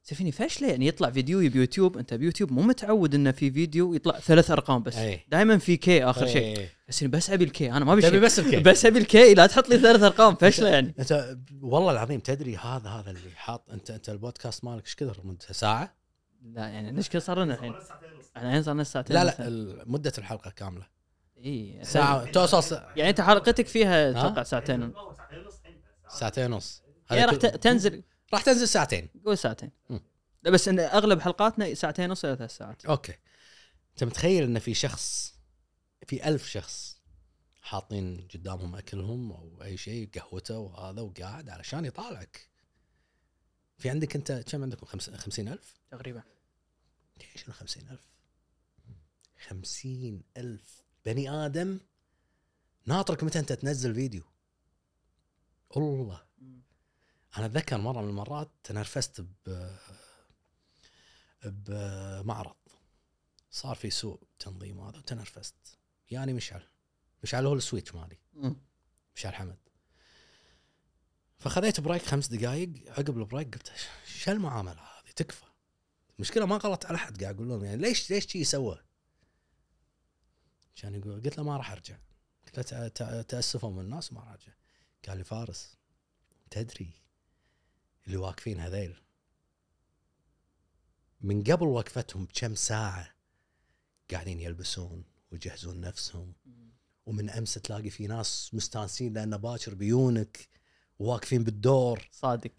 سفيني 0.08 0.32
فاشلة؟ 0.32 0.68
يعني 0.68 0.86
يطلع 0.86 1.10
فيديو 1.10 1.38
بيوتيوب 1.50 1.98
أنت 1.98 2.14
بيوتيوب 2.14 2.52
مو 2.52 2.62
متعود 2.62 3.14
إنه 3.14 3.30
في 3.30 3.50
فيديو 3.50 3.94
يطلع 3.94 4.18
ثلاث 4.18 4.50
أرقام 4.50 4.82
بس. 4.82 4.96
أي. 4.96 5.20
دائما 5.28 5.58
في 5.58 5.76
K 5.76 6.04
آخر 6.04 6.26
شيء. 6.26 6.42
إيه. 6.58 6.72
بس 6.88 7.02
إني 7.02 7.10
بس 7.10 7.30
أبي 7.30 7.44
ال 7.44 7.58
K 7.58 7.72
أنا 7.72 7.84
ما 7.84 7.92
أبي 7.92 8.02
تبي 8.02 8.10
شيء. 8.10 8.20
بس 8.20 8.38
ال 8.38 8.47
K 8.47 8.56
بس 8.60 8.86
أبي 8.86 8.98
ال 8.98 9.16
K 9.16 9.34
لا 9.34 9.46
تحط 9.46 9.68
لي 9.68 9.78
ثلاث 9.78 10.02
أرقام. 10.02 10.34
فاشلة 10.34 10.68
يعني. 10.68 10.94
أنت 10.98 11.36
والله 11.62 11.92
العظيم 11.92 12.20
تدري 12.20 12.56
هذا 12.56 12.88
هذا 12.90 13.10
اللي 13.10 13.30
حاط 13.36 13.70
أنت 13.70 13.90
أنت 13.90 14.08
البودكاست 14.08 14.64
مالك 14.64 14.84
إيش 14.84 14.94
كثر؟ 14.96 15.16
مدته 15.24 15.52
ساعة؟ 15.54 15.94
لا 16.42 16.68
يعني 16.68 16.96
إيش 16.98 17.08
كثر 17.08 17.18
صار 17.20 17.42
لنا 17.44 17.54
الحين؟ 17.54 17.74
الحين 18.36 18.62
صار 18.62 18.74
لنا 18.74 18.84
ساعتين 18.84 19.16
لا 19.16 19.24
لا 19.24 19.34
مدة 19.86 20.12
الحلقة 20.18 20.50
كاملة. 20.50 20.86
إي. 21.44 21.78
ساعة. 21.82 22.24
توصل 22.24 22.80
يعني 22.96 23.10
أنت 23.10 23.20
حلقتك 23.20 23.66
فيها 23.66 24.10
أتوقع 24.10 24.42
ساعتين. 24.42 24.92
ساعتين 26.08 26.52
ونص. 26.52 26.82
يعني 27.10 27.24
راح 27.24 27.34
كل- 27.34 27.38
ت- 27.38 27.46
تنزل. 27.56 28.02
راح 28.32 28.42
تنزل 28.42 28.68
ساعتين. 28.68 29.08
قول 29.24 29.38
ساعتين. 29.38 29.70
لا 30.42 30.50
بس 30.50 30.68
إن 30.68 30.80
أغلب 30.80 31.20
حلقاتنا 31.20 31.74
ساعتين 31.74 32.10
ونص 32.10 32.24
إلى 32.24 32.36
ثلاث 32.36 32.56
ساعات. 32.56 32.84
أوكي. 32.84 33.14
أنت 33.92 34.04
متخيل 34.04 34.44
إن 34.44 34.58
في 34.58 34.74
شخص 34.74 35.34
في 36.06 36.28
ألف 36.28 36.46
شخص 36.48 36.96
حاطين 37.62 38.28
قدامهم 38.34 38.76
أكلهم 38.76 39.32
أو 39.32 39.62
أي 39.62 39.76
شيء 39.76 40.10
قهوته 40.14 40.58
وهذا 40.58 41.00
وقاعد 41.00 41.48
علشان 41.48 41.84
يطالعك؟ 41.84 42.48
في 43.78 43.90
عندك 43.90 44.16
أنت 44.16 44.32
كم 44.32 44.62
عندكم؟ 44.62 44.86
خمس- 44.86 45.10
خمسين 45.10 45.48
ألف؟ 45.48 45.80
تقريبا. 45.90 46.22
شنو 47.34 47.54
خمسين 47.54 47.88
ألف؟ 47.88 48.06
خمسين 49.46 50.22
ألف. 50.36 50.82
بني 51.06 51.30
آدم 51.30 51.80
ناطرك 52.86 53.24
متى 53.24 53.38
أنت 53.38 53.52
تنزل 53.52 53.94
فيديو. 53.94 54.22
والله. 55.70 56.25
أنا 57.36 57.46
أتذكر 57.46 57.78
مرة 57.78 58.02
من 58.02 58.08
المرات 58.08 58.50
تنرفزت 58.64 59.20
ب 59.20 59.76
بمعرض. 61.44 62.56
صار 63.50 63.76
في 63.76 63.90
سوء 63.90 64.22
تنظيم 64.38 64.80
هذا 64.80 64.98
وتنرفزت. 64.98 65.78
يعني 66.10 66.32
مشعل. 66.32 66.62
مشعل 67.22 67.46
هو 67.46 67.54
ال 67.54 67.60
switch 67.60 67.94
مالي. 67.94 68.18
مشعل 69.16 69.34
حمد. 69.34 69.58
فخذيت 71.38 71.80
break 71.80 72.02
خمس 72.02 72.26
دقائق 72.26 72.72
عقب 72.88 73.18
ال 73.18 73.24
break 73.24 73.54
قلت 73.54 73.72
شو 74.06 74.30
المعاملة 74.30 74.80
هذه؟ 74.80 75.10
تكفى. 75.16 75.44
المشكلة 76.16 76.46
ما 76.46 76.56
غلطت 76.56 76.86
على 76.86 76.94
أحد 76.94 77.22
قاعد 77.22 77.34
أقول 77.34 77.48
لهم 77.48 77.64
يعني 77.64 77.76
ليش 77.76 78.10
ليش 78.10 78.26
شي 78.26 78.44
سوى؟ 78.44 78.84
كان 80.76 80.94
يقول 80.94 81.22
قلت 81.22 81.38
له 81.38 81.44
ما 81.44 81.56
راح 81.56 81.72
أرجع. 81.72 81.98
قلت 82.56 82.72
له 82.72 83.22
تاسفوا 83.22 83.70
من 83.70 83.80
الناس 83.80 84.12
ما 84.12 84.20
راح 84.20 84.28
أرجع. 84.28 84.52
قال 85.08 85.18
لي 85.18 85.24
فارس 85.24 85.76
تدري 86.50 87.05
اللي 88.06 88.16
واقفين 88.16 88.60
هذيل. 88.60 88.96
من 91.20 91.42
قبل 91.42 91.66
وقفتهم 91.66 92.24
بكم 92.24 92.54
ساعة 92.54 93.14
قاعدين 94.10 94.40
يلبسون 94.40 95.04
ويجهزون 95.30 95.80
نفسهم. 95.80 96.34
ومن 97.06 97.30
أمس 97.30 97.54
تلاقي 97.54 97.90
في 97.90 98.06
ناس 98.06 98.50
مستانسين 98.54 99.12
لأن 99.12 99.36
باكر 99.36 99.74
بيونك 99.74 100.48
وواقفين 100.98 101.44
بالدور. 101.44 102.08
صادق. 102.12 102.52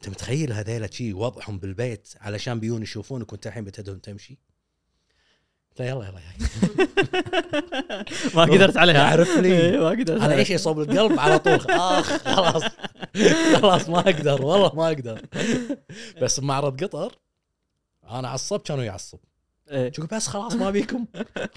أنت 0.00 0.08
متخيل 0.08 0.52
هذيلا 0.52 0.90
شي 0.90 1.12
وضعهم 1.12 1.58
بالبيت 1.58 2.14
علشان 2.20 2.60
بيون 2.60 2.82
يشوفونك 2.82 3.32
وأنت 3.32 3.46
الحين 3.46 3.64
بتدهم 3.64 3.98
تمشي؟ 3.98 4.38
لا 5.78 5.86
يلا 5.86 6.04
يلا 6.04 6.14
ما 8.34 8.42
قدرت 8.42 8.76
عليها. 8.76 8.94
يعرف 8.94 9.36
لي. 9.36 9.60
إيه، 9.60 9.78
ما 9.78 9.88
قدرت 9.88 10.22
أنا 10.22 10.44
شيء 10.44 10.56
صوب 10.56 10.80
القلب 10.80 11.18
على 11.18 11.38
طول. 11.38 11.70
آخ 11.70 12.22
خلاص. 12.22 12.62
خلاص 13.56 13.88
ما 13.88 13.98
أقدر 13.98 14.44
والله 14.44 14.74
ما 14.74 14.86
أقدر. 14.86 15.20
بس 16.22 16.40
بمعرض 16.40 16.84
قطر 16.84 17.18
أنا 18.10 18.28
عصب 18.28 18.60
كانوا 18.60 18.84
يعصب. 18.84 19.18
شوف 19.92 20.14
بس 20.14 20.26
خلاص 20.26 20.54
ما 20.54 20.70
بيكم. 20.70 21.06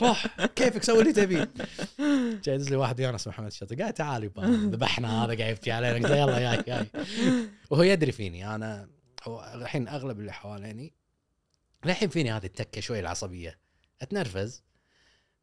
روح 0.02 0.27
كيفك 0.56 0.84
سوي 0.84 0.99
اللي 1.02 1.14
تبي 1.14 1.35
جاي 2.44 2.56
يدز 2.56 2.69
لي 2.69 2.76
واحد 2.76 2.99
ويانا 2.99 3.15
اسمه 3.15 3.34
محمد 3.34 3.48
الشاطر 3.48 3.81
قال 3.81 3.94
تعال 3.94 4.23
يبا 4.23 4.41
ذبحنا 4.72 5.26
هذا 5.26 5.38
قاعد 5.38 5.52
يبكي 5.52 5.72
علينا. 5.72 6.07
قلت 6.07 6.18
يلا 6.18 6.40
جاي 6.40 6.64
جاي 6.68 6.85
وهو 7.69 7.84
يدري 7.84 8.11
فيني. 8.11 8.56
أنا 8.56 8.88
الحين 9.53 9.88
أغلب 9.88 10.19
اللي 10.19 10.34
حواليني 10.34 10.94
الحين 11.85 12.10
فيني 12.10 12.31
هذه 12.31 12.45
التكة 12.45 12.81
شوي 12.81 12.99
العصبية. 12.99 13.64
أتنرفز. 14.02 14.64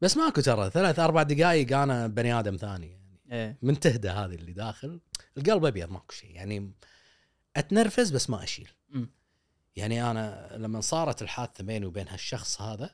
بس 0.01 0.17
ماكو 0.17 0.41
ترى 0.41 0.71
ثلاث 0.71 0.99
أربع 0.99 1.23
دقائق 1.23 1.77
أنا 1.79 2.07
بني 2.07 2.39
آدم 2.39 2.57
ثاني 2.57 2.87
يعني. 2.91 3.21
إيه. 3.33 3.59
من 3.63 3.81
تهدى 3.81 4.09
هذه 4.09 4.35
اللي 4.35 4.53
داخل. 4.53 5.01
القلب 5.39 5.65
أبيض 5.65 5.91
ماكو 5.91 6.13
شيء 6.15 6.31
يعني 6.31 6.73
أتنرفز 7.57 8.11
بس 8.11 8.31
ما 8.31 8.43
أشيل. 8.45 8.69
مم. 8.89 9.11
يعني 9.77 10.11
أنا 10.11 10.49
لما 10.57 10.81
صارت 10.81 11.23
الحادثة 11.23 11.65
بيني 11.65 11.87
وبين 11.87 12.09
هالشخص 12.09 12.61
هذا 12.63 12.91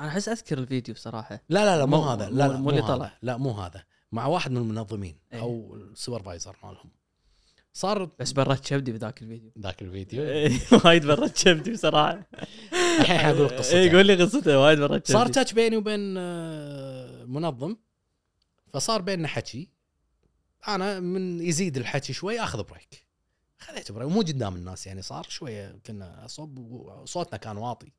أنا 0.00 0.08
أحس 0.08 0.28
أذكر 0.28 0.58
الفيديو 0.58 0.94
بصراحة. 0.94 1.34
لا 1.48 1.64
لا 1.64 1.78
لا 1.78 1.86
مو 1.86 1.96
مو- 1.96 2.02
هذا. 2.10 2.30
لا 2.30 2.56
مو- 2.56 2.70
اللي 2.70 2.82
طلع. 2.82 3.18
لا 3.22 3.36
مو 3.36 3.50
هذا. 3.50 3.84
مع 4.12 4.26
واحد 4.26 4.50
من 4.50 4.56
المنظمين 4.56 5.18
إيه. 5.32 5.40
أو 5.40 5.74
ال 5.76 5.83
supervisor 5.83 6.56
مالهم. 6.62 6.90
صار 7.72 8.04
بس 8.18 8.32
برت 8.32 8.64
شبدي 8.66 8.92
بذاك 8.92 9.22
الفيديو. 9.22 9.52
ذاك 9.58 9.82
الفيديو. 9.82 10.22
إيه، 10.22 10.58
وايد 10.84 11.06
برت 11.06 11.36
شبدي 11.36 11.72
بصراحة. 11.72 12.26
الحين 13.00 13.18
حقول 13.18 13.48
قصته 13.48 13.78
اي 13.78 13.96
قول 13.96 14.06
لي 14.06 14.24
قصته 14.24 14.58
وايد 14.58 14.78
شبدي 14.78 15.12
صار 15.12 15.26
touch 15.26 15.52
بيني 15.52 15.76
وبين 15.76 16.14
آه، 16.18 17.24
منظم. 17.24 17.76
فصار 18.72 19.02
بيننا 19.02 19.28
حكي. 19.28 19.68
أنا 20.68 21.00
من 21.00 21.40
يزيد 21.40 21.76
الحكي 21.76 22.12
شوي 22.12 22.40
أخذ 22.40 22.62
break 22.62 23.06
خذيت 23.58 23.92
break 23.92 24.08
مو 24.08 24.20
قدام 24.20 24.56
الناس 24.56 24.86
يعني 24.86 25.02
صار 25.02 25.26
شوية 25.28 25.78
كنا 25.86 26.26
صوب 26.26 26.58
وصوتنا 26.58 27.38
كان 27.38 27.56
واطي. 27.56 27.92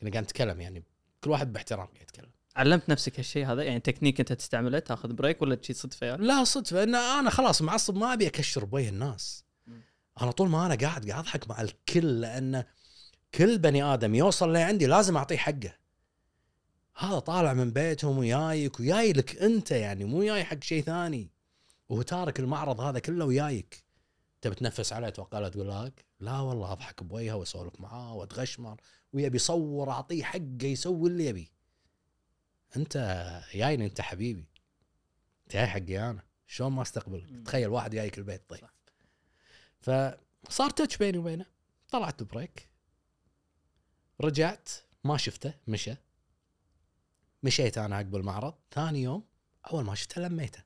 كنا 0.00 0.10
قاعد 0.10 0.24
نتكلم 0.24 0.60
يعني 0.60 0.84
كل 1.24 1.30
واحد 1.30 1.52
باحترام 1.52 1.86
قاعد 1.86 2.02
يتكلم. 2.02 2.30
علمت 2.56 2.88
نفسك 2.88 3.18
هالشيء 3.18 3.46
هذا؟ 3.46 3.62
يعني 3.62 3.80
تكنيك 3.80 4.20
أنت 4.20 4.32
تستعمله 4.32 4.78
تاخذ 4.78 5.12
break 5.12 5.42
ولا 5.42 5.58
شيء 5.62 5.76
صدفة 5.76 6.06
يعني؟ 6.06 6.26
لا 6.26 6.44
صدفة. 6.44 6.82
إن 6.82 6.94
أنا 6.94 7.30
خلاص 7.30 7.62
معصب 7.62 7.96
ما 7.96 8.12
أبي 8.12 8.26
أكشر 8.26 8.64
بوجه 8.64 8.88
الناس. 8.88 9.44
أنا 10.22 10.30
طول 10.30 10.48
ما 10.48 10.66
أنا 10.66 10.74
قاعد 10.74 11.10
قاعد 11.10 11.24
أضحك 11.24 11.50
مع 11.50 11.60
الكل 11.60 12.20
لأن 12.20 12.64
كل 13.34 13.58
بني 13.58 13.82
آدم 13.82 14.14
يوصل 14.14 14.52
لعندي 14.52 14.86
لازم 14.86 15.16
أعطيه 15.16 15.36
حقه. 15.36 15.74
هذا 16.96 17.18
طالع 17.18 17.52
من 17.52 17.70
بيتهم 17.70 18.18
ويايك 18.18 18.80
وياي 18.80 19.12
لك 19.12 19.36
أنت 19.36 19.70
يعني 19.70 20.04
مو 20.04 20.24
جاي 20.24 20.44
حق 20.44 20.62
شيء 20.62 20.82
ثاني. 20.82 21.30
وهو 21.88 22.02
تارك 22.02 22.40
المعرض 22.40 22.80
هذا 22.80 22.98
كله 22.98 23.24
ويايك. 23.24 23.84
انت 24.34 24.48
بتنفس 24.48 24.92
عليه 24.92 25.08
أتوقع 25.08 25.38
لا 25.38 25.48
تقول 25.48 25.68
لك 25.68 26.04
لا 26.20 26.40
والله 26.40 26.72
أضحك 26.72 27.02
بوجهه 27.02 27.34
وأسولف 27.36 27.80
معاه 27.80 28.14
وأتغشمر 28.14 28.80
ويبي 29.12 29.36
يصور 29.36 29.90
أعطيه 29.90 30.24
حقه 30.24 30.64
يسوي 30.66 31.10
اللي 31.10 31.26
يبي. 31.26 31.52
أنت 32.76 32.96
جايني 33.54 33.86
أنت 33.86 34.00
حبيبي. 34.00 34.48
أنت 35.44 35.52
جاي 35.52 35.66
حقي 35.66 36.10
أنا. 36.10 36.22
شلون 36.46 36.72
ما 36.72 36.82
أستقبلك. 36.82 37.46
تخيل 37.46 37.68
واحد 37.68 37.90
جايك 37.94 38.18
البيت 38.18 38.42
طيب. 38.48 38.68
فصار 39.80 40.70
تاتش 40.70 40.96
بيني 40.96 41.18
وبينه. 41.18 41.46
طلعت 41.88 42.22
بريك 42.22 42.73
رجعت 44.24 44.68
ما 45.04 45.16
شفته 45.16 45.54
مشى. 45.66 45.94
مشيت 47.42 47.78
أنا 47.78 47.96
عقب 47.96 48.16
المعرض. 48.16 48.54
ثاني 48.74 49.02
يوم 49.02 49.24
أول 49.72 49.84
ما 49.84 49.94
شفته 49.94 50.20
لميته. 50.20 50.62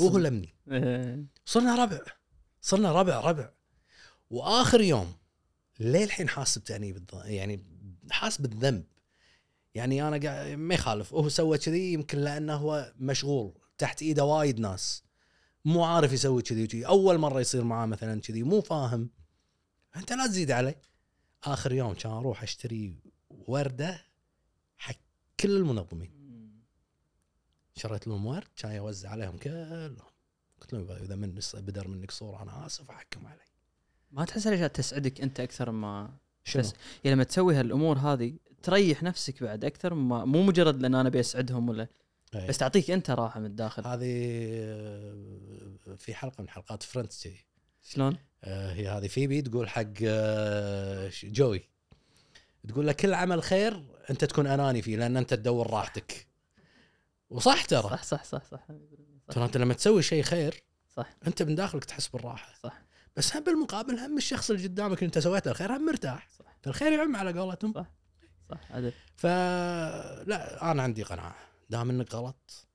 وهو 0.00 0.18
لمني. 0.18 0.54
إيه. 0.70 1.24
صرنا 1.44 1.84
ربع. 1.84 2.00
صرنا 2.60 2.92
ربع 2.92 3.20
ربع. 3.20 3.50
وآخر 4.30 4.80
يوم 4.80 5.14
ليه 5.80 6.04
الحين 6.04 6.28
حاس 6.28 6.58
بتانيب 6.58 6.96
الض- 6.96 7.26
يعني 7.26 7.64
حاس 8.10 8.40
بالذنب. 8.40 8.84
يعني 9.74 10.08
أنا 10.08 10.28
قاعد 10.28 10.48
ما 10.58 10.74
يخالف. 10.74 11.14
هو 11.14 11.28
سوى 11.28 11.58
كذي 11.58 11.92
يمكن 11.92 12.18
لأنه 12.18 12.54
هو 12.54 12.92
مشغول. 12.98 13.54
تحت 13.78 14.02
إيده 14.02 14.24
وايد 14.24 14.60
ناس. 14.60 15.02
مو 15.64 15.84
عارف 15.84 16.12
يسوي 16.12 16.42
كذي 16.42 16.64
وكذي. 16.64 16.86
أول 16.86 17.18
مرة 17.18 17.40
يصير 17.40 17.64
معاه 17.64 17.86
مثلا 17.86 18.20
كذي 18.20 18.42
مو 18.42 18.60
فاهم. 18.60 19.10
أنت 19.96 20.12
لا 20.12 20.26
تزيد 20.26 20.50
علي 20.50 20.74
آخر 21.44 21.72
يوم 21.72 21.94
كان 21.94 22.12
أروح 22.12 22.42
أشتري 22.42 22.94
وردة 23.30 24.04
حق 24.78 24.94
كل 25.40 25.56
المنظمين. 25.56 26.22
شريت 27.76 28.06
لهم 28.08 28.26
ورد 28.26 28.48
كان 28.56 28.72
يوزع 28.72 29.10
عليهم 29.10 29.36
كلهم. 29.38 29.96
قلت 30.60 30.72
لهم 30.72 30.90
اذا 30.90 31.14
من 31.14 31.40
بدر 31.54 31.88
منك 31.88 32.10
صورة 32.10 32.42
أنا 32.42 32.66
آسف 32.66 32.90
أحكم 32.90 33.26
علي. 33.26 33.40
ما 34.10 34.24
تحس 34.24 34.46
ليش 34.46 34.60
تسعدك 34.72 35.20
أنت 35.20 35.40
أكثر 35.40 35.70
ما 35.70 36.10
شنو؟ 36.44 36.62
بس- 36.62 36.72
يعني 37.04 37.14
لما 37.14 37.24
تسوي 37.24 37.54
هالأمور 37.54 37.98
هذه 37.98 38.34
تريح 38.62 39.02
نفسك 39.02 39.42
بعد 39.42 39.64
أكثر 39.64 39.94
ما 39.94 40.24
مو 40.24 40.42
مجرد 40.42 40.80
لأن 40.82 40.94
أنا 40.94 41.08
بيسعدهم 41.08 41.68
ولا 41.68 41.88
إيه. 42.34 42.48
بس 42.48 42.58
تعطيك 42.58 42.90
أنت 42.90 43.10
راحة 43.10 43.40
من 43.40 43.46
الداخل. 43.46 43.86
هذه 43.86 44.12
آه، 44.54 45.94
في 45.98 46.14
حلقة 46.14 46.42
من 46.42 46.48
حلقات 46.48 46.82
فريندز 46.82 47.22
كذي. 47.24 47.44
شلون؟ 47.82 48.16
آه، 48.44 48.72
هي 48.72 48.88
هذه 48.88 49.06
فيبي 49.08 49.42
تقول 49.42 49.68
حق 49.68 49.84
آه، 50.04 51.10
جوي. 51.24 51.68
تقول 52.68 52.86
له 52.86 52.92
كل 52.92 53.14
عمل 53.14 53.42
خير 53.42 53.84
انت 54.10 54.24
تكون 54.24 54.46
اناني 54.46 54.82
فيه 54.82 54.96
لأن 54.96 55.16
انت 55.16 55.34
تدور 55.34 55.70
راحتك. 55.70 56.26
وصح 57.30 57.64
ترى. 57.64 57.82
صح 57.82 58.02
صح 58.02 58.24
صح 58.24 58.44
صح. 58.44 58.60
ترى 59.28 59.44
انت 59.44 59.56
لما 59.56 59.74
تسوي 59.74 60.02
شيء 60.02 60.22
خير 60.22 60.62
صح. 60.96 61.10
انت 61.26 61.42
من 61.42 61.54
داخلك 61.54 61.84
تحس 61.84 62.08
بالراحة. 62.08 62.54
صح. 62.62 62.82
بس 63.16 63.36
هم 63.36 63.44
بالمقابل 63.44 63.98
هم 63.98 64.16
الشخص 64.16 64.50
اللي 64.50 64.66
قدامك 64.66 64.98
اللي 64.98 65.06
انت 65.06 65.18
سويت 65.18 65.46
له 65.46 65.52
الخير 65.52 65.76
هم 65.76 65.86
مرتاح. 65.86 66.28
صح. 66.38 66.56
فالخير 66.62 66.92
يعم 66.92 67.16
على 67.16 67.40
قولتهم. 67.40 67.72
صح. 67.72 67.86
صح 68.50 68.72
عدل. 68.72 68.92
فلا 69.16 70.70
أنا 70.70 70.82
عندي 70.82 71.02
قناعة. 71.02 71.36
دام 71.70 71.90
إنك 71.90 72.14
غلط 72.14 72.66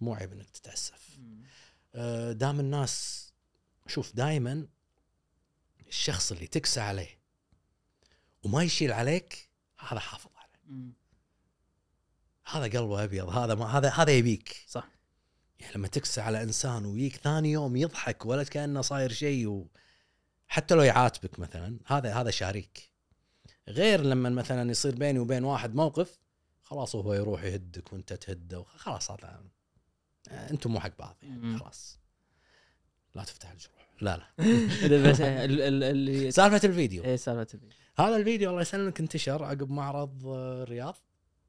مو 0.00 0.14
عيب 0.14 0.32
إنك 0.32 0.50
تتأسف. 0.50 1.18
آه، 1.94 2.32
دام 2.32 2.60
الناس 2.60 3.31
شوف 3.86 4.16
دائما 4.16 4.66
الشخص 5.88 6.32
اللي 6.32 6.46
تكسى 6.46 6.80
عليه 6.80 7.18
وما 8.42 8.62
يشيل 8.62 8.92
عليك 8.92 9.50
هذا 9.78 10.00
حافظ 10.00 10.30
عليه. 10.36 10.92
هذا 12.44 12.78
قلبه 12.78 13.04
أبيض 13.04 13.28
هذا 13.28 13.54
ما 13.54 13.66
هذا 13.66 13.90
هذا 13.90 14.12
يبيك. 14.12 14.64
صح. 14.66 14.88
يعني 15.60 15.74
لما 15.74 15.88
تكسى 15.88 16.20
على 16.20 16.42
إنسان 16.42 16.84
ويجيك 16.84 17.16
ثاني 17.16 17.52
يوم 17.52 17.76
يضحك 17.76 18.26
ولا 18.26 18.44
كأنه 18.44 18.80
صاير 18.80 19.12
شيء 19.12 19.46
و... 19.48 19.68
حتى 20.48 20.74
لو 20.74 20.82
يعاتبك 20.82 21.38
مثلا 21.38 21.78
هذا 21.86 22.14
هذا 22.14 22.30
شاريك. 22.30 22.92
غير 23.68 24.00
لما 24.00 24.30
مثلا 24.30 24.70
يصير 24.70 24.94
بيني 24.94 25.18
وبين 25.18 25.44
واحد 25.44 25.74
موقف 25.74 26.18
خلاص 26.62 26.96
هو 26.96 27.14
يروح 27.14 27.42
يهدك 27.42 27.92
وأنت 27.92 28.12
تهده 28.12 28.62
خلاص 28.62 29.10
هذا 29.10 29.44
أنتم 30.30 30.72
مو 30.72 30.80
حق 30.80 30.98
بعض 30.98 31.16
يعني. 31.22 31.58
خلاص. 31.58 32.01
لا 33.14 33.24
تفتح 33.24 33.50
الجروح. 33.50 33.88
لا 34.00 34.16
لا. 34.16 34.26
بس 35.10 35.20
ال- 35.20 35.60
ال- 35.60 35.82
اللي 35.84 36.30
سالفة 36.30 36.60
الفيديو. 36.68 37.04
إيه 37.04 37.16
سالفة 37.16 37.54
الفيديو. 37.54 37.68
هذا 37.98 38.16
الفيديو 38.16 38.50
الله 38.50 38.60
يسلمك 38.60 39.00
انتشر 39.00 39.44
عقب 39.44 39.70
معرض 39.70 40.26
آه، 40.26 40.62
الرياض 40.62 40.96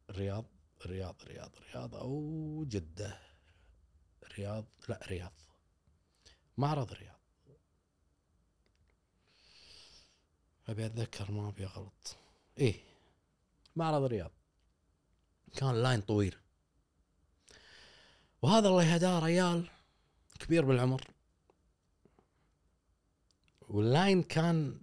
الرياض 0.09 0.45
الرياض 0.85 1.15
الرياض 1.21 1.51
الرياض 1.57 1.95
أو 1.95 2.65
جدة. 2.67 3.19
الرياض 4.23 4.65
لا 4.89 5.05
الرياض 5.05 5.33
معرض 6.57 6.91
الرياض 6.91 7.13
أبي 10.67 10.85
أتذكر 10.85 11.31
ما 11.31 11.49
أبي 11.49 11.65
غلط 11.65 12.15
إيه. 12.57 12.75
معرض 13.75 14.03
الرياض 14.03 14.31
كان 15.57 15.83
لاين 15.83 16.01
طويل. 16.01 16.35
وهذا 18.41 18.67
الله 18.67 18.83
يهداه 18.83 19.19
ريال 19.19 19.69
كبير 20.39 20.65
بالعمر. 20.65 21.01
وال 23.73 23.90
line 23.90 24.23
كان 24.23 24.81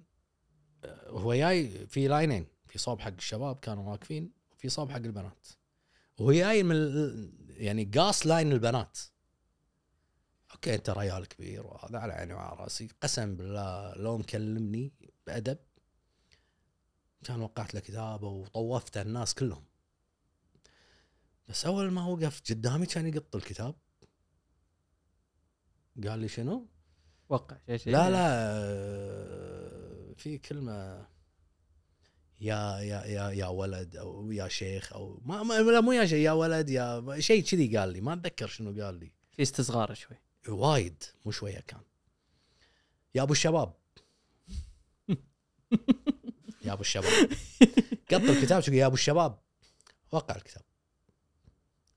هو 1.06 1.34
جاي 1.34 1.86
في 1.86 2.08
line 2.08 2.34
ين 2.34 2.46
في 2.66 2.78
صوب 2.78 3.00
حق 3.00 3.12
الشباب 3.12 3.56
كانوا 3.56 3.90
واقفين 3.90 4.32
وفي 4.52 4.68
صوب 4.68 4.90
حق 4.90 4.96
البنات. 4.96 5.46
وهو 6.18 6.32
جاي 6.32 6.62
من 6.62 6.76
يعني 7.48 7.84
قاص 7.84 8.26
line 8.26 8.52
البنات. 8.52 8.98
okay 10.52 10.74
أنت 10.74 10.90
ريال 10.90 11.28
كبير 11.28 11.66
وهذا 11.66 11.98
على 11.98 12.12
عيني 12.12 12.34
وعلى 12.34 12.56
رأسي 12.56 12.88
قسم 13.00 13.36
بالله 13.36 13.94
لو 13.94 14.18
مكلمني 14.18 14.92
بأدب. 15.26 15.58
كان 17.24 17.40
وقعت 17.40 17.74
له 17.74 17.80
كتابة 17.80 18.28
وطوفت 18.28 18.96
الناس 18.96 19.34
كلهم. 19.34 19.64
بس 21.48 21.66
أول 21.66 21.90
ما 21.90 22.06
وقف 22.06 22.42
قدامي 22.50 22.86
كان 22.86 23.06
يقط 23.06 23.36
الكتاب. 23.36 23.74
قال 26.04 26.18
لي 26.18 26.28
شنو؟ 26.28 26.69
وقع 27.30 27.56
شيء 27.66 27.76
شيء 27.76 27.92
لا 27.92 28.10
لا 28.10 28.26
آه، 28.52 30.14
في 30.16 30.38
كلمة 30.38 31.06
يا 32.40 32.78
يا 32.78 33.04
يا 33.04 33.30
يا 33.30 33.46
ولد 33.46 33.96
أو 33.96 34.32
يا 34.32 34.48
شيخ 34.48 34.92
أو 34.92 35.20
ما, 35.24 35.42
ما 35.42 35.54
لا 35.54 35.80
مو 35.80 35.92
يا 35.92 36.06
شيخ 36.06 36.18
يا 36.18 36.32
ولد 36.32 36.70
يا 36.70 37.16
شيء 37.18 37.42
كذي 37.42 37.76
قال 37.76 37.88
لي. 37.88 38.00
ما 38.00 38.12
أتذكر 38.12 38.46
شنو 38.46 38.84
قال 38.84 38.94
لي. 38.94 39.12
في 39.30 39.42
استصغار 39.42 39.94
شوي. 39.94 40.16
وايد 40.48 41.04
مو 41.26 41.32
شوية 41.32 41.60
كان. 41.60 41.80
يا 43.14 43.22
أبو 43.22 43.32
الشباب. 43.32 43.74
يا 46.64 46.72
أبو 46.72 46.80
الشباب. 46.80 47.30
قط 48.10 48.20
الكتاب 48.20 48.60
شو 48.60 48.72
يا 48.72 48.86
أبو 48.86 48.94
الشباب. 48.94 49.38
وقع 50.12 50.36
الكتاب. 50.36 50.62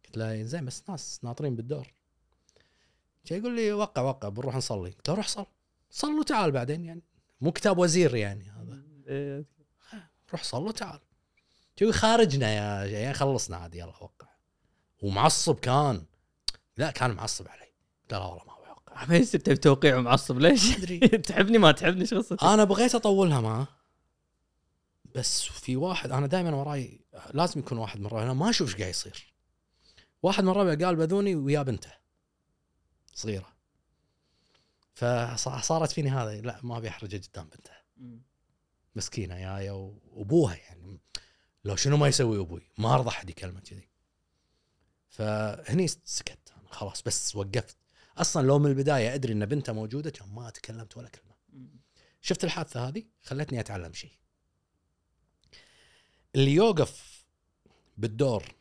قلت 0.06 0.18
له 0.18 0.44
زين 0.44 0.66
بس 0.66 0.90
ناس 0.90 1.24
ناطرين 1.24 1.56
بالدور. 1.56 1.94
يقول 3.32 3.56
لي 3.56 3.74
وقع 3.74 4.02
وقع 4.02 4.30
بنروح 4.30 4.56
نصلي. 4.56 4.90
قلت 4.90 5.10
له 5.10 5.16
روح 5.16 5.28
صل. 5.28 5.46
صل 5.90 6.20
وتعال 6.20 6.52
بعدين 6.52 6.86
يعني. 6.86 7.04
مو 7.42 7.52
كتاب 7.52 7.78
وزير 7.78 8.16
يعني 8.16 8.50
هذا. 8.50 8.84
إيه، 9.08 9.46
روح 10.32 10.44
صل 10.44 10.64
وتعال. 10.64 11.00
شو 11.80 11.92
خارجنا 11.92 12.54
يا 12.54 12.86
يعني 12.86 13.14
خلصنا. 13.14 13.58
عاد 13.58 13.76
يلا 13.76 14.04
وقع. 14.04 14.28
ومعصب 15.02 15.60
كان. 15.60 16.06
لا 16.78 16.92
كان 16.92 17.12
معصب 17.12 17.48
علي. 17.48 17.72
قلت 18.02 18.14
له 18.14 18.20
لا 18.20 18.26
والله 18.26 18.44
ما 18.46 18.70
أوقع. 18.70 19.06
ما 19.06 19.16
يصير 19.16 19.40
تبي 19.40 19.56
توقيع 19.56 19.98
ومعصب 19.98 20.40
ليش؟ 20.40 20.78
أدري. 20.78 21.00
تحبني 21.28 21.58
ما 21.58 21.72
تحبني 21.72 22.02
إيش 22.02 22.14
قصتك؟ 22.14 22.44
أنا 22.44 22.64
بغيت 22.64 22.96
أطولها 22.96 23.42
معاه 23.42 23.68
بس 25.16 25.44
في 25.44 25.76
واحد 25.76 26.12
أنا 26.12 26.28
دائما 26.28 26.56
وراي 26.56 27.02
لازم 27.34 27.60
يكون 27.60 27.78
واحد 27.78 28.00
من 28.00 28.08
ربعي 28.08 28.24
أنا 28.24 28.34
ما 28.34 28.50
أشوف 28.50 28.68
إيش 28.68 28.78
قاعد 28.78 28.90
يصير. 28.90 29.34
واحد 30.24 30.44
من 30.44 30.50
ربعي 30.50 30.76
قال 30.76 30.96
بذوني 30.96 31.36
ويا 31.36 31.62
بنته. 31.62 32.03
صغيرة. 33.14 33.54
فصارت 34.94 35.92
فيني 35.92 36.10
هذا 36.10 36.42
لا 36.42 36.60
ما 36.64 36.78
أبي 36.78 36.90
احرجها 36.90 37.20
قدام 37.20 37.50
بنته 37.50 37.72
مسكينة 38.96 39.36
يايا 39.36 39.72
وأبوها 39.72 40.56
يعني. 40.56 41.00
لو 41.66 41.76
شنو 41.76 41.98
ما 41.98 42.08
يسوي 42.08 42.40
أبوي 42.40 42.70
ما 42.78 42.94
أرضى 42.94 43.10
أحد 43.10 43.30
يكلمه 43.30 43.60
كذي. 43.60 43.90
فهني 45.10 45.88
سكت 45.88 46.54
أنا 46.58 46.70
خلاص 46.70 47.02
بس 47.02 47.36
وقفت. 47.36 47.78
أصلا 48.18 48.48
لو 48.48 48.60
من 48.60 48.70
البداية 48.70 49.14
أدري 49.14 49.34
إن 49.34 49.46
بنته 49.46 49.74
موجودة 49.74 50.10
كان 50.10 50.30
ما 50.30 50.50
تكلمت 50.50 50.98
ولا 50.98 51.10
كلمة. 51.10 51.34
شفت 52.22 52.44
الحادثة 52.44 52.88
هذه؟ 52.88 53.04
خلتني 53.22 53.60
أتعلم 53.60 53.94
شيء. 53.94 54.18
اللي 56.36 56.52
يوقف 56.52 57.26
بالدور 57.98 58.56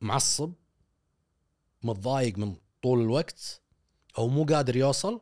معصب 0.00 0.52
متضايق 1.82 2.38
من 2.38 2.56
طول 2.82 3.00
الوقت 3.00 3.60
أو 4.18 4.28
مو 4.28 4.44
قادر 4.44 4.76
يوصل 4.76 5.20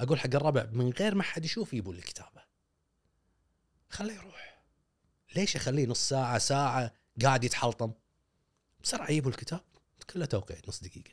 أقول 0.00 0.20
حق 0.20 0.34
الربع 0.34 0.66
من 0.72 0.90
غير 0.90 1.14
ما 1.14 1.22
حد 1.22 1.44
يشوف 1.44 1.74
يبوا 1.74 1.94
لي 1.94 2.00
كتابة. 2.00 2.42
خليه 3.88 4.14
يروح. 4.14 4.62
ليش 5.36 5.56
أخليه 5.56 5.86
نص 5.86 6.08
ساعة 6.08 6.38
ساعة 6.38 6.92
قاعد 7.22 7.44
يتحلطم؟ 7.44 7.92
بسرعة 8.82 9.10
يجيبوا 9.10 9.30
الكتاب 9.30 9.60
كله 10.10 10.24
توقيع 10.24 10.56
نص 10.68 10.80
دقيقة. 10.80 11.10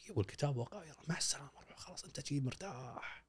يجيبوا 0.00 0.22
الكتاب 0.22 0.56
يلا 0.56 0.94
مع 1.08 1.16
السلامة 1.16 1.50
روح 1.70 1.78
خلاص 1.78 2.04
أنت 2.04 2.26
شي 2.26 2.40
مرتاح. 2.40 3.24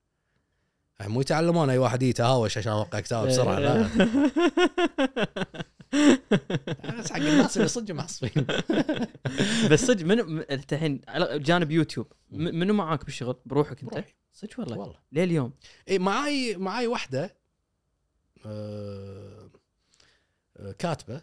يعني 0.99 1.13
مو 1.13 1.21
يتعلمون 1.21 1.69
أي 1.69 1.77
واحد 1.77 2.03
يتهاوش 2.03 2.57
عشان 2.57 2.71
اوقع 2.71 2.99
كتاب 2.99 3.27
بسرعة 3.27 3.59
لا. 3.59 3.89
بس 6.99 7.11
حق 7.11 7.17
الناس 7.17 7.57
اللي 7.57 7.67
صدق 7.67 7.93
معصبين 7.95 8.45
بس 9.71 9.85
صدق 9.85 10.05
منو 10.05 10.23
م- 10.23 10.39
أنت 10.51 10.73
الحين 10.73 11.01
على 11.07 11.39
جانب 11.39 11.71
يوتيوب. 11.71 12.13
منو 12.31 12.73
معاك 12.73 13.05
بالشغل 13.05 13.35
بروحك 13.45 13.83
أنت؟ 13.83 14.05
صدق 14.33 14.59
والله. 14.59 14.77
والله. 14.77 14.99
ليه 15.11 15.23
اليوم؟ 15.23 15.53
اي 15.89 15.99
معاي 15.99 16.57
معاي 16.57 16.87
واحدة 16.87 17.37
آه، 18.45 19.49
آه، 20.57 20.71
كاتبة 20.71 21.21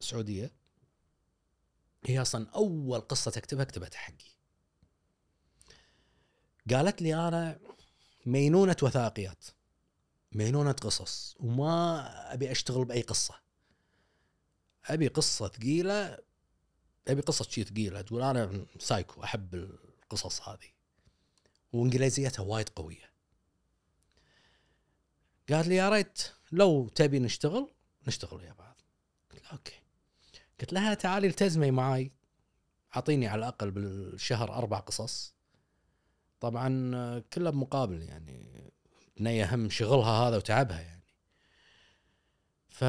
سعودية. 0.00 0.52
هي 2.06 2.22
أصلا 2.22 2.46
أول 2.54 3.00
قصة 3.00 3.30
تكتبها 3.30 3.64
كتبتها 3.64 3.98
حقي. 3.98 4.30
قالت 6.70 7.02
لي 7.02 7.14
أنا 7.28 7.58
مينونة 8.26 8.76
وثائقيات. 8.82 9.44
مينونه 10.32 10.72
قصص 10.72 11.36
وما 11.40 12.34
أبي 12.34 12.50
أشتغل 12.50 12.84
بأي 12.84 13.02
قصة. 13.02 13.34
أبي 14.84 15.08
قصة 15.08 15.48
ثقيلة 15.48 16.18
أبي 17.08 17.20
قصة 17.20 17.44
شي 17.44 17.64
ثقيلة 17.64 18.00
تقول 18.00 18.22
أنا 18.22 18.66
سايكو 18.78 19.24
أحب 19.24 19.54
القصص 19.54 20.48
هذه. 20.48 20.68
وإنجليزيتها 21.72 22.42
وايد 22.42 22.68
قوية. 22.68 23.10
قالت 25.50 25.68
لي 25.68 25.76
يا 25.76 25.88
ريت 25.88 26.22
لو 26.52 26.88
تبي 26.88 27.18
نشتغل 27.18 27.74
نشتغل 28.08 28.40
ويا 28.40 28.52
بعض. 28.52 28.80
قلت 29.30 29.42
لها 29.42 29.52
okay. 29.52 29.82
قلت 30.60 30.72
لها 30.72 30.94
تعالي 30.94 31.26
التزمي 31.26 31.70
معاي. 31.70 32.12
أعطيني 32.96 33.26
على 33.26 33.38
الأقل 33.38 33.70
بالشهر 33.70 34.54
أربع 34.54 34.78
قصص. 34.78 35.34
طبعا 36.40 36.68
كلها 37.18 37.50
بمقابل 37.50 38.02
يعني. 38.02 38.70
بنية 39.20 39.54
هم 39.54 39.70
شغلها 39.70 40.10
هذا 40.10 40.36
وتعبها 40.36 40.80
يعني. 40.80 41.04
ف 42.68 42.84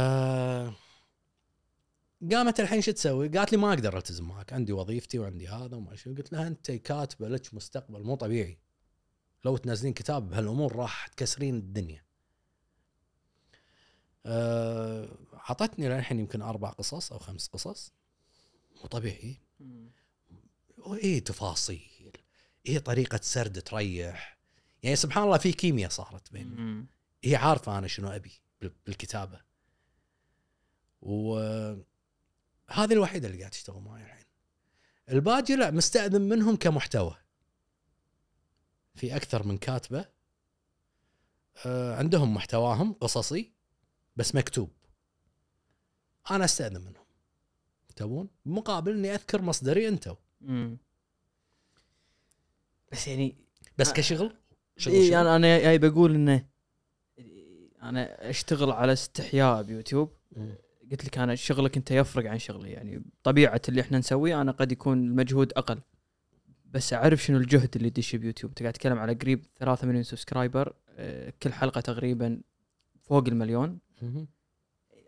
قامت 2.31 2.59
الحين 2.59 2.81
شو 2.81 2.91
تسوي؟ 2.91 3.27
قالت 3.27 3.51
لي 3.51 3.57
ما 3.57 3.73
أقدر 3.73 3.97
ألتزم 3.97 4.27
معك 4.27 4.53
عندي 4.53 4.73
وظيفتي 4.73 5.19
وعندي 5.19 5.47
هذا 5.47 5.75
وما 5.75 5.95
شو. 5.95 6.15
قلت 6.15 6.33
لها 6.33 6.47
أنت 6.47 6.71
كاتبة 6.71 7.29
لك 7.29 7.53
مستقبل 7.53 8.03
مو 8.03 8.15
طبيعي. 8.15 8.59
لو 9.45 9.57
تنزلين 9.57 9.93
كتاب 9.93 10.29
بهالأمور 10.29 10.75
راح 10.75 11.07
تكسرين 11.07 11.55
الدنيا. 11.55 12.05
أه، 14.25 15.17
عطتني 15.33 15.89
للحين 15.89 16.19
يمكن 16.19 16.41
أربع 16.41 16.69
قصص 16.69 17.11
أو 17.11 17.19
خمس 17.19 17.47
قصص. 17.47 17.93
مو 18.81 18.87
طبيعي. 18.87 19.37
وايه 20.77 21.23
تفاصيل. 21.23 22.11
إيه 22.65 22.79
طريقة 22.79 23.19
سرد 23.23 23.61
تريح. 23.61 24.40
يعني 24.83 24.95
سبحان 24.95 25.23
الله 25.23 25.37
في 25.37 25.51
كيمياء 25.53 25.89
صارت 25.89 26.31
بيني 26.33 26.55
مم. 26.55 26.87
هي 27.23 27.35
عارفة 27.35 27.77
أنا 27.77 27.87
شنو 27.87 28.07
أبي 28.09 28.31
بال- 28.61 28.75
بالكتابة. 28.85 29.41
و 31.01 31.35
هذه 32.69 32.93
الوحيدة 32.93 33.27
اللي 33.27 33.39
قاعد 33.39 33.51
تشتغل 33.51 33.81
معي 33.81 34.03
الحين. 34.03 34.25
الباقي 35.09 35.55
لا 35.55 35.71
مستأذن 35.71 36.21
منهم 36.21 36.55
كمحتوى. 36.55 37.15
في 38.95 39.15
أكثر 39.15 39.47
من 39.47 39.57
كاتبة 39.57 40.05
آه، 41.65 41.95
عندهم 41.95 42.33
محتواهم 42.33 42.93
قصصي 42.93 43.51
بس 44.15 44.35
مكتوب. 44.35 44.71
أنا 46.31 46.45
أستأذن 46.45 46.81
منهم. 46.81 47.05
تبون؟ 47.95 48.29
مقابل 48.45 48.91
إني 48.91 49.13
أذكر 49.15 49.41
مصدري 49.41 49.87
أنتم. 49.87 50.15
بس 52.91 53.07
يعني 53.07 53.37
بس. 53.77 53.93
كشغل؟ 53.93 54.40
شغل 54.81 54.93
إيه 54.93 55.09
شغل. 55.09 55.13
أنا 55.13 55.35
أنا 55.35 55.59
جاي 55.59 55.77
بقول 55.77 56.15
إنه 56.15 56.45
أنا 57.83 58.29
أشتغل 58.29 58.71
على 58.71 58.93
استحياء 58.93 59.63
بيوتيوب 59.63 60.11
مم. 60.37 60.55
قلت 60.91 61.05
لك 61.05 61.17
أنا 61.17 61.35
شغلك 61.35 61.77
أنت 61.77 61.91
يفرق 61.91 62.29
عن 62.31 62.39
شغلي 62.39 62.69
يعني 62.71 63.03
طبيعة 63.23 63.61
اللي 63.69 63.81
إحنا 63.81 63.97
نسويه 63.97 64.41
أنا 64.41 64.51
قد 64.51 64.71
يكون 64.71 64.97
المجهود 65.03 65.53
أقل 65.53 65.81
بس 66.65 66.93
أعرف 66.93 67.23
شنو 67.23 67.37
الجهد 67.37 67.75
اللي 67.75 67.87
يدش 67.87 68.15
بيوتيوب 68.15 68.51
أنت 68.51 68.59
قاعد 68.61 68.73
تتكلم 68.73 68.97
على 68.99 69.13
قريب 69.13 69.45
3 69.59 69.87
مليون 69.87 70.03
subscriber 70.03 70.73
آه، 70.89 71.33
كل 71.43 71.53
حلقة 71.53 71.81
تقريبا 71.81 72.41
فوق 73.01 73.27
المليون 73.27 73.79
مهم. 74.01 74.27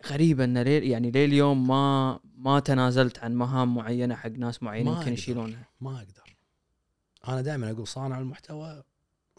غريبه 0.06 0.44
إن 0.44 0.58
ليه 0.58 0.92
يعني 0.92 1.12
ليه 1.12 1.26
اليوم 1.26 1.68
ما 1.68 2.20
ما 2.38 2.60
تنازلت 2.60 3.20
عن 3.20 3.36
مهام 3.36 3.76
معينة 3.76 4.16
حق 4.16 4.30
ناس 4.30 4.64
معينين 4.64 4.94
يمكن. 4.94 5.14
يشيلونها 5.14 5.68
ما 5.82 5.98
أقدر 5.98 6.36
أنا 7.28 7.42
دائما 7.42 7.72
أقول 7.72 7.88
صانع 7.88 8.20
المحتوى 8.20 8.84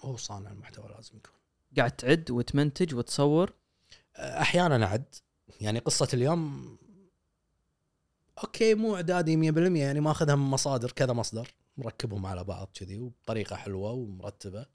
هو 0.05 0.17
صانع 0.17 0.51
المحتوى 0.51 0.89
لازم 0.89 1.17
يكون. 1.17 1.33
قاعد 1.77 1.91
تعد 1.91 2.31
وتمنتج 2.31 2.95
وتصور؟ 2.95 3.53
أحيانا 4.17 4.85
أعد. 4.87 5.15
يعني 5.61 5.79
قصة 5.79 6.09
اليوم 6.15 6.77
okay 8.45 8.75
مو 8.75 8.97
إعدادي 8.97 9.53
100% 9.53 9.57
يعني 9.77 10.01
ماخذها 10.01 10.35
من 10.35 10.45
مصادر 10.45 10.93
كذا 10.93 11.13
مصدر. 11.13 11.55
مركبهم 11.77 12.27
على 12.27 12.45
بعض 12.45 12.71
كذي 12.75 12.99
وبطريقة 12.99 13.57
حلوة 13.57 13.91
ومرتبة. 13.91 14.67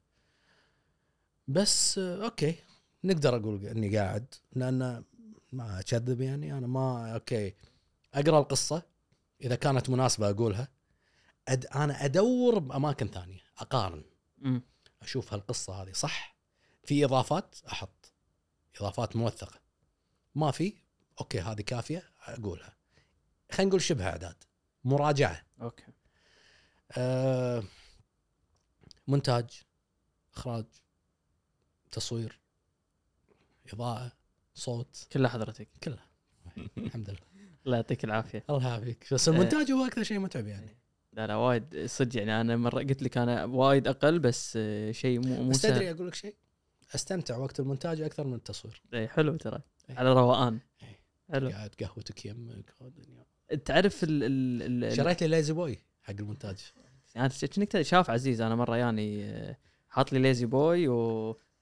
بس 1.48 1.98
آه، 1.98 2.26
okay 2.26 2.56
نقدر 3.04 3.36
أقول 3.36 3.66
إني 3.66 3.98
قاعد 3.98 4.34
لأن 4.54 5.04
ما 5.52 5.80
أكذب 5.80 6.22
يعني 6.22 6.58
أنا 6.58 6.68
ما 6.68 7.14
okay 7.14 7.54
أقرأ 8.14 8.40
القصة. 8.40 8.84
إذا 9.42 9.56
كانت 9.56 9.90
مناسبة 9.90 10.30
أقولها 10.30 10.68
بعد 11.48 11.66
أنا 11.66 12.06
أدور 12.06 12.60
بأماكن 12.60 13.08
ثانية 13.08 13.40
أقارن. 13.58 14.04
مم. 14.38 14.62
أشوف 15.02 15.34
هالقصة 15.34 15.74
هذه 15.74 15.92
صح؟ 15.92 16.36
في 16.84 17.06
إضافات؟ 17.06 17.56
أحط. 17.72 18.14
إضافات 18.78 19.16
موثقة. 19.16 19.60
ما 20.36 20.52
في؟ 20.52 20.74
okay 21.22 21.40
هذه 21.42 21.62
كافية 21.62 22.12
أقولها. 22.20 22.78
خلينا 23.52 23.70
نقول 23.70 23.82
شبه 23.82 24.08
إعداد. 24.08 24.44
مراجعة. 24.84 25.46
okay. 25.62 25.84
أه 26.92 27.64
مونتاج 29.08 29.62
إخراج 30.36 30.66
تصوير 31.92 32.40
إضاءة 33.74 34.12
صوت. 34.54 35.08
كلها 35.12 35.30
حضرتك. 35.30 35.70
كلها. 35.84 36.10
الحمد 36.78 37.10
لله. 37.10 37.20
الله 37.66 37.78
يعطيك 37.78 38.04
العافية. 38.04 38.44
الله 38.50 38.68
يعافيك 38.68 39.14
بس 39.14 39.30
المونتاج 39.30 39.72
هو 39.72 39.86
أكثر 39.86 40.04
شيء 40.04 40.20
متعب 40.20 40.48
يعني. 40.48 40.79
لا 41.14 41.28
لا 41.28 41.36
وايد 41.36 41.86
صدق 41.86 42.18
يعني 42.18 42.42
أنا 42.42 42.56
مرة 42.56 42.80
قلت 42.80 43.04
لك 43.04 43.18
أنا 43.18 43.46
وايد 43.46 43.88
أقل 43.88 44.20
بس 44.20 44.54
آه، 44.58 44.92
شيء 44.92 45.20
مو 45.28 45.44
مو 45.44 45.50
بس 45.50 45.62
تدري 45.62 45.92
أقول 45.92 46.08
لك 46.08 46.16
شيء؟ 46.16 46.36
أستمتع 46.96 47.38
وقت 47.38 47.60
المونتاج 47.60 48.02
أكثر 48.02 48.28
من 48.28 48.34
التصوير. 48.34 48.82
إي، 48.94 49.08
حلو 49.08 49.36
ترى. 49.36 49.60
إي. 49.90 49.96
على 49.96 50.14
روقان. 50.14 50.60
إي. 50.84 50.96
حلو. 51.34 51.50
قاعد 51.50 51.76
قهوتك 51.80 52.26
يمك. 52.26 52.74
تعرف 53.66 54.04
ال 54.04 54.24
ال 54.24 54.84
ال 54.84 54.96
شريت 54.96 55.22
لي 55.22 55.28
La-Z-Boy 55.28 55.80
حق 56.02 56.14
المونتاج. 56.20 56.58
يعني 57.16 57.84
شاف 57.84 58.10
عزيز 58.10 58.42
أنا 58.42 58.56
مرة 58.56 58.78
يعني 58.78 59.26
آه، 59.26 59.58
حاط 59.90 60.14
لي 60.14 60.20
La-Z-Boy 60.20 60.88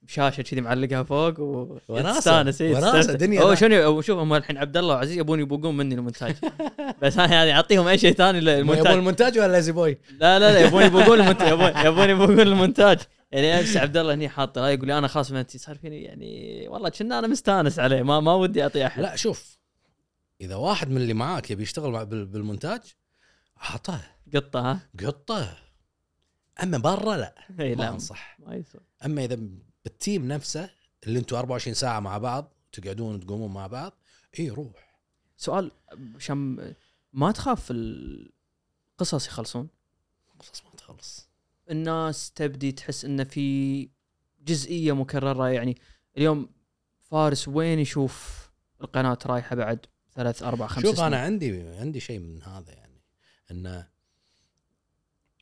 وشاشه 0.04 0.42
كذي 0.42 0.62
معلقها 0.62 1.04
فوق 1.04 1.40
و 1.40 1.78
وناسة. 1.88 2.20
تستانس 2.20 2.62
إي، 2.62 2.72
وناسة، 2.74 3.00
تستانس. 3.00 3.18
دنيا 3.22 3.42
هو 3.42 3.50
لا. 3.50 3.56
شنو 3.56 4.02
شوف 4.02 4.20
هم 4.20 4.34
الحين 4.34 4.58
عبد 4.58 4.78
الله 4.78 4.96
وعزيز 4.96 5.18
يبون 5.18 5.40
يبوقون 5.40 5.78
مني 5.78 5.96
المونتاج 5.96 6.36
بس 7.02 7.18
أنا 7.18 7.34
يعني 7.34 7.52
أعطيهم 7.52 7.88
أي 7.88 7.98
شيء 7.98 8.14
ثاني 8.14 8.38
يبون 8.38 8.50
للمونتاج 8.54 8.94
المونتاج 8.94 9.40
ولا 9.40 9.52
La-Z-Boy؟ 9.52 9.98
لا 10.20 10.40
لا 10.40 10.54
لا 10.54 10.60
يبون 10.68 10.84
يبوقون 10.84 11.20
المونتاج 11.20 11.48
يبون 11.54 11.70
يبون 11.86 12.10
يبوقون 12.10 12.40
المونتاج 12.40 13.00
يعني 13.32 13.60
أمس 13.60 13.78
عبد 13.78 13.98
الله 13.98 14.14
هني 14.14 14.30
حاط 14.30 14.58
يقول 14.58 14.88
لي 14.88 14.98
أنا 14.98 15.08
خلاص 15.08 15.32
منتي 15.32 15.58
صار 15.58 15.76
فيني 15.78 16.04
يعني 16.04 16.66
والله 16.68 16.90
كنا 16.90 17.20
أنا 17.20 17.28
مستانس 17.28 17.80
عليه 17.80 18.04
ما 18.04 18.20
ما 18.20 18.34
ودي 18.34 18.64
اعطي 18.64 18.86
أحد 18.86 19.02
لا 19.02 19.16
شوف 19.16 19.58
إذا 20.42 20.56
واحد 20.56 20.90
من 20.90 20.98
اللي 20.98 21.14
معاك 21.14 21.52
يبي 21.52 21.64
يشتغل 21.64 21.92
مع- 21.92 22.04
بالمونتاج 22.04 22.82
عطه 23.58 24.02
قطة 24.36 24.60
ها 24.72 24.80
قطة 25.06 25.58
أما 26.64 26.78
برا 26.78 27.18
لا 27.18 27.36
ما 27.60 27.64
لا 27.64 27.90
أنصح 27.90 28.38
ما 28.40 28.56
يسوى 28.56 28.82
أما 29.06 29.24
إذا 29.26 29.38
بال 29.88 30.01
team 30.01 30.28
نفسه 30.28 30.70
اللي 31.04 31.20
أنتم 31.20 31.36
24 31.36 31.74
ساعة 31.74 32.00
مع 32.00 32.18
بعض 32.18 32.54
تقعدون 32.72 33.20
تقومون 33.20 33.54
مع 33.54 33.68
بعض 33.68 33.94
إي 34.40 34.50
روح. 34.50 35.00
سؤال 35.38 35.72
شم 36.18 36.74
ما 37.14 37.32
تخاف 37.32 37.68
القصص 37.72 39.28
يخلصون؟ 39.28 39.70
قصص 40.40 40.64
ما 40.66 40.72
تخلص. 40.78 41.30
الناس 41.72 42.32
تبدي 42.32 42.72
تحس 42.72 43.06
انه 43.06 43.24
في 43.24 43.90
جزئية 44.42 44.96
مكررة 44.96 45.50
يعني 45.50 45.78
اليوم 46.18 46.50
فارس 47.00 47.48
وين 47.48 47.80
يشوف 47.80 48.48
القناة 48.82 49.20
رايحة 49.26 49.56
بعد 49.56 49.86
ثلاث 50.14 50.44
أربع 50.44 50.68
خمس 50.68 50.84
شوف 50.84 50.96
سنين؟ 50.96 51.08
أنا 51.08 51.22
عندي 51.22 51.62
عندي 51.62 52.00
شيء 52.00 52.20
من 52.20 52.44
هذا 52.44 52.74
يعني 52.74 53.02
انه 53.52 53.88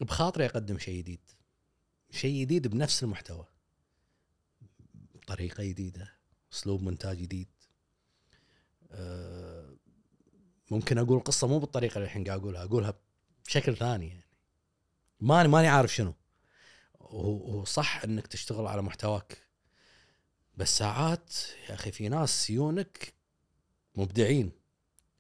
بخاطري 0.02 0.46
أقدم 0.46 0.80
شيء 0.80 0.98
جديد. 0.98 1.30
شيء 2.12 2.42
جديد 2.42 2.68
بنفس 2.68 3.04
المحتوى. 3.04 3.55
طريقة 5.28 5.64
جديدة 5.64 6.14
أسلوب 6.54 6.82
مونتاج 6.82 7.18
جديد. 7.18 7.48
أه، 8.92 9.76
ممكن 10.72 10.98
أقول 10.98 11.20
قصة 11.20 11.48
مو 11.48 11.60
بالطريقة 11.60 11.96
اللي 11.96 12.06
الحين 12.06 12.24
قاعد 12.24 12.40
أقولها 12.40 12.64
أقولها 12.64 12.94
بشكل 13.46 13.78
ثاني 13.78 14.08
يعني. 14.08 14.26
ماني 15.20 15.48
ماني 15.48 15.68
عارف 15.68 15.96
شنو. 15.96 16.14
وصح 17.00 18.04
إنك 18.04 18.28
تشتغل 18.28 18.68
على 18.68 18.82
محتواك. 18.82 19.48
بس 20.58 20.78
ساعات 20.78 21.34
يا 21.70 21.74
أخي 21.74 21.92
في 21.92 22.10
ناس 22.10 22.50
يونك 22.50 23.14
مبدعين. 23.96 24.52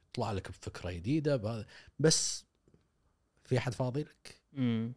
يطلع 0.09 0.31
لك 0.31 0.49
بفكرة 0.49 0.91
جديدة 0.91 1.35
بهذا 1.35 1.67
بس 1.99 2.45
في 3.45 3.57
أحد 3.57 3.73
فاضي 3.73 4.03
لك؟ 4.03 4.41
امم 4.57 4.93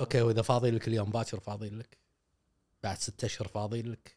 okay 0.00 0.22
وإذا 0.22 0.42
فاضي 0.42 0.70
لك 0.70 0.88
اليوم 0.88 1.10
باكر 1.10 1.40
فاضي 1.40 1.68
لك. 1.70 1.99
بعد 2.82 2.98
ستة 2.98 3.26
أشهر 3.26 3.48
فاضي 3.48 3.82
لك. 3.82 4.16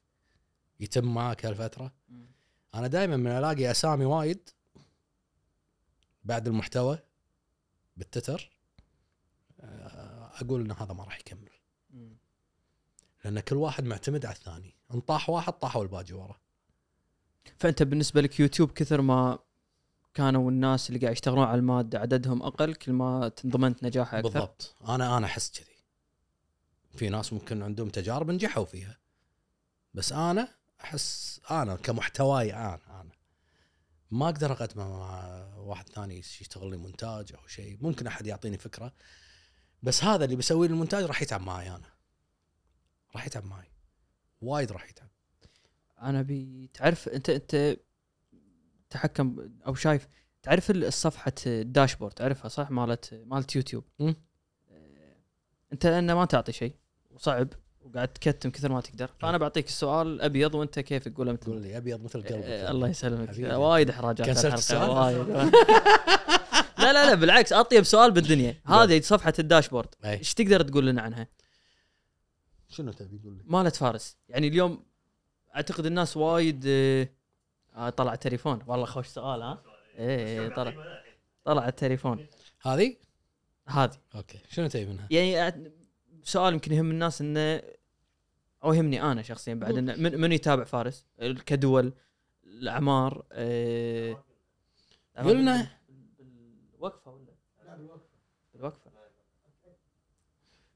يتم 0.79 1.13
معك 1.13 1.45
هالفترة. 1.45 1.91
مم. 2.09 2.25
أنا 2.75 2.87
دائما 2.87 3.17
من 3.17 3.31
ألاقي 3.31 3.71
أسامي 3.71 4.05
وايد 4.05 4.49
بعد 6.23 6.47
المحتوى 6.47 6.99
بالتتر 7.97 8.51
آه، 9.61 10.31
أقول 10.41 10.61
إن 10.61 10.71
هذا 10.71 10.93
ما 10.93 11.03
راح 11.03 11.19
يكمل. 11.19 11.49
لأن 13.23 13.39
كل 13.39 13.55
واحد 13.55 13.83
معتمد 13.83 14.25
على 14.25 14.35
الثاني. 14.35 14.75
إن 14.93 14.99
طاح 14.99 15.29
واحد 15.29 15.53
طاحوا 15.53 15.83
الباقي 15.83 16.13
ورا. 16.13 16.39
فأنت 17.57 17.83
بالنسبة 17.83 18.21
لك 18.21 18.39
يوتيوب 18.39 18.71
كثر 18.71 19.01
ما 19.01 19.39
كانوا 20.13 20.51
الناس 20.51 20.89
اللي 20.89 20.99
قاعد 20.99 21.11
يشتغلون 21.11 21.43
على 21.43 21.59
المادة 21.59 21.99
عددهم 21.99 22.43
أقل 22.43 22.75
كل 22.75 22.93
ما 22.93 23.31
ضمنت 23.45 23.83
نجاحها 23.83 24.19
أكثر؟ 24.19 24.29
بالضبط. 24.29 24.75
أنا 24.87 25.17
أنا 25.17 25.25
أحس 25.25 25.51
كذي. 25.51 25.72
في 26.95 27.09
ناس 27.09 27.33
ممكن 27.33 27.63
عندهم 27.63 27.89
تجارب 27.89 28.31
نجحوا 28.31 28.65
فيها. 28.65 28.99
بس 29.93 30.11
أنا 30.13 30.47
أحس 30.81 31.41
أنا 31.51 31.75
كمحتواي 31.75 32.53
أنا 32.53 33.01
أنا 33.01 33.11
ما 34.11 34.25
أقدر 34.25 34.51
أقدمه 34.51 34.99
مع 34.99 35.45
واحد 35.57 35.89
ثاني 35.89 36.19
يشتغل 36.19 36.71
لي 36.71 36.77
مونتاج 36.77 37.33
أو 37.33 37.47
شيء. 37.47 37.77
ممكن 37.81 38.07
أحد 38.07 38.27
يعطيني 38.27 38.57
فكرة 38.57 38.93
بس 39.83 40.03
هذا 40.03 40.25
اللي 40.25 40.35
بيسوي 40.35 40.67
لي 40.67 40.73
المونتاج 40.73 41.03
راح 41.03 41.21
يتعب 41.21 41.41
معي 41.41 41.69
أنا. 41.69 41.93
راح 43.15 43.25
يتعب 43.25 43.45
معي. 43.45 43.71
وايد 44.41 44.71
راح 44.71 44.89
يتعب. 44.89 45.09
أنا 46.01 46.19
أبي 46.19 46.69
تعرف 46.73 47.09
أنت 47.09 47.29
أنت 47.29 47.77
تحكم 48.89 49.51
أو 49.67 49.75
شايف 49.75 50.07
تعرف 50.43 50.71
الصفحة 50.71 51.33
ال 51.47 51.54
dashboard 51.54 52.13
تعرفها 52.13 52.49
صح؟ 52.49 52.71
مالت 52.71 53.13
مالت 53.13 53.55
يوتيوب. 53.55 53.83
آه، 54.01 54.15
أنت 55.73 55.85
لأنه 55.85 56.15
ما 56.15 56.25
تعطي 56.25 56.51
شيء. 56.51 56.75
وصعب 57.13 57.47
وقاعد 57.81 58.07
تكتم 58.07 58.49
كثر 58.49 58.71
ما 58.71 58.81
تقدر. 58.81 59.09
فأنا 59.19 59.37
بعطيك 59.37 59.67
السؤال 59.67 60.21
ابيض 60.21 60.55
وأنت 60.55 60.79
كيف 60.79 61.07
تقول 61.07 61.33
مثل 61.33 61.61
لي 61.61 61.77
أبيض 61.77 62.03
مثل 62.03 62.23
قلبك 62.23 62.43
آه، 62.43 62.71
الله 62.71 62.87
يسلمك. 62.87 63.29
وايد 63.39 63.89
إحراجات 63.89 64.29
الحلقة، 64.29 64.53
السؤال؟ 64.53 64.89
وايد. 64.89 65.27
لا 66.77 66.93
لا 66.93 67.05
لا 67.05 67.13
بالعكس 67.13 67.53
أطيب 67.53 67.83
سؤال 67.83 68.11
بالدنيا. 68.11 68.61
هذه 68.65 69.01
صفحة 69.01 69.33
ال 69.39 69.44
dashboard. 69.44 69.95
أي. 70.05 70.17
إيش 70.17 70.33
تقدر 70.33 70.61
تقول 70.61 70.87
لنا 70.87 71.01
عنها؟ 71.01 71.27
شنو 72.69 72.91
تبي 72.91 73.17
تقول 73.17 73.33
لي؟ 73.33 73.43
مالت 73.45 73.75
فارس. 73.75 74.17
يعني 74.29 74.47
اليوم 74.47 74.83
أعتقد 75.55 75.85
الناس 75.85 76.17
وايد 76.17 76.63
آه، 76.67 77.09
آه 77.75 77.89
طلع 77.89 78.13
التليفون. 78.13 78.59
والله 78.67 78.85
خوش 78.85 79.07
سؤال 79.07 79.41
ها؟ 79.41 79.63
إيه 79.97 80.41
إيه، 80.41 80.55
طلع. 80.55 80.73
طلع 81.45 81.67
التليفون. 81.67 82.27
هذه؟ 82.61 82.95
هذه. 83.67 83.97
أوكي. 84.15 84.39
شنو 84.49 84.67
تبي 84.67 84.85
منها؟ 84.85 85.07
يعني 85.11 85.71
سؤال 86.23 86.53
يمكن 86.53 86.73
يهم 86.73 86.91
الناس 86.91 87.21
إنه 87.21 87.61
أو 88.63 88.73
يهمني 88.73 89.01
أنا 89.01 89.21
شخصيا 89.21 89.53
بعد 89.53 89.77
إنه 89.77 89.95
من, 89.95 90.21
من 90.21 90.31
يتابع 90.31 90.63
فارس؟ 90.63 91.05
كدول 91.45 91.93
الأعمار 92.43 93.25
آه، 93.31 94.23
قلنا. 95.17 95.79
بالوقفة 96.73 97.11
ولا؟ 97.11 97.33
بالوقفة. 98.53 98.91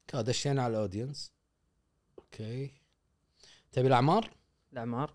كا 0.08 0.22
دشينا 0.22 0.64
على 0.64 0.72
ال 0.72 0.78
audience. 0.78 1.34
Okay. 2.20 2.72
تبي 3.72 3.88
الأعمار؟ 3.88 4.32
الأعمار. 4.74 5.14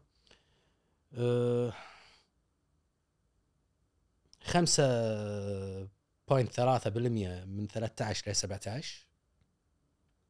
أه 1.15 1.73
خمسة 4.45 4.85
point 6.29 6.53
ثلاثة 6.53 6.91
بالمية 6.91 7.45
من 7.45 7.67
13 7.67 8.31
ل 8.31 8.37
17 8.37 9.07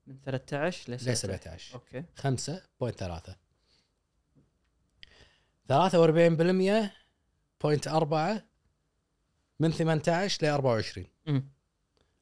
من 0.06 0.16
13 0.24 0.92
ل 0.92 0.94
ل 0.94 1.16
17 1.16 1.74
okay. 1.74 2.04
خمسة 2.14 2.62
point 2.80 2.98
ثلاثة. 2.98 3.36
43% 5.68 6.90
point 7.62 7.88
4 7.88 8.42
من 9.60 9.72
18 9.72 10.46
ل 10.46 10.48
24 10.50 11.06
مم. 11.26 11.48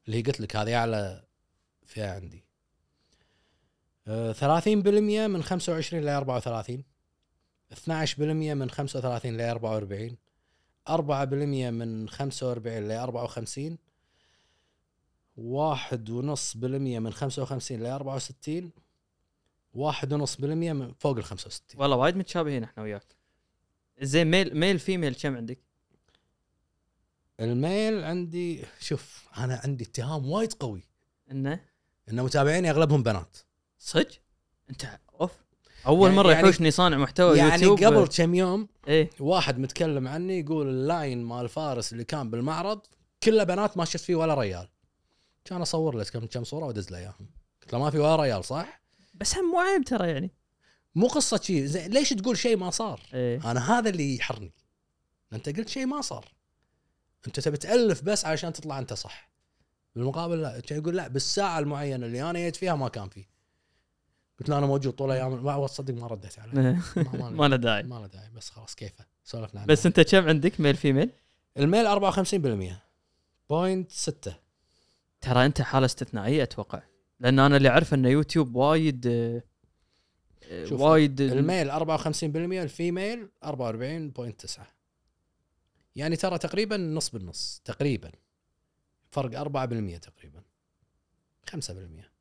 اللي 0.05 0.17
هي 0.17 0.21
قلت 0.21 0.41
لك 0.41 0.55
هذه 0.55 0.75
أعلى 0.75 1.23
فئة 1.85 2.11
عندي. 2.11 2.43
آه، 4.07 4.31
30% 4.33 5.27
من 5.27 5.43
25 5.43 6.03
ل 6.03 6.07
34 6.09 6.83
12% 7.73 8.53
من 8.53 8.69
35 8.69 9.37
ل 9.37 9.41
44 9.41 10.17
4% 10.89 10.91
من 11.71 12.09
45 12.09 12.87
ل 12.87 12.91
54 12.91 13.77
واحد 15.41 16.09
ونص 16.09 16.57
بالمية 16.57 16.99
من 16.99 17.13
55 17.13 17.79
ل 17.83 17.85
64 17.85 18.71
واحد 19.73 20.13
ونص 20.13 20.35
بالمية 20.35 20.73
من 20.73 20.93
فوق 20.99 21.17
ال 21.17 21.23
65 21.23 21.81
والله 21.81 21.95
وايد 21.95 22.17
متشابهين 22.17 22.63
إحنا 22.63 22.83
وياك. 22.83 23.15
زين 24.01 24.27
ميل 24.31 24.57
ميل 24.57 24.79
فيميل 24.79 25.15
كم 25.15 25.35
عندك؟ 25.35 25.59
ال 27.39 27.52
male 27.52 28.03
عندي 28.03 28.65
شوف 28.79 29.27
أنا 29.37 29.61
عندي 29.63 29.83
اتهام 29.83 30.29
وايد 30.31 30.53
قوي. 30.53 30.83
إنه؟ 31.31 31.59
ان 32.11 32.23
متابعيني 32.23 32.69
أغلبهم 32.71 33.03
بنات. 33.03 33.37
صدق؟ 33.79 34.07
أنت 34.69 34.99
off. 35.21 35.31
أول 35.87 36.07
يعني- 36.09 36.17
مرة 36.21 36.31
يعني- 36.31 36.47
يحوشني 36.47 36.71
صانع 36.71 36.97
محتوى 36.97 37.37
يعني 37.37 37.63
يوتيوب. 37.63 37.93
قبل 37.93 38.07
كم 38.07 38.35
يوم 38.35 38.67
إيه. 38.87 39.09
واحد 39.19 39.59
متكلم 39.59 40.07
عني 40.07 40.39
يقول 40.39 40.67
ال 40.67 40.78
line 40.78 41.23
مال 41.23 41.49
فارس 41.49 41.91
اللي 41.93 42.03
كان 42.03 42.29
بالمعرض 42.29 42.81
كله 43.23 43.43
بنات 43.43 43.77
ما 43.77 43.85
شفت 43.85 44.03
فيه 44.03 44.15
ولا 44.15 44.33
ريال. 44.33 44.67
كان 45.45 45.61
اصور 45.61 45.95
له 45.95 46.03
كم 46.03 46.25
كم 46.25 46.43
صورة 46.43 46.65
وادز 46.65 46.91
له 46.91 46.97
إياهم. 46.97 47.29
قلت 47.61 47.73
له 47.73 47.79
ما 47.79 47.89
في 47.89 47.99
ولا 47.99 48.15
ريال 48.15 48.45
صح؟ 48.45 48.81
بس 49.13 49.37
هم 49.37 49.51
مو 49.51 49.59
عيب 49.59 49.83
ترى 49.83 50.09
يعني. 50.09 50.31
مو 50.95 51.07
قصة 51.07 51.41
شيء 51.41 51.67
ليش 51.87 52.09
تقول 52.09 52.37
شيء 52.37 52.57
ما 52.57 52.69
صار؟ 52.69 53.01
إيه. 53.13 53.51
أنا 53.51 53.79
هذا 53.79 53.89
اللي 53.89 54.15
يحرني. 54.15 54.51
أنت 55.33 55.49
قلت 55.49 55.69
شيء 55.69 55.85
ما 55.85 56.01
صار. 56.01 56.31
أنت 57.27 57.39
تبي 57.39 57.57
تألف 57.57 58.01
بس 58.01 58.25
علشان 58.25 58.53
تطلع 58.53 58.79
أنت 58.79 58.93
صح. 58.93 59.31
بالمقابل 59.95 60.41
لا 60.41 60.59
كان 60.59 60.79
يقول 60.79 60.97
لا 60.97 61.07
بالساعة 61.07 61.59
المعينة 61.59 62.05
اللي 62.05 62.29
أنا 62.29 62.39
جيت 62.39 62.55
فيها 62.55 62.75
ما 62.75 62.89
كان 62.89 63.09
فيه 63.09 63.31
قلت 64.39 64.49
له 64.49 64.57
أنا 64.57 64.65
موجود 64.65 64.93
طول 64.93 65.11
الأيام 65.11 65.45
ما 65.45 65.67
تصدق 65.67 65.93
ما 65.93 66.07
رديت 66.07 66.39
عليه. 66.39 66.53
ما, 66.53 67.29
ما 67.39 67.47
له 67.47 67.55
داعي. 67.55 67.83
ما 67.83 67.95
له 67.95 68.07
داعي. 68.07 68.29
بس 68.29 68.49
خلاص 68.49 68.75
كيفه؟ 68.75 69.05
سولفنا 69.23 69.65
بس 69.65 69.85
أنت 69.85 69.99
كم 69.99 70.27
عندك؟ 70.27 70.59
male 70.59 70.75
female؟ 70.75 71.09
ال 71.57 71.68
male 71.68 72.13
54% 72.15 72.73
point 73.49 73.91
6 73.91 74.33
ترى 75.21 75.45
أنت 75.45 75.61
حالة 75.61 75.85
استثنائية 75.85 76.43
أتوقع. 76.43 76.83
لأن 77.19 77.39
أنا 77.39 77.57
اللي 77.57 77.69
اعرفه 77.69 77.95
أن 77.95 78.05
يوتيوب 78.05 78.55
وايد 78.55 79.07
آه، 79.07 80.65
شوف، 80.65 80.81
وايد 80.81 81.21
ال 81.21 81.31
male 81.31 81.71
54% 81.71 82.63
الفيميل 82.63 83.29
44.9 83.43 84.59
يعني 85.95 86.15
ترى 86.15 86.37
تقريبا 86.37 86.77
نص 86.77 87.09
بالنص 87.09 87.61
تقريبا. 87.65 88.11
فرق 89.11 89.39
4% 89.39 89.97
تقريبا. 89.97 90.43
5% 91.51 92.11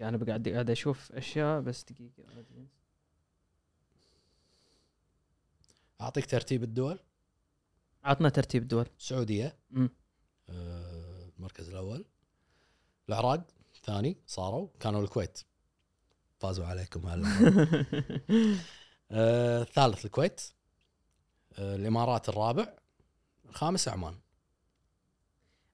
أنا 0.00 0.16
بقعد 0.16 0.48
قاعد 0.48 0.70
أشوف 0.70 1.12
أشياء 1.12 1.60
بس 1.60 1.84
دقيقة. 1.84 2.24
أعطيك 6.00 6.26
ترتيب 6.26 6.62
الدول. 6.62 6.98
عطنا 8.06 8.28
ترتيب 8.28 8.62
الدول. 8.62 8.86
السعوديه 8.98 9.58
مم. 9.70 9.90
آه، 10.48 11.30
المركز 11.38 11.68
الأول. 11.68 12.04
العراق. 13.08 13.46
ثاني 13.84 14.16
صاروا. 14.26 14.68
كانوا 14.80 15.02
الكويت. 15.02 15.38
فازوا 16.38 16.66
عليكم 16.66 17.06
هلا. 17.06 17.28
آه، 19.10 19.62
الثالث 19.62 20.04
الكويت. 20.04 20.40
آه، 21.58 21.76
الإمارات 21.76 22.28
الرابع. 22.28 22.74
الخامس 23.48 23.88
عمان. 23.88 24.18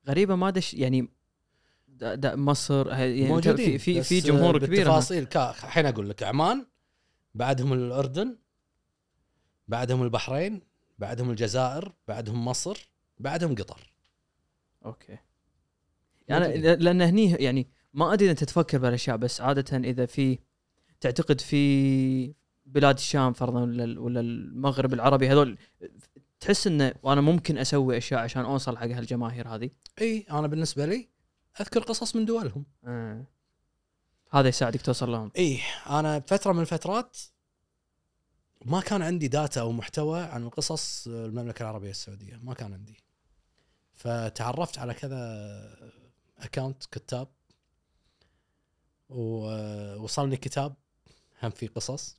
غريبة 0.08 0.34
ما 0.34 0.50
دش 0.50 0.74
يعني 0.74 1.08
دا 1.88 2.14
دا 2.14 2.36
مصر 2.36 2.88
يعني 2.88 3.28
موجودين 3.28 3.78
في 3.78 4.02
في 4.02 4.20
جمهور 4.20 4.56
آه، 4.56 4.58
كبير 4.58 5.24
كا- 5.24 5.50
الحين 5.50 5.86
أقول 5.86 6.10
لك. 6.10 6.22
عمان 6.22 6.66
بعدهم 7.34 7.72
الأردن 7.72 8.38
بعدهم 9.68 10.02
البحرين 10.02 10.62
بعدهم 11.02 11.30
الجزائر 11.30 11.92
بعدهم 12.08 12.44
مصر 12.44 12.88
بعدهم 13.18 13.54
قطر. 13.54 13.92
Okay. 14.84 15.18
يعني. 16.28 16.76
لأن 16.76 17.02
هني 17.02 17.30
يعني 17.30 17.66
ما 17.94 18.12
أدري 18.12 18.30
انت 18.30 18.44
تفكر 18.44 18.78
بهالاشياء 18.78 19.16
بس 19.16 19.40
عادة 19.40 19.76
إذا 19.76 20.06
في 20.06 20.38
تعتقد 21.00 21.40
في 21.40 22.34
بلاد 22.66 22.94
الشام 22.94 23.32
فرضا 23.32 23.60
ولا 23.60 24.00
ولا 24.00 24.20
المغرب 24.20 24.92
العربي 24.94 25.28
هذول 25.28 25.58
تحس 26.40 26.66
إنه 26.66 26.94
وأنا 27.02 27.20
ممكن 27.20 27.58
أسوي 27.58 27.98
أشياء 27.98 28.20
عشان 28.20 28.44
أوصل 28.44 28.78
حق 28.78 28.86
هالجماهير 28.86 29.48
هذه؟ 29.48 29.70
إي 30.00 30.26
أنا 30.30 30.46
بالنسبة 30.46 30.86
لي 30.86 31.08
أذكر 31.60 31.80
قصص 31.80 32.16
من 32.16 32.24
دولهم. 32.24 32.64
آه. 32.84 33.24
هذا 34.30 34.48
يساعدك 34.48 34.82
توصل 34.82 35.12
لهم. 35.12 35.30
إي 35.38 35.60
أنا 35.86 36.20
فتره 36.20 36.52
من 36.52 36.60
الفترات 36.60 37.16
ما 38.64 38.80
كان 38.80 39.02
عندي 39.02 39.28
data 39.28 39.60
أو 39.60 39.72
محتوى 39.72 40.20
عن 40.20 40.48
قصص 40.48 41.06
المملكة 41.06 41.62
العربية 41.62 41.90
السعودية 41.90 42.36
ما 42.42 42.54
كان 42.54 42.72
عندي. 42.72 42.96
فتعرفت 43.94 44.78
على 44.78 44.94
كذا 44.94 45.18
account 46.38 46.84
كتاب 46.84 47.28
ووصلني 49.08 50.36
كتاب 50.36 50.74
هم 51.42 51.50
في 51.50 51.66
قصص. 51.66 52.16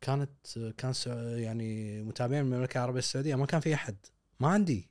كانت 0.00 0.58
كان 0.78 0.92
يعني 1.38 2.02
متابعين 2.02 2.44
من 2.44 2.52
المملكة 2.52 2.78
العربية 2.78 2.98
السعودية 2.98 3.34
ما 3.34 3.46
كان 3.46 3.60
في 3.60 3.74
أحد 3.74 3.96
ما 4.40 4.48
عندي. 4.48 4.90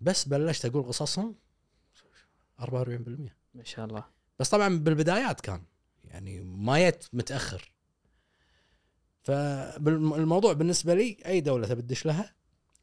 بس 0.00 0.28
بلشت 0.28 0.64
أقول 0.64 0.82
قصصهم 0.82 1.36
44% 2.60 2.64
ما 3.54 3.64
شاء 3.64 3.86
الله. 3.86 4.04
بس 4.38 4.50
طبعا 4.50 4.78
بالبدايات 4.78 5.40
كان 5.40 5.62
يعني 6.04 6.40
ما 6.40 6.90
جت 6.90 7.08
متأخر. 7.12 7.72
فالموضوع 9.22 10.52
بالنسبة 10.52 10.94
لي 10.94 11.16
أي 11.26 11.40
دولة 11.40 11.66
تبي 11.66 11.82
تدش 11.82 12.06
لها 12.06 12.34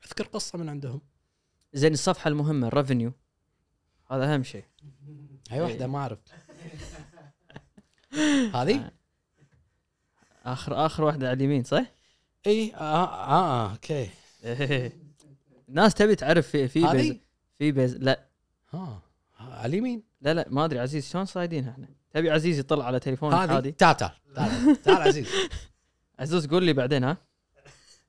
أذكر 0.06 0.24
قصة 0.24 0.58
من 0.58 0.70
عندهم. 0.70 1.02
زين 1.74 1.94
الصفحة 1.94 2.28
المهمة 2.28 2.68
ال 2.68 2.74
revenue 2.74 3.14
هذا 4.12 4.34
أهم 4.34 4.44
شيء. 4.44 4.64
هاي 5.50 5.62
واحدة 5.62 5.88
ما 5.88 6.00
أعرف. 6.00 6.20
هذه؟ 8.56 8.92
آخر 10.46 10.86
آخر 10.86 11.04
واحدة 11.04 11.28
على 11.28 11.38
اليمين 11.38 11.64
صح؟ 11.64 11.86
إي 12.48 12.74
آه 12.76 12.78
آه, 12.78 13.68
آه 13.68 13.72
okay. 13.72 14.10
الناس 15.70 15.94
تبي 15.94 16.16
تعرف 16.16 16.48
في 16.48 16.68
في 16.68 16.88
pays 16.92 17.16
في 17.58 17.72
بيز 17.72 17.96
لا. 17.96 18.26
ها 18.74 19.02
على 19.40 19.66
اليمين؟ 19.66 20.04
لا 20.22 20.34
لا 20.34 20.46
ما 20.50 20.66
أدري 20.66 20.80
عزيز 20.80 21.10
شلون 21.10 21.26
صايدينها 21.26 21.72
إحنا؟ 21.72 21.88
تبي 22.12 22.32
عزيز 22.32 22.60
يطلع 22.60 22.86
على 22.86 23.00
تليفونك 23.00 23.34
هذه؟ 23.34 23.70
تعال 23.70 23.98
تعال 23.98 24.12
تعال 24.84 25.02
عزيز. 25.02 25.28
عزوز 26.20 26.48
قول 26.48 26.64
لي 26.64 26.74
بعدين 26.74 27.04
ها؟ 27.04 27.18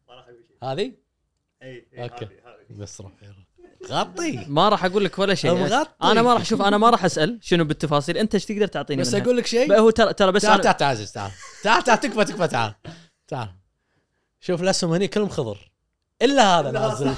ما 0.09 0.15
راح 0.15 0.25
أقول 0.29 0.45
شيء. 0.49 0.69
هذه؟ 0.69 0.93
إي 1.63 1.87
هذه 1.99 2.29
بس 2.71 3.01
روح 3.01 3.13
يلا. 3.23 3.45
غطي. 3.87 4.45
ما 4.49 4.69
راح 4.69 4.85
أقول 4.85 5.05
لك 5.05 5.19
ولا 5.19 5.35
شيء. 5.35 5.55
مغطي. 5.55 5.91
أنا 6.03 6.23
ما 6.23 6.35
راح 6.35 6.41
أشوف 6.41 6.63
أنا 6.63 6.79
ما 6.79 6.91
راح 6.91 7.05
أسأل 7.05 7.39
شنو 7.43 7.65
بالتفاصيل. 7.65 8.19
أنت 8.19 8.35
إيش 8.35 8.45
تقدر 8.45 8.67
تعطيني 8.67 9.01
بس 9.01 9.15
منها؟ 9.15 9.25
أقول 9.25 9.37
لك 9.37 9.47
شيء. 9.47 9.79
هو 9.79 9.91
ترى 9.91 10.13
ترى 10.13 10.33
بس 10.33 10.43
تعال 10.43 10.61
تعال 10.61 10.77
تعال 10.77 10.91
عزيز 10.91 11.13
تعال. 11.13 11.31
تعال 11.63 11.83
تعال 11.85 12.01
تكفى 12.01 12.25
تكفى 12.25 12.49
تعال. 12.49 12.75
تعال. 13.29 13.49
شوف 14.41 14.63
الاسهم 14.63 14.93
هني 14.93 15.09
كلهم 15.09 15.29
خضر. 15.29 15.71
إلا 16.23 16.61
هذا 16.61 16.71
نازل. 16.71 17.15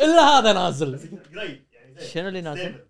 إلا 0.00 0.22
هذا 0.22 0.52
نازل. 0.52 1.20
يعني 1.32 1.64
شنو 2.12 2.28
اللي 2.28 2.40
نازل؟ 2.40 2.84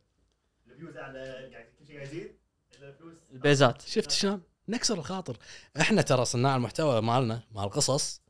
الفيوز 0.71 0.97
أعلى 0.97 1.19
يعني 1.53 1.73
كل 1.79 1.87
شيء 1.87 1.97
قاعد 1.97 2.09
يزيد. 2.09 2.37
إلا 2.79 2.89
الفلوس 2.89 3.15
البيزات. 3.33 3.83
شفت 3.83 4.11
شلون؟ 4.11 4.43
نكسر 4.73 4.99
الخاطر. 4.99 5.37
إحنا 5.81 6.03
ترى 6.03 6.25
صناع 6.25 6.57
المحتوى 6.57 7.01
مالنا 7.01 7.43
مال 7.55 7.65
القصص 7.65 8.23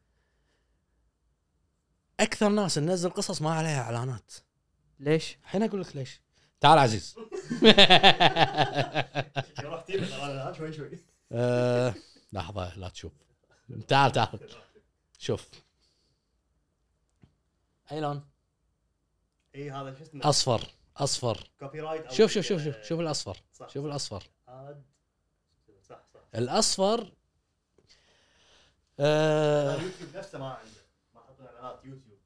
أكثر 2.21 2.49
ناس 2.49 2.79
ننزل 2.79 3.11
قصص 3.11 3.43
ما 3.43 3.55
عليها 3.55 3.83
إعلانات. 3.83 4.33
ليش؟ 5.01 5.39
الحين 5.43 5.63
أقول 5.63 5.81
لك 5.81 5.97
ليش. 5.97 6.21
تعال 6.61 6.79
عزيز. 6.79 7.15
شوي 10.59 10.73
شوي. 10.73 10.99
آه، 11.33 11.95
لحظة 12.33 12.79
لا 12.79 12.89
تشوف. 12.89 13.13
تعال 13.89 14.13
تعال. 14.13 14.39
شوف. 15.19 15.49
أي 17.93 18.01
لون؟ 18.01 18.29
إي 19.55 19.71
هذا 19.71 19.95
شو 19.95 20.03
اسمه؟ 20.03 20.29
أصفر 20.29 20.71
أصفر. 20.97 21.51
copyright 21.61 22.13
شوف 22.13 22.31
شوف 22.31 22.45
شوف 22.47 22.63
شوف 22.63 22.83
شوف 22.83 23.01
الأصفر. 23.01 23.37
صح. 23.53 23.69
شوف 23.69 23.87
الأصفر. 23.87 24.23
صح 24.47 24.75
الأصفر 26.35 27.13
آه 29.01 29.77
اليوتيوب 29.77 30.17
نفسه 30.17 30.39
ما 30.39 30.47
عنده. 30.47 30.71
ما 31.15 31.21
حطوا 31.21 31.47
إعلانات 31.47 31.85
يوتيوب. 31.85 32.19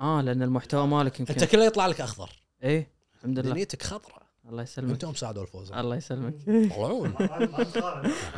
آه 0.00 0.20
لأن 0.20 0.42
المحتوى 0.42 0.86
مالك 0.86 1.20
يمكن. 1.20 1.34
أنت 1.34 1.44
كله 1.44 1.64
يطلع 1.64 1.86
لك 1.86 2.00
أخضر. 2.00 2.30
إيه 2.62 2.90
الحمد 3.14 3.38
لله. 3.38 3.50
دنيتك 3.50 3.82
خضراء. 3.82 4.28
الله 4.48 4.62
يسلمك. 4.62 4.90
أنتم 4.90 5.14
ساعدوا 5.14 5.42
الفوز. 5.42 5.72
الله 5.72 5.96
يسلمك. 5.96 6.34
طلعون. 6.74 7.14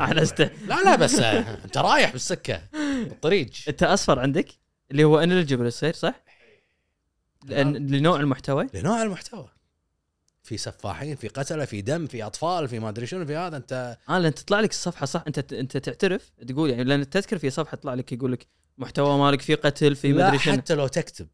إحنا 0.01 0.23
است... 0.23 0.41
لا 0.41 0.83
لا 0.85 0.97
بس 0.97 1.15
آه، 1.15 1.65
أنت 1.65 1.79
رايح 1.79 2.13
بالسكة 2.13 2.63
بالطريق 2.73 3.51
أنت 3.69 3.83
أصفر 3.83 4.19
عندك؟ 4.19 4.49
اللي 4.91 5.05
هو 5.05 5.19
انليجبل 5.19 5.67
يصير 5.67 5.95
صح؟ 5.95 6.23
لأن 7.45 7.87
لنوع 7.87 8.21
المحتوى؟ 8.21 8.67
لنوع 8.75 9.03
المحتوى. 9.03 9.49
في 10.51 10.57
سفاحين 10.57 11.17
في 11.17 11.29
قتلة 11.29 11.65
في 11.65 11.83
دم 11.83 12.07
في 12.07 12.23
أطفال 12.23 12.69
في 12.69 12.79
ما 12.79 12.89
أدري 12.89 13.07
شنو 13.07 13.27
في 13.27 13.37
هذا. 13.37 13.57
أنت 13.57 13.99
آه 14.09 14.19
لأن 14.19 14.35
تطلع 14.35 14.61
لك 14.61 14.71
الصفحة 14.71 15.07
صح. 15.07 15.25
أنت 15.27 15.53
أنت 15.53 15.77
تعترف 15.77 16.31
تقول 16.49 16.71
يعني 16.71 16.85
لأن 16.85 17.11
تذكر 17.11 17.39
في 17.39 17.51
صفحة 17.51 17.77
تطلع 17.77 17.95
لك 17.95 18.13
يقول 18.13 18.33
لك 18.33 18.47
محتوى 18.79 19.19
مالك 19.19 19.41
فيه 19.41 19.55
قتل 19.55 19.97
في 19.97 20.13
لا 20.13 20.27
مدري 20.27 20.39
شنو. 20.39 20.55
حتى 20.55 20.75
لو 20.75 20.87
تكتب 20.87 21.29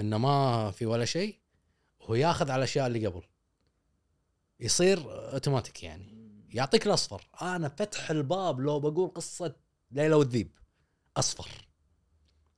انه 0.00 0.18
ما 0.18 0.70
في 0.70 0.86
ولا 0.86 1.04
شيء 1.04 1.38
هو 2.02 2.14
ياخذ 2.14 2.50
على 2.50 2.58
الأشياء 2.58 2.86
اللي 2.86 3.06
قبل. 3.06 3.22
يصير 4.60 4.98
أوتوماتيك 5.32 5.82
يعني. 5.82 6.18
يعطيك 6.54 6.86
الأصفر. 6.86 7.28
أنا 7.42 7.68
فتح 7.68 8.10
الباب 8.10 8.60
لو 8.60 8.80
بقول 8.80 9.08
قصة 9.14 9.54
ليلى 9.90 10.14
والذيب. 10.14 10.50
أصفر. 11.16 11.67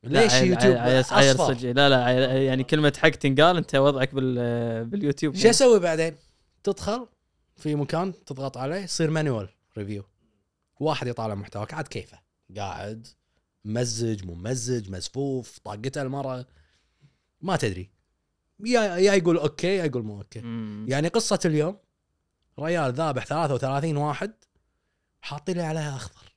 ليش 0.04 0.32
يوتيوب 0.34 0.76
عيل- 0.76 1.04
عيل 1.10 1.36
صدق. 1.38 1.64
لا 1.64 1.88
لا 1.88 2.08
يعني 2.42 2.64
كلمة 2.64 2.92
حق 2.98 3.08
تنقال 3.08 3.56
أنت 3.56 3.74
وضعك 3.74 4.14
بال 4.14 4.84
باليوتيوب. 4.84 5.34
شو 5.36 5.50
أسوي 5.50 5.80
بعدين؟ 5.80 6.14
تدخل 6.64 7.06
في 7.56 7.74
مكان 7.74 8.24
تضغط 8.24 8.56
عليه 8.56 8.76
يصير 8.76 9.10
manual 9.10 9.49
review 9.78 10.05
واحد 10.80 11.06
يطالع 11.06 11.34
محتواك 11.34 11.74
عاد 11.74 11.88
كيفه؟ 11.88 12.18
قاعد 12.56 13.06
ممزج 13.64 14.24
مو 14.24 14.34
ممزج 14.34 14.90
مزفوف 14.90 15.58
طاقته 15.58 16.02
المرة. 16.02 16.46
ما 17.40 17.56
تدري. 17.56 17.90
يا 18.66 18.80
يا 18.96 19.14
يقول 19.14 19.36
okay 19.36 19.66
يا 19.76 19.84
يقول 19.84 20.02
مو 20.02 20.18
okay. 20.18 20.40
مم. 20.40 20.86
يعني 20.88 21.08
قصة 21.08 21.38
اليوم 21.44 21.76
ريال 22.58 22.92
ذابح 22.94 23.26
33 23.26 23.96
واحد 23.96 24.32
حاطين 25.20 25.56
لي 25.56 25.62
عليها 25.62 25.96
أخضر. 25.96 26.30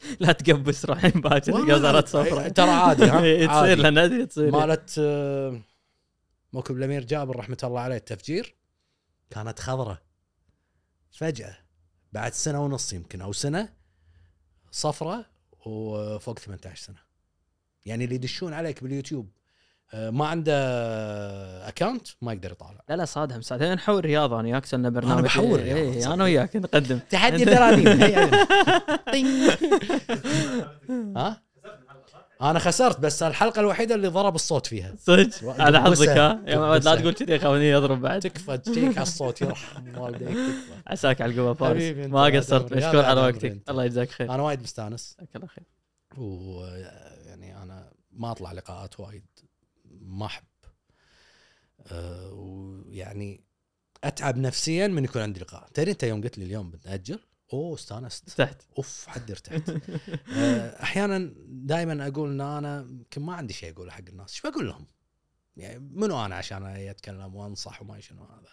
لا 0.20 0.32
تقبس 0.32 0.84
روحين 0.84 1.10
باكر 1.10 1.52
والله 1.52 1.74
قزرت 1.74 2.08
صفراء 2.08 2.48
ترى 2.48 2.70
عادي 2.70 3.04
ها؟ 3.04 3.22
إيه، 3.24 3.48
عادي. 3.48 3.66
تصير 3.74 3.82
لأن 3.82 3.98
ادري 3.98 4.26
تصير. 4.26 4.50
مالت 4.50 4.94
آه، 4.98 5.60
موكب 6.52 6.76
الأمير 6.76 7.04
جابر 7.04 7.36
رحمة 7.36 7.58
الله 7.64 7.80
عليه 7.80 7.96
التفجير 7.96 8.54
كانت 9.30 9.58
خضرة. 9.58 10.02
فجأة 11.10 11.56
بعد 12.12 12.32
سنة 12.32 12.64
ونص 12.64 12.92
يمكن 12.92 13.20
أو 13.20 13.32
سنة 13.32 13.68
صفرة 14.70 15.26
وفوق 15.66 16.38
18 16.38 16.82
سنة. 16.82 16.98
يعني 17.86 18.04
اللي 18.04 18.14
يدشون 18.14 18.52
عليك 18.52 18.82
باليوتيوب. 18.82 19.30
ما 19.94 20.26
عنده 20.26 20.54
اكونت 21.68 22.08
ما 22.22 22.32
يقدر 22.32 22.52
يطالع. 22.52 22.80
لا 22.88 22.96
لا 22.96 23.04
صادهم 23.04 23.40
صادهم. 23.40 23.72
نحول 23.72 24.04
رياضه 24.04 24.40
أنا 24.40 24.48
وياك 24.48 24.66
سوينا 24.66 24.88
برنامج. 24.88 25.24
بحول 25.24 25.58
إيه، 25.60 25.74
رياضة، 25.74 25.92
إيه، 25.92 26.00
صدق. 26.00 26.12
أنا 26.12 26.24
وياك 26.24 26.56
نقدم. 26.56 26.98
تحدي. 27.10 27.44
طينج. 29.12 29.50
ها؟ 31.16 31.42
أنا 32.42 32.58
خسرت 32.58 33.00
بس 33.00 33.22
الحلقة 33.22 33.60
الوحيدة 33.60 33.94
اللي 33.94 34.08
ضرب 34.08 34.34
الصوت 34.34 34.66
فيها. 34.66 34.94
صدق؟ 34.98 35.60
على 35.60 35.80
حظك 35.80 36.08
ها؟ 36.08 36.32
لا. 36.78 36.78
تقول 36.78 37.12
كذي 37.12 37.38
خلوني 37.38 37.70
يضرب 37.70 38.00
بعد. 38.00 38.20
تكفى 38.20 38.58
تجيك 38.58 38.96
على 38.96 39.02
الصوت 39.02 39.42
يرحم 39.42 39.98
والديك 39.98 40.38
عساك 40.86 41.20
على 41.20 41.32
القوة 41.32 41.54
فارس. 41.54 41.82
ما 41.96 42.24
قصرت 42.24 42.72
مشكور 42.72 43.04
على 43.04 43.20
وقتك. 43.20 43.62
الله 43.70 43.84
يجزاك 43.84 44.10
خير. 44.10 44.34
أنا 44.34 44.42
وايد 44.42 44.62
مستانس. 44.62 45.16
جزاك 45.18 45.36
الله 45.36 45.46
خير. 45.46 45.64
ويعني 46.16 47.62
أنا 47.62 47.90
ما 48.10 48.30
أطلع 48.30 48.52
لقاءات 48.52 49.00
وايد. 49.00 49.26
ما 50.06 50.26
احب 50.26 50.44
أه، 51.80 52.32
ويعني 52.32 53.44
أتعب 54.04 54.36
نفسيا 54.36 54.86
من 54.86 55.04
يكون 55.04 55.22
عندي 55.22 55.40
لقاء. 55.40 55.68
تدري 55.74 55.90
أنت 55.90 56.02
يوم 56.02 56.22
قلت 56.22 56.38
لي 56.38 56.44
اليوم 56.44 56.70
بنأجل 56.70 57.18
أوه 57.52 57.74
استانست. 57.74 58.30
تحت 58.30 58.62
أوف 58.78 59.06
حد 59.06 59.30
ارتحت. 59.30 59.70
أه، 60.30 60.82
أحيانا 60.82 61.34
دائما 61.46 62.08
أقول 62.08 62.30
إن 62.30 62.40
أنا 62.40 62.80
يمكن 62.80 63.22
ما 63.22 63.34
عندي 63.34 63.54
شيء 63.54 63.72
أقوله 63.72 63.90
حق 63.90 64.08
الناس. 64.08 64.30
إيش 64.32 64.42
بقول 64.42 64.66
لهم؟ 64.66 64.86
يعني 65.56 65.78
منو 65.78 66.24
أنا 66.24 66.34
عشان 66.34 66.66
أتكلم 66.66 67.34
وأنصح 67.34 67.82
وما 67.82 68.00
شنو 68.00 68.24
هذا. 68.24 68.48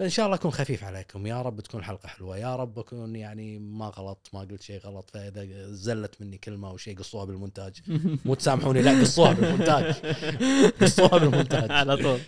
إن 0.00 0.08
شاء 0.08 0.26
الله 0.26 0.36
أكون 0.36 0.50
خفيف 0.50 0.84
عليكم. 0.84 1.26
يا 1.26 1.42
رب 1.42 1.60
تكون 1.60 1.84
حلقة 1.84 2.08
حلوة. 2.08 2.38
يا 2.38 2.56
رب 2.56 2.78
أكون 2.78 3.16
يعني 3.16 3.58
ما 3.58 3.86
غلط 3.86 4.30
ما 4.32 4.40
قلت 4.40 4.62
شيء 4.62 4.80
غلط. 4.80 5.10
فإذا 5.10 5.72
زلت 5.72 6.20
مني 6.20 6.38
كلمة 6.38 6.68
أو 6.68 6.76
شيء 6.76 6.98
قصوها 6.98 7.24
بالمونتاج. 7.24 7.82
مو 8.24 8.34
تسامحوني 8.34 8.82
لا 8.82 9.00
قصوها 9.00 9.32
بالمونتاج. 9.32 9.94
قصوها 10.82 11.18
بالمونتاج. 11.18 11.70
على 11.72 11.96
طول. 11.96 12.20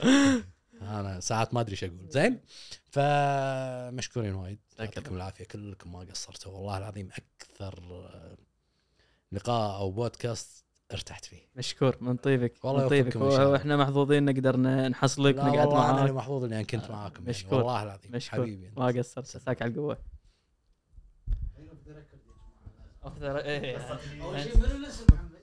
أنا 0.82 1.20
ساعات 1.20 1.54
ما 1.54 1.60
أدري 1.60 1.72
إيش 1.72 1.84
أقول. 1.84 2.08
زين؟ 2.10 2.40
فمشكورين 2.90 4.34
وايد. 4.34 4.58
يعطيكم 4.78 5.16
العافية. 5.16 5.44
كلكم 5.44 5.92
ما 5.92 5.98
قصرتوا. 5.98 6.52
والله 6.52 6.78
العظيم 6.78 7.08
أكثر 7.42 7.82
لقاء 9.32 9.80
أو 9.80 9.90
بودكاست 9.90 10.64
ارتحت 10.92 11.24
فيه. 11.24 11.48
مشكور 11.56 11.96
من 12.00 12.16
طيبك 12.16 12.64
والله 12.64 12.82
من 12.82 12.88
طيبك. 12.88 13.16
وإحنا 13.16 13.76
محظوظين 13.76 14.24
نقدر 14.24 14.56
نحصلك 14.88 15.34
نقعد 15.34 15.68
والله 15.68 15.90
أنا 15.90 16.00
اللي 16.00 16.12
معاك 16.12 16.24
محظوظ 16.24 16.44
إني 16.44 16.54
أنا 16.54 16.62
كنت 16.62 16.90
معاكم 16.90 17.14
يعني. 17.14 17.28
مشكور. 17.28 17.58
والله 17.58 17.82
العظيم 17.82 18.12
مشكور. 18.12 18.40
حبيبي 18.40 18.70
ما 18.76 18.86
قصرت 18.86 19.36
عساك 19.36 19.62
على 19.62 19.70
القوة. 19.70 19.98
اوف 23.04 23.18
ذا 23.18 23.44
إيه. 23.44 23.76
أول 24.22 24.40
شيء 24.40 24.56
منو 24.56 24.76
الاسم 24.76 25.04
محمد؟ 25.12 25.37